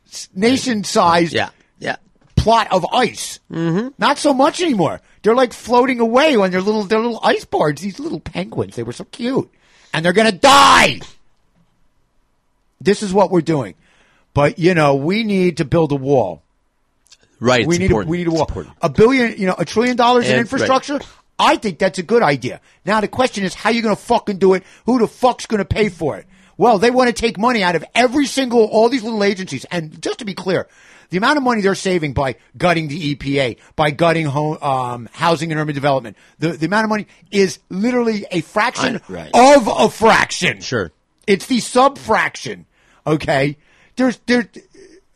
Nation-wise, 0.09 0.29
nation-sized 0.35 1.33
Yeah. 1.33 1.49
Yeah. 1.79 1.95
plot 2.35 2.67
of 2.71 2.85
ice. 2.91 3.39
Mm-hmm. 3.51 3.89
Not 3.97 4.17
so 4.17 4.33
much 4.33 4.61
anymore. 4.61 5.01
They're 5.21 5.35
like 5.35 5.53
floating 5.53 5.99
away 5.99 6.35
on 6.35 6.51
their 6.51 6.61
little 6.61 6.83
their 6.83 6.99
little 6.99 7.19
ice 7.23 7.45
boards. 7.45 7.81
These 7.81 7.99
little 7.99 8.19
penguins. 8.19 8.75
They 8.75 8.83
were 8.83 8.93
so 8.93 9.03
cute, 9.05 9.49
and 9.93 10.03
they're 10.05 10.13
gonna 10.13 10.31
die. 10.31 10.99
This 12.81 13.03
is 13.03 13.13
what 13.13 13.29
we're 13.29 13.41
doing, 13.41 13.75
but 14.33 14.57
you 14.59 14.73
know 14.73 14.95
we 14.95 15.23
need 15.23 15.57
to 15.57 15.65
build 15.65 15.91
a 15.91 15.95
wall. 15.95 16.41
Right. 17.41 17.65
we 17.65 17.77
need 17.77 17.85
important. 17.85 18.09
a 18.09 18.11
we 18.11 18.17
need 18.19 18.27
a 18.27 18.31
wall. 18.31 18.49
A 18.81 18.89
billion, 18.89 19.37
you 19.37 19.45
know, 19.47 19.55
a 19.57 19.63
trillion 19.65 19.95
dollars 19.95 20.25
in 20.25 20.31
And- 20.31 20.41
infrastructure. 20.41 20.99
I 21.41 21.55
think 21.55 21.79
that's 21.79 21.97
a 21.99 22.03
good 22.03 22.21
idea. 22.21 22.59
Now 22.85 22.99
the 22.99 23.07
question 23.07 23.45
is, 23.45 23.53
how 23.53 23.69
you 23.69 23.81
going 23.81 23.95
to 23.95 24.01
fucking 24.01 24.39
do 24.39 24.55
it? 24.55 24.63
Who 24.85 24.99
the 24.99 25.07
fuck's 25.07 25.45
going 25.45 25.59
to 25.59 25.65
pay 25.65 25.87
for 25.87 26.17
it? 26.17 26.25
Well, 26.59 26.77
they 26.77 26.91
want 26.91 27.07
to 27.07 27.13
take 27.13 27.37
money 27.39 27.63
out 27.63 27.77
of 27.77 27.85
every 27.95 28.25
single 28.25 28.65
all 28.65 28.89
these 28.89 29.01
little 29.01 29.23
agencies. 29.23 29.63
And 29.71 30.01
just 30.01 30.19
to 30.19 30.25
be 30.25 30.33
clear, 30.33 30.67
the 31.09 31.15
amount 31.15 31.37
of 31.37 31.43
money 31.43 31.61
they're 31.61 31.73
saving 31.73 32.11
by 32.11 32.35
gutting 32.57 32.89
the 32.89 33.15
EPA, 33.15 33.57
by 33.77 33.91
gutting 33.91 34.25
home, 34.25 34.57
um, 34.61 35.09
housing 35.13 35.53
and 35.53 35.59
urban 35.61 35.73
development, 35.73 36.17
the 36.37 36.49
the 36.49 36.65
amount 36.65 36.83
of 36.83 36.89
money 36.89 37.07
is 37.31 37.59
literally 37.69 38.25
a 38.29 38.41
fraction 38.41 38.97
I- 38.97 39.13
right. 39.13 39.31
of 39.33 39.69
a 39.69 39.89
fraction. 39.89 40.59
Sure. 40.59 40.91
It's 41.25 41.45
the 41.45 41.61
sub 41.61 41.97
fraction. 41.97 42.65
Okay. 43.07 43.55
There's 43.95 44.19
there's 44.25 44.47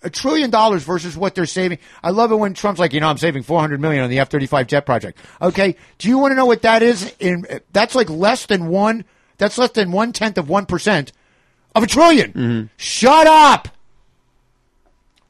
a 0.02 0.10
trillion 0.10 0.49
dollars 0.49 0.84
versus 0.86 1.18
what 1.18 1.36
they're 1.36 1.45
saving. 1.45 1.80
I 2.02 2.11
love 2.11 2.32
it 2.32 2.36
when 2.36 2.53
Trump's 2.53 2.80
like, 2.80 2.94
you 2.94 3.02
know, 3.02 3.10
I'm 3.10 3.18
saving 3.18 3.44
400 3.44 3.82
million 3.82 4.02
on 4.06 4.10
the 4.10 4.20
F-35 4.20 4.68
jet 4.68 4.86
project. 4.86 5.20
Okay. 5.41 5.76
Do 5.98 6.07
you 6.07 6.20
want 6.20 6.32
to 6.32 6.36
know 6.38 6.45
what 6.45 6.61
that 6.61 6.84
is? 6.84 7.14
In 7.20 7.45
that's 7.74 7.95
like 7.95 8.10
less 8.10 8.45
than 8.45 8.68
one. 8.68 9.03
That's 9.40 9.57
less 9.57 9.72
than 9.72 9.91
one 9.91 10.14
tenth 10.14 10.38
of 10.38 10.48
one 10.48 10.65
percent 10.65 11.11
of 11.76 11.84
a 11.84 11.88
1000000000000 11.88 12.34
mm-hmm. 12.34 12.66
Shut 12.78 13.28
up. 13.28 13.70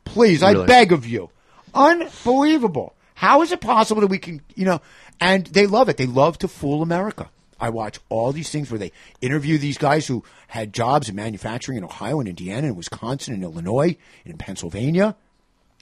Please, 0.06 0.44
I 0.44 0.66
beg 0.66 0.92
of 0.92 1.08
you. 1.08 1.30
Unbelievable. 1.74 2.94
How 3.16 3.42
is 3.42 3.52
it 3.52 3.62
possible 3.62 4.02
that 4.02 4.08
we 4.08 4.20
can, 4.20 4.42
you 4.56 4.66
know, 4.66 4.82
and 5.20 5.48
they 5.48 5.68
love 5.68 5.90
it. 5.90 5.98
They 5.98 6.06
love 6.06 6.38
to 6.40 6.48
fool 6.48 6.82
America. 6.82 7.30
I 7.60 7.70
watch 7.70 8.00
all 8.10 8.34
these 8.34 8.50
things 8.50 8.70
where 8.70 8.80
they 8.80 8.92
interview 9.22 9.58
these 9.58 9.78
guys 9.78 10.06
who 10.06 10.24
had 10.48 10.74
jobs 10.74 11.08
in 11.08 11.16
manufacturing 11.16 11.78
in 11.78 11.84
Ohio 11.86 12.20
and 12.20 12.28
Indiana 12.28 12.68
and 12.68 12.76
Wisconsin 12.76 13.34
and 13.34 13.44
Illinois 13.44 13.96
and 14.26 14.38
Pennsylvania. 14.38 15.16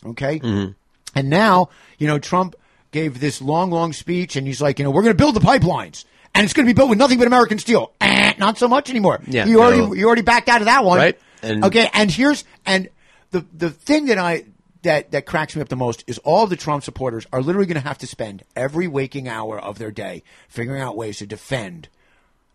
Okay. 0.05 0.39
Mm-hmm. 0.39 0.71
And 1.15 1.29
now, 1.29 1.69
you 1.97 2.07
know, 2.07 2.19
Trump 2.19 2.55
gave 2.91 3.19
this 3.19 3.41
long, 3.41 3.71
long 3.71 3.93
speech 3.93 4.35
and 4.35 4.45
he's 4.45 4.61
like, 4.61 4.77
you 4.77 4.85
know, 4.85 4.91
we're 4.91 5.01
going 5.01 5.15
to 5.15 5.17
build 5.17 5.35
the 5.35 5.39
pipelines 5.39 6.05
and 6.33 6.43
it's 6.45 6.53
going 6.53 6.65
to 6.65 6.69
be 6.69 6.75
built 6.75 6.89
with 6.89 6.97
nothing 6.97 7.17
but 7.17 7.27
American 7.27 7.59
steel. 7.59 7.91
Eh, 8.01 8.33
not 8.37 8.57
so 8.57 8.67
much 8.67 8.89
anymore. 8.89 9.19
Yeah, 9.27 9.45
You 9.45 9.61
already, 9.61 9.81
no. 9.81 9.93
you 9.93 10.05
already 10.07 10.21
backed 10.21 10.49
out 10.49 10.61
of 10.61 10.65
that 10.65 10.83
one. 10.83 10.97
Right. 10.97 11.19
And- 11.43 11.65
okay. 11.65 11.89
And 11.93 12.09
here's, 12.11 12.43
and 12.65 12.89
the, 13.31 13.45
the 13.57 13.69
thing 13.69 14.05
that 14.07 14.17
I, 14.17 14.45
that, 14.83 15.11
that 15.11 15.25
cracks 15.25 15.55
me 15.55 15.61
up 15.61 15.69
the 15.69 15.75
most 15.75 16.03
is 16.07 16.17
all 16.19 16.47
the 16.47 16.55
Trump 16.55 16.83
supporters 16.83 17.27
are 17.31 17.41
literally 17.41 17.67
going 17.67 17.81
to 17.81 17.87
have 17.87 17.97
to 17.99 18.07
spend 18.07 18.43
every 18.55 18.87
waking 18.87 19.27
hour 19.27 19.59
of 19.59 19.77
their 19.77 19.91
day 19.91 20.23
figuring 20.49 20.81
out 20.81 20.95
ways 20.97 21.17
to 21.19 21.27
defend 21.27 21.87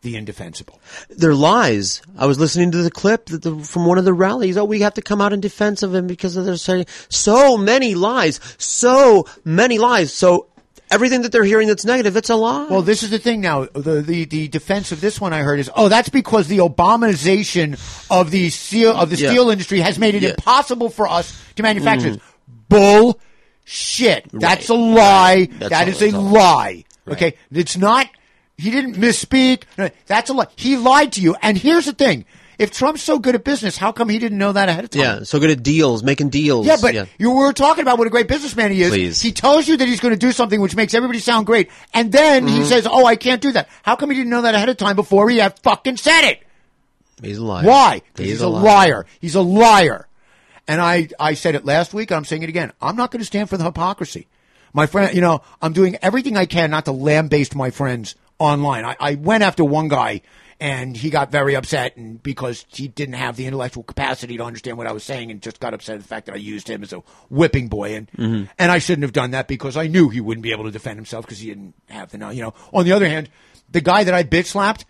the 0.02 0.16
indefensible. 0.16 0.80
They're 1.08 1.34
lies. 1.34 2.02
I 2.18 2.26
was 2.26 2.38
listening 2.38 2.70
to 2.72 2.82
the 2.82 2.90
clip 2.90 3.26
that 3.26 3.42
the, 3.42 3.56
from 3.58 3.86
one 3.86 3.98
of 3.98 4.04
the 4.04 4.12
rallies. 4.12 4.56
Oh, 4.56 4.64
we 4.64 4.80
have 4.80 4.94
to 4.94 5.02
come 5.02 5.20
out 5.20 5.32
in 5.32 5.40
defense 5.40 5.82
of 5.82 5.94
him 5.94 6.06
because 6.06 6.34
they're 6.34 6.56
saying 6.56 6.86
so 7.08 7.56
many 7.56 7.94
lies, 7.94 8.38
so 8.58 9.26
many 9.44 9.78
lies. 9.78 10.12
So 10.12 10.48
everything 10.90 11.22
that 11.22 11.32
they're 11.32 11.44
hearing 11.44 11.68
that's 11.68 11.84
negative, 11.84 12.14
that's 12.14 12.30
a 12.30 12.36
lie. 12.36 12.66
Well, 12.68 12.82
this 12.82 13.02
is 13.02 13.10
the 13.10 13.18
thing 13.18 13.40
now. 13.40 13.64
The, 13.66 14.02
the 14.02 14.24
the 14.24 14.48
defense 14.48 14.92
of 14.92 15.00
this 15.00 15.20
one 15.20 15.32
I 15.32 15.38
heard 15.42 15.58
is, 15.58 15.70
oh, 15.74 15.88
that's 15.88 16.08
because 16.08 16.48
the 16.48 16.58
Obamanization 16.58 17.74
of 18.10 18.30
the 18.30 18.50
steel 18.50 18.92
of 18.96 19.10
the 19.10 19.16
Yeah. 19.16 19.30
steel 19.30 19.50
industry 19.50 19.80
has 19.80 19.98
made 19.98 20.14
it 20.14 20.22
Yeah. 20.22 20.30
impossible 20.30 20.88
for 20.90 21.08
us 21.08 21.40
to 21.56 21.62
manufacture. 21.62 22.10
Mhm. 22.10 22.20
this. 22.68 23.16
Bullshit. 23.64 24.26
That's 24.32 24.68
a 24.68 24.74
lie. 24.74 25.48
That's 25.58 25.70
That 25.70 25.82
all- 25.88 25.88
is 25.94 26.02
a 26.02 26.16
all. 26.16 26.22
lie. 26.22 26.84
Okay, 27.08 27.34
it's 27.52 27.76
not. 27.76 28.08
He 28.58 28.70
didn't 28.70 28.94
misspeak. 28.96 29.62
No, 29.78 29.90
That's 30.06 30.30
a 30.30 30.32
lie. 30.32 30.46
He 30.56 30.76
lied 30.76 31.12
to 31.12 31.20
you. 31.20 31.36
And 31.42 31.56
here's 31.58 31.84
the 31.86 31.92
thing: 31.92 32.24
if 32.58 32.70
Trump's 32.72 33.02
so 33.02 33.18
good 33.18 33.34
at 33.34 33.44
business, 33.44 33.76
how 33.76 33.92
come 33.92 34.08
he 34.08 34.18
didn't 34.18 34.38
know 34.38 34.52
that 34.52 34.68
ahead 34.68 34.84
of 34.84 34.90
time? 34.90 35.02
yeah, 35.02 35.22
so 35.24 35.38
good 35.38 35.50
at 35.50 35.62
deals, 35.62 36.02
making 36.02 36.30
deals. 36.30 36.66
Yeah, 36.66 36.76
but 36.80 37.08
you 37.18 37.30
were 37.32 37.52
talking 37.52 37.82
about 37.82 37.98
what 37.98 38.06
a 38.06 38.10
great 38.10 38.28
businessman 38.28 38.70
he 38.72 38.82
is. 38.82 38.90
Please. 38.90 39.20
He 39.22 39.32
tells 39.32 39.68
you 39.68 39.76
that 39.76 39.86
he's 39.86 40.00
going 40.00 40.14
to 40.14 40.18
do 40.18 40.32
something 40.32 40.60
which 40.60 40.74
makes 40.76 40.94
everybody 40.94 41.18
sound 41.18 41.46
great, 41.46 41.70
and 41.94 42.10
then 42.12 42.46
he 42.48 42.60
Mhm. 42.60 42.64
says, 42.64 42.86
"Oh, 42.90 43.04
I 43.04 43.16
can't 43.16 43.40
do 43.42 43.52
that." 43.52 43.68
How 43.82 43.96
come 43.96 44.10
he 44.10 44.16
didn't 44.16 44.30
know 44.30 44.42
that 44.42 44.54
ahead 44.54 44.68
of 44.68 44.76
time 44.76 44.96
before 44.96 45.28
he 45.30 45.38
had 45.38 45.58
fucking 45.60 45.96
said 45.98 46.22
it? 46.30 46.40
he's 47.22 47.38
a 47.38 47.44
liar. 47.44 47.64
Why? 47.66 48.02
He's, 48.16 48.26
He's, 48.28 48.40
a 48.42 48.48
liar. 48.48 49.06
He's 49.20 49.34
a 49.34 49.40
liar. 49.40 50.06
And 50.68 50.80
I, 50.80 51.08
I 51.18 51.34
said 51.34 51.54
it 51.54 51.64
last 51.64 51.94
week, 51.94 52.10
and 52.10 52.16
I'm 52.18 52.24
saying 52.24 52.42
it 52.42 52.48
again. 52.48 52.72
I'm 52.82 52.96
not 52.96 53.10
going 53.10 53.20
to 53.20 53.24
stand 53.26 53.48
for 53.48 53.56
the 53.56 53.64
hypocrisy. 53.64 54.26
My 54.74 54.84
friend, 54.86 55.14
you 55.14 55.20
know, 55.22 55.40
I'm 55.62 55.72
doing 55.72 55.96
everything 56.02 56.36
I 56.36 56.44
can 56.44 56.70
not 56.70 56.84
to 56.86 56.92
lambaste 56.92 57.54
my 57.54 57.70
friends 57.70 58.16
online. 58.38 58.84
I, 58.84 58.96
I 59.00 59.14
went 59.14 59.44
after 59.44 59.64
one 59.64 59.88
guy, 59.88 60.20
and 60.60 60.96
he 60.96 61.10
got 61.10 61.30
very 61.30 61.54
upset, 61.54 61.96
and 61.96 62.22
because 62.22 62.64
he 62.68 62.88
didn't 62.88 63.14
have 63.14 63.36
the 63.36 63.46
intellectual 63.46 63.82
capacity 63.82 64.36
to 64.36 64.44
understand 64.44 64.78
what 64.78 64.86
I 64.86 64.92
was 64.92 65.04
saying, 65.04 65.30
and 65.30 65.40
just 65.42 65.60
got 65.60 65.74
upset 65.74 65.96
at 65.96 66.02
the 66.02 66.08
fact 66.08 66.26
that 66.26 66.34
I 66.34 66.38
used 66.38 66.68
him 66.68 66.82
as 66.82 66.92
a 66.92 67.02
whipping 67.28 67.68
boy, 67.68 67.94
and 67.94 68.10
Mhm. 68.12 68.48
and 68.58 68.72
I 68.72 68.78
shouldn't 68.78 69.02
have 69.02 69.12
done 69.12 69.32
that 69.32 69.48
because 69.48 69.76
I 69.76 69.86
knew 69.86 70.08
he 70.08 70.20
wouldn't 70.20 70.42
be 70.42 70.52
able 70.52 70.64
to 70.64 70.70
defend 70.70 70.96
himself 70.96 71.24
because 71.26 71.38
he 71.38 71.48
didn't 71.48 71.74
have 71.90 72.10
the 72.10 72.18
know. 72.18 72.30
You 72.30 72.42
know. 72.42 72.54
On 72.72 72.84
the 72.84 72.92
other 72.92 73.08
hand, 73.08 73.28
the 73.70 73.80
guy 73.80 74.04
that 74.04 74.14
I 74.14 74.22
bitch 74.24 74.46
slapped, 74.46 74.84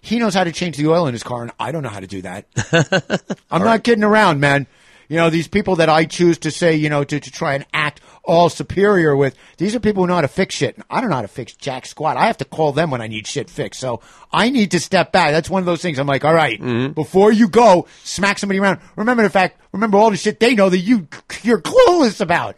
he 0.00 0.18
knows 0.18 0.34
how 0.34 0.44
to 0.44 0.52
change 0.52 0.76
the 0.76 0.88
oil 0.88 1.06
in 1.06 1.12
his 1.12 1.22
car, 1.22 1.42
and 1.42 1.52
I 1.60 1.72
don't 1.72 1.82
know 1.82 1.88
how 1.88 2.00
to 2.00 2.06
do 2.06 2.22
that. 2.22 2.46
I'm 3.50 3.62
not 3.62 3.84
kidding 3.84 4.04
around, 4.04 4.40
man. 4.40 4.66
You 5.12 5.18
know, 5.18 5.28
these 5.28 5.46
people 5.46 5.76
that 5.76 5.90
I 5.90 6.06
choose 6.06 6.38
to 6.38 6.50
say, 6.50 6.74
you 6.74 6.88
know, 6.88 7.04
to, 7.04 7.20
to 7.20 7.30
try 7.30 7.52
and 7.52 7.66
act 7.74 8.00
all 8.24 8.48
superior 8.48 9.14
with, 9.14 9.36
these 9.58 9.74
are 9.74 9.78
people 9.78 10.02
who 10.02 10.06
know 10.06 10.14
how 10.14 10.22
to 10.22 10.26
fix 10.26 10.54
shit. 10.54 10.78
I 10.88 11.02
don't 11.02 11.10
know 11.10 11.16
how 11.16 11.20
to 11.20 11.28
fix 11.28 11.52
jack 11.52 11.84
squat. 11.84 12.16
I 12.16 12.28
have 12.28 12.38
to 12.38 12.46
call 12.46 12.72
them 12.72 12.90
when 12.90 13.02
I 13.02 13.08
need 13.08 13.26
shit 13.26 13.50
fixed. 13.50 13.78
So 13.78 14.00
I 14.32 14.48
need 14.48 14.70
to 14.70 14.80
step 14.80 15.12
back. 15.12 15.32
That's 15.32 15.50
one 15.50 15.60
of 15.60 15.66
those 15.66 15.82
things. 15.82 15.98
I'm 15.98 16.06
like, 16.06 16.24
all 16.24 16.32
right, 16.32 16.58
mm-hmm. 16.58 16.94
before 16.94 17.30
you 17.30 17.48
go, 17.48 17.88
smack 18.04 18.38
somebody 18.38 18.58
around. 18.58 18.80
Remember 18.96 19.22
the 19.22 19.28
fact, 19.28 19.60
remember 19.72 19.98
all 19.98 20.10
the 20.10 20.16
shit 20.16 20.40
they 20.40 20.54
know 20.54 20.70
that 20.70 20.78
you, 20.78 21.06
you're 21.42 21.60
clueless 21.60 22.22
about. 22.22 22.56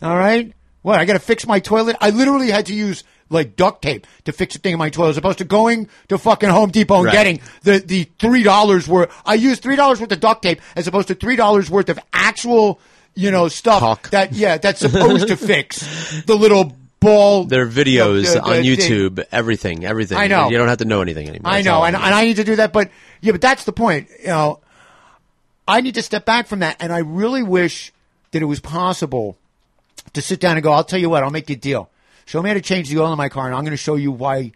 All 0.00 0.16
right? 0.16 0.54
What? 0.80 0.98
I 0.98 1.04
got 1.04 1.12
to 1.12 1.18
fix 1.18 1.46
my 1.46 1.60
toilet? 1.60 1.96
I 2.00 2.08
literally 2.08 2.50
had 2.50 2.64
to 2.66 2.74
use 2.74 3.04
like 3.32 3.56
duct 3.56 3.82
tape 3.82 4.06
to 4.24 4.32
fix 4.32 4.54
a 4.54 4.58
thing 4.58 4.72
in 4.74 4.78
my 4.78 4.90
toilet 4.90 5.10
as 5.10 5.16
opposed 5.16 5.38
to 5.38 5.44
going 5.44 5.88
to 6.08 6.18
fucking 6.18 6.48
Home 6.50 6.70
Depot 6.70 6.96
and 6.96 7.04
Right. 7.06 7.12
getting 7.12 7.40
the, 7.62 7.78
the 7.78 8.04
$3 8.18 8.88
worth. 8.88 9.12
I 9.26 9.34
use 9.34 9.60
$3 9.60 10.00
worth 10.00 10.12
of 10.12 10.20
duct 10.20 10.42
tape 10.42 10.60
as 10.76 10.86
opposed 10.86 11.08
to 11.08 11.14
$3 11.14 11.70
worth 11.70 11.88
of 11.88 11.98
actual, 12.12 12.78
you 13.14 13.30
know, 13.30 13.48
stuff 13.48 14.02
that, 14.10 14.32
yeah, 14.32 14.58
that's 14.58 14.80
supposed 14.80 15.28
to 15.28 15.36
fix 15.36 16.22
the 16.26 16.34
little 16.36 16.76
ball. 17.00 17.44
There 17.44 17.62
are 17.62 17.66
videos 17.68 18.26
the- 18.26 18.32
the- 18.34 18.42
on 18.42 18.62
the- 18.62 18.76
YouTube, 18.76 19.24
everything, 19.32 19.84
everything. 19.84 20.18
I 20.18 20.28
know. 20.28 20.48
You 20.50 20.58
don't 20.58 20.68
have 20.68 20.78
to 20.78 20.84
know 20.84 21.00
anything 21.02 21.28
anymore. 21.28 21.50
I 21.52 21.56
That's 21.56 21.66
know, 21.66 21.82
and, 21.84 21.96
and 21.96 22.14
I 22.14 22.24
need 22.24 22.36
to 22.36 22.44
do 22.44 22.56
that, 22.56 22.72
but 22.72 22.90
yeah, 23.20 23.32
but 23.32 23.40
that's 23.40 23.64
the 23.64 23.72
point. 23.72 24.08
You 24.20 24.28
know, 24.28 24.60
I 25.66 25.80
need 25.80 25.94
to 25.94 26.02
step 26.02 26.24
back 26.24 26.46
from 26.46 26.60
that, 26.60 26.76
and 26.80 26.92
I 26.92 26.98
really 26.98 27.42
wish 27.42 27.92
that 28.32 28.42
it 28.42 28.46
was 28.46 28.60
possible 28.60 29.36
to 30.12 30.22
sit 30.22 30.40
down 30.40 30.56
and 30.56 30.62
go. 30.62 30.72
I'll 30.72 30.84
tell 30.84 30.98
you 30.98 31.08
what, 31.10 31.22
I'll 31.22 31.30
make 31.30 31.48
you 31.48 31.54
a 31.54 31.58
deal. 31.58 31.88
Show 32.26 32.42
me 32.42 32.50
how 32.50 32.54
to 32.54 32.60
change 32.60 32.88
the 32.88 32.98
oil 33.00 33.12
in 33.12 33.18
my 33.18 33.28
car, 33.28 33.46
and 33.46 33.54
I'm 33.54 33.62
going 33.62 33.72
to 33.72 33.76
show 33.76 33.94
you 33.96 34.12
why. 34.12 34.52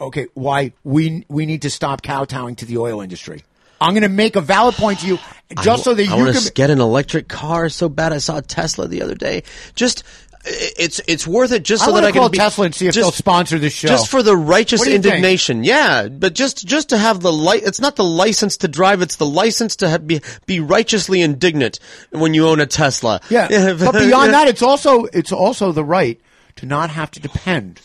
Okay, 0.00 0.26
why 0.34 0.72
we 0.84 1.24
we 1.28 1.46
need 1.46 1.62
to 1.62 1.70
stop 1.70 2.02
kowtowing 2.02 2.56
to 2.56 2.64
the 2.66 2.78
oil 2.78 3.00
industry. 3.00 3.44
I'm 3.80 3.92
going 3.92 4.02
to 4.02 4.08
make 4.08 4.36
a 4.36 4.40
valid 4.40 4.74
point 4.74 5.00
to 5.00 5.06
you, 5.06 5.18
just 5.62 5.84
so 5.84 5.94
that 5.94 6.08
I 6.08 6.16
you 6.16 6.32
can. 6.32 6.42
get 6.54 6.70
an 6.70 6.80
electric 6.80 7.28
car 7.28 7.68
so 7.68 7.88
bad. 7.88 8.12
I 8.12 8.18
saw 8.18 8.38
a 8.38 8.42
Tesla 8.42 8.88
the 8.88 9.02
other 9.02 9.14
day. 9.14 9.42
Just 9.74 10.04
it's 10.46 11.00
it's 11.08 11.26
worth 11.26 11.50
it 11.52 11.64
just 11.64 11.82
I 11.82 11.86
so 11.86 11.92
that 11.94 12.04
I 12.04 12.12
can 12.12 12.20
call 12.20 12.28
be, 12.28 12.38
Tesla 12.38 12.66
and 12.66 12.74
see 12.74 12.86
if 12.86 12.94
just- 12.94 13.04
they'll 13.04 13.12
sponsor 13.12 13.58
the 13.58 13.70
show. 13.70 13.88
Just 13.88 14.08
for 14.08 14.22
the 14.22 14.36
righteous 14.36 14.80
you 14.80 14.92
think? 14.92 15.04
indignation, 15.04 15.64
yeah. 15.64 16.08
But 16.08 16.34
just 16.34 16.66
just 16.66 16.90
to 16.90 16.98
have 16.98 17.20
the 17.20 17.32
light, 17.32 17.62
it's 17.64 17.80
not 17.80 17.96
the 17.96 18.04
license 18.04 18.58
to 18.58 18.68
drive; 18.68 19.02
it's 19.02 19.16
the 19.16 19.26
license 19.26 19.76
to 19.76 19.88
have, 19.88 20.06
be 20.06 20.20
be 20.46 20.60
righteously 20.60 21.20
indignant 21.20 21.78
when 22.10 22.34
you 22.34 22.46
own 22.46 22.60
a 22.60 22.66
Tesla. 22.66 23.20
Yeah, 23.28 23.48
but 23.78 23.92
beyond 23.92 24.34
that, 24.34 24.48
it's 24.48 24.62
also 24.62 25.04
it's 25.06 25.32
also 25.32 25.72
the 25.72 25.84
right 25.84 26.20
to 26.56 26.66
not 26.66 26.90
have 26.90 27.10
to 27.12 27.20
depend 27.20 27.80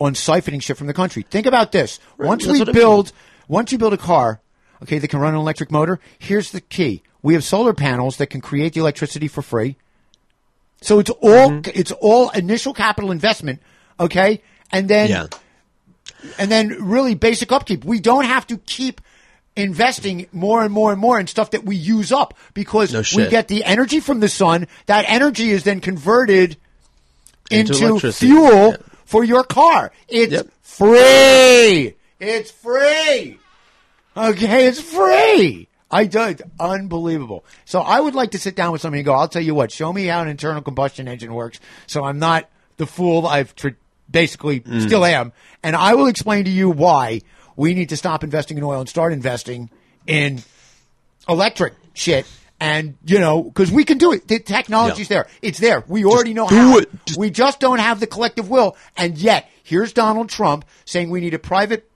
on 0.00 0.14
siphoning 0.14 0.62
shit 0.62 0.76
from 0.76 0.86
the 0.86 0.94
country. 0.94 1.22
Think 1.22 1.46
about 1.46 1.72
this: 1.72 1.98
once 2.18 2.46
that's 2.46 2.60
we 2.66 2.72
build, 2.72 3.12
once 3.48 3.72
you 3.72 3.78
build 3.78 3.92
a 3.92 3.98
car, 3.98 4.40
okay, 4.82 4.98
that 4.98 5.08
can 5.08 5.20
run 5.20 5.34
an 5.34 5.40
electric 5.40 5.70
motor. 5.70 5.98
Here's 6.18 6.50
the 6.52 6.60
key: 6.60 7.02
we 7.22 7.34
have 7.34 7.44
solar 7.44 7.74
panels 7.74 8.16
that 8.18 8.28
can 8.28 8.40
create 8.40 8.74
the 8.74 8.80
electricity 8.80 9.28
for 9.28 9.42
free. 9.42 9.76
So 10.80 10.98
it's 11.00 11.10
all 11.10 11.50
Mm-hmm. 11.50 11.70
it's 11.74 11.92
all 11.92 12.30
initial 12.30 12.72
capital 12.72 13.10
investment, 13.10 13.60
okay, 13.98 14.42
and 14.70 14.88
then 14.88 15.08
Yeah. 15.10 15.26
and 16.38 16.50
then 16.50 16.68
really 16.80 17.14
basic 17.14 17.50
upkeep. 17.50 17.84
We 17.84 17.98
don't 18.00 18.24
have 18.24 18.46
to 18.48 18.58
keep 18.58 19.00
investing 19.56 20.28
more 20.30 20.62
and 20.62 20.72
more 20.72 20.92
and 20.92 21.00
more 21.00 21.18
in 21.18 21.26
stuff 21.26 21.50
that 21.50 21.64
we 21.64 21.74
use 21.74 22.12
up 22.12 22.34
because 22.54 22.92
No 22.92 23.02
we 23.16 23.28
get 23.28 23.48
the 23.48 23.64
energy 23.64 23.98
from 23.98 24.20
the 24.20 24.28
sun. 24.28 24.68
That 24.86 25.04
energy 25.08 25.50
is 25.50 25.64
then 25.64 25.80
converted 25.80 26.56
Into 27.50 27.94
into, 27.94 28.12
fuel 28.12 28.76
for 29.04 29.24
your 29.24 29.44
car. 29.44 29.92
It's 30.08 30.42
free. 30.62 31.94
It's 32.20 32.50
free. 32.50 33.38
Okay, 34.16 34.66
it's 34.66 34.80
free. 34.80 35.68
I 35.90 36.04
did 36.04 36.42
unbelievable. 36.60 37.44
So 37.64 37.80
I 37.80 37.98
would 38.00 38.14
like 38.14 38.32
to 38.32 38.38
sit 38.38 38.54
down 38.56 38.72
with 38.72 38.80
somebody 38.82 39.00
and 39.00 39.06
go, 39.06 39.14
I'll 39.14 39.28
tell 39.28 39.42
you 39.42 39.54
what, 39.54 39.72
show 39.72 39.92
me 39.92 40.04
how 40.06 40.20
an 40.20 40.28
internal 40.28 40.60
combustion 40.60 41.08
engine 41.08 41.32
works. 41.32 41.60
So 41.86 42.04
I'm 42.04 42.18
not 42.18 42.48
the 42.76 42.86
fool 42.86 43.26
I've 43.26 43.54
tr- 43.54 43.68
basically 44.10 44.60
Mm. 44.60 44.82
still 44.86 45.04
am. 45.04 45.32
And 45.62 45.74
I 45.74 45.94
will 45.94 46.06
explain 46.06 46.44
to 46.44 46.50
you 46.50 46.68
why 46.68 47.22
we 47.56 47.72
need 47.74 47.88
to 47.90 47.96
stop 47.96 48.22
investing 48.22 48.58
in 48.58 48.64
oil 48.64 48.80
and 48.80 48.88
start 48.88 49.12
investing 49.12 49.70
in 50.06 50.42
electric 51.28 51.74
shit. 51.94 52.26
And, 52.60 52.96
you 53.04 53.20
know, 53.20 53.42
because 53.42 53.70
we 53.70 53.84
can 53.84 53.98
do 53.98 54.12
it. 54.12 54.26
The 54.26 54.40
technology's 54.40 55.06
there. 55.08 55.28
It's 55.42 55.60
there. 55.60 55.84
We 55.86 56.04
already 56.04 56.34
know 56.34 56.46
how. 56.46 56.80
We 57.16 57.30
just 57.30 57.60
don't 57.60 57.78
have 57.78 58.00
the 58.00 58.06
collective 58.08 58.50
will. 58.50 58.76
And 58.96 59.16
yet, 59.16 59.48
here's 59.62 59.92
Donald 59.92 60.28
Trump 60.28 60.64
saying 60.84 61.10
we 61.10 61.20
need 61.20 61.34
a 61.34 61.38
private 61.38 61.88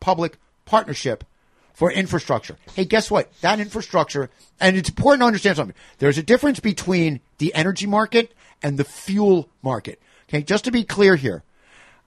public 0.00 0.36
partnership 0.66 1.24
for 1.72 1.90
infrastructure. 1.90 2.58
Hey, 2.74 2.84
guess 2.84 3.10
what? 3.10 3.32
That 3.40 3.58
infrastructure, 3.58 4.28
and 4.60 4.76
it's 4.76 4.90
important 4.90 5.22
to 5.22 5.26
understand 5.26 5.56
something. 5.56 5.76
There's 5.98 6.18
a 6.18 6.22
difference 6.22 6.60
between 6.60 7.20
the 7.38 7.54
energy 7.54 7.86
market 7.86 8.34
and 8.62 8.78
the 8.78 8.84
fuel 8.84 9.48
market. 9.62 10.00
Okay, 10.28 10.42
just 10.42 10.64
to 10.64 10.70
be 10.70 10.84
clear 10.84 11.16
here. 11.16 11.42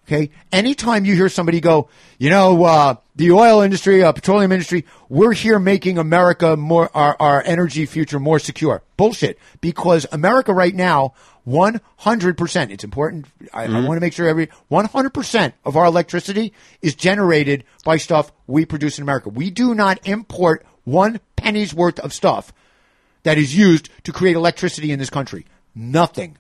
Okay, 0.08 0.30
anytime 0.52 1.04
you 1.04 1.16
hear 1.16 1.30
somebody 1.30 1.60
go, 1.60 1.90
you 2.20 2.30
know, 2.30 2.64
uh, 2.64 2.96
the 3.16 3.32
oil 3.32 3.62
industry, 3.62 4.04
uh, 4.04 4.12
petroleum 4.12 4.52
industry, 4.52 4.86
we're 5.10 5.34
here 5.34 5.58
making 5.58 5.98
America 5.98 6.56
more, 6.56 6.92
our, 6.96 7.18
our 7.20 7.42
energy 7.44 7.88
future 7.88 8.20
more 8.20 8.38
secure. 8.38 8.84
Bullshit. 8.98 9.40
Because 9.62 10.06
America 10.12 10.54
right 10.54 10.76
now, 10.76 11.14
100%, 11.48 12.70
it's 12.70 12.84
important. 12.84 13.26
I, 13.52 13.64
I 13.64 13.68
Mhm. 13.68 13.88
want 13.88 13.98
to 13.98 14.02
make 14.02 14.14
sure 14.14 14.28
every, 14.28 14.50
100% 14.70 15.54
of 15.66 15.76
our 15.76 15.86
electricity 15.86 16.54
is 16.84 16.94
generated 16.94 17.64
by 17.84 17.98
stuff 17.98 18.32
we 18.46 18.64
produce 18.66 19.00
in 19.00 19.02
America. 19.04 19.30
We 19.30 19.50
do 19.50 19.74
not 19.74 20.00
import 20.08 20.64
one 20.84 21.20
penny's 21.36 21.74
worth 21.74 22.00
of 22.00 22.14
stuff 22.14 22.54
that 23.24 23.40
is 23.40 23.56
used 23.56 23.90
to 24.04 24.12
create 24.12 24.36
electricity 24.36 24.92
in 24.92 25.00
this 25.00 25.10
country. 25.10 25.46
Nothing. 25.74 26.38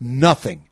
Nothing. 0.00 0.65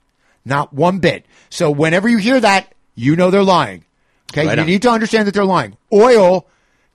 Not 0.45 0.73
one 0.73 0.99
bit. 0.99 1.27
So 1.51 1.71
whenever 1.71 2.09
you 2.09 2.19
hear 2.19 2.41
that, 2.41 2.75
you 2.95 3.17
know 3.17 3.31
they're 3.31 3.43
lying. 3.43 3.85
Okay? 4.33 4.47
Right 4.47 4.59
you 4.59 4.63
on. 4.63 4.67
need 4.67 4.83
to 4.83 4.91
understand 4.91 5.27
that 5.27 5.35
they're 5.35 5.45
lying. 5.45 5.77
Oil 5.93 6.47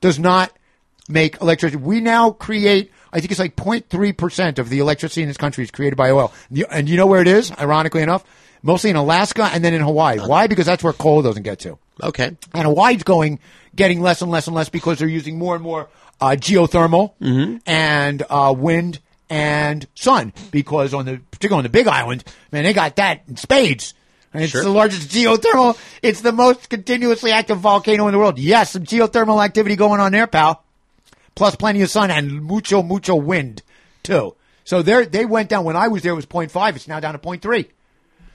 does 0.01 0.19
not 0.19 0.51
make 1.07 1.41
electricity. 1.41 1.81
We 1.81 2.01
now 2.01 2.31
create, 2.31 2.91
I 3.11 3.19
think 3.19 3.31
it's 3.31 3.39
like 3.39 3.55
0.3% 3.55 4.59
of 4.59 4.69
the 4.69 4.79
electricity 4.79 5.21
in 5.23 5.27
this 5.27 5.37
country 5.37 5.63
is 5.63 5.71
created 5.71 5.95
by 5.95 6.11
oil. 6.11 6.31
And 6.69 6.87
you 6.87 6.97
know 6.97 7.07
where 7.07 7.21
it 7.21 7.27
is, 7.27 7.51
ironically 7.57 8.01
enough? 8.01 8.23
Mostly 8.61 8.89
in 8.89 8.95
Alaska 8.95 9.49
and 9.51 9.63
then 9.63 9.73
in 9.73 9.81
Hawaii. 9.81 10.19
Why? 10.19 10.47
Because 10.47 10.65
that's 10.65 10.83
where 10.83 10.93
coal 10.93 11.21
doesn't 11.21 11.43
get 11.43 11.59
to. 11.59 11.79
Okay. 12.03 12.35
And 12.53 12.63
Hawaii's 12.63 13.03
going, 13.03 13.39
getting 13.75 14.01
less 14.01 14.21
and 14.21 14.29
less 14.29 14.47
and 14.47 14.55
less 14.55 14.69
because 14.69 14.99
they're 14.99 15.07
using 15.07 15.37
more 15.37 15.55
and 15.55 15.63
more 15.63 15.89
uh, 16.21 16.31
geothermal 16.31 17.13
and 17.65 18.23
uh, 18.29 18.53
wind 18.55 18.99
and 19.29 19.85
sun. 19.95 20.33
Because 20.51 20.93
on 20.93 21.05
the, 21.05 21.19
particularly 21.31 21.59
on 21.59 21.63
the 21.63 21.69
Big 21.69 21.87
Island, 21.87 22.23
man, 22.51 22.63
they 22.63 22.73
got 22.73 22.95
that 22.97 23.23
in 23.27 23.37
spades. 23.37 23.93
And 24.33 24.43
it's 24.43 24.51
Sure. 24.51 24.63
the 24.63 24.69
largest 24.69 25.09
geothermal. 25.09 25.77
It's 26.03 26.21
the 26.21 26.31
most 26.31 26.69
continuously 26.69 27.31
active 27.31 27.57
volcano 27.59 28.07
in 28.07 28.13
the 28.13 28.19
world. 28.19 28.37
Yes, 28.37 28.71
some 28.71 28.83
geothermal 28.83 29.43
activity 29.43 29.75
going 29.75 29.99
on 29.99 30.11
there, 30.11 30.27
pal. 30.27 30.63
Plus 31.35 31.55
plenty 31.55 31.81
of 31.81 31.89
sun 31.89 32.11
and 32.11 32.43
mucho, 32.43 32.83
mucho 32.83 33.15
wind, 33.15 33.63
too. 34.03 34.35
So 34.65 34.81
they 34.83 35.05
they 35.05 35.25
went 35.25 35.49
down. 35.49 35.63
When 35.63 35.75
I 35.75 35.87
was 35.87 36.03
there, 36.03 36.11
it 36.11 36.15
was 36.15 36.27
0.5. 36.27 36.75
It's 36.75 36.87
now 36.87 36.99
down 36.99 37.13
to 37.13 37.19
0.3. 37.19 37.69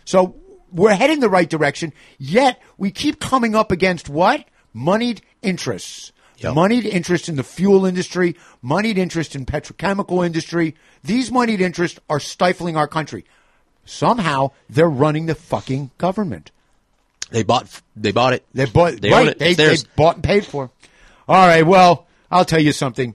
So 0.04 0.34
we're 0.72 0.94
heading 0.94 1.20
the 1.20 1.28
right 1.28 1.48
direction, 1.48 1.92
yet 2.18 2.60
we 2.76 2.90
keep 2.90 3.20
coming 3.20 3.54
up 3.54 3.70
against 3.70 4.08
what? 4.08 4.44
Moneyed 4.72 5.22
interests. 5.42 6.10
Moneyed 6.52 6.84
interest 6.84 7.28
in 7.28 7.36
the 7.36 7.42
fuel 7.42 7.86
industry, 7.86 8.36
moneyed 8.60 8.98
interest 8.98 9.34
in 9.34 9.46
petrochemical 9.46 10.24
industry. 10.26 10.74
These 11.02 11.30
moneyed 11.30 11.60
interests 11.60 12.00
are 12.10 12.20
stifling 12.20 12.76
our 12.76 12.88
country. 12.88 13.24
Somehow 13.84 14.50
they're 14.68 14.88
running 14.88 15.26
the 15.26 15.34
fucking 15.34 15.90
government. 15.98 16.50
They 17.30 17.42
bought. 17.42 17.80
They 17.96 18.12
bought 18.12 18.32
it. 18.34 18.44
They 18.52 18.66
bought. 18.66 19.00
They 19.00 19.10
right. 19.10 19.28
it. 19.28 19.38
They, 19.38 19.54
they 19.54 19.76
bought 19.96 20.16
and 20.16 20.24
paid 20.24 20.44
for. 20.44 20.70
All 21.28 21.46
right. 21.46 21.66
Well, 21.66 22.06
I'll 22.30 22.44
tell 22.44 22.60
you 22.60 22.72
something. 22.72 23.14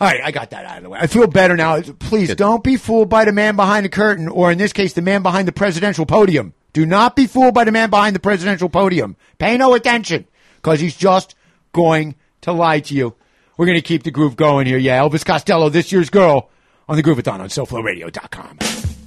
All 0.00 0.06
right, 0.06 0.20
I 0.22 0.30
got 0.30 0.50
that 0.50 0.64
out 0.64 0.76
of 0.76 0.84
the 0.84 0.90
way. 0.90 0.98
I 1.00 1.08
feel 1.08 1.26
better 1.26 1.56
now. 1.56 1.80
Please 1.80 2.32
don't 2.36 2.62
be 2.62 2.76
fooled 2.76 3.08
by 3.08 3.24
the 3.24 3.32
man 3.32 3.56
behind 3.56 3.84
the 3.84 3.88
curtain, 3.88 4.28
or 4.28 4.52
in 4.52 4.58
this 4.58 4.72
case, 4.72 4.92
the 4.92 5.02
man 5.02 5.22
behind 5.22 5.48
the 5.48 5.52
presidential 5.52 6.06
podium. 6.06 6.54
Do 6.72 6.86
not 6.86 7.16
be 7.16 7.26
fooled 7.26 7.54
by 7.54 7.64
the 7.64 7.72
man 7.72 7.90
behind 7.90 8.14
the 8.14 8.20
presidential 8.20 8.68
podium. 8.68 9.16
Pay 9.38 9.56
no 9.56 9.74
attention, 9.74 10.28
because 10.56 10.78
he's 10.78 10.96
just 10.96 11.34
going 11.72 12.14
to 12.42 12.52
lie 12.52 12.80
to 12.80 12.94
you. 12.94 13.14
We're 13.56 13.66
going 13.66 13.78
to 13.78 13.82
keep 13.82 14.04
the 14.04 14.10
groove 14.10 14.36
going 14.36 14.66
here. 14.66 14.78
Yeah, 14.78 15.00
Elvis 15.00 15.24
Costello, 15.24 15.68
this 15.68 15.90
year's 15.90 16.10
girl, 16.10 16.50
on 16.88 16.96
the 16.96 17.02
Groovathon 17.02 17.40
on 17.40 17.48
SoFloRadio.com. 17.48 18.97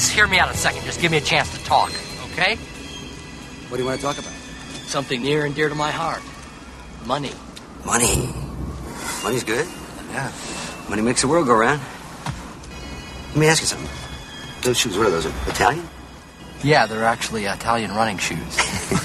Fellas. 0.00 0.10
Hear 0.10 0.26
me 0.26 0.38
out 0.38 0.50
a 0.50 0.56
second. 0.56 0.84
Just 0.84 1.00
give 1.00 1.10
me 1.10 1.18
a 1.18 1.22
chance 1.22 1.56
to 1.56 1.64
talk, 1.64 1.92
okay? 2.32 2.56
What 3.68 3.76
do 3.76 3.82
you 3.82 3.88
want 3.88 4.00
to 4.00 4.06
talk 4.06 4.18
about? 4.18 4.32
Something 4.86 5.22
near 5.22 5.44
and 5.44 5.54
dear 5.54 5.68
to 5.68 5.74
my 5.74 5.90
heart. 5.90 6.22
Money. 7.06 7.32
Money. 7.84 8.28
Money's 9.22 9.44
good. 9.44 9.66
Yeah. 10.10 10.32
Money 10.88 11.02
makes 11.02 11.20
the 11.22 11.28
world 11.28 11.46
go 11.46 11.54
round. 11.54 11.80
Let 13.28 13.36
me 13.36 13.46
ask 13.46 13.62
you 13.62 13.66
something. 13.66 13.88
Those 14.62 14.78
shoes, 14.78 14.96
what 14.98 15.06
are 15.06 15.10
those? 15.10 15.26
Italian? 15.46 15.88
Yeah, 16.62 16.86
they're 16.86 17.04
actually 17.04 17.44
Italian 17.44 17.92
running 17.92 18.18
shoes. 18.18 18.58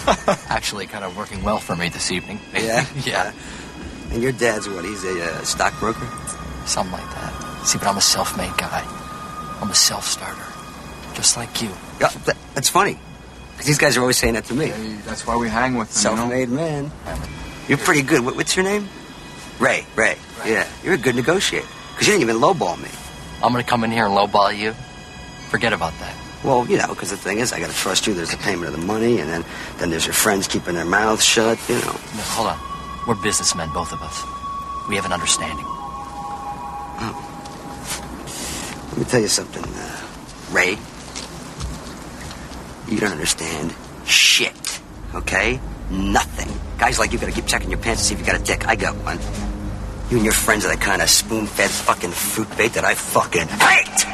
actually, 0.50 0.88
kind 0.88 1.06
of 1.06 1.16
working 1.16 1.44
well 1.44 1.60
for 1.60 1.76
me 1.76 1.90
this 1.90 2.12
evening. 2.12 2.40
Yeah? 2.54 2.86
yeah. 3.06 3.34
And 4.12 4.22
your 4.22 4.32
dad's 4.32 4.68
what? 4.68 4.84
He's 4.84 5.04
a 5.04 5.24
uh, 5.24 5.44
stockbroker? 5.44 6.08
Something 6.66 6.94
like 6.94 7.10
that. 7.16 7.66
See, 7.66 7.78
but 7.78 7.88
I'm 7.88 7.98
a 7.98 8.02
self-made 8.02 8.58
guy. 8.58 8.84
I'm 9.62 9.70
a 9.70 9.76
self-starter. 9.76 10.55
Just 11.16 11.38
like 11.38 11.62
you. 11.62 11.70
Yeah, 12.00 12.10
that, 12.26 12.38
that's 12.54 12.70
funny. 12.70 13.00
Because 13.52 13.66
these 13.66 13.78
guys 13.78 13.98
are 13.98 14.02
always 14.02 14.18
saying 14.18 14.34
that 14.34 14.46
to 14.46 14.54
me. 14.54 14.68
That's 15.06 15.26
why 15.26 15.38
we 15.38 15.48
hang 15.50 15.76
with 15.76 15.88
them. 15.88 16.18
Self-made 16.18 16.50
man. 16.50 16.92
You're 17.68 17.78
pretty 17.78 18.02
good. 18.02 18.24
What, 18.24 18.36
what's 18.36 18.56
your 18.56 18.66
name? 18.66 18.88
Ray. 19.60 19.86
Ray. 19.96 20.18
Yeah. 20.46 20.68
You're 20.84 20.96
a 20.96 20.98
good 20.98 21.16
negotiator. 21.16 21.68
Because 21.94 22.08
you 22.08 22.14
didn't 22.14 22.30
even 22.30 22.42
lowball 22.42 22.78
me. 22.82 22.90
I'm 23.42 23.52
gonna 23.54 23.64
come 23.64 23.84
in 23.84 23.92
here 23.92 24.06
and 24.06 24.14
lowball 24.14 24.56
you. 24.58 24.74
Forget 25.50 25.72
about 25.74 25.94
that. 26.00 26.16
Well, 26.44 26.68
you 26.68 26.78
know, 26.78 26.90
because 26.90 27.10
the 27.10 27.18
thing 27.18 27.40
is, 27.40 27.54
I 27.54 27.60
got 27.60 27.72
to 27.72 27.76
trust 27.76 28.06
you. 28.06 28.14
There's 28.14 28.32
the 28.32 28.38
payment 28.38 28.68
of 28.68 28.80
the 28.80 28.86
money, 28.86 29.20
and 29.20 29.30
then 29.30 29.44
then 29.78 29.90
there's 29.90 30.06
your 30.06 30.14
friends 30.14 30.48
keeping 30.48 30.76
their 30.76 30.86
mouths 30.86 31.24
shut. 31.24 31.58
You 31.68 31.76
know. 31.76 31.82
No, 31.82 32.22
hold 32.36 32.50
on. 32.50 32.60
We're 33.08 33.16
businessmen, 33.24 33.70
both 33.74 33.92
of 33.94 34.02
us. 34.02 34.24
We 34.88 34.96
have 34.96 35.06
an 35.06 35.14
understanding. 35.14 35.66
Let 38.96 38.98
me 38.98 39.06
tell 39.06 39.22
you 39.22 39.28
something, 39.28 39.64
uh, 39.64 40.08
Ray. 40.52 40.78
You 42.88 43.00
don't 43.00 43.12
understand 43.12 43.74
shit, 44.06 44.82
okay? 45.14 45.60
Nothing. 45.90 46.50
Guys 46.78 47.00
like 47.00 47.14
you 47.14 47.20
gotta 47.20 47.32
keep 47.32 47.48
checking 47.48 47.70
your 47.70 47.80
pants 47.80 48.02
to 48.02 48.08
see 48.08 48.14
if 48.14 48.20
you 48.20 48.26
got 48.26 48.40
a 48.40 48.44
dick. 48.44 48.68
I 48.68 48.76
got 48.76 48.96
one. 48.98 49.20
You 50.10 50.18
and 50.18 50.26
your 50.26 50.34
friends 50.34 50.66
are 50.66 50.72
the 50.72 50.78
kind 50.78 51.02
of 51.02 51.10
spoon-fed 51.10 51.70
fucking 51.70 52.12
fruit 52.12 52.48
bait 52.58 52.74
that 52.74 52.86
I 52.86 52.94
fucking 52.94 53.48
hate! 53.48 54.08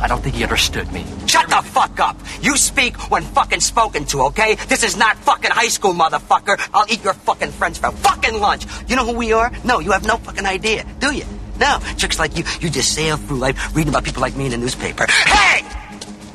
I 0.00 0.06
don't 0.08 0.22
think 0.22 0.34
he 0.34 0.42
understood 0.42 0.92
me. 0.92 1.04
Shut 1.26 1.48
the 1.48 1.62
fuck 1.62 2.00
up! 2.00 2.16
You 2.42 2.56
speak 2.56 2.96
when 3.12 3.22
fucking 3.22 3.60
spoken 3.60 4.04
to, 4.06 4.22
okay? 4.22 4.56
This 4.66 4.82
is 4.82 4.96
not 4.96 5.16
fucking 5.18 5.52
high 5.52 5.68
school, 5.68 5.92
motherfucker. 5.92 6.58
I'll 6.74 6.90
eat 6.90 7.04
your 7.04 7.14
fucking 7.14 7.52
friends 7.52 7.78
for 7.78 7.92
fucking 7.92 8.40
lunch. 8.40 8.66
You 8.88 8.96
know 8.96 9.04
who 9.04 9.12
we 9.12 9.32
are? 9.32 9.52
No, 9.64 9.78
you 9.78 9.92
have 9.92 10.04
no 10.04 10.16
fucking 10.16 10.46
idea, 10.46 10.84
do 10.98 11.14
you? 11.14 11.24
No, 11.60 11.78
chicks 11.96 12.18
like 12.18 12.36
you, 12.36 12.44
you 12.60 12.70
just 12.70 12.92
sail 12.92 13.16
through 13.16 13.38
life 13.38 13.76
reading 13.76 13.90
about 13.90 14.02
people 14.02 14.22
like 14.22 14.36
me 14.36 14.46
in 14.46 14.50
the 14.50 14.58
newspaper. 14.58 15.06
Hey! 15.08 15.87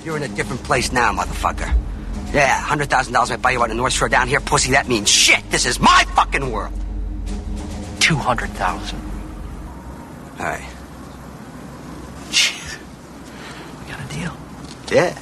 You're 0.04 0.18
in 0.18 0.24
a 0.24 0.28
different 0.28 0.64
place 0.64 0.92
now, 0.92 1.14
motherfucker. 1.14 1.74
Yeah, 2.34 2.60
hundred 2.60 2.90
thousand 2.90 3.14
dollars 3.14 3.30
might 3.30 3.42
buy 3.42 3.52
you 3.52 3.60
out 3.62 3.66
in 3.66 3.70
the 3.70 3.76
North 3.76 3.94
Shore 3.94 4.10
down 4.10 4.28
here, 4.28 4.40
pussy. 4.40 4.72
That 4.72 4.88
means 4.88 5.10
shit. 5.10 5.50
This 5.52 5.66
is 5.66 5.80
my 5.80 6.06
fucking 6.16 6.52
world. 6.52 6.74
Two 8.00 8.16
hundred 8.16 8.50
thousand. 8.52 9.00
All 10.40 10.46
right. 10.46 10.68
We 13.80 13.92
got 13.92 14.04
a 14.04 14.14
deal. 14.14 14.38
Yeah. 14.92 15.18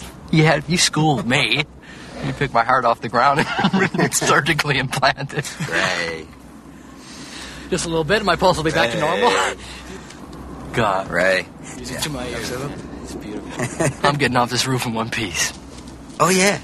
Yeah, 0.32 0.60
you 0.68 0.78
schooled 0.78 1.26
me. 1.26 1.64
You 2.24 2.32
picked 2.34 2.54
my 2.54 2.62
heart 2.62 2.84
off 2.84 3.00
the 3.00 3.08
ground 3.08 3.44
and 3.98 4.14
surgically 4.14 4.78
implanted. 4.78 5.44
Ray. 5.68 6.26
Just 7.68 7.84
a 7.86 7.88
little 7.88 8.04
bit, 8.04 8.18
and 8.18 8.26
my 8.26 8.36
pulse 8.36 8.56
will 8.56 8.62
be 8.64 8.70
back 8.70 8.92
to 8.92 9.00
normal. 9.00 9.30
God. 10.72 11.10
Ray. 11.10 11.46
Music 11.76 12.00
to 12.00 12.10
my 12.10 12.26
ears. 12.28 12.50
It's 13.02 13.14
beautiful. 13.14 13.98
I'm 14.08 14.16
getting 14.16 14.36
off 14.36 14.50
this 14.50 14.66
roof 14.66 14.86
in 14.86 14.94
one 14.94 15.10
piece. 15.10 15.52
Oh 16.18 16.28
yeah. 16.28 16.58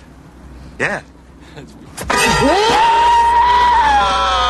Yeah. 0.78 1.02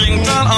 Washington 0.00 0.49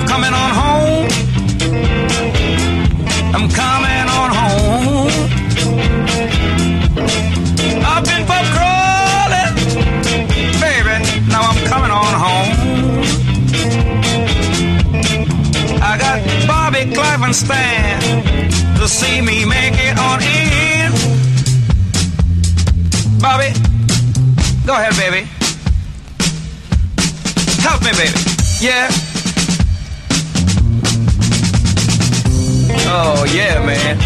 I'm 0.00 0.06
coming 0.06 0.32
on 0.32 0.50
home. 0.62 1.08
I'm 3.34 3.48
coming 3.50 4.06
on 4.18 4.30
home. 4.40 5.10
I've 7.84 8.04
been 8.04 8.24
pub 8.26 8.46
crawling, 8.56 9.54
baby. 10.58 10.96
Now 11.28 11.42
I'm 11.50 11.60
coming 11.66 11.90
on 11.90 12.12
home. 12.24 12.56
I 15.82 15.98
got 15.98 16.22
Bobby 16.48 16.92
Clive 16.94 17.22
and 17.22 17.36
Stan 17.36 18.00
to 18.78 18.88
see 18.88 19.20
me 19.20 19.44
make 19.44 19.74
it 19.76 19.98
on 19.98 20.22
in. 20.22 20.92
Bobby, 23.20 23.52
go 24.66 24.72
ahead, 24.72 24.96
baby. 24.96 25.28
Help 27.60 27.82
me, 27.82 27.92
baby. 27.92 28.18
Yeah. 28.60 29.09
Oh, 32.92 33.24
yeah, 33.32 33.64
man. 33.64 33.98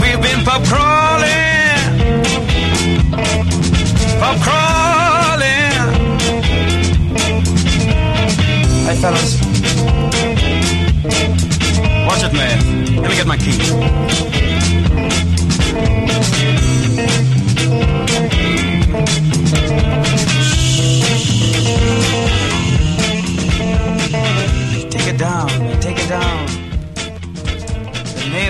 We've 0.00 0.22
been 0.22 0.44
pub 0.44 0.64
crawling. 0.64 2.22
Pub 4.20 4.40
crawling. 4.42 5.72
Hey, 8.86 8.96
fellas. 9.02 9.40
Watch 12.06 12.22
it, 12.22 12.32
man. 12.32 12.58
Let 13.02 13.10
me 13.10 13.16
get 13.16 13.26
my 13.26 13.36
key. 13.36 13.58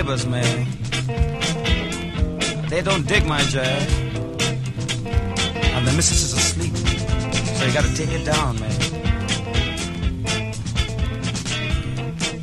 Neighbors, 0.03 0.25
man. 0.25 0.67
They 2.67 2.81
don't 2.81 3.07
dig 3.07 3.25
my 3.25 3.39
jazz. 3.41 3.99
And 5.05 5.87
the 5.87 5.93
missus 5.93 6.23
is 6.23 6.33
asleep. 6.33 6.75
So 6.75 7.65
you 7.65 7.73
gotta 7.73 7.95
take 7.95 8.11
it 8.11 8.25
down, 8.25 8.59
man. 8.59 8.71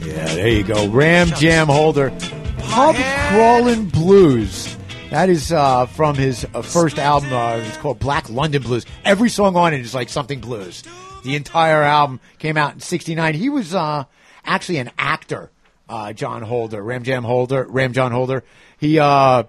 Yeah, 0.00 0.34
there 0.34 0.48
you 0.48 0.62
go. 0.62 0.88
Ram 0.88 1.28
Jam 1.28 1.66
Holder, 1.66 2.10
Pub 2.58 2.96
Crawlin' 2.96 3.88
Blues. 3.90 4.76
That 5.10 5.28
is 5.28 5.52
uh, 5.52 5.86
from 5.86 6.14
his 6.14 6.46
uh, 6.54 6.62
first 6.62 6.98
album. 6.98 7.32
Uh, 7.32 7.56
it's 7.56 7.76
called 7.78 7.98
Black 7.98 8.30
London 8.30 8.62
Blues. 8.62 8.86
Every 9.04 9.28
song 9.28 9.56
on 9.56 9.74
it 9.74 9.80
is 9.80 9.94
like 9.94 10.08
something 10.08 10.40
blues. 10.40 10.82
The 11.24 11.36
entire 11.36 11.82
album 11.82 12.20
came 12.38 12.56
out 12.56 12.74
in 12.74 12.80
'69. 12.80 13.34
He 13.34 13.48
was 13.48 13.74
uh, 13.74 14.04
actually 14.44 14.78
an 14.78 14.90
actor, 14.98 15.50
uh, 15.90 16.12
John 16.12 16.42
Holder, 16.42 16.82
Ram 16.82 17.02
Jam 17.02 17.24
Holder, 17.24 17.66
Ram 17.68 17.92
John 17.92 18.12
Holder. 18.12 18.44
He 18.78 18.98
uh, 18.98 19.42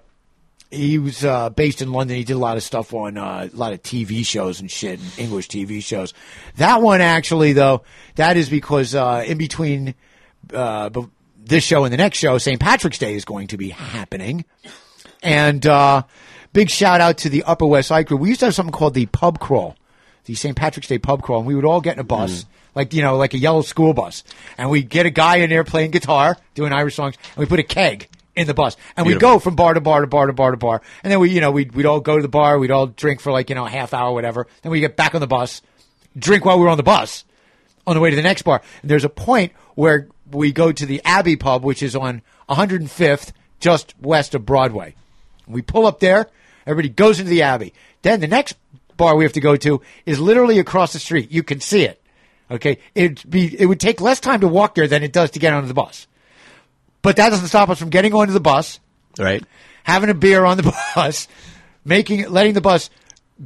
he 0.70 0.98
was 0.98 1.24
uh, 1.24 1.50
based 1.50 1.82
in 1.82 1.92
London. 1.92 2.16
He 2.16 2.24
did 2.24 2.34
a 2.34 2.38
lot 2.38 2.56
of 2.56 2.62
stuff 2.62 2.92
on 2.92 3.16
uh, 3.16 3.48
a 3.52 3.56
lot 3.56 3.72
of 3.72 3.82
TV 3.82 4.26
shows 4.26 4.60
and 4.60 4.70
shit, 4.70 4.98
and 4.98 5.18
English 5.18 5.48
TV 5.48 5.82
shows. 5.82 6.12
That 6.56 6.82
one 6.82 7.00
actually, 7.00 7.52
though, 7.52 7.82
that 8.16 8.36
is 8.36 8.48
because 8.48 8.94
uh, 8.94 9.24
in 9.26 9.38
between 9.38 9.94
uh, 10.52 10.90
this 11.38 11.62
show 11.62 11.84
and 11.84 11.92
the 11.92 11.98
next 11.98 12.18
show, 12.18 12.38
St. 12.38 12.58
Patrick's 12.58 12.98
Day 12.98 13.14
is 13.14 13.24
going 13.24 13.48
to 13.48 13.56
be 13.56 13.68
happening. 13.68 14.44
And 15.22 15.64
uh, 15.66 16.02
big 16.52 16.70
shout 16.70 17.00
out 17.00 17.18
to 17.18 17.28
the 17.28 17.44
Upper 17.44 17.66
West 17.66 17.88
Side 17.88 18.08
crew. 18.08 18.16
We 18.16 18.30
used 18.30 18.40
to 18.40 18.46
have 18.46 18.54
something 18.54 18.72
called 18.72 18.94
the 18.94 19.06
pub 19.06 19.38
crawl, 19.38 19.76
the 20.24 20.34
St. 20.34 20.56
Patrick's 20.56 20.88
Day 20.88 20.98
pub 20.98 21.22
crawl, 21.22 21.38
and 21.38 21.46
we 21.46 21.54
would 21.54 21.64
all 21.64 21.80
get 21.80 21.94
in 21.94 22.00
a 22.00 22.04
bus, 22.04 22.46
like 22.74 22.94
you 22.94 23.02
know, 23.02 23.16
like 23.16 23.34
a 23.34 23.38
yellow 23.38 23.62
school 23.62 23.94
bus, 23.94 24.24
and 24.58 24.70
we'd 24.70 24.88
get 24.88 25.06
a 25.06 25.10
guy 25.10 25.36
in 25.36 25.50
there 25.50 25.64
playing 25.64 25.90
guitar, 25.90 26.36
doing 26.54 26.72
Irish 26.72 26.94
songs, 26.94 27.16
and 27.34 27.36
we 27.36 27.46
put 27.46 27.60
a 27.60 27.64
keg 27.64 28.08
in 28.34 28.46
the 28.46 28.54
bus, 28.54 28.76
and 28.96 29.06
we'd 29.06 29.20
go 29.20 29.38
from 29.38 29.56
bar 29.56 29.74
to 29.74 29.80
bar 29.80 30.00
to 30.00 30.06
bar 30.06 30.26
to 30.26 30.32
bar 30.32 30.50
to 30.52 30.56
bar, 30.56 30.82
and 31.02 31.12
then 31.12 31.20
we, 31.20 31.30
you 31.30 31.40
know, 31.40 31.50
we'd 31.50 31.72
we'd 31.74 31.86
all 31.86 32.00
go 32.00 32.16
to 32.16 32.22
the 32.22 32.28
bar, 32.28 32.58
we'd 32.58 32.70
all 32.70 32.86
drink 32.86 33.20
for 33.20 33.32
like 33.32 33.48
you 33.48 33.54
know 33.54 33.66
a 33.66 33.70
half 33.70 33.92
hour, 33.92 34.12
whatever. 34.12 34.46
Then 34.62 34.72
we 34.72 34.80
get 34.80 34.96
back 34.96 35.14
on 35.14 35.20
the 35.20 35.26
bus, 35.26 35.62
drink 36.16 36.44
while 36.44 36.58
we're 36.58 36.68
on 36.68 36.76
the 36.76 36.82
bus, 36.82 37.24
on 37.86 37.94
the 37.94 38.00
way 38.00 38.10
to 38.10 38.16
the 38.16 38.22
next 38.22 38.42
bar. 38.42 38.62
And 38.80 38.90
there's 38.90 39.04
a 39.04 39.10
point 39.10 39.52
where 39.74 40.08
we 40.30 40.52
go 40.52 40.72
to 40.72 40.86
the 40.86 41.02
Abbey 41.04 41.36
Pub, 41.36 41.64
which 41.64 41.82
is 41.82 41.94
on 41.94 42.22
105th, 42.48 43.32
just 43.60 43.94
west 44.00 44.34
of 44.34 44.46
Broadway. 44.46 44.94
We 45.46 45.62
pull 45.62 45.86
up 45.86 46.00
there. 46.00 46.28
Everybody 46.66 46.88
goes 46.90 47.18
into 47.18 47.30
the 47.30 47.42
Abbey. 47.42 47.74
Then 48.02 48.20
the 48.20 48.28
next 48.28 48.56
bar 48.96 49.16
we 49.16 49.24
have 49.24 49.32
to 49.34 49.40
go 49.40 49.56
to 49.56 49.82
is 50.06 50.20
literally 50.20 50.58
across 50.58 50.92
the 50.92 50.98
street. 50.98 51.30
You 51.30 51.42
can 51.42 51.60
see 51.60 51.84
it. 51.84 52.01
Okay, 52.52 52.78
it'd 52.94 53.28
be 53.28 53.58
it 53.58 53.64
would 53.64 53.80
take 53.80 54.02
less 54.02 54.20
time 54.20 54.40
to 54.40 54.48
walk 54.48 54.74
there 54.74 54.86
than 54.86 55.02
it 55.02 55.12
does 55.12 55.30
to 55.30 55.38
get 55.38 55.54
onto 55.54 55.68
the 55.68 55.74
bus. 55.74 56.06
But 57.00 57.16
that 57.16 57.30
doesn't 57.30 57.48
stop 57.48 57.70
us 57.70 57.78
from 57.78 57.88
getting 57.88 58.12
onto 58.12 58.34
the 58.34 58.40
bus, 58.40 58.78
right? 59.18 59.42
Having 59.84 60.10
a 60.10 60.14
beer 60.14 60.44
on 60.44 60.58
the 60.58 60.62
bus, 60.94 61.28
making 61.82 62.28
letting 62.30 62.52
the 62.52 62.60
bus 62.60 62.90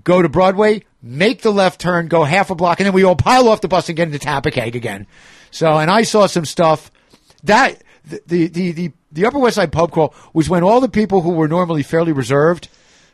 go 0.02 0.20
to 0.20 0.28
Broadway, 0.28 0.82
make 1.00 1.42
the 1.42 1.52
left 1.52 1.80
turn, 1.80 2.08
go 2.08 2.24
half 2.24 2.50
a 2.50 2.56
block, 2.56 2.80
and 2.80 2.86
then 2.86 2.94
we 2.94 3.04
all 3.04 3.14
pile 3.14 3.48
off 3.48 3.60
the 3.60 3.68
bus 3.68 3.88
and 3.88 3.96
get 3.96 4.08
into 4.08 4.18
Tap 4.18 4.44
A 4.44 4.50
Keg 4.50 4.74
again. 4.74 5.06
So, 5.52 5.78
and 5.78 5.88
I 5.88 6.02
saw 6.02 6.26
some 6.26 6.44
stuff 6.44 6.90
that 7.44 7.80
the 8.04 8.20
the 8.26 8.48
the 8.48 8.72
the, 8.72 8.92
the 9.12 9.26
Upper 9.26 9.38
West 9.38 9.54
Side 9.54 9.70
pub 9.70 9.92
crawl 9.92 10.14
was 10.32 10.48
when 10.48 10.64
all 10.64 10.80
the 10.80 10.88
people 10.88 11.20
who 11.20 11.30
were 11.30 11.48
normally 11.48 11.84
fairly 11.84 12.12
reserved, 12.12 12.68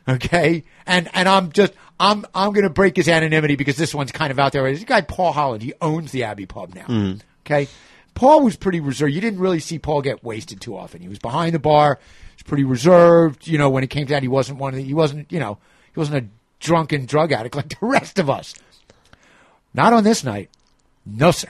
okay, 0.07 0.63
and 0.85 1.09
and 1.13 1.27
I'm 1.29 1.51
just 1.51 1.73
I'm 1.99 2.25
I'm 2.33 2.51
going 2.51 2.63
to 2.63 2.69
break 2.69 2.95
his 2.95 3.07
anonymity 3.07 3.55
because 3.55 3.77
this 3.77 3.93
one's 3.93 4.11
kind 4.11 4.31
of 4.31 4.39
out 4.39 4.51
there. 4.51 4.71
This 4.71 4.83
guy 4.83 5.01
Paul 5.01 5.33
Holland, 5.33 5.63
he 5.63 5.73
owns 5.81 6.11
the 6.11 6.23
Abbey 6.23 6.45
Pub 6.45 6.73
now. 6.75 6.85
Mm. 6.85 7.21
Okay. 7.45 7.67
Paul 8.15 8.43
was 8.43 8.55
pretty 8.55 8.79
reserved. 8.79 9.13
You 9.13 9.21
didn't 9.21 9.39
really 9.39 9.59
see 9.59 9.79
Paul 9.79 10.01
get 10.01 10.23
wasted 10.23 10.61
too 10.61 10.77
often. 10.77 11.01
He 11.01 11.07
was 11.07 11.19
behind 11.19 11.55
the 11.55 11.59
bar. 11.59 11.99
He 12.01 12.35
was 12.35 12.43
pretty 12.43 12.63
reserved. 12.63 13.47
You 13.47 13.57
know, 13.57 13.69
when 13.69 13.83
it 13.83 13.89
came 13.89 14.05
to 14.05 14.13
that, 14.13 14.21
he 14.21 14.27
wasn't 14.27 14.59
one 14.59 14.73
of 14.73 14.77
the, 14.77 14.83
he 14.83 14.93
wasn't, 14.93 15.31
you 15.31 15.39
know, 15.39 15.57
he 15.93 15.99
wasn't 15.99 16.23
a 16.23 16.27
drunken 16.59 17.05
drug 17.05 17.31
addict 17.31 17.55
like 17.55 17.69
the 17.69 17.85
rest 17.85 18.19
of 18.19 18.29
us. 18.29 18.53
Not 19.73 19.93
on 19.93 20.03
this 20.03 20.23
night. 20.23 20.49
No, 21.05 21.31
sir. 21.31 21.49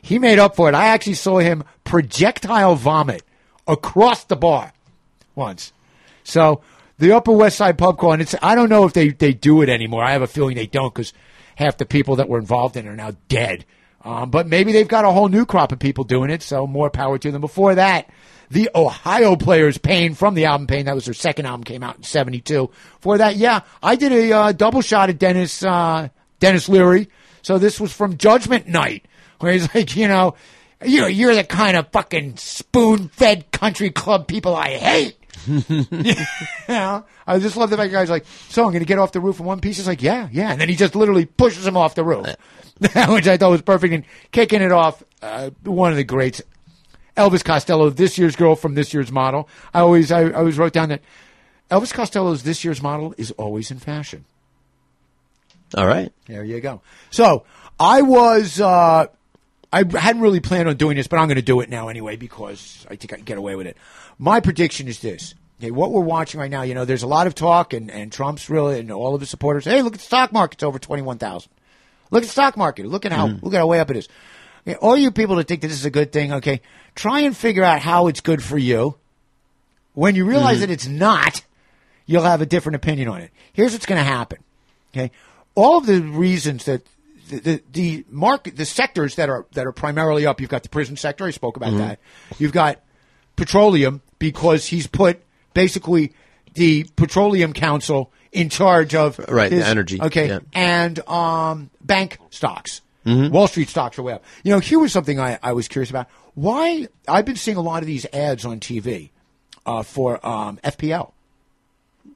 He 0.00 0.18
made 0.18 0.38
up 0.38 0.56
for 0.56 0.68
it. 0.68 0.74
I 0.74 0.86
actually 0.86 1.14
saw 1.14 1.38
him 1.38 1.62
projectile 1.84 2.74
vomit 2.74 3.22
across 3.66 4.24
the 4.24 4.36
bar 4.36 4.72
once. 5.34 5.72
So 6.24 6.62
the 7.02 7.16
Upper 7.16 7.32
West 7.32 7.56
Side 7.56 7.78
pub 7.78 7.98
crawl, 7.98 8.12
and 8.12 8.22
it's, 8.22 8.34
I 8.40 8.54
don't 8.54 8.68
know 8.68 8.84
if 8.84 8.92
they, 8.92 9.08
they 9.08 9.32
do 9.32 9.60
it 9.60 9.68
anymore. 9.68 10.04
I 10.04 10.12
have 10.12 10.22
a 10.22 10.28
feeling 10.28 10.54
they 10.54 10.68
don't 10.68 10.94
because 10.94 11.12
half 11.56 11.76
the 11.76 11.84
people 11.84 12.16
that 12.16 12.28
were 12.28 12.38
involved 12.38 12.76
in 12.76 12.86
it 12.86 12.90
are 12.90 12.96
now 12.96 13.16
dead. 13.28 13.64
Um, 14.04 14.30
but 14.30 14.46
maybe 14.46 14.72
they've 14.72 14.86
got 14.86 15.04
a 15.04 15.10
whole 15.10 15.28
new 15.28 15.44
crop 15.44 15.72
of 15.72 15.80
people 15.80 16.04
doing 16.04 16.30
it, 16.30 16.42
so 16.42 16.64
more 16.64 16.90
power 16.90 17.18
to 17.18 17.32
them. 17.32 17.40
Before 17.40 17.74
that, 17.74 18.08
the 18.50 18.70
Ohio 18.74 19.34
Players 19.34 19.78
Pain 19.78 20.14
from 20.14 20.34
the 20.34 20.44
album 20.44 20.68
Pain, 20.68 20.86
that 20.86 20.94
was 20.94 21.06
their 21.06 21.14
second 21.14 21.46
album, 21.46 21.64
came 21.64 21.82
out 21.82 21.96
in 21.96 22.02
72. 22.04 22.70
For 23.00 23.18
that, 23.18 23.34
yeah, 23.34 23.62
I 23.82 23.96
did 23.96 24.12
a 24.12 24.32
uh, 24.32 24.52
double 24.52 24.80
shot 24.80 25.10
at 25.10 25.18
Denis, 25.18 25.64
uh, 25.64 26.08
Denis 26.38 26.68
Leary. 26.68 27.08
So 27.42 27.58
this 27.58 27.80
was 27.80 27.92
from 27.92 28.16
Judgment 28.16 28.68
Night, 28.68 29.06
where 29.40 29.52
he's 29.52 29.74
like, 29.74 29.96
you 29.96 30.06
know, 30.06 30.36
you're, 30.84 31.08
you're 31.08 31.34
the 31.34 31.42
kind 31.42 31.76
of 31.76 31.90
fucking 31.90 32.36
spoon 32.36 33.08
fed 33.08 33.50
country 33.50 33.90
club 33.90 34.28
people 34.28 34.54
I 34.54 34.76
hate. 34.76 35.16
know, 36.68 37.04
I 37.26 37.38
just 37.38 37.56
love 37.56 37.70
the 37.70 37.76
fact 37.76 37.90
the 37.90 37.96
guy's 37.96 38.10
like, 38.10 38.24
so 38.48 38.64
I'm 38.64 38.70
going 38.70 38.80
to 38.80 38.86
get 38.86 38.98
off 38.98 39.12
the 39.12 39.20
roof 39.20 39.40
in 39.40 39.46
one 39.46 39.60
piece. 39.60 39.76
He's 39.76 39.86
like, 39.86 40.02
yeah, 40.02 40.28
yeah. 40.30 40.52
And 40.52 40.60
then 40.60 40.68
he 40.68 40.76
just 40.76 40.94
literally 40.94 41.26
pushes 41.26 41.66
him 41.66 41.76
off 41.76 41.94
the 41.94 42.04
roof, 42.04 42.26
which 42.80 43.26
I 43.28 43.36
thought 43.36 43.50
was 43.50 43.62
perfect. 43.62 43.94
And 43.94 44.04
kicking 44.30 44.62
it 44.62 44.72
off, 44.72 45.02
uh, 45.20 45.50
one 45.64 45.90
of 45.90 45.96
the 45.96 46.04
greats, 46.04 46.42
Elvis 47.16 47.44
Costello, 47.44 47.90
this 47.90 48.18
year's 48.18 48.36
girl 48.36 48.56
from 48.56 48.74
this 48.74 48.94
year's 48.94 49.12
model. 49.12 49.48
I 49.74 49.80
always, 49.80 50.10
I, 50.12 50.22
I 50.22 50.32
always 50.32 50.58
wrote 50.58 50.72
down 50.72 50.88
that 50.90 51.02
Elvis 51.70 51.92
Costello's 51.92 52.42
this 52.42 52.64
year's 52.64 52.82
model 52.82 53.14
is 53.16 53.30
always 53.32 53.70
in 53.70 53.78
fashion. 53.78 54.24
All 55.76 55.86
right. 55.86 56.12
There 56.26 56.44
you 56.44 56.60
go. 56.60 56.82
So 57.10 57.44
I 57.80 58.02
was, 58.02 58.60
uh, 58.60 59.06
I 59.72 59.84
hadn't 59.98 60.20
really 60.20 60.40
planned 60.40 60.68
on 60.68 60.76
doing 60.76 60.96
this, 60.96 61.06
but 61.08 61.18
I'm 61.18 61.28
going 61.28 61.36
to 61.36 61.42
do 61.42 61.60
it 61.60 61.70
now 61.70 61.88
anyway 61.88 62.16
because 62.16 62.86
I 62.90 62.96
think 62.96 63.12
I 63.12 63.16
can 63.16 63.24
get 63.24 63.38
away 63.38 63.56
with 63.56 63.66
it. 63.66 63.76
My 64.18 64.40
prediction 64.40 64.86
is 64.86 65.00
this. 65.00 65.34
Okay, 65.60 65.70
what 65.70 65.92
we're 65.92 66.00
watching 66.00 66.40
right 66.40 66.50
now, 66.50 66.62
you 66.62 66.74
know, 66.74 66.84
there's 66.84 67.04
a 67.04 67.06
lot 67.06 67.26
of 67.26 67.34
talk, 67.34 67.72
and, 67.72 67.90
and 67.90 68.12
Trump's 68.12 68.50
really, 68.50 68.80
and 68.80 68.90
all 68.90 69.14
of 69.14 69.20
his 69.20 69.30
supporters, 69.30 69.64
hey, 69.64 69.80
look 69.80 69.94
at 69.94 70.00
the 70.00 70.04
stock 70.04 70.32
market, 70.32 70.56
it's 70.56 70.62
over 70.64 70.78
21,000. 70.78 71.50
Look 72.10 72.22
at 72.22 72.26
the 72.26 72.32
stock 72.32 72.56
market. 72.56 72.86
Look 72.86 73.06
at 73.06 73.12
how, 73.12 73.28
mm-hmm. 73.28 73.44
look 73.44 73.54
at 73.54 73.58
how 73.58 73.66
way 73.66 73.80
up 73.80 73.90
it 73.90 73.96
is. 73.96 74.08
Okay, 74.66 74.76
all 74.76 74.96
you 74.96 75.10
people 75.10 75.36
that 75.36 75.48
think 75.48 75.62
that 75.62 75.68
this 75.68 75.78
is 75.78 75.84
a 75.84 75.90
good 75.90 76.12
thing, 76.12 76.32
okay, 76.34 76.60
try 76.94 77.20
and 77.20 77.36
figure 77.36 77.62
out 77.62 77.80
how 77.80 78.08
it's 78.08 78.20
good 78.20 78.42
for 78.42 78.58
you. 78.58 78.96
When 79.94 80.14
you 80.14 80.24
realize 80.24 80.56
mm-hmm. 80.56 80.60
that 80.62 80.70
it's 80.70 80.86
not, 80.86 81.44
you'll 82.06 82.22
have 82.22 82.42
a 82.42 82.46
different 82.46 82.76
opinion 82.76 83.08
on 83.08 83.20
it. 83.20 83.30
Here's 83.52 83.72
what's 83.72 83.86
going 83.86 84.00
to 84.00 84.04
happen. 84.04 84.38
Okay, 84.92 85.10
all 85.54 85.78
of 85.78 85.86
the 85.86 86.00
reasons 86.00 86.64
that 86.66 86.82
the, 87.32 87.40
the 87.40 87.62
the 87.72 88.04
market, 88.10 88.56
the 88.56 88.64
sectors 88.64 89.16
that 89.16 89.28
are 89.28 89.46
that 89.52 89.66
are 89.66 89.72
primarily 89.72 90.26
up. 90.26 90.40
You've 90.40 90.50
got 90.50 90.62
the 90.62 90.68
prison 90.68 90.96
sector. 90.96 91.24
I 91.26 91.30
spoke 91.30 91.56
about 91.56 91.72
Mhm. 91.72 91.78
that. 91.78 91.98
You've 92.38 92.52
got 92.52 92.80
petroleum 93.36 94.02
because 94.18 94.66
he's 94.66 94.86
put 94.86 95.22
basically 95.54 96.12
the 96.54 96.84
Petroleum 96.96 97.52
Council 97.52 98.12
in 98.30 98.48
charge 98.48 98.94
of 98.94 99.18
Right, 99.28 99.50
the 99.50 99.56
his- 99.56 99.64
energy, 99.66 100.00
Okay, 100.00 100.28
yeah. 100.28 100.38
and 100.54 100.98
um, 101.08 101.70
bank 101.80 102.18
stocks, 102.30 102.80
Mhm. 103.06 103.30
Wall 103.30 103.46
Street 103.48 103.68
stocks 103.68 103.98
are 103.98 104.02
way 104.02 104.12
up. 104.14 104.24
You 104.44 104.52
know, 104.52 104.58
here 104.60 104.78
was 104.78 104.92
something 104.92 105.18
I, 105.18 105.38
I 105.42 105.52
was 105.52 105.68
curious 105.68 105.90
about. 105.90 106.08
Why 106.34 106.88
I've 107.08 107.24
been 107.26 107.36
seeing 107.36 107.56
a 107.56 107.60
lot 107.62 107.82
of 107.82 107.86
these 107.86 108.06
ads 108.12 108.44
on 108.44 108.60
TV 108.60 109.10
uh, 109.66 109.82
for 109.82 110.24
um, 110.26 110.58
FPL. 110.64 111.12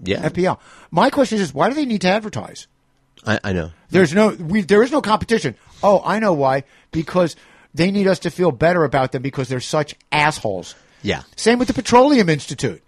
Yeah. 0.03 0.29
FPL. 0.29 0.59
My 0.91 1.11
question 1.11 1.39
is, 1.41 1.53
why 1.55 1.69
do 1.69 1.75
they 1.75 1.85
need 1.87 2.03
to 2.03 2.09
advertise? 2.09 2.67
I, 3.27 3.41
I 3.45 3.53
know. 3.53 3.71
There's 3.91 4.15
no, 4.15 4.29
we, 4.29 4.63
there 4.63 4.83
is 4.83 4.93
no 4.93 5.03
competition. 5.03 5.57
Oh, 5.83 6.03
I 6.05 6.19
know 6.19 6.33
why. 6.33 6.65
Because 6.93 7.37
they 7.75 7.91
need 7.91 8.07
us 8.07 8.21
to 8.21 8.31
feel 8.31 8.53
better 8.53 8.85
about 8.85 9.13
them 9.13 9.23
because 9.23 9.49
they're 9.49 9.61
such 9.61 9.95
assholes. 10.13 10.75
Yeah. 11.03 11.23
Same 11.37 11.59
with 11.59 11.69
the 11.69 11.75
Petroleum 11.75 12.29
Institute. 12.29 12.83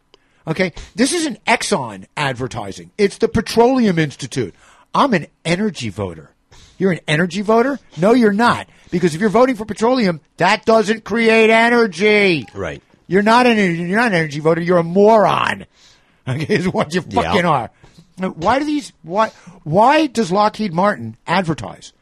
Okay, 0.47 0.73
this 0.95 1.13
isn't 1.13 1.45
Exxon 1.45 2.07
advertising. 2.17 2.91
It's 2.97 3.19
the 3.19 3.29
Petroleum 3.29 3.99
Institute. 3.99 4.55
I'm 4.95 5.13
an 5.13 5.27
energy 5.45 5.91
voter. 5.91 6.31
You're 6.79 6.93
an 6.93 7.01
energy 7.07 7.43
voter? 7.43 7.79
No, 7.99 8.13
you're 8.15 8.33
not. 8.33 8.67
Because 8.91 9.15
if 9.15 9.21
you're 9.21 9.29
voting 9.31 9.57
for 9.57 9.67
petroleum, 9.67 10.21
that 10.39 10.65
doesn't 10.65 11.05
create 11.05 11.51
energy. 11.51 12.47
Right. 12.55 12.83
You're 13.07 13.23
not 13.23 13.47
an 13.47 13.57
you're 13.59 13.99
not 13.99 14.09
an 14.09 14.15
energy 14.15 14.41
voter. 14.41 14.61
You're 14.63 14.79
a 14.79 14.83
moron. 14.85 15.67
Okay, 16.29 16.57
is 16.57 16.69
what 16.69 16.93
you 16.95 17.03
Yeah. 17.09 17.23
fucking 17.23 17.47
are. 17.47 17.71
Why 18.19 18.59
do 18.59 18.65
these? 18.65 18.93
Why? 19.03 19.31
Why 19.65 20.07
does 20.07 20.33
Lockheed 20.33 20.73
Martin 20.73 21.17
advertise? 21.27 21.93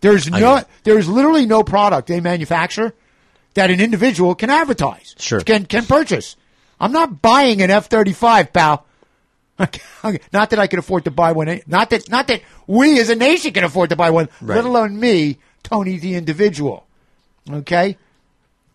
There's 0.00 0.28
no. 0.28 0.62
There's 0.84 1.08
literally 1.08 1.46
no 1.46 1.62
product 1.62 2.08
they 2.08 2.20
manufacture 2.20 2.94
that 3.54 3.70
an 3.70 3.80
individual 3.80 4.34
can 4.34 4.50
advertise. 4.50 5.14
Sure. 5.18 5.40
Can 5.40 5.66
can 5.66 5.84
purchase. 5.84 6.36
I'm 6.80 6.92
not 6.92 7.20
buying 7.20 7.60
an 7.60 7.70
F-35, 7.70 8.54
pal. 8.54 8.86
Not 10.32 10.48
that 10.48 10.58
I 10.58 10.66
can 10.66 10.78
afford 10.78 11.04
to 11.04 11.10
buy 11.10 11.32
one. 11.32 11.46
Eh, 11.46 11.60
not 11.66 11.90
that. 11.90 12.08
Not 12.08 12.28
that 12.28 12.40
we 12.66 12.98
as 12.98 13.10
a 13.10 13.14
nation 13.14 13.52
can 13.52 13.62
afford 13.62 13.90
to 13.90 13.96
buy 13.96 14.08
one. 14.08 14.30
Right. 14.40 14.56
Let 14.56 14.64
alone 14.64 14.98
me, 14.98 15.36
Tony, 15.62 15.98
the 15.98 16.14
individual. 16.14 16.86
Okay. 17.46 17.98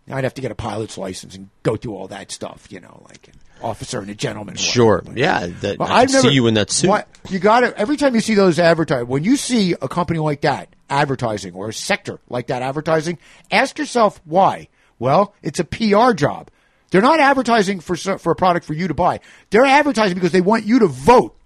I'd 0.08 0.22
have 0.22 0.34
to 0.34 0.40
get 0.40 0.52
a 0.52 0.54
pilot's 0.54 0.96
license 0.96 1.34
and 1.34 1.48
go 1.64 1.74
through 1.74 1.96
all 1.96 2.06
that 2.08 2.30
stuff. 2.30 2.68
You 2.70 2.78
know, 2.78 3.02
like 3.08 3.26
an 3.26 3.34
officer 3.62 4.00
and 4.00 4.10
a 4.10 4.14
gentleman. 4.14 4.56
Sure. 4.56 5.02
Yeah. 5.14 5.46
That, 5.60 5.78
well, 5.78 5.88
I 5.90 6.02
I've 6.02 6.10
never- 6.12 6.28
see 6.28 6.34
you 6.34 6.46
in 6.46 6.54
that 6.54 6.70
suit. 6.70 6.88
What, 6.88 7.08
you 7.30 7.38
got 7.38 7.60
to 7.60 7.76
every 7.78 7.96
time 7.96 8.14
you 8.14 8.20
see 8.20 8.34
those 8.34 8.58
advertise 8.58 9.04
when 9.04 9.24
you 9.24 9.36
see 9.36 9.72
a 9.80 9.88
company 9.88 10.18
like 10.18 10.42
that 10.42 10.68
advertising 10.88 11.54
or 11.54 11.68
a 11.68 11.72
sector 11.72 12.20
like 12.28 12.46
that 12.48 12.62
advertising, 12.62 13.18
ask 13.50 13.78
yourself 13.78 14.20
why. 14.24 14.68
Well, 14.98 15.34
it's 15.42 15.58
a 15.58 15.64
PR 15.64 16.12
job. 16.12 16.48
They're 16.90 17.02
not 17.02 17.18
advertising 17.20 17.80
for 17.80 17.96
for 17.96 18.30
a 18.32 18.36
product 18.36 18.64
for 18.64 18.74
you 18.74 18.88
to 18.88 18.94
buy. 18.94 19.20
They're 19.50 19.64
advertising 19.64 20.14
because 20.14 20.32
they 20.32 20.40
want 20.40 20.64
you 20.64 20.78
to 20.80 20.86
vote 20.86 21.36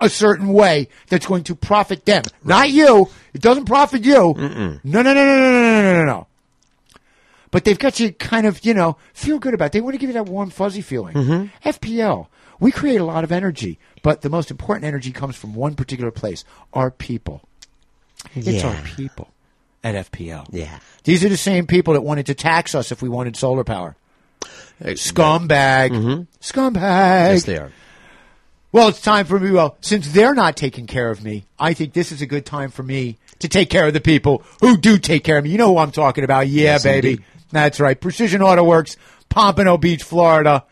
a 0.00 0.08
certain 0.08 0.48
way 0.48 0.88
that's 1.08 1.26
going 1.26 1.44
to 1.44 1.54
profit 1.54 2.04
them, 2.04 2.24
not 2.44 2.70
you. 2.70 3.08
It 3.34 3.40
doesn't 3.40 3.64
profit 3.66 4.04
you. 4.04 4.34
No, 4.36 4.78
no, 4.84 5.02
no, 5.02 5.14
no, 5.14 5.14
no, 5.14 5.14
no, 5.14 5.60
no, 5.62 5.82
no, 5.82 5.94
no, 5.94 6.04
no. 6.04 6.26
But 7.52 7.64
they've 7.64 7.78
got 7.78 8.00
you 8.00 8.12
kind 8.12 8.46
of, 8.46 8.64
you 8.64 8.74
know, 8.74 8.96
feel 9.14 9.38
good 9.38 9.54
about 9.54 9.66
it. 9.66 9.72
They 9.72 9.80
want 9.80 9.94
to 9.94 9.98
give 9.98 10.08
you 10.08 10.14
that 10.14 10.26
warm, 10.26 10.50
fuzzy 10.50 10.80
feeling. 10.80 11.14
Mm-hmm. 11.14 11.68
FPL, 11.68 12.26
we 12.58 12.72
create 12.72 13.00
a 13.00 13.04
lot 13.04 13.22
of 13.22 13.30
energy, 13.30 13.78
but 14.02 14.22
the 14.22 14.30
most 14.30 14.50
important 14.50 14.84
energy 14.86 15.12
comes 15.12 15.36
from 15.36 15.54
one 15.54 15.74
particular 15.74 16.10
place 16.10 16.44
our 16.72 16.90
people. 16.90 17.42
It's 18.34 18.64
our 18.64 18.80
people 18.82 19.28
at 19.84 20.10
FPL. 20.10 20.46
Yeah. 20.50 20.78
These 21.04 21.24
are 21.24 21.28
the 21.28 21.36
same 21.36 21.66
people 21.66 21.92
that 21.94 22.00
wanted 22.00 22.26
to 22.26 22.34
tax 22.34 22.74
us 22.74 22.90
if 22.90 23.02
we 23.02 23.08
wanted 23.08 23.36
solar 23.36 23.64
power. 23.64 23.96
Scumbag. 24.80 25.90
Scumbag. 26.40 26.72
Mm-hmm. 26.74 27.32
Yes, 27.32 27.44
they 27.44 27.58
are. 27.58 27.72
Well, 28.72 28.88
it's 28.88 29.02
time 29.02 29.26
for 29.26 29.38
me. 29.38 29.50
Well, 29.50 29.76
since 29.82 30.10
they're 30.12 30.34
not 30.34 30.56
taking 30.56 30.86
care 30.86 31.10
of 31.10 31.22
me, 31.22 31.44
I 31.58 31.74
think 31.74 31.92
this 31.92 32.10
is 32.10 32.22
a 32.22 32.26
good 32.26 32.46
time 32.46 32.70
for 32.70 32.82
me 32.82 33.18
to 33.40 33.48
take 33.48 33.68
care 33.68 33.86
of 33.86 33.92
the 33.92 34.00
people 34.00 34.42
who 34.60 34.78
do 34.78 34.96
take 34.98 35.24
care 35.24 35.36
of 35.36 35.44
me. 35.44 35.50
You 35.50 35.58
know 35.58 35.68
who 35.68 35.78
I'm 35.78 35.90
talking 35.92 36.24
about. 36.24 36.48
Yeah, 36.48 36.62
Yes, 36.62 36.82
baby. 36.84 37.10
indeed. 37.10 37.24
That's 37.52 37.78
right. 37.78 38.00
Precision 38.00 38.42
Auto 38.42 38.64
Works, 38.64 38.96
Pompano 39.28 39.78
Beach, 39.78 40.02
Florida. 40.02 40.64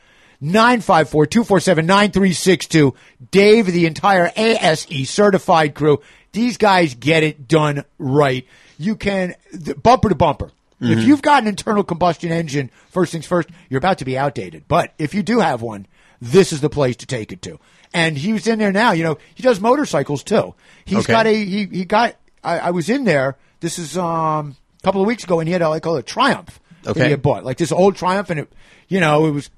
954-247-9362. 0.43 2.95
Dave, 3.31 3.67
the 3.67 3.87
entire 3.87 4.31
ASE 4.37 5.09
certified 5.09 5.75
crew. 5.75 6.01
These 6.33 6.57
guys 6.57 6.95
get 6.95 7.23
it 7.23 7.47
done 7.49 7.85
right. 7.99 8.47
You 8.79 8.97
can, 8.97 9.35
bumper 9.83 10.09
to 10.09 10.15
bumper. 10.15 10.51
If 10.81 10.99
Mhm. 11.01 11.05
you've 11.05 11.21
got 11.23 11.43
an 11.43 11.49
internal 11.49 11.85
combustion 11.85 12.33
engine, 12.33 12.71
first 12.91 13.13
things 13.13 13.27
first, 13.27 13.51
you're 13.69 13.79
about 13.79 13.99
to 13.99 14.05
be 14.07 14.17
outdated. 14.17 14.65
But 14.67 14.95
if 14.99 15.13
you 15.15 15.23
do 15.23 15.41
have 15.41 15.61
one, 15.61 15.87
this 16.23 16.53
is 16.55 16.63
the 16.63 16.71
place 16.71 16.97
to 16.97 17.07
take 17.07 17.33
it 17.33 17.43
to. 17.43 17.59
And 17.93 18.17
he 18.17 18.33
was 18.33 18.47
in 18.47 18.59
there 18.59 18.73
now. 18.73 18.93
You 18.93 19.05
know, 19.05 19.19
he 19.35 19.43
does 19.43 19.61
motorcycles 19.61 20.23
too. 20.23 20.55
He's 20.87 21.01
Okay. 21.01 21.13
got 21.13 21.27
a 21.27 21.35
he 21.45 21.67
he 21.71 21.85
got. 21.85 22.15
I, 22.43 22.59
I 22.61 22.71
was 22.71 22.89
in 22.89 23.05
there. 23.05 23.37
This 23.61 23.79
is 23.79 23.99
um 23.99 24.57
a 24.81 24.85
couple 24.85 25.03
of 25.03 25.07
weeks 25.07 25.25
ago, 25.25 25.39
and 25.41 25.49
he 25.49 25.53
had 25.53 25.61
a, 25.61 25.69
like 25.69 25.85
a 25.85 26.01
Triumph 26.03 26.60
that 26.83 26.91
Okay. 26.93 27.05
he 27.05 27.11
had 27.11 27.23
bought, 27.23 27.45
like 27.45 27.57
this 27.59 27.73
old 27.73 27.97
Triumph, 27.97 28.31
and 28.31 28.41
it, 28.41 28.53
you 28.89 29.01
know, 29.01 29.27
it 29.27 29.31
was 29.31 29.51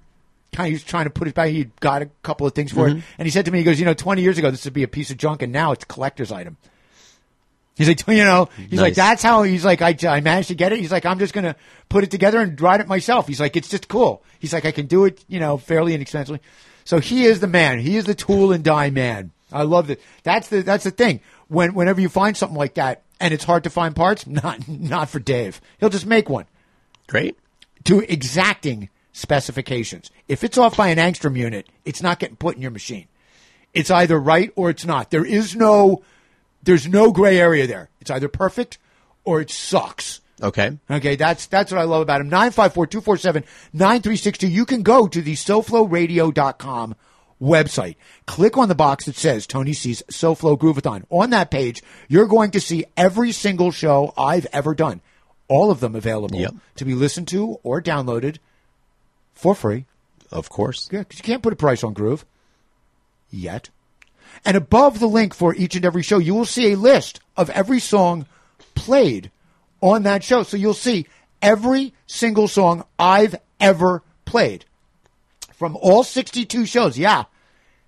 kind 0.52 0.66
of 0.66 0.68
he 0.68 0.72
was 0.74 0.84
trying 0.84 1.04
to 1.04 1.10
put 1.10 1.28
it 1.28 1.34
back. 1.34 1.48
He 1.50 1.68
got 1.80 2.02
a 2.02 2.06
couple 2.22 2.46
of 2.46 2.54
things 2.54 2.72
for 2.72 2.88
it, 2.88 2.96
Mhm. 2.96 3.02
and 3.18 3.26
he 3.26 3.30
said 3.30 3.44
to 3.46 3.50
me, 3.50 3.58
he 3.58 3.64
goes, 3.64 3.78
you 3.78 3.84
know, 3.86 3.94
twenty 3.94 4.22
years 4.22 4.38
ago 4.38 4.50
this 4.50 4.64
would 4.64 4.74
be 4.74 4.82
a 4.82 4.88
piece 4.88 5.10
of 5.10 5.16
junk, 5.16 5.42
and 5.42 5.52
now 5.52 5.72
it's 5.72 5.84
a 5.84 5.86
collector's 5.86 6.30
item. 6.32 6.56
He's 7.74 7.88
like, 7.88 8.06
you 8.06 8.22
know, 8.24 8.50
he's 8.68 8.80
like, 8.82 8.94
that's 8.94 9.22
how 9.22 9.44
he's 9.44 9.64
like, 9.64 9.80
I, 9.80 9.96
I 10.06 10.20
managed 10.20 10.48
to 10.48 10.54
get 10.54 10.72
it. 10.72 10.78
He's 10.78 10.92
like, 10.92 11.06
I'm 11.06 11.18
just 11.18 11.32
going 11.32 11.44
to 11.44 11.56
put 11.88 12.04
it 12.04 12.10
together 12.10 12.38
and 12.38 12.60
ride 12.60 12.80
it 12.82 12.86
myself. 12.86 13.26
He's 13.26 13.40
like, 13.40 13.56
it's 13.56 13.68
just 13.70 13.88
cool. 13.88 14.22
He's 14.40 14.52
like, 14.52 14.66
I 14.66 14.72
can 14.72 14.84
do 14.86 15.06
it, 15.06 15.24
you 15.26 15.40
know, 15.40 15.56
fairly 15.56 15.94
inexpensively. 15.94 16.40
So 16.84 16.98
he 16.98 17.24
is 17.24 17.40
the 17.40 17.46
man. 17.46 17.78
He 17.78 17.96
is 17.96 18.04
the 18.04 18.14
tool 18.14 18.52
and 18.52 18.62
die 18.62 18.90
man. 18.90 19.30
I 19.50 19.62
love 19.62 19.88
it. 19.88 20.02
That's 20.22 20.48
the, 20.48 20.60
that's 20.62 20.84
the 20.84 20.90
thing. 20.90 21.20
When, 21.48 21.72
whenever 21.72 21.98
you 22.02 22.10
find 22.10 22.36
something 22.36 22.58
like 22.58 22.74
that 22.74 23.02
and 23.18 23.32
it's 23.32 23.44
hard 23.44 23.64
to 23.64 23.70
find 23.70 23.96
parts, 23.96 24.26
not, 24.26 24.68
not 24.68 25.08
for 25.08 25.18
Dave. 25.18 25.58
He'll 25.80 25.88
just 25.88 26.06
make 26.06 26.28
one 26.28 26.44
Great. 27.12 27.36
to 27.84 28.00
exacting 28.00 28.88
specifications. 29.12 30.10
If 30.28 30.42
it's 30.42 30.56
off 30.56 30.78
by 30.78 30.88
an 30.88 30.98
angstrom 30.98 31.36
unit, 31.36 31.68
it's 31.84 32.02
not 32.02 32.18
getting 32.18 32.36
put 32.36 32.56
in 32.56 32.62
your 32.62 32.70
machine. 32.70 33.06
It's 33.74 33.90
either 33.90 34.18
right 34.18 34.50
or 34.56 34.70
it's 34.70 34.86
not. 34.86 35.10
There 35.10 35.24
is 35.24 35.54
no 35.54 36.02
there's 36.62 36.88
no 36.88 37.12
gray 37.12 37.38
area 37.38 37.66
there. 37.66 37.90
It's 38.00 38.10
either 38.10 38.28
perfect 38.28 38.78
or 39.24 39.42
it 39.42 39.50
sucks. 39.50 40.22
Okay. 40.42 40.78
Okay, 40.90 41.16
that's 41.16 41.46
that's 41.46 41.70
what 41.70 41.82
I 41.82 41.84
love 41.84 42.00
about 42.00 42.22
him. 42.22 42.30
954-247-9362. 42.30 44.50
You 44.50 44.64
can 44.64 44.82
go 44.82 45.06
to 45.06 45.20
the 45.20 45.34
SoFloRadio.com 45.34 46.94
website. 47.42 47.96
Click 48.26 48.56
on 48.56 48.68
the 48.68 48.74
box 48.74 49.04
that 49.04 49.16
says 49.16 49.46
Tony 49.46 49.74
C's 49.74 50.02
SoFlo 50.10 50.58
Groovathon. 50.58 51.04
On 51.10 51.28
that 51.30 51.50
page, 51.50 51.82
you're 52.08 52.26
going 52.26 52.52
to 52.52 52.60
see 52.60 52.86
every 52.96 53.32
single 53.32 53.70
show 53.70 54.14
I've 54.16 54.46
ever 54.52 54.74
done. 54.74 55.02
All 55.52 55.70
of 55.70 55.80
them 55.80 55.94
available 55.94 56.40
Yep. 56.40 56.54
to 56.76 56.84
be 56.84 56.94
listened 56.94 57.28
to 57.28 57.60
or 57.62 57.82
downloaded 57.82 58.38
for 59.34 59.54
free. 59.54 59.84
Of 60.30 60.48
course. 60.48 60.88
Yeah, 60.90 61.00
because 61.00 61.18
you 61.18 61.24
can't 61.24 61.42
put 61.42 61.52
a 61.52 61.56
price 61.56 61.84
on 61.84 61.92
Groove 61.92 62.24
yet. 63.30 63.68
And 64.46 64.56
above 64.56 64.98
the 64.98 65.06
link 65.06 65.34
for 65.34 65.54
each 65.54 65.76
and 65.76 65.84
every 65.84 66.02
show, 66.02 66.18
you 66.18 66.34
will 66.34 66.46
see 66.46 66.72
a 66.72 66.76
list 66.76 67.20
of 67.36 67.50
every 67.50 67.80
song 67.80 68.26
played 68.74 69.30
on 69.82 70.04
that 70.04 70.24
show. 70.24 70.42
So 70.42 70.56
you'll 70.56 70.72
see 70.72 71.06
every 71.42 71.92
single 72.06 72.48
song 72.48 72.84
I've 72.98 73.36
ever 73.60 74.02
played 74.24 74.64
from 75.52 75.76
all 75.76 76.02
62 76.02 76.64
shows. 76.64 76.96
Yeah, 76.96 77.24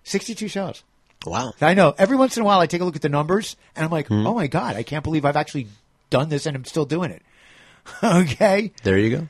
62 0.03 0.49
shows. 0.49 0.85
Wow. 1.25 1.55
I 1.63 1.73
know. 1.73 1.95
Every 1.97 2.19
once 2.19 2.37
in 2.37 2.43
a 2.43 2.47
while, 2.47 2.61
I 2.61 2.67
take 2.67 2.83
a 2.83 2.85
look 2.85 2.97
at 2.97 3.03
the 3.03 3.09
numbers 3.09 3.57
and 3.75 3.87
I'm 3.87 3.91
like, 3.91 4.09
hmm. 4.09 4.27
oh 4.27 4.35
my 4.35 4.49
God, 4.49 4.77
I 4.77 4.83
can't 4.83 5.03
believe 5.03 5.25
I've 5.25 5.37
actually 5.37 5.69
done 6.11 6.29
this 6.29 6.45
and 6.45 6.55
I'm 6.55 6.67
still 6.67 6.85
doing 6.85 7.11
it. 7.11 7.23
okay 8.03 8.73
There 8.83 8.99
you 8.99 9.17
go. 9.17 9.29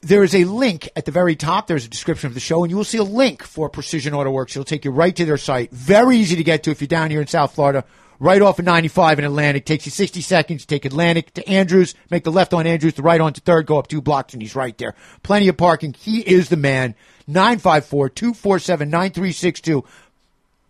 there 0.00 0.22
is 0.22 0.34
a 0.34 0.44
link 0.44 0.88
at 0.96 1.04
the 1.04 1.10
very 1.12 1.36
top. 1.36 1.66
There's 1.66 1.84
a 1.84 1.88
description 1.88 2.28
of 2.28 2.34
the 2.34 2.40
show, 2.40 2.62
and 2.64 2.70
you 2.70 2.76
will 2.76 2.84
see 2.84 2.98
a 2.98 3.02
link 3.02 3.42
for 3.42 3.68
Precision 3.68 4.14
Auto 4.14 4.30
Works. 4.30 4.54
It'll 4.56 4.64
take 4.64 4.84
you 4.84 4.90
right 4.90 5.14
to 5.14 5.24
their 5.24 5.36
site. 5.36 5.70
Very 5.72 6.16
easy 6.16 6.36
to 6.36 6.44
get 6.44 6.62
to 6.62 6.70
if 6.70 6.80
you're 6.80 6.88
down 6.88 7.10
here 7.10 7.20
in 7.20 7.26
South 7.26 7.54
Florida, 7.54 7.84
right 8.20 8.40
off 8.40 8.58
of 8.58 8.64
95 8.64 9.18
in 9.18 9.24
Atlantic. 9.24 9.64
Takes 9.64 9.86
you 9.86 9.90
60 9.92 10.20
seconds. 10.20 10.64
Take 10.66 10.84
Atlantic 10.84 11.34
to 11.34 11.48
Andrews, 11.48 11.94
make 12.10 12.24
the 12.24 12.32
left 12.32 12.54
on 12.54 12.66
Andrews, 12.66 12.94
the 12.94 13.02
right 13.02 13.20
onto 13.20 13.40
third, 13.40 13.66
go 13.66 13.78
up 13.78 13.88
two 13.88 14.00
blocks, 14.00 14.32
and 14.32 14.40
he's 14.42 14.54
right 14.54 14.76
there. 14.78 14.94
Plenty 15.22 15.48
of 15.48 15.56
parking. 15.56 15.92
He 15.94 16.20
is 16.20 16.48
the 16.48 16.56
man. 16.56 16.94
954 17.26 18.08
247 18.10 18.88
9362. 18.88 19.84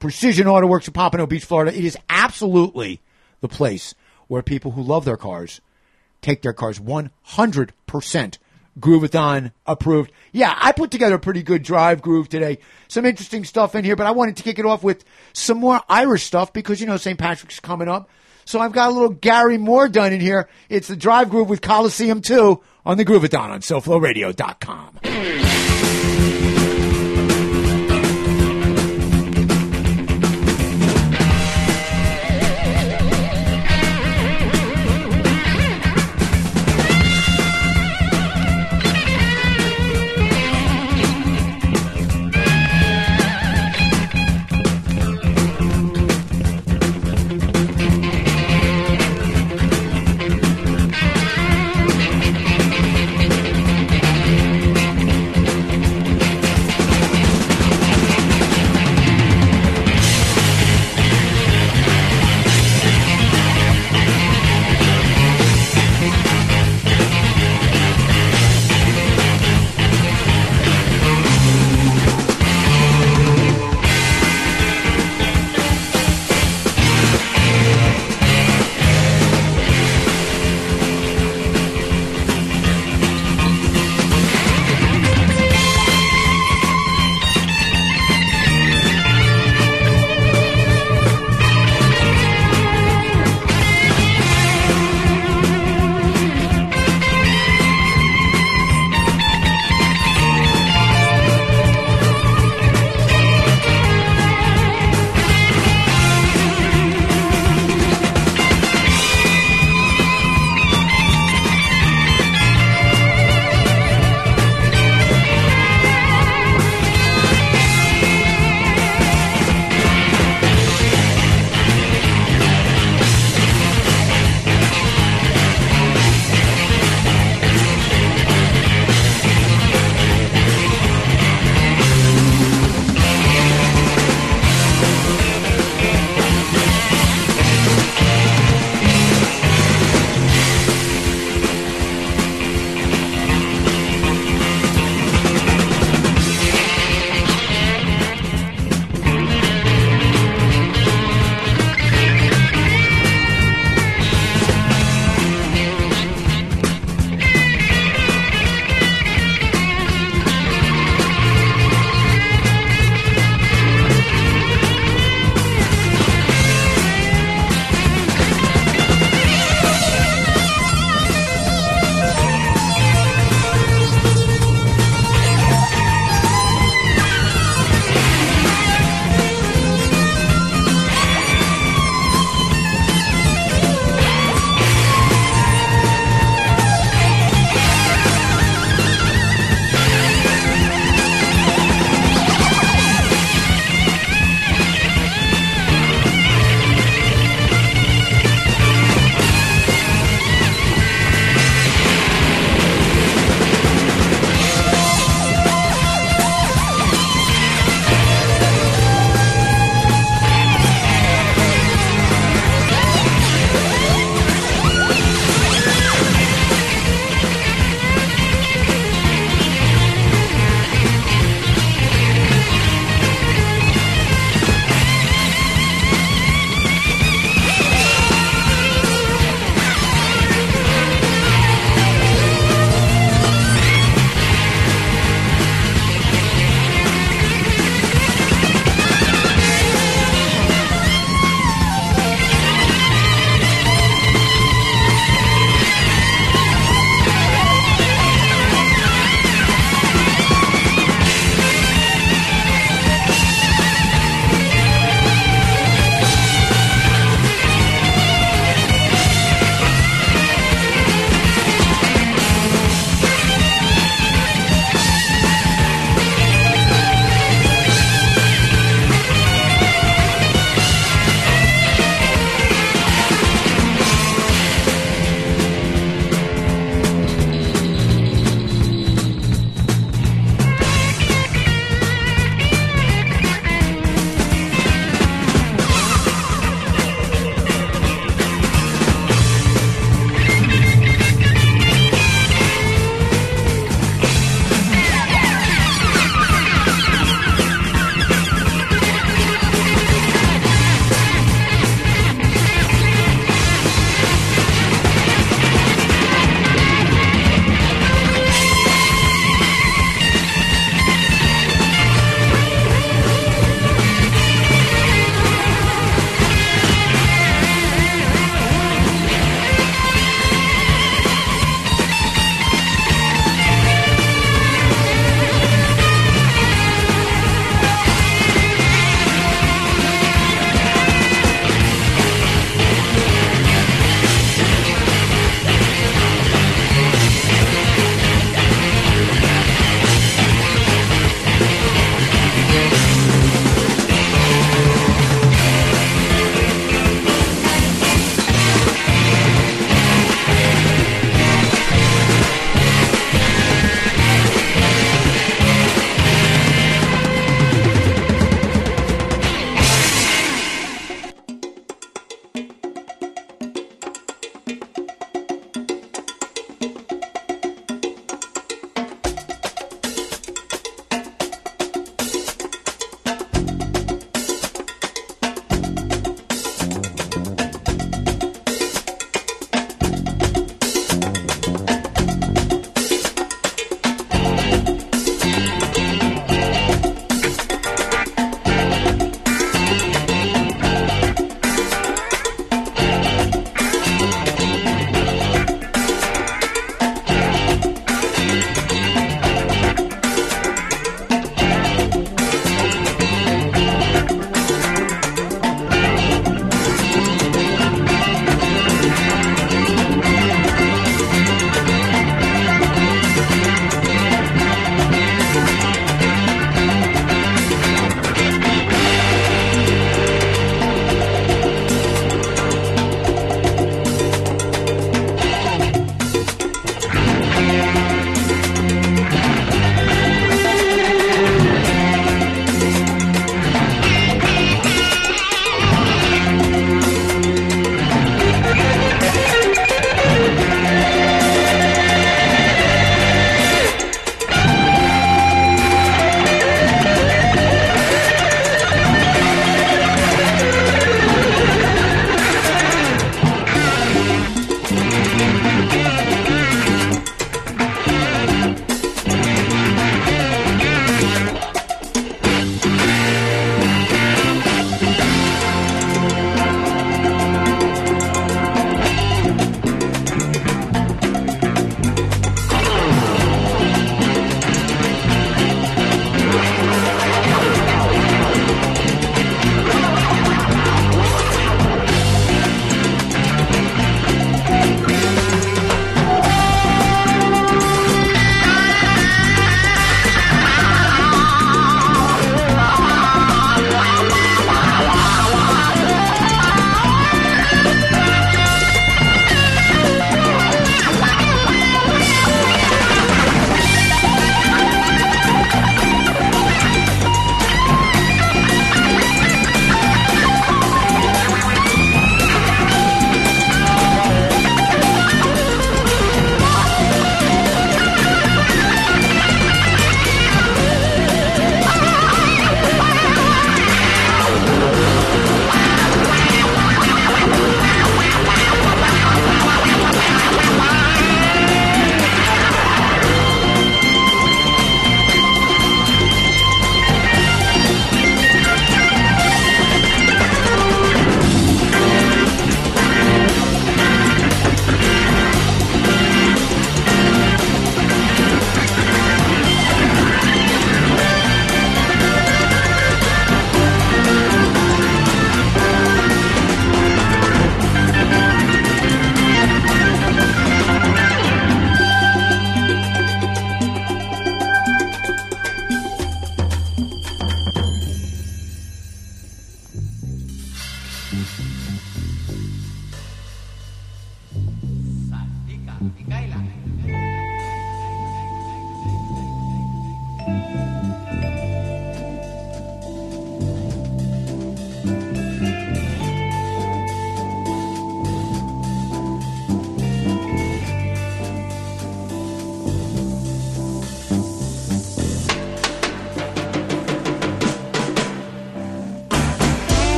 Precision 0.00 0.48
Auto 0.48 0.66
Works 0.66 0.88
in 0.88 0.94
Pompano 0.94 1.26
Beach, 1.26 1.44
Florida. 1.44 1.76
It 1.76 1.84
is 1.84 1.96
absolutely 2.10 3.00
the 3.40 3.48
place 3.48 3.94
where 4.26 4.42
people 4.42 4.72
who 4.72 4.82
love 4.82 5.04
their 5.04 5.16
cars 5.16 5.60
take 6.22 6.42
their 6.42 6.52
cars 6.52 6.78
100% 6.78 8.38
Groovathon 8.80 9.52
approved. 9.66 10.12
Yeah, 10.32 10.54
I 10.56 10.72
put 10.72 10.90
together 10.90 11.16
a 11.16 11.20
pretty 11.20 11.42
good 11.42 11.62
drive 11.62 12.00
groove 12.00 12.28
today. 12.28 12.58
Some 12.88 13.04
interesting 13.04 13.44
stuff 13.44 13.74
in 13.74 13.84
here, 13.84 13.96
but 13.96 14.06
I 14.06 14.12
wanted 14.12 14.36
to 14.38 14.42
kick 14.42 14.58
it 14.58 14.64
off 14.64 14.82
with 14.82 15.04
some 15.34 15.58
more 15.58 15.80
Irish 15.88 16.24
stuff 16.24 16.52
because, 16.52 16.80
you 16.80 16.86
know, 16.86 16.96
St. 16.96 17.18
Patrick's 17.18 17.60
coming 17.60 17.88
up. 17.88 18.08
So 18.44 18.58
I've 18.58 18.72
got 18.72 18.90
a 18.90 18.92
little 18.92 19.10
Gary 19.10 19.58
Moore 19.58 19.88
done 19.88 20.12
in 20.12 20.20
here. 20.20 20.48
It's 20.68 20.88
the 20.88 20.96
drive 20.96 21.30
groove 21.30 21.48
with 21.48 21.60
Colosseum 21.60 22.22
2 22.22 22.60
on 22.84 22.96
the 22.96 23.04
Groovathon 23.04 23.50
on 23.50 23.60
SoFloRadio.com. 23.60 25.61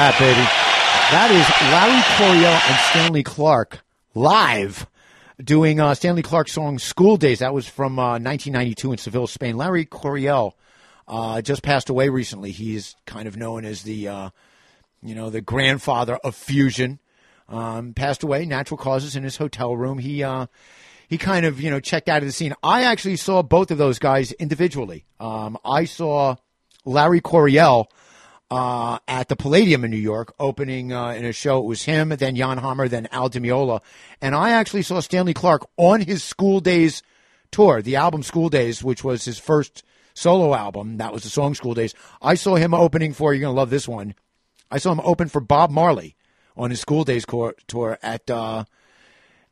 that, 0.00 0.18
baby? 0.18 0.40
That 1.12 1.30
is 1.30 1.46
Larry 1.68 2.02
Coryell 2.16 2.58
and 2.70 2.78
Stanley 2.88 3.22
Clarke 3.22 3.82
live 4.14 4.86
doing 5.44 5.78
uh, 5.78 5.92
Stanley 5.92 6.22
Clarke's 6.22 6.52
song 6.52 6.78
School 6.78 7.18
Days. 7.18 7.40
That 7.40 7.52
was 7.52 7.68
from 7.68 7.98
uh, 7.98 8.12
1992 8.12 8.92
in 8.92 8.96
Seville, 8.96 9.26
Spain. 9.26 9.58
Larry 9.58 9.84
Coryell 9.84 10.56
uh, 11.06 11.42
just 11.42 11.62
passed 11.62 11.90
away 11.90 12.08
recently. 12.08 12.50
He's 12.50 12.96
kind 13.04 13.28
of 13.28 13.36
known 13.36 13.66
as 13.66 13.82
the, 13.82 14.08
uh, 14.08 14.30
you 15.02 15.14
know, 15.14 15.28
the 15.28 15.42
grandfather 15.42 16.16
of 16.16 16.34
fusion. 16.34 16.98
Um, 17.50 17.92
passed 17.92 18.22
away, 18.22 18.46
natural 18.46 18.78
causes, 18.78 19.16
in 19.16 19.22
his 19.22 19.36
hotel 19.36 19.76
room. 19.76 19.98
He 19.98 20.22
uh, 20.22 20.46
he 21.08 21.18
kind 21.18 21.44
of 21.44 21.60
you 21.60 21.68
know 21.68 21.80
checked 21.80 22.08
out 22.08 22.22
of 22.22 22.26
the 22.26 22.32
scene. 22.32 22.54
I 22.62 22.84
actually 22.84 23.16
saw 23.16 23.42
both 23.42 23.70
of 23.70 23.76
those 23.76 23.98
guys 23.98 24.32
individually. 24.32 25.04
Um, 25.18 25.58
I 25.62 25.84
saw 25.84 26.36
Larry 26.86 27.20
Coryell 27.20 27.90
uh, 28.50 28.98
at 29.06 29.28
the 29.28 29.36
Palladium 29.36 29.84
in 29.84 29.90
New 29.90 29.96
York, 29.96 30.34
opening 30.38 30.92
uh, 30.92 31.10
in 31.10 31.24
a 31.24 31.32
show. 31.32 31.58
It 31.58 31.66
was 31.66 31.84
him, 31.84 32.08
then 32.08 32.34
Jan 32.36 32.58
Hammer, 32.58 32.88
then 32.88 33.08
Al 33.12 33.28
Di 33.28 33.38
Meola. 33.38 33.80
And 34.20 34.34
I 34.34 34.50
actually 34.50 34.82
saw 34.82 35.00
Stanley 35.00 35.34
Clarke 35.34 35.68
on 35.76 36.00
his 36.00 36.24
School 36.24 36.60
Days 36.60 37.02
tour, 37.52 37.82
the 37.82 37.96
album 37.96 38.22
School 38.22 38.48
Days, 38.48 38.82
which 38.82 39.04
was 39.04 39.24
his 39.24 39.38
first 39.38 39.84
solo 40.14 40.54
album. 40.54 40.96
That 40.98 41.12
was 41.12 41.22
the 41.22 41.28
song 41.28 41.54
School 41.54 41.74
Days. 41.74 41.94
I 42.20 42.34
saw 42.34 42.56
him 42.56 42.74
opening 42.74 43.12
for, 43.12 43.32
you're 43.32 43.40
going 43.40 43.54
to 43.54 43.58
love 43.58 43.70
this 43.70 43.88
one. 43.88 44.14
I 44.70 44.78
saw 44.78 44.92
him 44.92 45.00
open 45.00 45.28
for 45.28 45.40
Bob 45.40 45.70
Marley 45.70 46.16
on 46.56 46.70
his 46.70 46.80
School 46.80 47.04
Days 47.04 47.24
cor- 47.24 47.54
tour 47.68 47.98
at 48.02 48.28
uh, 48.30 48.64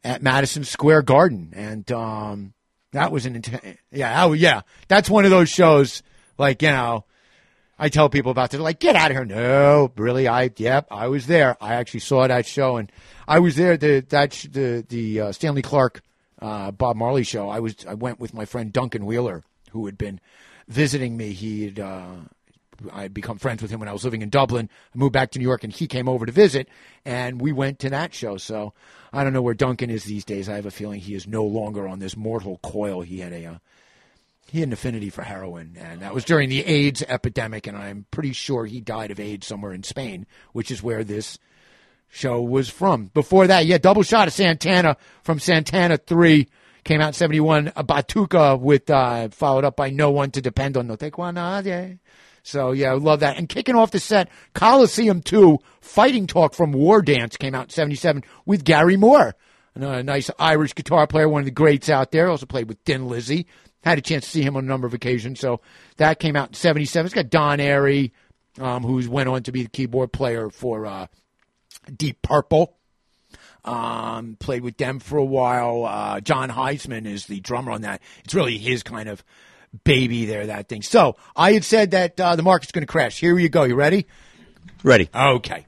at 0.04 0.22
Madison 0.22 0.64
Square 0.64 1.02
Garden. 1.02 1.52
And 1.54 1.90
um, 1.92 2.54
that 2.92 3.12
was 3.12 3.26
an 3.26 3.36
intense, 3.36 3.78
yeah, 3.90 4.32
yeah. 4.32 4.62
That's 4.88 5.10
one 5.10 5.24
of 5.24 5.30
those 5.30 5.48
shows, 5.48 6.02
like, 6.36 6.62
you 6.62 6.70
know, 6.70 7.04
I 7.78 7.88
tell 7.88 8.08
people 8.08 8.32
about 8.32 8.50
this. 8.50 8.58
They're 8.58 8.64
like, 8.64 8.80
get 8.80 8.96
out 8.96 9.10
of 9.10 9.16
here. 9.16 9.24
No, 9.24 9.92
really. 9.96 10.26
I, 10.26 10.50
yep, 10.56 10.88
I 10.90 11.08
was 11.08 11.26
there. 11.26 11.56
I 11.62 11.74
actually 11.74 12.00
saw 12.00 12.26
that 12.26 12.44
show 12.46 12.76
and 12.76 12.90
I 13.26 13.38
was 13.38 13.56
there. 13.56 13.76
The, 13.76 14.00
that, 14.08 14.32
sh- 14.32 14.48
the, 14.50 14.84
the, 14.88 15.20
uh, 15.20 15.32
Stanley 15.32 15.62
Clarke, 15.62 16.02
uh, 16.40 16.72
Bob 16.72 16.96
Marley 16.96 17.22
show. 17.22 17.48
I 17.48 17.60
was, 17.60 17.76
I 17.86 17.94
went 17.94 18.18
with 18.18 18.34
my 18.34 18.44
friend 18.44 18.72
Duncan 18.72 19.06
Wheeler, 19.06 19.44
who 19.70 19.86
had 19.86 19.96
been 19.96 20.20
visiting 20.66 21.16
me. 21.16 21.32
He'd, 21.32 21.78
uh, 21.78 22.16
I'd 22.92 23.14
become 23.14 23.38
friends 23.38 23.62
with 23.62 23.70
him 23.70 23.80
when 23.80 23.88
I 23.88 23.92
was 23.92 24.04
living 24.04 24.22
in 24.22 24.28
Dublin. 24.28 24.68
I 24.94 24.98
moved 24.98 25.12
back 25.12 25.30
to 25.32 25.38
New 25.38 25.44
York 25.44 25.64
and 25.64 25.72
he 25.72 25.86
came 25.86 26.08
over 26.08 26.26
to 26.26 26.32
visit 26.32 26.68
and 27.04 27.40
we 27.40 27.52
went 27.52 27.78
to 27.80 27.90
that 27.90 28.14
show. 28.14 28.36
So 28.36 28.72
I 29.12 29.24
don't 29.24 29.32
know 29.32 29.42
where 29.42 29.54
Duncan 29.54 29.90
is 29.90 30.04
these 30.04 30.24
days. 30.24 30.48
I 30.48 30.56
have 30.56 30.66
a 30.66 30.70
feeling 30.70 31.00
he 31.00 31.14
is 31.14 31.26
no 31.26 31.44
longer 31.44 31.86
on 31.88 31.98
this 31.98 32.16
mortal 32.16 32.58
coil. 32.62 33.02
He 33.02 33.20
had 33.20 33.32
a, 33.32 33.46
uh, 33.46 33.58
he 34.50 34.60
had 34.60 34.68
an 34.68 34.72
affinity 34.72 35.10
for 35.10 35.22
heroin, 35.22 35.76
and 35.78 36.00
that 36.00 36.14
was 36.14 36.24
during 36.24 36.48
the 36.48 36.64
AIDS 36.64 37.02
epidemic. 37.02 37.66
And 37.66 37.76
I'm 37.76 38.06
pretty 38.10 38.32
sure 38.32 38.64
he 38.64 38.80
died 38.80 39.10
of 39.10 39.20
AIDS 39.20 39.46
somewhere 39.46 39.72
in 39.72 39.82
Spain, 39.82 40.26
which 40.52 40.70
is 40.70 40.82
where 40.82 41.04
this 41.04 41.38
show 42.08 42.40
was 42.40 42.70
from. 42.70 43.06
Before 43.12 43.46
that, 43.46 43.66
yeah, 43.66 43.78
double 43.78 44.02
shot 44.02 44.28
of 44.28 44.34
Santana 44.34 44.96
from 45.22 45.38
Santana 45.38 45.98
Three. 45.98 46.48
came 46.84 47.00
out 47.00 47.08
in 47.08 47.12
71. 47.12 47.72
A 47.76 47.84
Batuka 47.84 48.58
with, 48.58 48.88
uh, 48.88 49.28
followed 49.28 49.64
up 49.64 49.76
by 49.76 49.90
No 49.90 50.10
One 50.10 50.30
to 50.30 50.40
Depend 50.40 50.76
on. 50.76 50.86
No 50.86 50.96
Te 50.96 51.10
Nadie. 51.10 51.98
So 52.42 52.72
yeah, 52.72 52.92
I 52.92 52.94
love 52.94 53.20
that. 53.20 53.36
And 53.36 53.48
kicking 53.48 53.74
off 53.74 53.90
the 53.90 54.00
set, 54.00 54.30
Colosseum 54.54 55.20
2, 55.20 55.58
Fighting 55.82 56.26
Talk 56.26 56.54
from 56.54 56.72
War 56.72 57.02
Dance 57.02 57.36
came 57.36 57.54
out 57.54 57.64
in 57.64 57.70
77 57.70 58.22
with 58.46 58.64
Gary 58.64 58.96
Moore. 58.96 59.34
Another 59.74 60.02
nice 60.02 60.30
Irish 60.38 60.74
guitar 60.74 61.06
player, 61.06 61.28
one 61.28 61.40
of 61.40 61.44
the 61.44 61.50
greats 61.50 61.90
out 61.90 62.10
there. 62.10 62.28
Also 62.30 62.46
played 62.46 62.68
with 62.68 62.78
Thin 62.86 63.06
Lizzy. 63.06 63.46
Had 63.88 63.98
a 63.98 64.02
chance 64.02 64.24
to 64.26 64.30
see 64.30 64.42
him 64.42 64.54
on 64.54 64.64
a 64.64 64.66
number 64.66 64.86
of 64.86 64.92
occasions. 64.92 65.40
So 65.40 65.62
that 65.96 66.18
came 66.18 66.36
out 66.36 66.48
in 66.48 66.54
77. 66.54 67.06
It's 67.06 67.14
got 67.14 67.30
Don 67.30 67.58
Airey, 67.58 68.10
um, 68.60 68.82
who's 68.82 69.08
went 69.08 69.30
on 69.30 69.42
to 69.44 69.52
be 69.52 69.62
the 69.62 69.68
keyboard 69.70 70.12
player 70.12 70.50
for 70.50 70.84
uh, 70.84 71.06
Deep 71.96 72.20
Purple. 72.20 72.74
Um, 73.64 74.36
played 74.38 74.62
with 74.62 74.76
them 74.76 74.98
for 74.98 75.16
a 75.16 75.24
while. 75.24 75.84
Uh, 75.84 76.20
Jon 76.20 76.50
Hiseman 76.50 77.06
is 77.06 77.26
the 77.26 77.40
drummer 77.40 77.72
on 77.72 77.82
that. 77.82 78.02
It's 78.24 78.34
really 78.34 78.58
his 78.58 78.82
kind 78.82 79.08
of 79.08 79.24
baby 79.84 80.26
there, 80.26 80.46
that 80.46 80.68
thing. 80.68 80.82
So 80.82 81.16
I 81.34 81.52
had 81.52 81.64
said 81.64 81.92
that 81.92 82.20
uh, 82.20 82.36
the 82.36 82.42
market's 82.42 82.72
going 82.72 82.82
to 82.82 82.90
crash. 82.90 83.18
Here 83.18 83.38
you 83.38 83.48
go. 83.48 83.64
You 83.64 83.74
ready? 83.74 84.06
Ready. 84.82 85.08
Okay. 85.14 85.66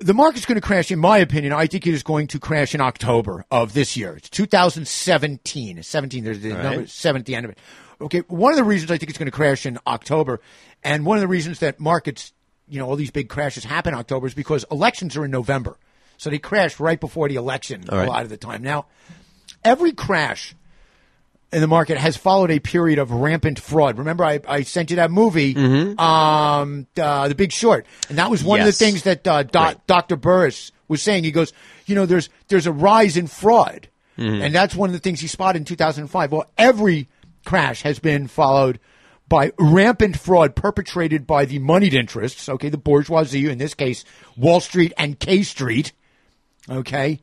The 0.00 0.14
market's 0.14 0.44
going 0.44 0.56
to 0.56 0.66
crash, 0.66 0.90
in 0.90 0.98
my 0.98 1.18
opinion. 1.18 1.52
I 1.52 1.66
think 1.66 1.86
it 1.86 1.94
is 1.94 2.02
going 2.02 2.26
to 2.28 2.38
crash 2.38 2.74
in 2.74 2.80
October 2.80 3.44
of 3.50 3.72
this 3.72 3.96
year. 3.96 4.16
It's 4.16 4.28
2017. 4.28 5.82
17, 5.82 6.24
there's 6.24 6.40
the 6.40 6.52
All 6.52 6.62
number 6.62 6.78
right. 6.80 6.88
7 6.88 7.20
at 7.20 7.26
the 7.26 7.34
end 7.34 7.46
of 7.46 7.52
it. 7.52 7.58
Okay, 8.00 8.20
one 8.28 8.52
of 8.52 8.58
the 8.58 8.64
reasons 8.64 8.90
I 8.90 8.98
think 8.98 9.08
it's 9.08 9.18
going 9.18 9.30
to 9.30 9.32
crash 9.32 9.64
in 9.64 9.78
October, 9.86 10.40
and 10.84 11.06
one 11.06 11.16
of 11.16 11.22
the 11.22 11.28
reasons 11.28 11.60
that 11.60 11.80
markets, 11.80 12.34
you 12.68 12.78
know, 12.78 12.86
all 12.86 12.96
these 12.96 13.10
big 13.10 13.30
crashes 13.30 13.64
happen 13.64 13.94
in 13.94 13.98
October 13.98 14.26
is 14.26 14.34
because 14.34 14.66
elections 14.70 15.16
are 15.16 15.24
in 15.24 15.30
November. 15.30 15.78
So 16.18 16.28
they 16.28 16.38
crash 16.38 16.78
right 16.78 17.00
before 17.00 17.28
the 17.28 17.36
election 17.36 17.84
right. 17.90 18.06
a 18.06 18.10
lot 18.10 18.22
of 18.22 18.28
the 18.28 18.36
time. 18.36 18.62
Now, 18.62 18.86
every 19.64 19.92
crash 19.92 20.54
in 21.56 21.62
the 21.62 21.66
market 21.66 21.96
has 21.96 22.18
followed 22.18 22.50
a 22.50 22.60
period 22.60 22.98
of 22.98 23.10
rampant 23.10 23.58
fraud. 23.58 23.96
Remember, 23.98 24.24
I, 24.24 24.40
I 24.46 24.60
sent 24.62 24.90
you 24.90 24.96
that 24.96 25.10
movie, 25.10 25.56
um, 25.56 26.86
uh, 27.00 27.28
The 27.28 27.34
Big 27.34 27.50
Short, 27.50 27.86
and 28.10 28.18
that 28.18 28.30
was 28.30 28.44
one 28.44 28.60
of 28.60 28.66
the 28.66 28.72
things 28.72 29.02
that 29.04 29.26
uh, 29.26 29.42
doc, 29.42 29.86
Dr. 29.86 30.16
Burris 30.16 30.70
was 30.86 31.00
saying. 31.00 31.24
He 31.24 31.30
goes, 31.32 31.52
you 31.86 31.94
know, 31.94 32.04
there's 32.06 32.28
there's 32.48 32.66
a 32.66 32.72
rise 32.72 33.16
in 33.16 33.26
fraud, 33.26 33.88
Mhm. 34.18 34.44
and 34.44 34.54
that's 34.54 34.74
one 34.74 34.90
of 34.90 34.92
the 34.92 34.98
things 34.98 35.20
he 35.20 35.28
spotted 35.28 35.58
in 35.60 35.64
2005. 35.64 36.30
Well, 36.30 36.44
every 36.58 37.08
crash 37.46 37.82
has 37.82 37.98
been 37.98 38.26
followed 38.28 38.78
by 39.28 39.52
rampant 39.58 40.18
fraud 40.18 40.54
perpetrated 40.56 41.26
by 41.26 41.46
the 41.46 41.58
moneyed 41.58 41.94
interests. 41.94 42.48
Okay, 42.50 42.68
the 42.68 42.76
bourgeoisie, 42.78 43.48
in 43.50 43.56
this 43.58 43.72
case, 43.74 44.04
Wall 44.36 44.60
Street 44.60 44.92
and 44.98 45.18
K 45.18 45.42
Street. 45.42 45.92
Okay, 46.68 47.20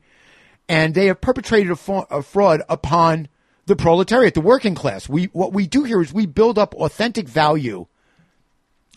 and 0.68 0.92
they 0.94 1.06
have 1.06 1.20
perpetrated 1.20 1.70
a, 1.70 1.76
fa- 1.76 2.06
a 2.10 2.20
fraud 2.22 2.62
upon 2.68 3.28
the 3.66 3.76
proletariat, 3.76 4.34
the 4.34 4.40
working 4.40 4.74
class. 4.74 5.08
We 5.08 5.26
what 5.26 5.52
we 5.52 5.66
do 5.66 5.84
here 5.84 6.00
is 6.02 6.12
we 6.12 6.26
build 6.26 6.58
up 6.58 6.74
authentic 6.74 7.28
value, 7.28 7.86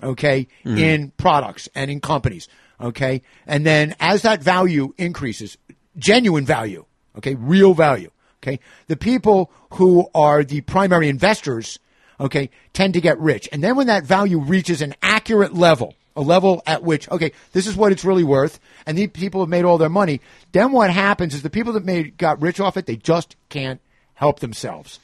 okay, 0.03 0.47
Mhm. 0.65 0.79
in 0.79 1.11
products 1.17 1.69
and 1.75 1.89
in 1.89 1.99
companies, 2.01 2.47
okay, 2.81 3.21
and 3.45 3.65
then 3.65 3.95
as 3.99 4.21
that 4.23 4.43
value 4.43 4.93
increases, 4.97 5.57
genuine 5.97 6.45
value, 6.45 6.85
okay, 7.17 7.35
real 7.35 7.73
value, 7.73 8.11
okay, 8.43 8.59
the 8.87 8.97
people 8.97 9.51
who 9.71 10.09
are 10.13 10.43
the 10.43 10.61
primary 10.61 11.09
investors, 11.09 11.79
okay, 12.19 12.49
tend 12.73 12.93
to 12.93 13.01
get 13.01 13.19
rich, 13.19 13.49
and 13.51 13.63
then 13.63 13.75
when 13.75 13.87
that 13.87 14.03
value 14.03 14.39
reaches 14.39 14.81
an 14.81 14.95
accurate 15.01 15.53
level. 15.53 15.93
A 16.15 16.21
level 16.21 16.63
at 16.65 16.81
which, 16.81 17.07
okay, 17.11 17.31
this 17.51 17.67
is 17.67 17.75
what 17.75 17.91
it's 17.91 18.03
really 18.03 18.23
worth, 18.23 18.59
and 18.87 18.97
these 18.97 19.11
people 19.11 19.41
have 19.41 19.49
made 19.49 19.65
all 19.65 19.77
their 19.77 19.87
money. 19.87 20.19
Then 20.51 20.71
what 20.71 20.89
happens 20.89 21.35
is 21.35 21.43
the 21.43 21.49
people 21.51 21.73
that 21.73 21.85
made 21.85 22.17
got 22.17 22.41
rich 22.41 22.59
off 22.59 22.75
it, 22.75 22.87
they 22.87 22.95
just 22.95 23.35
can't 23.49 23.79
help 24.17 24.39
themselves. 24.39 24.99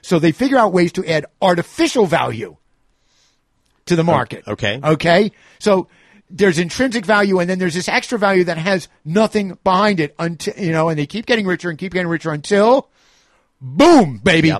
So 0.00 0.18
they 0.18 0.32
figure 0.32 0.56
out 0.56 0.72
ways 0.72 0.92
to 0.92 1.06
add 1.06 1.26
artificial 1.40 2.06
value 2.06 2.56
to 3.86 3.94
the 3.94 4.02
market. 4.02 4.48
Okay. 4.48 4.80
Okay. 4.82 5.32
So 5.58 5.88
there's 6.30 6.58
intrinsic 6.58 7.04
value 7.04 7.40
and 7.40 7.48
then 7.48 7.58
there's 7.58 7.74
this 7.74 7.88
extra 7.88 8.18
value 8.18 8.44
that 8.44 8.56
has 8.56 8.88
nothing 9.04 9.58
behind 9.64 10.00
it 10.00 10.14
until, 10.18 10.54
you 10.56 10.72
know, 10.72 10.88
and 10.88 10.98
they 10.98 11.06
keep 11.06 11.26
getting 11.26 11.46
richer 11.46 11.68
and 11.68 11.78
keep 11.78 11.92
getting 11.92 12.08
richer 12.08 12.30
until 12.30 12.88
boom, 13.60 14.18
baby. 14.24 14.54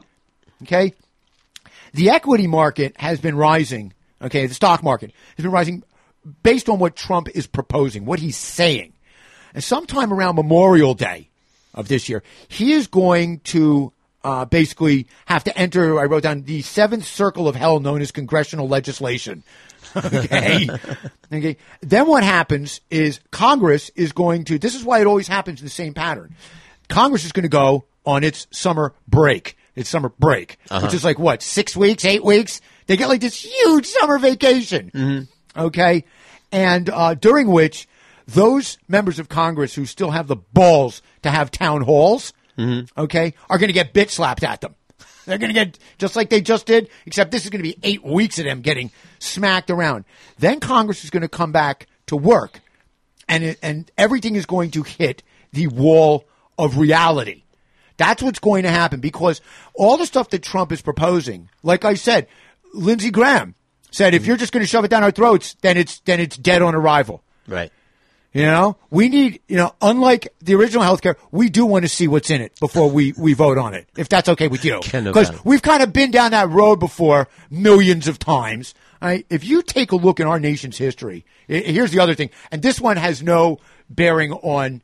Okay. 0.63 0.93
The 1.95 2.11
equity 2.11 2.47
market 2.47 2.95
has 2.99 3.19
been 3.19 3.37
rising. 3.37 3.95
Okay. 4.21 4.47
The 4.47 4.55
stock 4.55 4.83
market 4.83 5.13
has 5.39 5.43
been 5.43 5.53
rising 5.53 5.83
based 6.43 6.69
on 6.69 6.79
what 6.79 6.95
Trump 6.95 7.29
is 7.35 7.47
proposing, 7.47 8.05
what 8.05 8.19
he's 8.19 8.37
saying. 8.37 8.93
And 9.55 9.65
sometime 9.65 10.13
around 10.13 10.37
Memorial 10.37 10.93
Day 10.93 11.31
of 11.75 11.89
this 11.89 12.09
year, 12.09 12.23
he 12.49 12.73
is 12.73 12.87
going 12.87 13.41
to 13.41 13.93
uh, 14.25 14.45
basically 14.45 15.07
have 15.27 15.45
to 15.45 15.57
enter, 15.57 15.99
I 16.01 16.05
wrote 16.05 16.23
down, 16.25 16.43
the 16.43 16.63
seventh 16.63 17.05
circle 17.05 17.47
of 17.49 17.55
hell 17.55 17.81
known 17.81 18.01
as 18.01 18.11
congressional 18.11 18.69
legislation. 18.69 19.43
okay. 19.97 20.69
okay. 21.33 21.57
Then 21.81 22.07
what 22.09 22.25
happens 22.25 22.81
is 22.91 23.21
Congress 23.31 23.91
is 23.95 24.13
going 24.13 24.45
to, 24.47 24.59
this 24.59 24.75
is 24.75 24.85
why 24.85 25.01
it 25.01 25.07
always 25.07 25.29
happens 25.29 25.61
in 25.61 25.67
the 25.67 25.71
same 25.71 25.95
pattern. 25.95 26.35
Congress 26.89 27.25
is 27.25 27.33
going 27.33 27.45
to 27.45 27.49
go 27.49 27.85
on 28.05 28.25
its 28.25 28.47
summer 28.51 28.95
break. 29.07 29.57
Its 29.77 29.89
summer 29.89 30.09
break, 30.19 30.59
Uh-huh. 30.71 30.85
which 30.87 30.95
is 30.95 31.05
like 31.05 31.19
what, 31.21 31.41
six 31.41 31.77
weeks, 31.77 32.05
eight 32.05 32.25
weeks? 32.25 32.61
They 32.87 32.97
get 32.97 33.09
like 33.09 33.21
this 33.21 33.41
huge 33.45 33.87
summer 33.87 34.19
vacation. 34.19 35.29
Okay. 35.57 36.05
And 36.51 36.91
uh, 36.91 37.15
during 37.15 37.47
which 37.49 37.87
those 38.27 38.77
members 38.89 39.19
of 39.21 39.29
Congress 39.29 39.75
who 39.75 39.87
still 39.87 40.11
have 40.11 40.27
the 40.27 40.37
balls 40.37 41.01
to 41.23 41.31
have 41.31 41.51
town 41.51 41.83
halls, 41.83 42.33
mm-hmm. 42.57 43.01
okay, 43.01 43.35
are 43.49 43.59
going 43.59 43.69
to 43.69 43.75
get 43.75 43.95
bitch 43.95 44.11
slapped 44.11 44.45
at 44.45 44.61
them. 44.61 44.75
They're 45.27 45.39
going 45.39 45.53
to 45.53 45.55
get 45.55 45.79
just 45.99 46.17
like 46.17 46.31
they 46.31 46.41
just 46.41 46.67
did, 46.67 46.89
except 47.07 47.31
this 47.31 47.45
is 47.45 47.51
going 47.51 47.63
to 47.63 47.69
be 47.69 47.79
eight 47.83 48.03
weeks 48.05 48.39
of 48.39 48.45
them 48.45 48.61
getting 48.63 48.91
smacked 49.19 49.71
around. 49.71 50.05
Then 50.39 50.61
Congress 50.61 51.05
is 51.05 51.11
going 51.11 51.23
to 51.23 51.29
come 51.29 51.53
back 51.53 51.87
to 52.07 52.17
work, 52.17 52.61
and 53.29 53.45
it, 53.45 53.59
and 53.63 53.91
everything 53.99 54.37
is 54.37 54.47
going 54.47 54.71
to 54.73 54.83
hit 54.83 55.23
the 55.53 55.67
wall 55.67 56.25
of 56.59 56.79
reality. 56.79 57.45
That's 57.99 58.23
what's 58.23 58.39
going 58.39 58.63
to 58.63 58.71
happen 58.71 59.01
because 59.01 59.41
all 59.75 59.97
the 59.97 60.07
stuff 60.07 60.31
that 60.31 60.43
Trump 60.43 60.73
is 60.73 60.81
proposing, 60.81 61.51
like 61.63 61.85
I 61.85 61.95
said, 61.95 62.29
Lindsey 62.73 63.11
Graham 63.11 63.55
said, 63.91 64.15
if 64.15 64.23
mm. 64.23 64.27
you're 64.29 64.37
just 64.37 64.53
going 64.53 64.63
to 64.63 64.69
shove 64.69 64.85
it 64.85 64.89
down 64.89 65.03
our 65.03 65.11
throats, 65.11 65.57
then 65.63 65.77
it's 65.77 66.01
then 66.01 66.21
it's 66.21 66.37
dead 66.37 66.63
on 66.63 66.75
arrival. 66.75 67.23
Right. 67.47 67.73
You 68.39 68.47
know, 68.47 68.77
we 68.91 69.09
need, 69.09 69.41
you 69.49 69.57
know, 69.57 69.75
unlike 69.83 70.33
the 70.41 70.55
original 70.55 70.85
healthcare, 70.85 71.17
we 71.33 71.49
do 71.49 71.67
want 71.67 71.85
to 71.85 71.89
see 71.89 72.07
what's 72.07 72.31
in 72.31 72.41
it 72.41 72.59
before 72.61 72.89
we, 72.89 73.13
we 73.19 73.33
vote 73.33 73.59
on 73.59 73.75
it, 73.75 73.89
if 73.97 74.09
that's 74.09 74.29
okay 74.29 74.47
with 74.49 74.65
you. 74.65 74.81
Because 75.13 75.45
we've 75.45 75.63
kind 75.63 75.83
of 75.83 75.93
been 75.93 76.11
down 76.11 76.31
that 76.31 76.49
road 76.49 76.77
before 76.77 77.29
millions 77.51 78.07
of 78.07 78.19
times. 78.19 78.75
Right? 79.03 79.27
If 79.29 79.45
you 79.45 79.63
take 79.63 79.93
a 79.93 79.97
look 79.97 80.21
in 80.21 80.27
our 80.27 80.39
nation's 80.39 80.79
history, 80.79 81.25
here's 81.49 81.91
the 81.91 82.01
other 82.01 82.15
thing, 82.15 82.31
and 82.51 82.63
this 82.63 82.81
one 82.81 82.97
has 82.97 83.23
no 83.23 83.59
bearing 83.91 84.33
on 84.33 84.83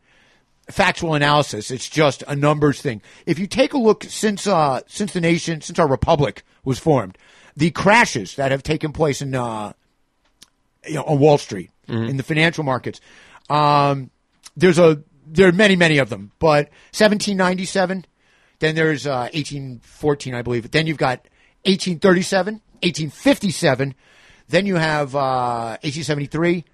factual 0.70 1.14
analysis. 1.14 1.70
It's 1.70 1.88
just 1.88 2.24
a 2.26 2.34
numbers 2.34 2.80
thing. 2.80 3.02
If 3.26 3.38
you 3.38 3.46
take 3.46 3.72
a 3.72 3.78
look 3.78 4.04
since 4.04 4.46
uh, 4.46 4.80
since 4.86 5.12
the 5.12 5.20
nation, 5.20 5.60
since 5.60 5.78
our 5.78 5.88
republic 5.88 6.42
was 6.64 6.78
formed, 6.78 7.18
the 7.56 7.70
crashes 7.70 8.36
that 8.36 8.50
have 8.50 8.62
taken 8.62 8.92
place 8.92 9.20
in 9.20 9.34
uh, 9.34 9.72
you 10.86 10.94
know, 10.94 11.04
on 11.04 11.18
Wall 11.18 11.38
Street 11.38 11.70
in 11.88 12.16
the 12.16 12.22
financial 12.22 12.64
markets, 12.64 13.00
um, 13.50 14.10
there's 14.56 14.78
a 14.78 15.02
there 15.26 15.48
are 15.48 15.52
many 15.52 15.76
many 15.76 15.98
of 15.98 16.10
them. 16.10 16.32
But 16.38 16.66
1797, 16.92 18.04
then 18.60 18.74
there's 18.74 19.06
uh, 19.06 19.28
1814, 19.32 20.34
I 20.34 20.42
believe. 20.42 20.70
Then 20.70 20.86
you've 20.86 20.98
got 20.98 21.20
1837, 21.64 22.54
1857. 22.82 23.94
Then 24.48 24.66
you 24.66 24.76
have 24.76 25.14
uh, 25.14 25.78
1873. 25.82 26.64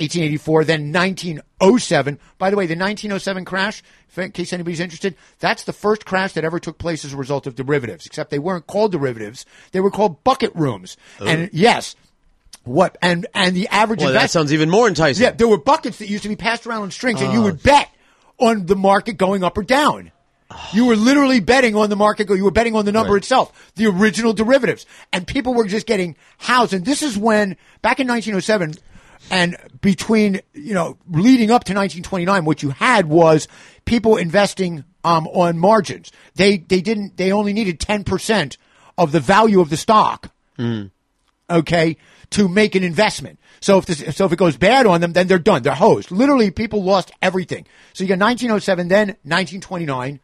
1884, 0.00 0.64
then 0.64 0.92
1907. 0.92 2.18
By 2.38 2.50
the 2.50 2.56
way, 2.56 2.66
the 2.66 2.74
1907 2.74 3.44
crash, 3.44 3.82
if- 4.08 4.18
in 4.18 4.32
case 4.32 4.52
anybody's 4.52 4.80
interested, 4.80 5.14
that's 5.38 5.62
the 5.62 5.72
first 5.72 6.04
crash 6.04 6.32
that 6.32 6.44
ever 6.44 6.58
took 6.58 6.78
place 6.78 7.04
as 7.04 7.12
a 7.12 7.16
result 7.16 7.46
of 7.46 7.54
derivatives, 7.54 8.04
except 8.04 8.30
they 8.30 8.40
weren't 8.40 8.66
called 8.66 8.90
derivatives. 8.90 9.46
They 9.70 9.78
were 9.78 9.92
called 9.92 10.24
bucket 10.24 10.50
rooms. 10.56 10.96
And 11.20 11.50
yes, 11.52 11.94
what, 12.64 12.96
and, 13.02 13.26
and 13.34 13.56
the 13.56 13.68
average 13.68 14.00
Well, 14.00 14.12
that 14.12 14.30
sounds 14.30 14.52
even 14.52 14.70
more 14.70 14.86
enticing. 14.88 15.22
Yeah, 15.24 15.30
there 15.32 15.48
were 15.48 15.58
buckets 15.58 15.98
that 15.98 16.08
used 16.08 16.22
to 16.22 16.28
be 16.28 16.36
passed 16.36 16.66
around 16.66 16.82
on 16.82 16.90
strings, 16.90 17.20
and 17.20 17.32
you 17.32 17.40
Oh. 17.40 17.44
would 17.44 17.62
bet 17.62 17.88
on 18.38 18.66
the 18.66 18.76
market 18.76 19.14
going 19.18 19.42
up 19.44 19.58
or 19.58 19.62
down. 19.62 20.12
You 20.72 20.84
were 20.86 20.96
literally 20.96 21.40
betting 21.40 21.74
on 21.74 21.88
the 21.90 21.96
market. 21.96 22.26
go- 22.26 22.34
You 22.34 22.44
were 22.44 22.50
betting 22.50 22.76
on 22.76 22.84
the 22.84 22.92
number 22.92 23.16
itself, 23.16 23.72
the 23.76 23.86
original 23.86 24.32
derivatives, 24.34 24.84
and 25.12 25.26
people 25.26 25.54
were 25.54 25.66
just 25.66 25.86
getting 25.86 26.14
housed. 26.38 26.74
And 26.74 26.84
this 26.84 27.02
is 27.02 27.16
when, 27.16 27.56
back 27.80 28.00
in 28.00 28.06
1907, 28.06 28.74
and 29.30 29.56
between 29.80 30.40
you 30.52 30.74
know 30.74 30.98
leading 31.08 31.50
up 31.50 31.64
to 31.64 31.72
1929, 31.74 32.44
what 32.44 32.62
you 32.62 32.70
had 32.70 33.06
was 33.06 33.48
people 33.86 34.16
investing 34.18 34.84
um, 35.04 35.26
on 35.28 35.58
margins. 35.58 36.12
They 36.34 36.58
they 36.58 36.80
didn't. 36.82 37.16
They 37.16 37.32
only 37.32 37.52
needed 37.54 37.80
10 37.80 38.04
percent 38.04 38.58
of 38.98 39.10
the 39.10 39.20
value 39.20 39.60
of 39.60 39.70
the 39.70 39.76
stock 39.78 40.30
okay, 41.50 41.96
to 42.32 42.48
make 42.48 42.74
an 42.74 42.82
investment. 42.82 43.38
So 43.60 43.78
if 43.78 43.86
this, 43.86 44.16
so 44.16 44.26
if 44.26 44.32
it 44.32 44.38
goes 44.38 44.56
bad 44.56 44.86
on 44.86 45.00
them, 45.00 45.12
then 45.12 45.28
they're 45.28 45.38
done. 45.38 45.62
They're 45.62 45.74
hosed. 45.74 46.10
Literally, 46.10 46.50
people 46.50 46.82
lost 46.82 47.12
everything. 47.22 47.66
So 47.92 48.04
you 48.04 48.08
got 48.08 48.18
1907, 48.18 48.88
then 48.88 49.08
1929, 49.22 50.20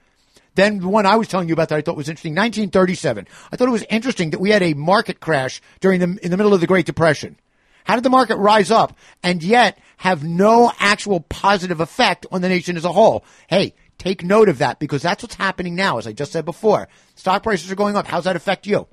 Then 0.59 0.81
the 0.81 0.89
one 0.89 1.07
I 1.07 1.15
was 1.15 1.29
telling 1.29 1.47
you 1.47 1.55
about 1.55 1.69
that 1.69 1.77
I 1.77 1.83
thought 1.83 1.97
was 1.97 2.09
interesting, 2.09 2.33
1937. 2.33 3.29
I 3.53 3.57
thought 3.57 3.69
it 3.69 3.71
was 3.71 3.85
interesting 3.89 4.31
that 4.31 4.41
we 4.41 4.51
had 4.51 4.63
a 4.65 4.75
market 4.75 5.21
crash 5.21 5.61
during 5.79 6.01
the 6.01 6.19
in 6.21 6.33
the 6.33 6.37
middle 6.37 6.53
of 6.53 6.61
the 6.61 6.67
Great 6.67 6.85
Depression. 6.85 7.39
How 7.85 7.95
did 7.95 8.03
the 8.03 8.11
market 8.11 8.37
rise 8.39 8.73
up 8.73 8.97
and 9.23 9.41
yet 9.41 9.79
have 9.99 10.25
no 10.25 10.73
actual 10.81 11.21
positive 11.21 11.79
effect 11.81 12.27
on 12.33 12.41
the 12.43 12.49
nation 12.49 12.77
as 12.77 12.85
a 12.85 12.93
whole? 12.93 13.25
Hey, 13.47 13.75
take 13.99 14.25
note 14.25 14.49
of 14.49 14.59
that 14.59 14.81
because 14.81 15.01
that's 15.01 15.23
what's 15.23 15.37
happening 15.37 15.77
now. 15.77 15.97
As 15.99 16.09
I 16.09 16.13
just 16.13 16.33
said 16.33 16.45
before, 16.45 16.89
stock 17.15 17.45
prices 17.45 17.71
are 17.71 17.77
going 17.77 17.97
up. 17.97 18.09
How's 18.09 18.25
that 18.25 18.35
affect 18.35 18.67
you? 18.67 18.89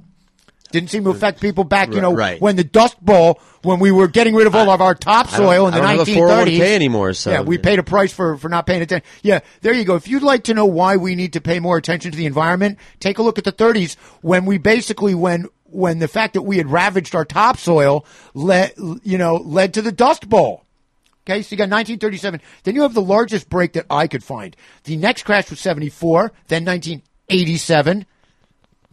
Didn't 0.75 0.89
seem 0.89 1.05
to 1.05 1.09
affect 1.09 1.39
people 1.39 1.63
back, 1.63 1.93
you 1.93 2.01
know, 2.01 2.13
Right. 2.13 2.41
when 2.41 2.57
the 2.57 2.63
Dust 2.65 2.97
Bowl, 3.03 3.39
when 3.61 3.79
we 3.79 3.91
were 3.91 4.09
getting 4.09 4.35
rid 4.35 4.45
of 4.45 4.55
all 4.55 4.69
of 4.69 4.81
our 4.81 4.93
topsoil 4.93 5.67
in 5.67 5.73
the 5.73 5.77
I 5.77 5.95
don't 5.95 5.99
have 5.99 6.07
a 6.09 6.11
1930s. 6.11 6.59
anymore, 6.59 7.13
so- 7.13 7.31
yeah, 7.31 7.39
we 7.39 7.57
paid 7.57 7.79
a 7.79 7.83
price 7.83 8.11
for, 8.11 8.35
for 8.35 8.49
not 8.49 8.67
paying 8.67 8.81
attention. 8.81 9.07
Yeah, 9.23 9.39
there 9.61 9.71
you 9.73 9.85
go. 9.85 9.95
If 9.95 10.09
you'd 10.09 10.21
like 10.21 10.43
to 10.43 10.53
know 10.53 10.65
why 10.65 10.97
we 10.97 11.15
need 11.15 11.31
to 11.31 11.39
pay 11.39 11.61
more 11.61 11.77
attention 11.77 12.11
to 12.11 12.17
the 12.17 12.25
environment, 12.25 12.77
take 12.99 13.19
a 13.19 13.23
look 13.23 13.37
at 13.37 13.45
the 13.45 13.53
30s 13.53 13.95
when 14.21 14.43
we 14.43 14.57
basically, 14.57 15.15
when, 15.15 15.45
when 15.63 15.99
the 15.99 16.09
fact 16.09 16.33
that 16.33 16.41
we 16.41 16.57
had 16.57 16.69
ravaged 16.69 17.15
our 17.15 17.23
topsoil 17.23 18.05
led, 18.33 18.73
you 19.03 19.17
know, 19.17 19.35
led 19.37 19.73
to 19.75 19.81
the 19.81 19.93
Dust 19.93 20.27
Bowl. 20.27 20.65
Okay, 21.25 21.41
so 21.41 21.53
you 21.53 21.57
got 21.57 21.69
1937. 21.69 22.41
Then 22.63 22.75
you 22.75 22.81
have 22.81 22.93
the 22.93 23.01
largest 23.01 23.49
break 23.49 23.71
that 23.73 23.85
I 23.89 24.07
could 24.07 24.25
find. 24.25 24.53
The 24.83 24.97
next 24.97 25.23
crash 25.23 25.49
was 25.49 25.61
74, 25.61 26.33
then 26.49 26.65
1987. 26.65 28.05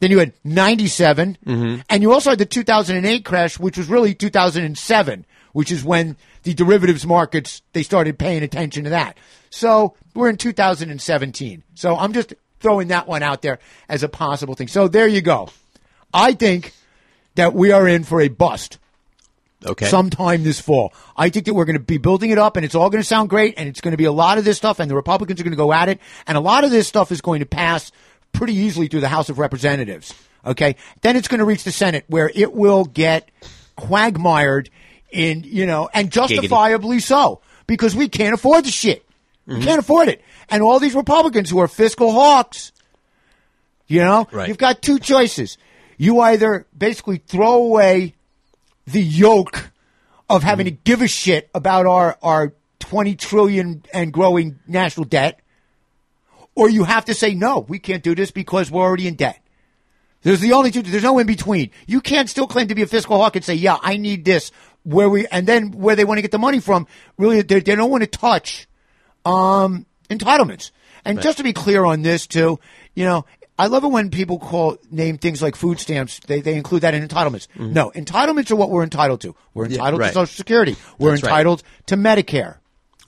Then 0.02 0.10
you 0.10 0.18
had 0.18 0.32
97. 0.42 1.38
Mm-hmm. 1.46 1.80
And 1.88 2.02
you 2.02 2.12
also 2.12 2.30
had 2.30 2.40
the 2.40 2.44
2008 2.44 3.24
crash, 3.24 3.56
which 3.56 3.78
was 3.78 3.86
really 3.88 4.14
2007, 4.14 5.24
which 5.52 5.70
is 5.70 5.84
when 5.84 6.16
the 6.42 6.54
derivatives 6.54 7.06
markets, 7.06 7.62
they 7.72 7.84
started 7.84 8.18
paying 8.18 8.42
attention 8.42 8.82
to 8.82 8.90
that. 8.90 9.16
So 9.50 9.94
we're 10.12 10.28
in 10.28 10.38
2017. 10.38 11.62
So 11.74 11.96
I'm 11.96 12.12
just 12.14 12.34
throwing 12.58 12.88
that 12.88 13.06
one 13.06 13.22
out 13.22 13.42
there 13.42 13.60
as 13.88 14.02
a 14.02 14.08
possible 14.08 14.56
thing. 14.56 14.66
So 14.66 14.88
there 14.88 15.06
you 15.06 15.20
go. 15.20 15.50
I 16.12 16.32
think 16.32 16.74
that 17.36 17.54
we 17.54 17.70
are 17.70 17.86
in 17.86 18.02
for 18.02 18.20
a 18.20 18.26
bust 18.26 18.78
Okay. 19.64 19.86
sometime 19.86 20.42
this 20.42 20.60
fall. 20.60 20.92
I 21.16 21.28
think 21.28 21.46
that 21.46 21.54
we're 21.54 21.64
going 21.64 21.78
to 21.78 21.80
be 21.80 21.98
building 21.98 22.30
it 22.30 22.38
up 22.38 22.56
and 22.56 22.64
it's 22.64 22.74
all 22.74 22.90
going 22.90 23.00
to 23.00 23.06
sound 23.06 23.30
great 23.30 23.54
and 23.56 23.68
it's 23.68 23.80
going 23.80 23.92
to 23.92 23.96
be 23.96 24.06
a 24.06 24.10
lot 24.10 24.36
of 24.36 24.44
this 24.44 24.56
stuff 24.56 24.80
and 24.80 24.90
the 24.90 24.96
Republicans 24.96 25.40
are 25.40 25.44
going 25.44 25.52
to 25.52 25.56
go 25.56 25.72
at 25.72 25.88
it 25.88 26.00
and 26.26 26.36
a 26.36 26.40
lot 26.40 26.64
of 26.64 26.72
this 26.72 26.88
stuff 26.88 27.12
is 27.12 27.20
going 27.20 27.38
to 27.38 27.46
pass 27.46 27.92
pretty 28.32 28.54
easily 28.54 28.88
through 28.88 29.00
the 29.00 29.08
House 29.08 29.28
of 29.28 29.38
Representatives. 29.38 30.14
Okay. 30.44 30.76
Then 31.02 31.16
it's 31.16 31.28
going 31.28 31.38
to 31.38 31.44
reach 31.44 31.64
the 31.64 31.72
Senate 31.72 32.04
where 32.08 32.30
it 32.34 32.52
will 32.52 32.84
get 32.84 33.30
quagmired 33.76 34.70
in, 35.10 35.44
you 35.44 35.66
know, 35.66 35.88
and 35.92 36.10
justifiably 36.10 37.00
so 37.00 37.40
because 37.66 37.94
we 37.94 38.08
can't 38.08 38.34
afford 38.34 38.64
the 38.64 38.70
shit. 38.70 39.04
We 39.46 39.54
mm-hmm. 39.54 39.64
can't 39.64 39.78
afford 39.78 40.08
it. 40.08 40.22
And 40.50 40.62
all 40.62 40.78
these 40.78 40.94
Republicans 40.94 41.50
who 41.50 41.58
are 41.58 41.68
fiscal 41.68 42.12
hawks, 42.12 42.72
you 43.86 44.00
know, 44.00 44.26
Right. 44.32 44.48
you've 44.48 44.58
got 44.58 44.82
two 44.82 44.98
choices. 44.98 45.58
You 45.98 46.20
either 46.20 46.66
basically 46.76 47.18
throw 47.18 47.54
away 47.62 48.14
the 48.86 49.02
yoke 49.02 49.70
of 50.28 50.42
having 50.42 50.66
mm-hmm. 50.66 50.76
to 50.76 50.82
give 50.84 51.02
a 51.02 51.08
shit 51.08 51.50
about 51.54 51.86
our, 51.86 52.18
our 52.22 52.52
20 52.80 53.14
trillion 53.16 53.84
and 53.92 54.12
growing 54.12 54.58
national 54.66 55.04
debt, 55.04 55.40
or 56.54 56.68
you 56.68 56.84
have 56.84 57.04
to 57.06 57.14
say, 57.14 57.34
no, 57.34 57.60
we 57.60 57.78
can't 57.78 58.02
do 58.02 58.14
this 58.14 58.30
because 58.30 58.70
we're 58.70 58.82
already 58.82 59.08
in 59.08 59.14
debt. 59.14 59.38
There's 60.22 60.40
the 60.40 60.52
only 60.52 60.70
two, 60.70 60.82
there's 60.82 61.02
no 61.02 61.18
in 61.18 61.26
between. 61.26 61.70
You 61.86 62.00
can't 62.00 62.28
still 62.30 62.46
claim 62.46 62.68
to 62.68 62.74
be 62.74 62.82
a 62.82 62.86
fiscal 62.86 63.18
hawk 63.18 63.34
and 63.36 63.44
say, 63.44 63.54
yeah, 63.54 63.76
I 63.82 63.96
need 63.96 64.24
this, 64.24 64.52
where 64.84 65.08
we, 65.08 65.26
and 65.26 65.46
then 65.46 65.72
where 65.72 65.96
they 65.96 66.04
want 66.04 66.18
to 66.18 66.22
get 66.22 66.30
the 66.30 66.38
money 66.38 66.60
from, 66.60 66.86
really, 67.18 67.42
they, 67.42 67.60
they 67.60 67.74
don't 67.74 67.90
want 67.90 68.02
to 68.02 68.06
touch, 68.06 68.68
um, 69.24 69.86
entitlements. 70.08 70.70
And 71.04 71.20
just 71.20 71.38
to 71.38 71.44
be 71.44 71.52
clear 71.52 71.84
on 71.84 72.02
this 72.02 72.28
too, 72.28 72.60
you 72.94 73.04
know, 73.04 73.24
I 73.58 73.66
love 73.66 73.82
it 73.84 73.88
when 73.88 74.10
people 74.10 74.38
call 74.38 74.78
name 74.90 75.18
things 75.18 75.42
like 75.42 75.56
food 75.56 75.78
stamps. 75.80 76.20
They 76.20 76.40
they 76.40 76.54
include 76.54 76.82
that 76.82 76.94
in 76.94 77.06
entitlements. 77.06 77.48
No, 77.56 77.90
entitlements 77.90 78.50
are 78.50 78.56
what 78.56 78.70
we're 78.70 78.82
entitled 78.84 79.20
to. 79.22 79.34
We're 79.52 79.66
Yeah, 79.66 79.72
entitled 79.78 80.00
right. 80.00 80.08
to 80.08 80.14
Social 80.14 80.34
Security. 80.36 80.76
We're 80.98 81.10
That's 81.10 81.24
right. 81.24 81.30
entitled 81.30 81.62
to 81.86 81.96
Medicare. 81.96 82.58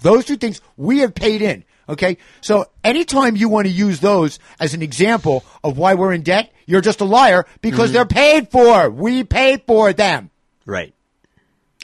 Those 0.03 0.25
two 0.25 0.37
things 0.37 0.61
we 0.77 0.99
have 0.99 1.15
paid 1.15 1.41
in. 1.41 1.65
Okay, 1.89 2.17
so 2.41 2.67
anytime 2.83 3.37
you 3.37 3.49
want 3.49 3.67
to 3.67 3.73
use 3.73 4.01
those 4.01 4.39
as 4.59 4.73
an 4.75 4.83
example 4.83 5.45
of 5.63 5.77
why 5.77 5.95
we're 5.95 6.13
in 6.13 6.23
debt, 6.23 6.53
you're 6.67 6.81
just 6.81 7.01
a 7.01 7.05
liar 7.05 7.45
because 7.61 7.91
mm-hmm. 7.91 7.95
they're 7.95 8.07
paid 8.07 8.51
for. 8.51 8.89
We 8.89 9.25
pay 9.25 9.63
for 9.67 9.93
them. 9.93 10.31
Right. 10.65 10.95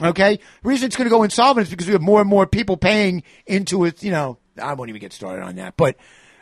Okay. 0.01 0.37
The 0.63 0.69
reason 0.69 0.87
it's 0.87 0.95
going 0.95 1.05
to 1.05 1.15
go 1.15 1.23
insolvent 1.23 1.67
is 1.67 1.69
because 1.69 1.87
we 1.87 1.93
have 1.93 2.01
more 2.01 2.21
and 2.21 2.29
more 2.29 2.47
people 2.47 2.77
paying 2.77 3.23
into 3.45 3.85
it. 3.85 4.01
You 4.03 4.11
know, 4.11 4.37
I 4.61 4.73
won't 4.73 4.89
even 4.89 5.01
get 5.01 5.13
started 5.13 5.43
on 5.43 5.55
that. 5.57 5.77
But 5.77 5.97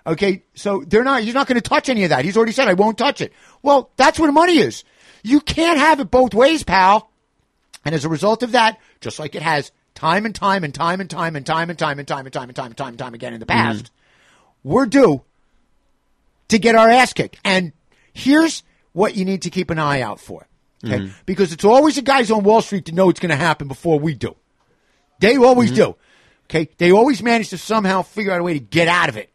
okay, 0.08 0.44
so 0.54 0.84
they're 0.88 1.04
not. 1.04 1.24
He's 1.24 1.34
not 1.34 1.48
going 1.48 1.60
to 1.60 1.68
touch 1.68 1.90
any 1.90 2.04
of 2.04 2.10
that. 2.10 2.24
He's 2.24 2.38
already 2.38 2.54
said 2.54 2.68
I 2.68 2.74
won't 2.74 2.98
touch 2.98 3.22
it. 3.22 3.34
Well, 3.62 3.92
that's 3.98 4.20
where 4.20 4.32
money 4.32 4.58
is. 4.58 4.84
You 5.24 5.42
can't 5.42 5.80
have 5.80 6.00
it 6.00 6.10
both 6.10 6.34
ways, 6.34 6.64
pal. 6.64 7.12
And 7.84 7.94
as 7.94 8.06
a 8.06 8.10
result 8.10 8.44
of 8.44 8.54
that, 8.54 8.80
just 9.02 9.20
like 9.20 9.36
it 9.36 9.42
has 9.42 9.72
time 9.96 10.26
and 10.26 10.34
time 10.36 10.64
and 10.64 10.74
time 10.74 11.00
and 11.00 11.10
time 11.10 11.36
and 11.36 11.46
time 11.46 11.70
and 11.70 11.78
time 11.78 12.00
and 12.00 12.08
time 12.08 12.26
and 12.28 12.34
time 12.34 12.48
and 12.50 12.56
time 12.56 12.68
and 12.68 12.78
time 12.78 12.88
and 12.90 13.00
time 13.00 13.14
again 13.14 13.34
in 13.34 13.40
the 13.40 13.46
past, 13.46 13.92
we're 14.64 14.86
due 14.86 15.22
to 16.50 16.58
get 16.60 16.76
our 16.76 16.90
ass 16.90 17.14
kicked. 17.14 17.38
And 17.44 17.74
here's 18.14 18.64
what 18.94 19.16
you 19.16 19.26
need 19.26 19.44
to 19.44 19.50
keep 19.50 19.70
an 19.70 19.80
eye 19.80 20.02
out 20.02 20.20
for. 20.20 20.48
Okay? 20.84 21.00
Mhm. 21.00 21.12
Because 21.26 21.52
it's 21.54 21.66
always 21.66 21.96
the 21.96 22.02
guys 22.02 22.32
on 22.32 22.44
Wall 22.44 22.62
Street 22.62 22.86
that 22.86 22.94
know 22.96 23.10
it's 23.10 23.20
going 23.20 23.30
to 23.30 23.36
happen 23.36 23.68
before 23.68 24.00
we 24.00 24.14
do. 24.14 24.36
They 25.20 25.38
always 25.38 25.72
do. 25.72 25.96
Okay? 26.50 26.70
They 26.78 26.92
always 26.92 27.22
manage 27.22 27.50
to 27.50 27.58
somehow 27.58 28.02
figure 28.02 28.32
out 28.32 28.40
a 28.40 28.44
way 28.44 28.54
to 28.54 28.60
get 28.60 28.88
out 28.88 29.10
of 29.10 29.18
it. 29.18 29.30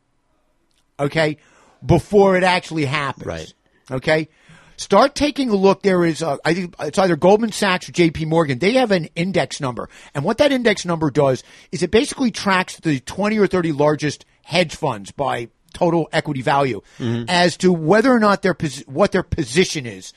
Okay? 0.99 1.37
Before 1.85 2.37
it 2.37 2.43
actually 2.45 2.87
happens. 2.87 3.27
Right. 3.27 3.55
Okay? 3.91 4.29
Start 4.77 5.15
taking 5.15 5.51
a 5.51 5.57
look. 5.57 5.83
There 5.83 6.05
is, 6.05 6.23
uh, 6.23 6.37
I 6.45 6.55
think 6.55 6.75
it's 6.81 6.99
either 6.99 7.17
Goldman 7.17 7.53
Sachs 7.53 7.89
or 7.89 7.93
JP 7.93 8.27
Morgan. 8.27 8.59
They 8.59 8.73
have 8.75 8.91
an 8.91 9.09
index 9.15 9.61
number. 9.61 9.89
And 10.15 10.25
what 10.25 10.39
that 10.39 10.53
index 10.53 10.85
number 10.85 11.11
does 11.11 11.43
is 11.73 11.83
it 11.83 11.91
basically 11.91 12.31
tracks 12.31 12.79
the 12.81 13.01
20 13.01 13.39
or 13.39 13.47
30 13.47 13.73
largest 13.73 14.25
hedge 14.43 14.75
funds 14.75 15.13
by 15.13 15.49
total 15.73 16.09
equity 16.13 16.43
value 16.43 16.81
as 17.29 17.57
to 17.59 17.73
whether 17.73 18.13
or 18.13 18.21
not 18.21 18.43
their, 18.43 18.57
what 18.87 19.13
their 19.13 19.23
position 19.23 19.87
is 19.87 20.13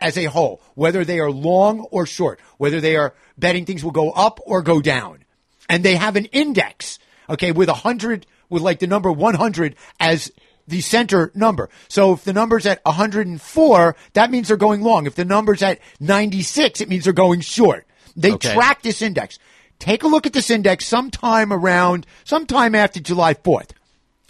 as 0.00 0.18
a 0.18 0.24
whole, 0.24 0.60
whether 0.74 1.04
they 1.04 1.20
are 1.20 1.30
long 1.30 1.80
or 1.90 2.06
short, 2.06 2.40
whether 2.58 2.80
they 2.80 2.96
are 2.96 3.14
betting 3.38 3.64
things 3.64 3.84
will 3.84 3.90
go 3.90 4.10
up 4.10 4.40
or 4.44 4.62
go 4.62 4.80
down. 4.80 5.24
And 5.68 5.82
they 5.82 5.96
have 5.96 6.16
an 6.16 6.26
index, 6.26 6.98
okay, 7.28 7.52
with 7.52 7.68
a 7.68 7.74
hundred, 7.74 8.26
with 8.50 8.62
like 8.62 8.80
the 8.80 8.86
number 8.86 9.10
100 9.10 9.76
as 9.98 10.30
the 10.66 10.80
center 10.80 11.30
number. 11.34 11.68
So 11.88 12.12
if 12.12 12.24
the 12.24 12.32
number's 12.32 12.66
at 12.66 12.80
104, 12.84 13.96
that 14.14 14.30
means 14.30 14.48
they're 14.48 14.56
going 14.56 14.82
long. 14.82 15.06
If 15.06 15.14
the 15.14 15.24
number's 15.24 15.62
at 15.62 15.78
96, 16.00 16.80
it 16.80 16.88
means 16.88 17.04
they're 17.04 17.12
going 17.12 17.40
short. 17.40 17.86
They 18.16 18.32
Okay. 18.32 18.54
track 18.54 18.82
this 18.82 19.02
index. 19.02 19.38
Take 19.78 20.02
a 20.02 20.06
look 20.08 20.26
at 20.26 20.32
this 20.32 20.50
index 20.50 20.86
sometime 20.86 21.52
around, 21.52 22.06
sometime 22.24 22.74
after 22.74 23.00
July 23.00 23.34
4th. 23.34 23.70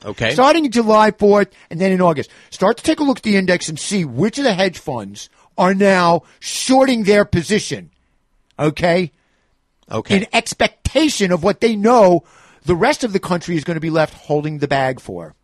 Okay. 0.04 0.32
Starting 0.32 0.64
in 0.64 0.70
July 0.70 1.10
4th 1.10 1.48
and 1.70 1.80
then 1.80 1.92
in 1.92 2.00
August. 2.00 2.30
Start 2.50 2.76
to 2.78 2.82
take 2.82 3.00
a 3.00 3.04
look 3.04 3.18
at 3.18 3.22
the 3.22 3.36
index 3.36 3.68
and 3.68 3.78
see 3.78 4.04
which 4.04 4.38
of 4.38 4.44
the 4.44 4.54
hedge 4.54 4.78
funds 4.78 5.28
are 5.56 5.74
now 5.74 6.22
shorting 6.40 7.04
their 7.04 7.24
position. 7.24 7.90
Okay? 8.58 9.12
Okay. 9.90 10.16
In 10.16 10.26
expectation 10.32 11.32
of 11.32 11.42
what 11.42 11.60
they 11.60 11.76
know 11.76 12.24
the 12.64 12.74
rest 12.74 13.04
of 13.04 13.12
the 13.12 13.20
country 13.20 13.56
is 13.56 13.64
going 13.64 13.76
to 13.76 13.80
be 13.80 13.90
left 13.90 14.14
holding 14.14 14.58
the 14.58 14.68
bag 14.68 15.00
for. 15.00 15.34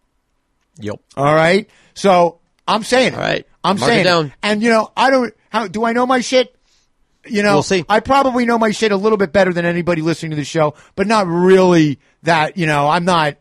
Yep. 0.83 1.00
All 1.17 1.34
right? 1.34 1.68
So 1.94 2.41
I'm 2.67 2.83
saying. 2.83 3.15
All 3.15 3.20
right. 3.20 3.47
I'm 3.62 3.78
Mark 3.78 3.91
it 3.91 3.94
saying 3.94 4.05
down. 4.05 4.33
And 4.42 4.62
you 4.62 4.70
know, 4.70 4.91
I 4.97 5.10
don't 5.10 5.34
how 5.50 5.68
do 5.68 5.84
I 5.84 5.92
know 5.92 6.07
my 6.07 6.20
shit? 6.20 6.55
You 7.26 7.42
know, 7.42 7.57
We'll 7.57 7.62
see. 7.62 7.84
I 7.89 8.00
probably 8.00 8.47
know 8.47 8.59
my 8.59 8.70
shit 8.70 8.92
a 8.92 8.97
little 8.97 9.18
bit 9.18 9.33
better 9.33 9.52
than 9.52 9.67
anybody 9.67 10.00
listening 10.00 10.31
to 10.31 10.36
the 10.36 10.44
show, 10.44 10.75
but 10.97 11.07
not 11.07 11.26
really 11.26 11.99
that, 12.23 12.57
you 12.57 12.67
know, 12.67 12.89
I'm 12.89 13.05
not 13.05 13.36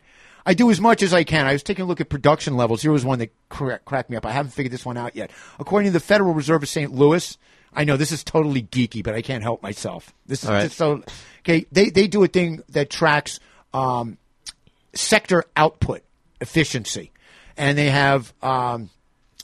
I 0.45 0.53
do 0.53 0.71
as 0.71 0.81
much 0.81 1.03
as 1.03 1.13
I 1.13 1.23
can. 1.23 1.45
I 1.45 1.53
was 1.53 1.63
taking 1.63 1.83
a 1.85 1.87
look 1.87 2.01
at 2.01 2.09
production 2.09 2.57
levels. 2.57 2.81
Here 2.81 2.91
was 2.91 3.05
one 3.05 3.19
that 3.19 3.31
cra- 3.49 3.79
cracked 3.79 4.09
me 4.09 4.17
up. 4.17 4.25
I 4.25 4.31
haven't 4.31 4.51
figured 4.51 4.73
this 4.73 4.85
one 4.85 4.97
out 4.97 5.15
yet. 5.15 5.31
According 5.59 5.89
to 5.89 5.93
the 5.93 5.99
Federal 5.99 6.33
Reserve 6.33 6.63
of 6.63 6.69
St. 6.69 6.91
Louis, 6.91 7.37
I 7.71 7.83
know 7.83 7.97
this 7.97 8.11
is 8.11 8.23
totally 8.23 8.63
geeky, 8.63 9.03
but 9.03 9.13
I 9.13 9.21
can't 9.21 9.43
help 9.43 9.61
myself. 9.61 10.13
This 10.25 10.43
is 10.43 10.49
All 10.49 10.55
right. 10.55 10.63
just 10.63 10.77
so 10.77 11.03
okay. 11.41 11.67
They 11.71 11.89
they 11.89 12.07
do 12.07 12.23
a 12.23 12.27
thing 12.27 12.63
that 12.69 12.89
tracks 12.89 13.39
um, 13.73 14.17
sector 14.93 15.43
output 15.55 16.01
efficiency, 16.41 17.11
and 17.59 17.77
they 17.77 17.89
have 17.89 18.33
um, 18.41 18.89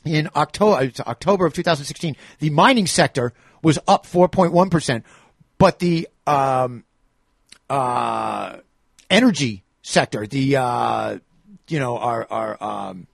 in 0.04 0.28
October 0.34 0.90
October 1.00 1.46
of 1.46 1.52
2016, 1.52 2.16
the 2.40 2.50
mining 2.50 2.86
sector 2.86 3.32
was 3.62 3.78
up 3.86 4.06
4.1 4.06 4.70
percent, 4.70 5.04
but 5.58 5.78
the 5.78 6.08
um, 6.26 6.82
uh, 7.70 8.56
energy 9.10 9.62
sector, 9.82 10.26
the 10.26 10.56
uh, 10.56 11.18
you 11.68 11.78
know 11.78 11.98
our 11.98 12.26
our 12.30 12.62
um, 12.62 13.06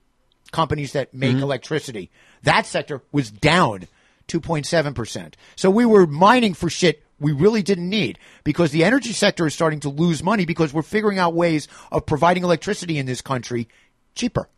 companies 0.51 0.93
that 0.93 1.13
make 1.13 1.35
electricity, 1.35 2.09
that 2.43 2.65
sector 2.65 3.01
was 3.11 3.29
down 3.29 3.87
2.7 4.29 4.95
percent. 4.95 5.37
So 5.57 5.69
we 5.69 5.85
were 5.85 6.07
mining 6.07 6.53
for 6.53 6.69
shit 6.69 7.03
we 7.19 7.31
really 7.31 7.61
didn't 7.61 7.89
need 7.89 8.19
because 8.43 8.71
the 8.71 8.83
energy 8.83 9.13
sector 9.13 9.45
is 9.47 9.53
starting 9.53 9.79
to 9.81 9.89
lose 9.89 10.21
money 10.23 10.45
because 10.45 10.73
we're 10.73 10.81
figuring 10.81 11.19
out 11.19 11.33
ways 11.33 11.67
of 11.91 12.05
providing 12.05 12.43
electricity 12.43 12.97
in 12.97 13.05
this 13.05 13.21
country 13.21 13.67
cheaper. 14.13 14.49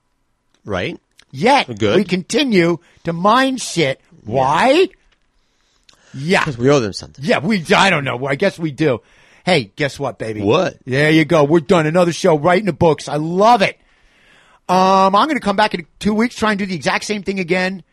Right. 0.65 0.99
Yet 1.31 1.77
Good. 1.77 1.97
we 1.97 2.03
continue 2.03 2.79
to 3.03 3.13
mine 3.13 3.57
shit. 3.57 4.01
Why? 4.23 4.87
Yeah. 6.13 6.41
Because 6.41 6.57
we 6.59 6.69
owe 6.69 6.79
them 6.79 6.93
something. 6.93 7.23
Yeah, 7.23 7.39
we. 7.39 7.63
I 7.75 7.89
don't 7.89 8.03
know. 8.03 8.25
I 8.25 8.35
guess 8.35 8.57
we 8.57 8.71
do. 8.71 9.01
Hey, 9.45 9.71
guess 9.75 9.99
what, 9.99 10.17
baby? 10.17 10.41
What? 10.41 10.77
There 10.85 11.11
you 11.11 11.23
go. 11.23 11.43
We're 11.43 11.59
done. 11.59 11.85
Another 11.85 12.11
show 12.11 12.37
right 12.37 12.59
in 12.59 12.65
the 12.65 12.73
books. 12.73 13.07
I 13.07 13.17
love 13.17 13.61
it. 13.61 13.77
Um, 14.67 15.15
I'm 15.15 15.27
going 15.27 15.37
to 15.37 15.39
come 15.43 15.55
back 15.55 15.75
in 15.75 15.85
two 15.99 16.15
weeks, 16.15 16.35
try 16.35 16.51
and 16.51 16.57
do 16.57 16.65
the 16.65 16.73
exact 16.73 17.03
same 17.03 17.21
thing 17.21 17.39
again, 17.39 17.83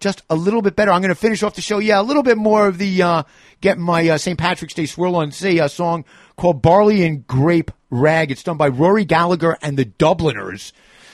just 0.00 0.22
a 0.30 0.34
little 0.34 0.62
bit 0.62 0.74
better. 0.74 0.90
I'm 0.90 1.02
going 1.02 1.10
to 1.10 1.14
finish 1.14 1.42
off 1.42 1.54
the 1.54 1.60
show. 1.60 1.78
Yeah, 1.78 2.00
a 2.00 2.02
little 2.02 2.22
bit 2.22 2.38
more 2.38 2.66
of 2.66 2.78
the 2.78 3.02
uh, 3.02 3.22
getting 3.60 3.82
my 3.82 4.08
uh, 4.08 4.16
St. 4.16 4.38
Patrick's 4.38 4.72
Day 4.72 4.86
swirl 4.86 5.16
on. 5.16 5.30
Say 5.32 5.58
a 5.58 5.68
song 5.68 6.06
called 6.36 6.62
"Barley 6.62 7.04
and 7.04 7.26
Grape 7.26 7.70
Rag." 7.90 8.30
It's 8.30 8.42
done 8.42 8.56
by 8.56 8.68
Rory 8.68 9.04
Gallagher 9.04 9.58
and 9.60 9.76
the 9.76 9.84
Dubliners. 9.84 10.72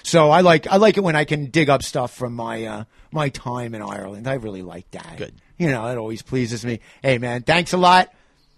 So 0.09 0.31
I 0.31 0.41
like 0.41 0.67
I 0.67 0.77
like 0.77 0.97
it 0.97 1.03
when 1.03 1.17
I 1.17 1.25
can 1.25 1.47
dig 1.47 1.69
up 1.69 1.83
stuff 1.83 2.15
from 2.15 2.35
my 2.35 2.65
uh, 2.65 2.85
my 3.13 3.29
time 3.29 3.75
in 3.75 3.83
Ireland. 3.83 4.27
I 4.27 4.35
really 4.35 4.63
like 4.63 4.91
that. 4.93 5.19
Good. 5.19 5.35
You 5.59 5.71
know, 5.71 5.87
it 5.89 5.99
always 5.99 6.23
pleases 6.23 6.65
me. 6.65 6.81
Hey, 7.03 7.19
man, 7.19 7.43
thanks 7.43 7.73
a 7.73 7.77
lot. 7.77 8.11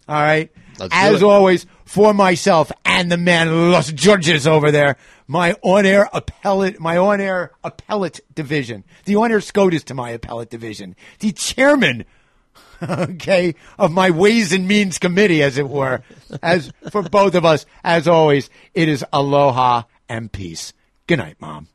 All 0.09 0.21
right. 0.21 0.51
Let's 0.79 0.95
As 0.95 1.23
always, 1.23 1.67
for 1.85 2.15
myself 2.15 2.71
and 2.85 3.11
the 3.11 3.17
man 3.17 3.71
Los 3.73 3.91
Georges 3.93 4.47
over 4.47 4.71
there, 4.71 4.97
my 5.27 5.55
on-air 5.63 6.09
appellate, 6.13 6.81
my 6.81 6.97
on-air 6.97 7.53
appellate 7.65 8.21
division, 8.35 8.85
the 9.05 9.17
on-air 9.17 9.41
SCOTUS 9.41 9.85
to 9.85 9.95
my 9.95 10.11
appellate 10.11 10.51
division, 10.51 10.97
the 11.19 11.33
chairman, 11.33 12.05
okay, 12.83 13.55
of 13.79 13.93
my 13.93 14.11
Ways 14.11 14.53
and 14.53 14.67
Means 14.67 14.99
Committee, 14.99 15.43
as 15.43 15.59
it 15.59 15.69
were. 15.69 16.03
As 16.43 16.73
for 16.91 17.03
both 17.03 17.35
of 17.35 17.45
us, 17.45 17.67
as 17.85 18.09
always, 18.09 18.51
it 18.75 18.89
is 18.89 19.05
aloha 19.13 19.83
and 20.09 20.33
peace. 20.33 20.73
Good 21.11 21.19
night, 21.19 21.41
Mom. 21.41 21.67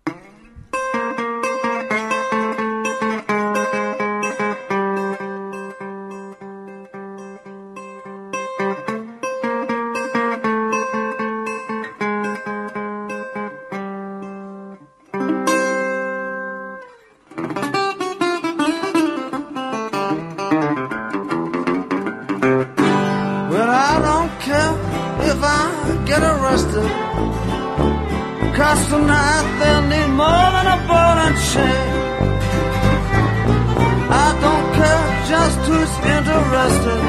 Who's 35.76 35.95
interested. 36.18 37.02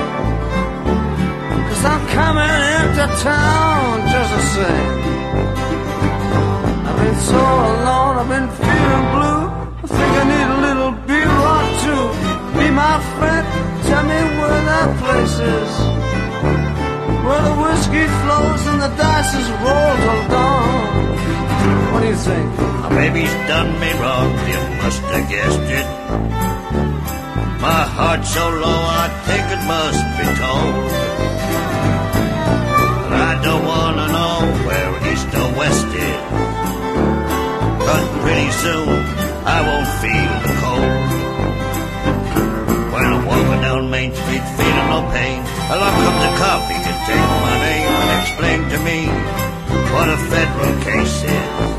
Cause 1.69 1.83
I'm 1.93 2.03
coming 2.19 2.57
into 2.75 3.05
town 3.23 3.93
just 4.13 4.31
the 4.37 4.43
same. 4.57 4.99
I've 6.87 6.99
been 7.03 7.19
so 7.33 7.43
alone, 7.73 8.15
I've 8.23 8.31
been 8.37 8.51
feeling 8.61 9.07
blue. 9.15 9.43
I 9.85 9.87
think 9.97 10.13
I 10.23 10.25
need 10.33 10.49
a 10.57 10.61
little 10.67 10.93
beer 11.09 11.35
or 11.55 11.65
two. 11.85 12.05
Be 12.59 12.67
my 12.85 12.97
friend, 13.17 13.45
tell 13.89 14.05
me 14.13 14.21
where 14.39 14.61
that 14.71 14.89
place 15.03 15.37
is. 15.57 15.73
Where 17.27 17.43
the 17.49 17.57
whiskey 17.63 18.07
flows 18.21 18.63
and 18.71 18.79
the 18.85 18.91
dice 19.03 19.33
is 19.41 19.49
rolled 19.63 19.99
till 20.05 20.23
dawn. 20.35 20.77
What 21.93 22.01
do 22.03 22.09
you 22.15 22.21
think? 22.29 22.49
My 22.83 22.91
baby's 23.01 23.35
done 23.51 23.71
me 23.83 23.91
wrong, 24.01 24.29
you 24.53 24.61
must 24.83 25.03
have 25.13 25.27
guessed 25.29 25.67
it. 25.81 26.96
My 27.67 27.83
heart's 27.99 28.31
so 28.33 28.47
low, 28.63 28.81
I 29.03 29.07
think 29.27 29.45
it 29.57 29.63
must 29.75 30.03
be 30.19 30.27
told. 30.39 30.87
But 33.11 33.21
I 33.31 33.35
don't 33.43 33.65
wanna 33.75 34.07
know 34.17 34.35
where 34.67 34.91
east 35.11 35.31
or 35.41 35.49
west 35.59 35.89
is. 36.09 36.23
But 37.87 38.03
pretty 38.23 38.51
soon 38.63 38.95
I 39.57 39.59
won't 39.67 39.91
feel 40.03 40.33
the 40.47 40.53
cold. 40.63 41.09
When 42.93 43.05
I'm 43.13 43.23
walking 43.27 43.61
down 43.67 43.91
Main 43.91 44.15
Street 44.15 44.47
feeling 44.57 44.89
no 44.95 45.01
pain, 45.17 45.39
along 45.75 45.95
comes 46.05 46.23
a 46.31 46.33
cop, 46.39 46.61
he 46.71 46.79
can 46.87 46.99
take 47.11 47.27
my 47.47 47.57
name 47.67 47.91
and 48.03 48.11
explain 48.23 48.61
to 48.73 48.79
me 48.89 48.99
what 49.93 50.07
a 50.17 50.19
federal 50.31 50.75
case 50.87 51.19
is. 51.25 51.76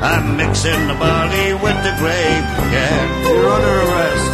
I'm 0.00 0.36
mixing 0.36 0.86
the 0.86 0.94
barley 0.94 1.54
with 1.54 1.78
the 1.82 1.90
grape, 1.98 2.48
yeah. 2.70 3.02
You're 3.26 3.50
under 3.50 3.76
arrest. 3.82 4.32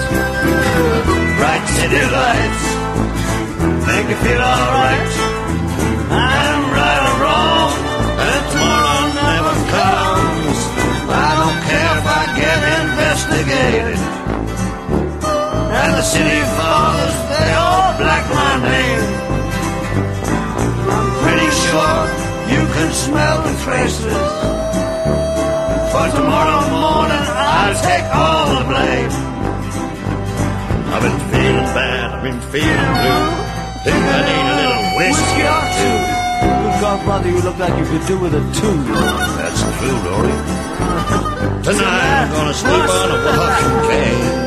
Bright 1.41 1.65
city 1.73 2.05
lights 2.05 2.65
make 3.89 4.07
you 4.13 4.19
feel 4.21 4.43
alright. 4.45 5.13
I'm 6.13 6.61
right 6.69 7.03
or 7.09 7.17
wrong, 7.25 7.73
and 8.29 8.43
tomorrow 8.53 9.01
never 9.25 9.55
comes. 9.73 10.59
I 11.09 11.31
don't 11.41 11.61
care 11.65 11.93
if 11.97 12.07
I 12.13 12.25
get 12.37 12.59
investigated. 12.85 13.99
And 15.81 15.91
the 15.97 16.03
city 16.03 16.41
fathers, 16.61 17.17
they 17.33 17.51
all 17.57 17.97
black 17.97 18.25
my 18.37 18.53
name. 18.69 19.05
I'm 20.93 21.09
pretty 21.25 21.51
sure 21.65 22.01
you 22.53 22.63
can 22.77 22.93
smell 22.93 23.37
the 23.49 23.55
traces. 23.65 24.54
For 25.95 26.11
tomorrow 26.11 26.61
morning, 26.75 27.23
I'll 27.23 27.79
take 27.79 28.07
all 28.11 28.47
the 28.51 28.65
blame. 28.67 29.13
I've 30.91 31.03
been 31.07 31.21
feeling 31.31 31.71
bad, 31.71 32.07
I've 32.15 32.23
been 32.25 32.41
feeling 32.51 32.95
blue. 32.99 33.27
Think 33.85 34.03
I 34.03 34.21
need 34.27 34.47
a 34.51 34.57
little 34.59 34.87
whiskey 34.99 35.45
or 35.55 35.65
two. 35.79 35.99
Good 36.43 36.77
God, 36.83 36.99
brother, 37.05 37.29
you 37.31 37.41
look 37.43 37.59
like 37.59 37.79
you 37.79 37.87
could 37.87 38.07
do 38.09 38.19
with 38.19 38.35
a 38.35 38.43
two. 38.59 38.77
That's 39.39 39.63
true, 39.79 39.99
Rory. 40.03 40.35
Tonight 41.63 42.27
I'm 42.27 42.33
gonna 42.33 42.55
sleep 42.55 42.91
on 42.91 43.11
a 43.11 43.19
walking 43.31 43.79
cane. 43.89 44.44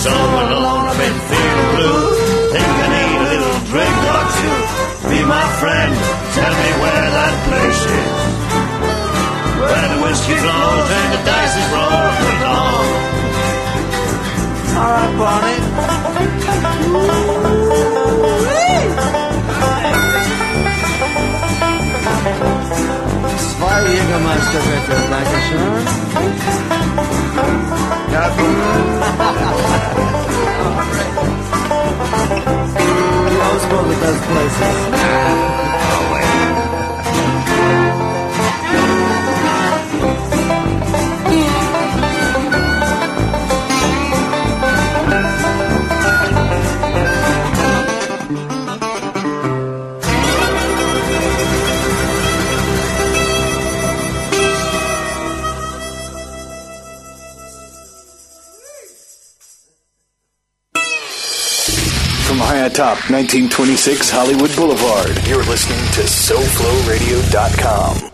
so 0.00 0.08
alone, 0.08 0.88
I've 0.88 0.96
been 0.96 1.12
feeling 1.28 1.76
blue. 1.76 2.16
Think 2.52 2.64
I 2.64 2.88
need 2.88 3.20
a 3.20 3.22
little 3.28 3.56
drink 3.68 3.96
or 4.16 4.24
two. 4.40 4.56
Be 5.12 5.20
my 5.28 5.44
friend, 5.60 5.92
tell 6.32 6.54
me 6.56 6.70
where 6.80 7.08
that 7.20 7.34
place 7.44 7.84
is. 8.00 8.16
Where 9.60 9.88
the 9.92 10.00
whiskey 10.00 10.40
flows 10.40 10.88
and 10.98 11.08
the 11.12 11.20
dice 11.28 11.54
is 11.60 11.68
rolled 11.76 12.16
along. 12.32 12.88
All 14.80 14.88
right, 14.96 15.12
Bonnie. 15.20 15.60
Jägermeister 23.88 24.60
bitte, 24.68 24.96
Dankeschön. 25.10 25.60
You 33.30 33.40
always 33.40 33.64
go 33.66 33.76
to 33.82 33.88
the 33.88 33.96
best 34.00 34.22
places. 34.24 35.69
Atop 62.80 63.10
1926 63.10 64.10
Hollywood 64.10 64.56
Boulevard, 64.56 65.10
you're 65.28 65.44
listening 65.44 65.84
to 65.92 66.00
SoFloRadio.com. 66.00 68.09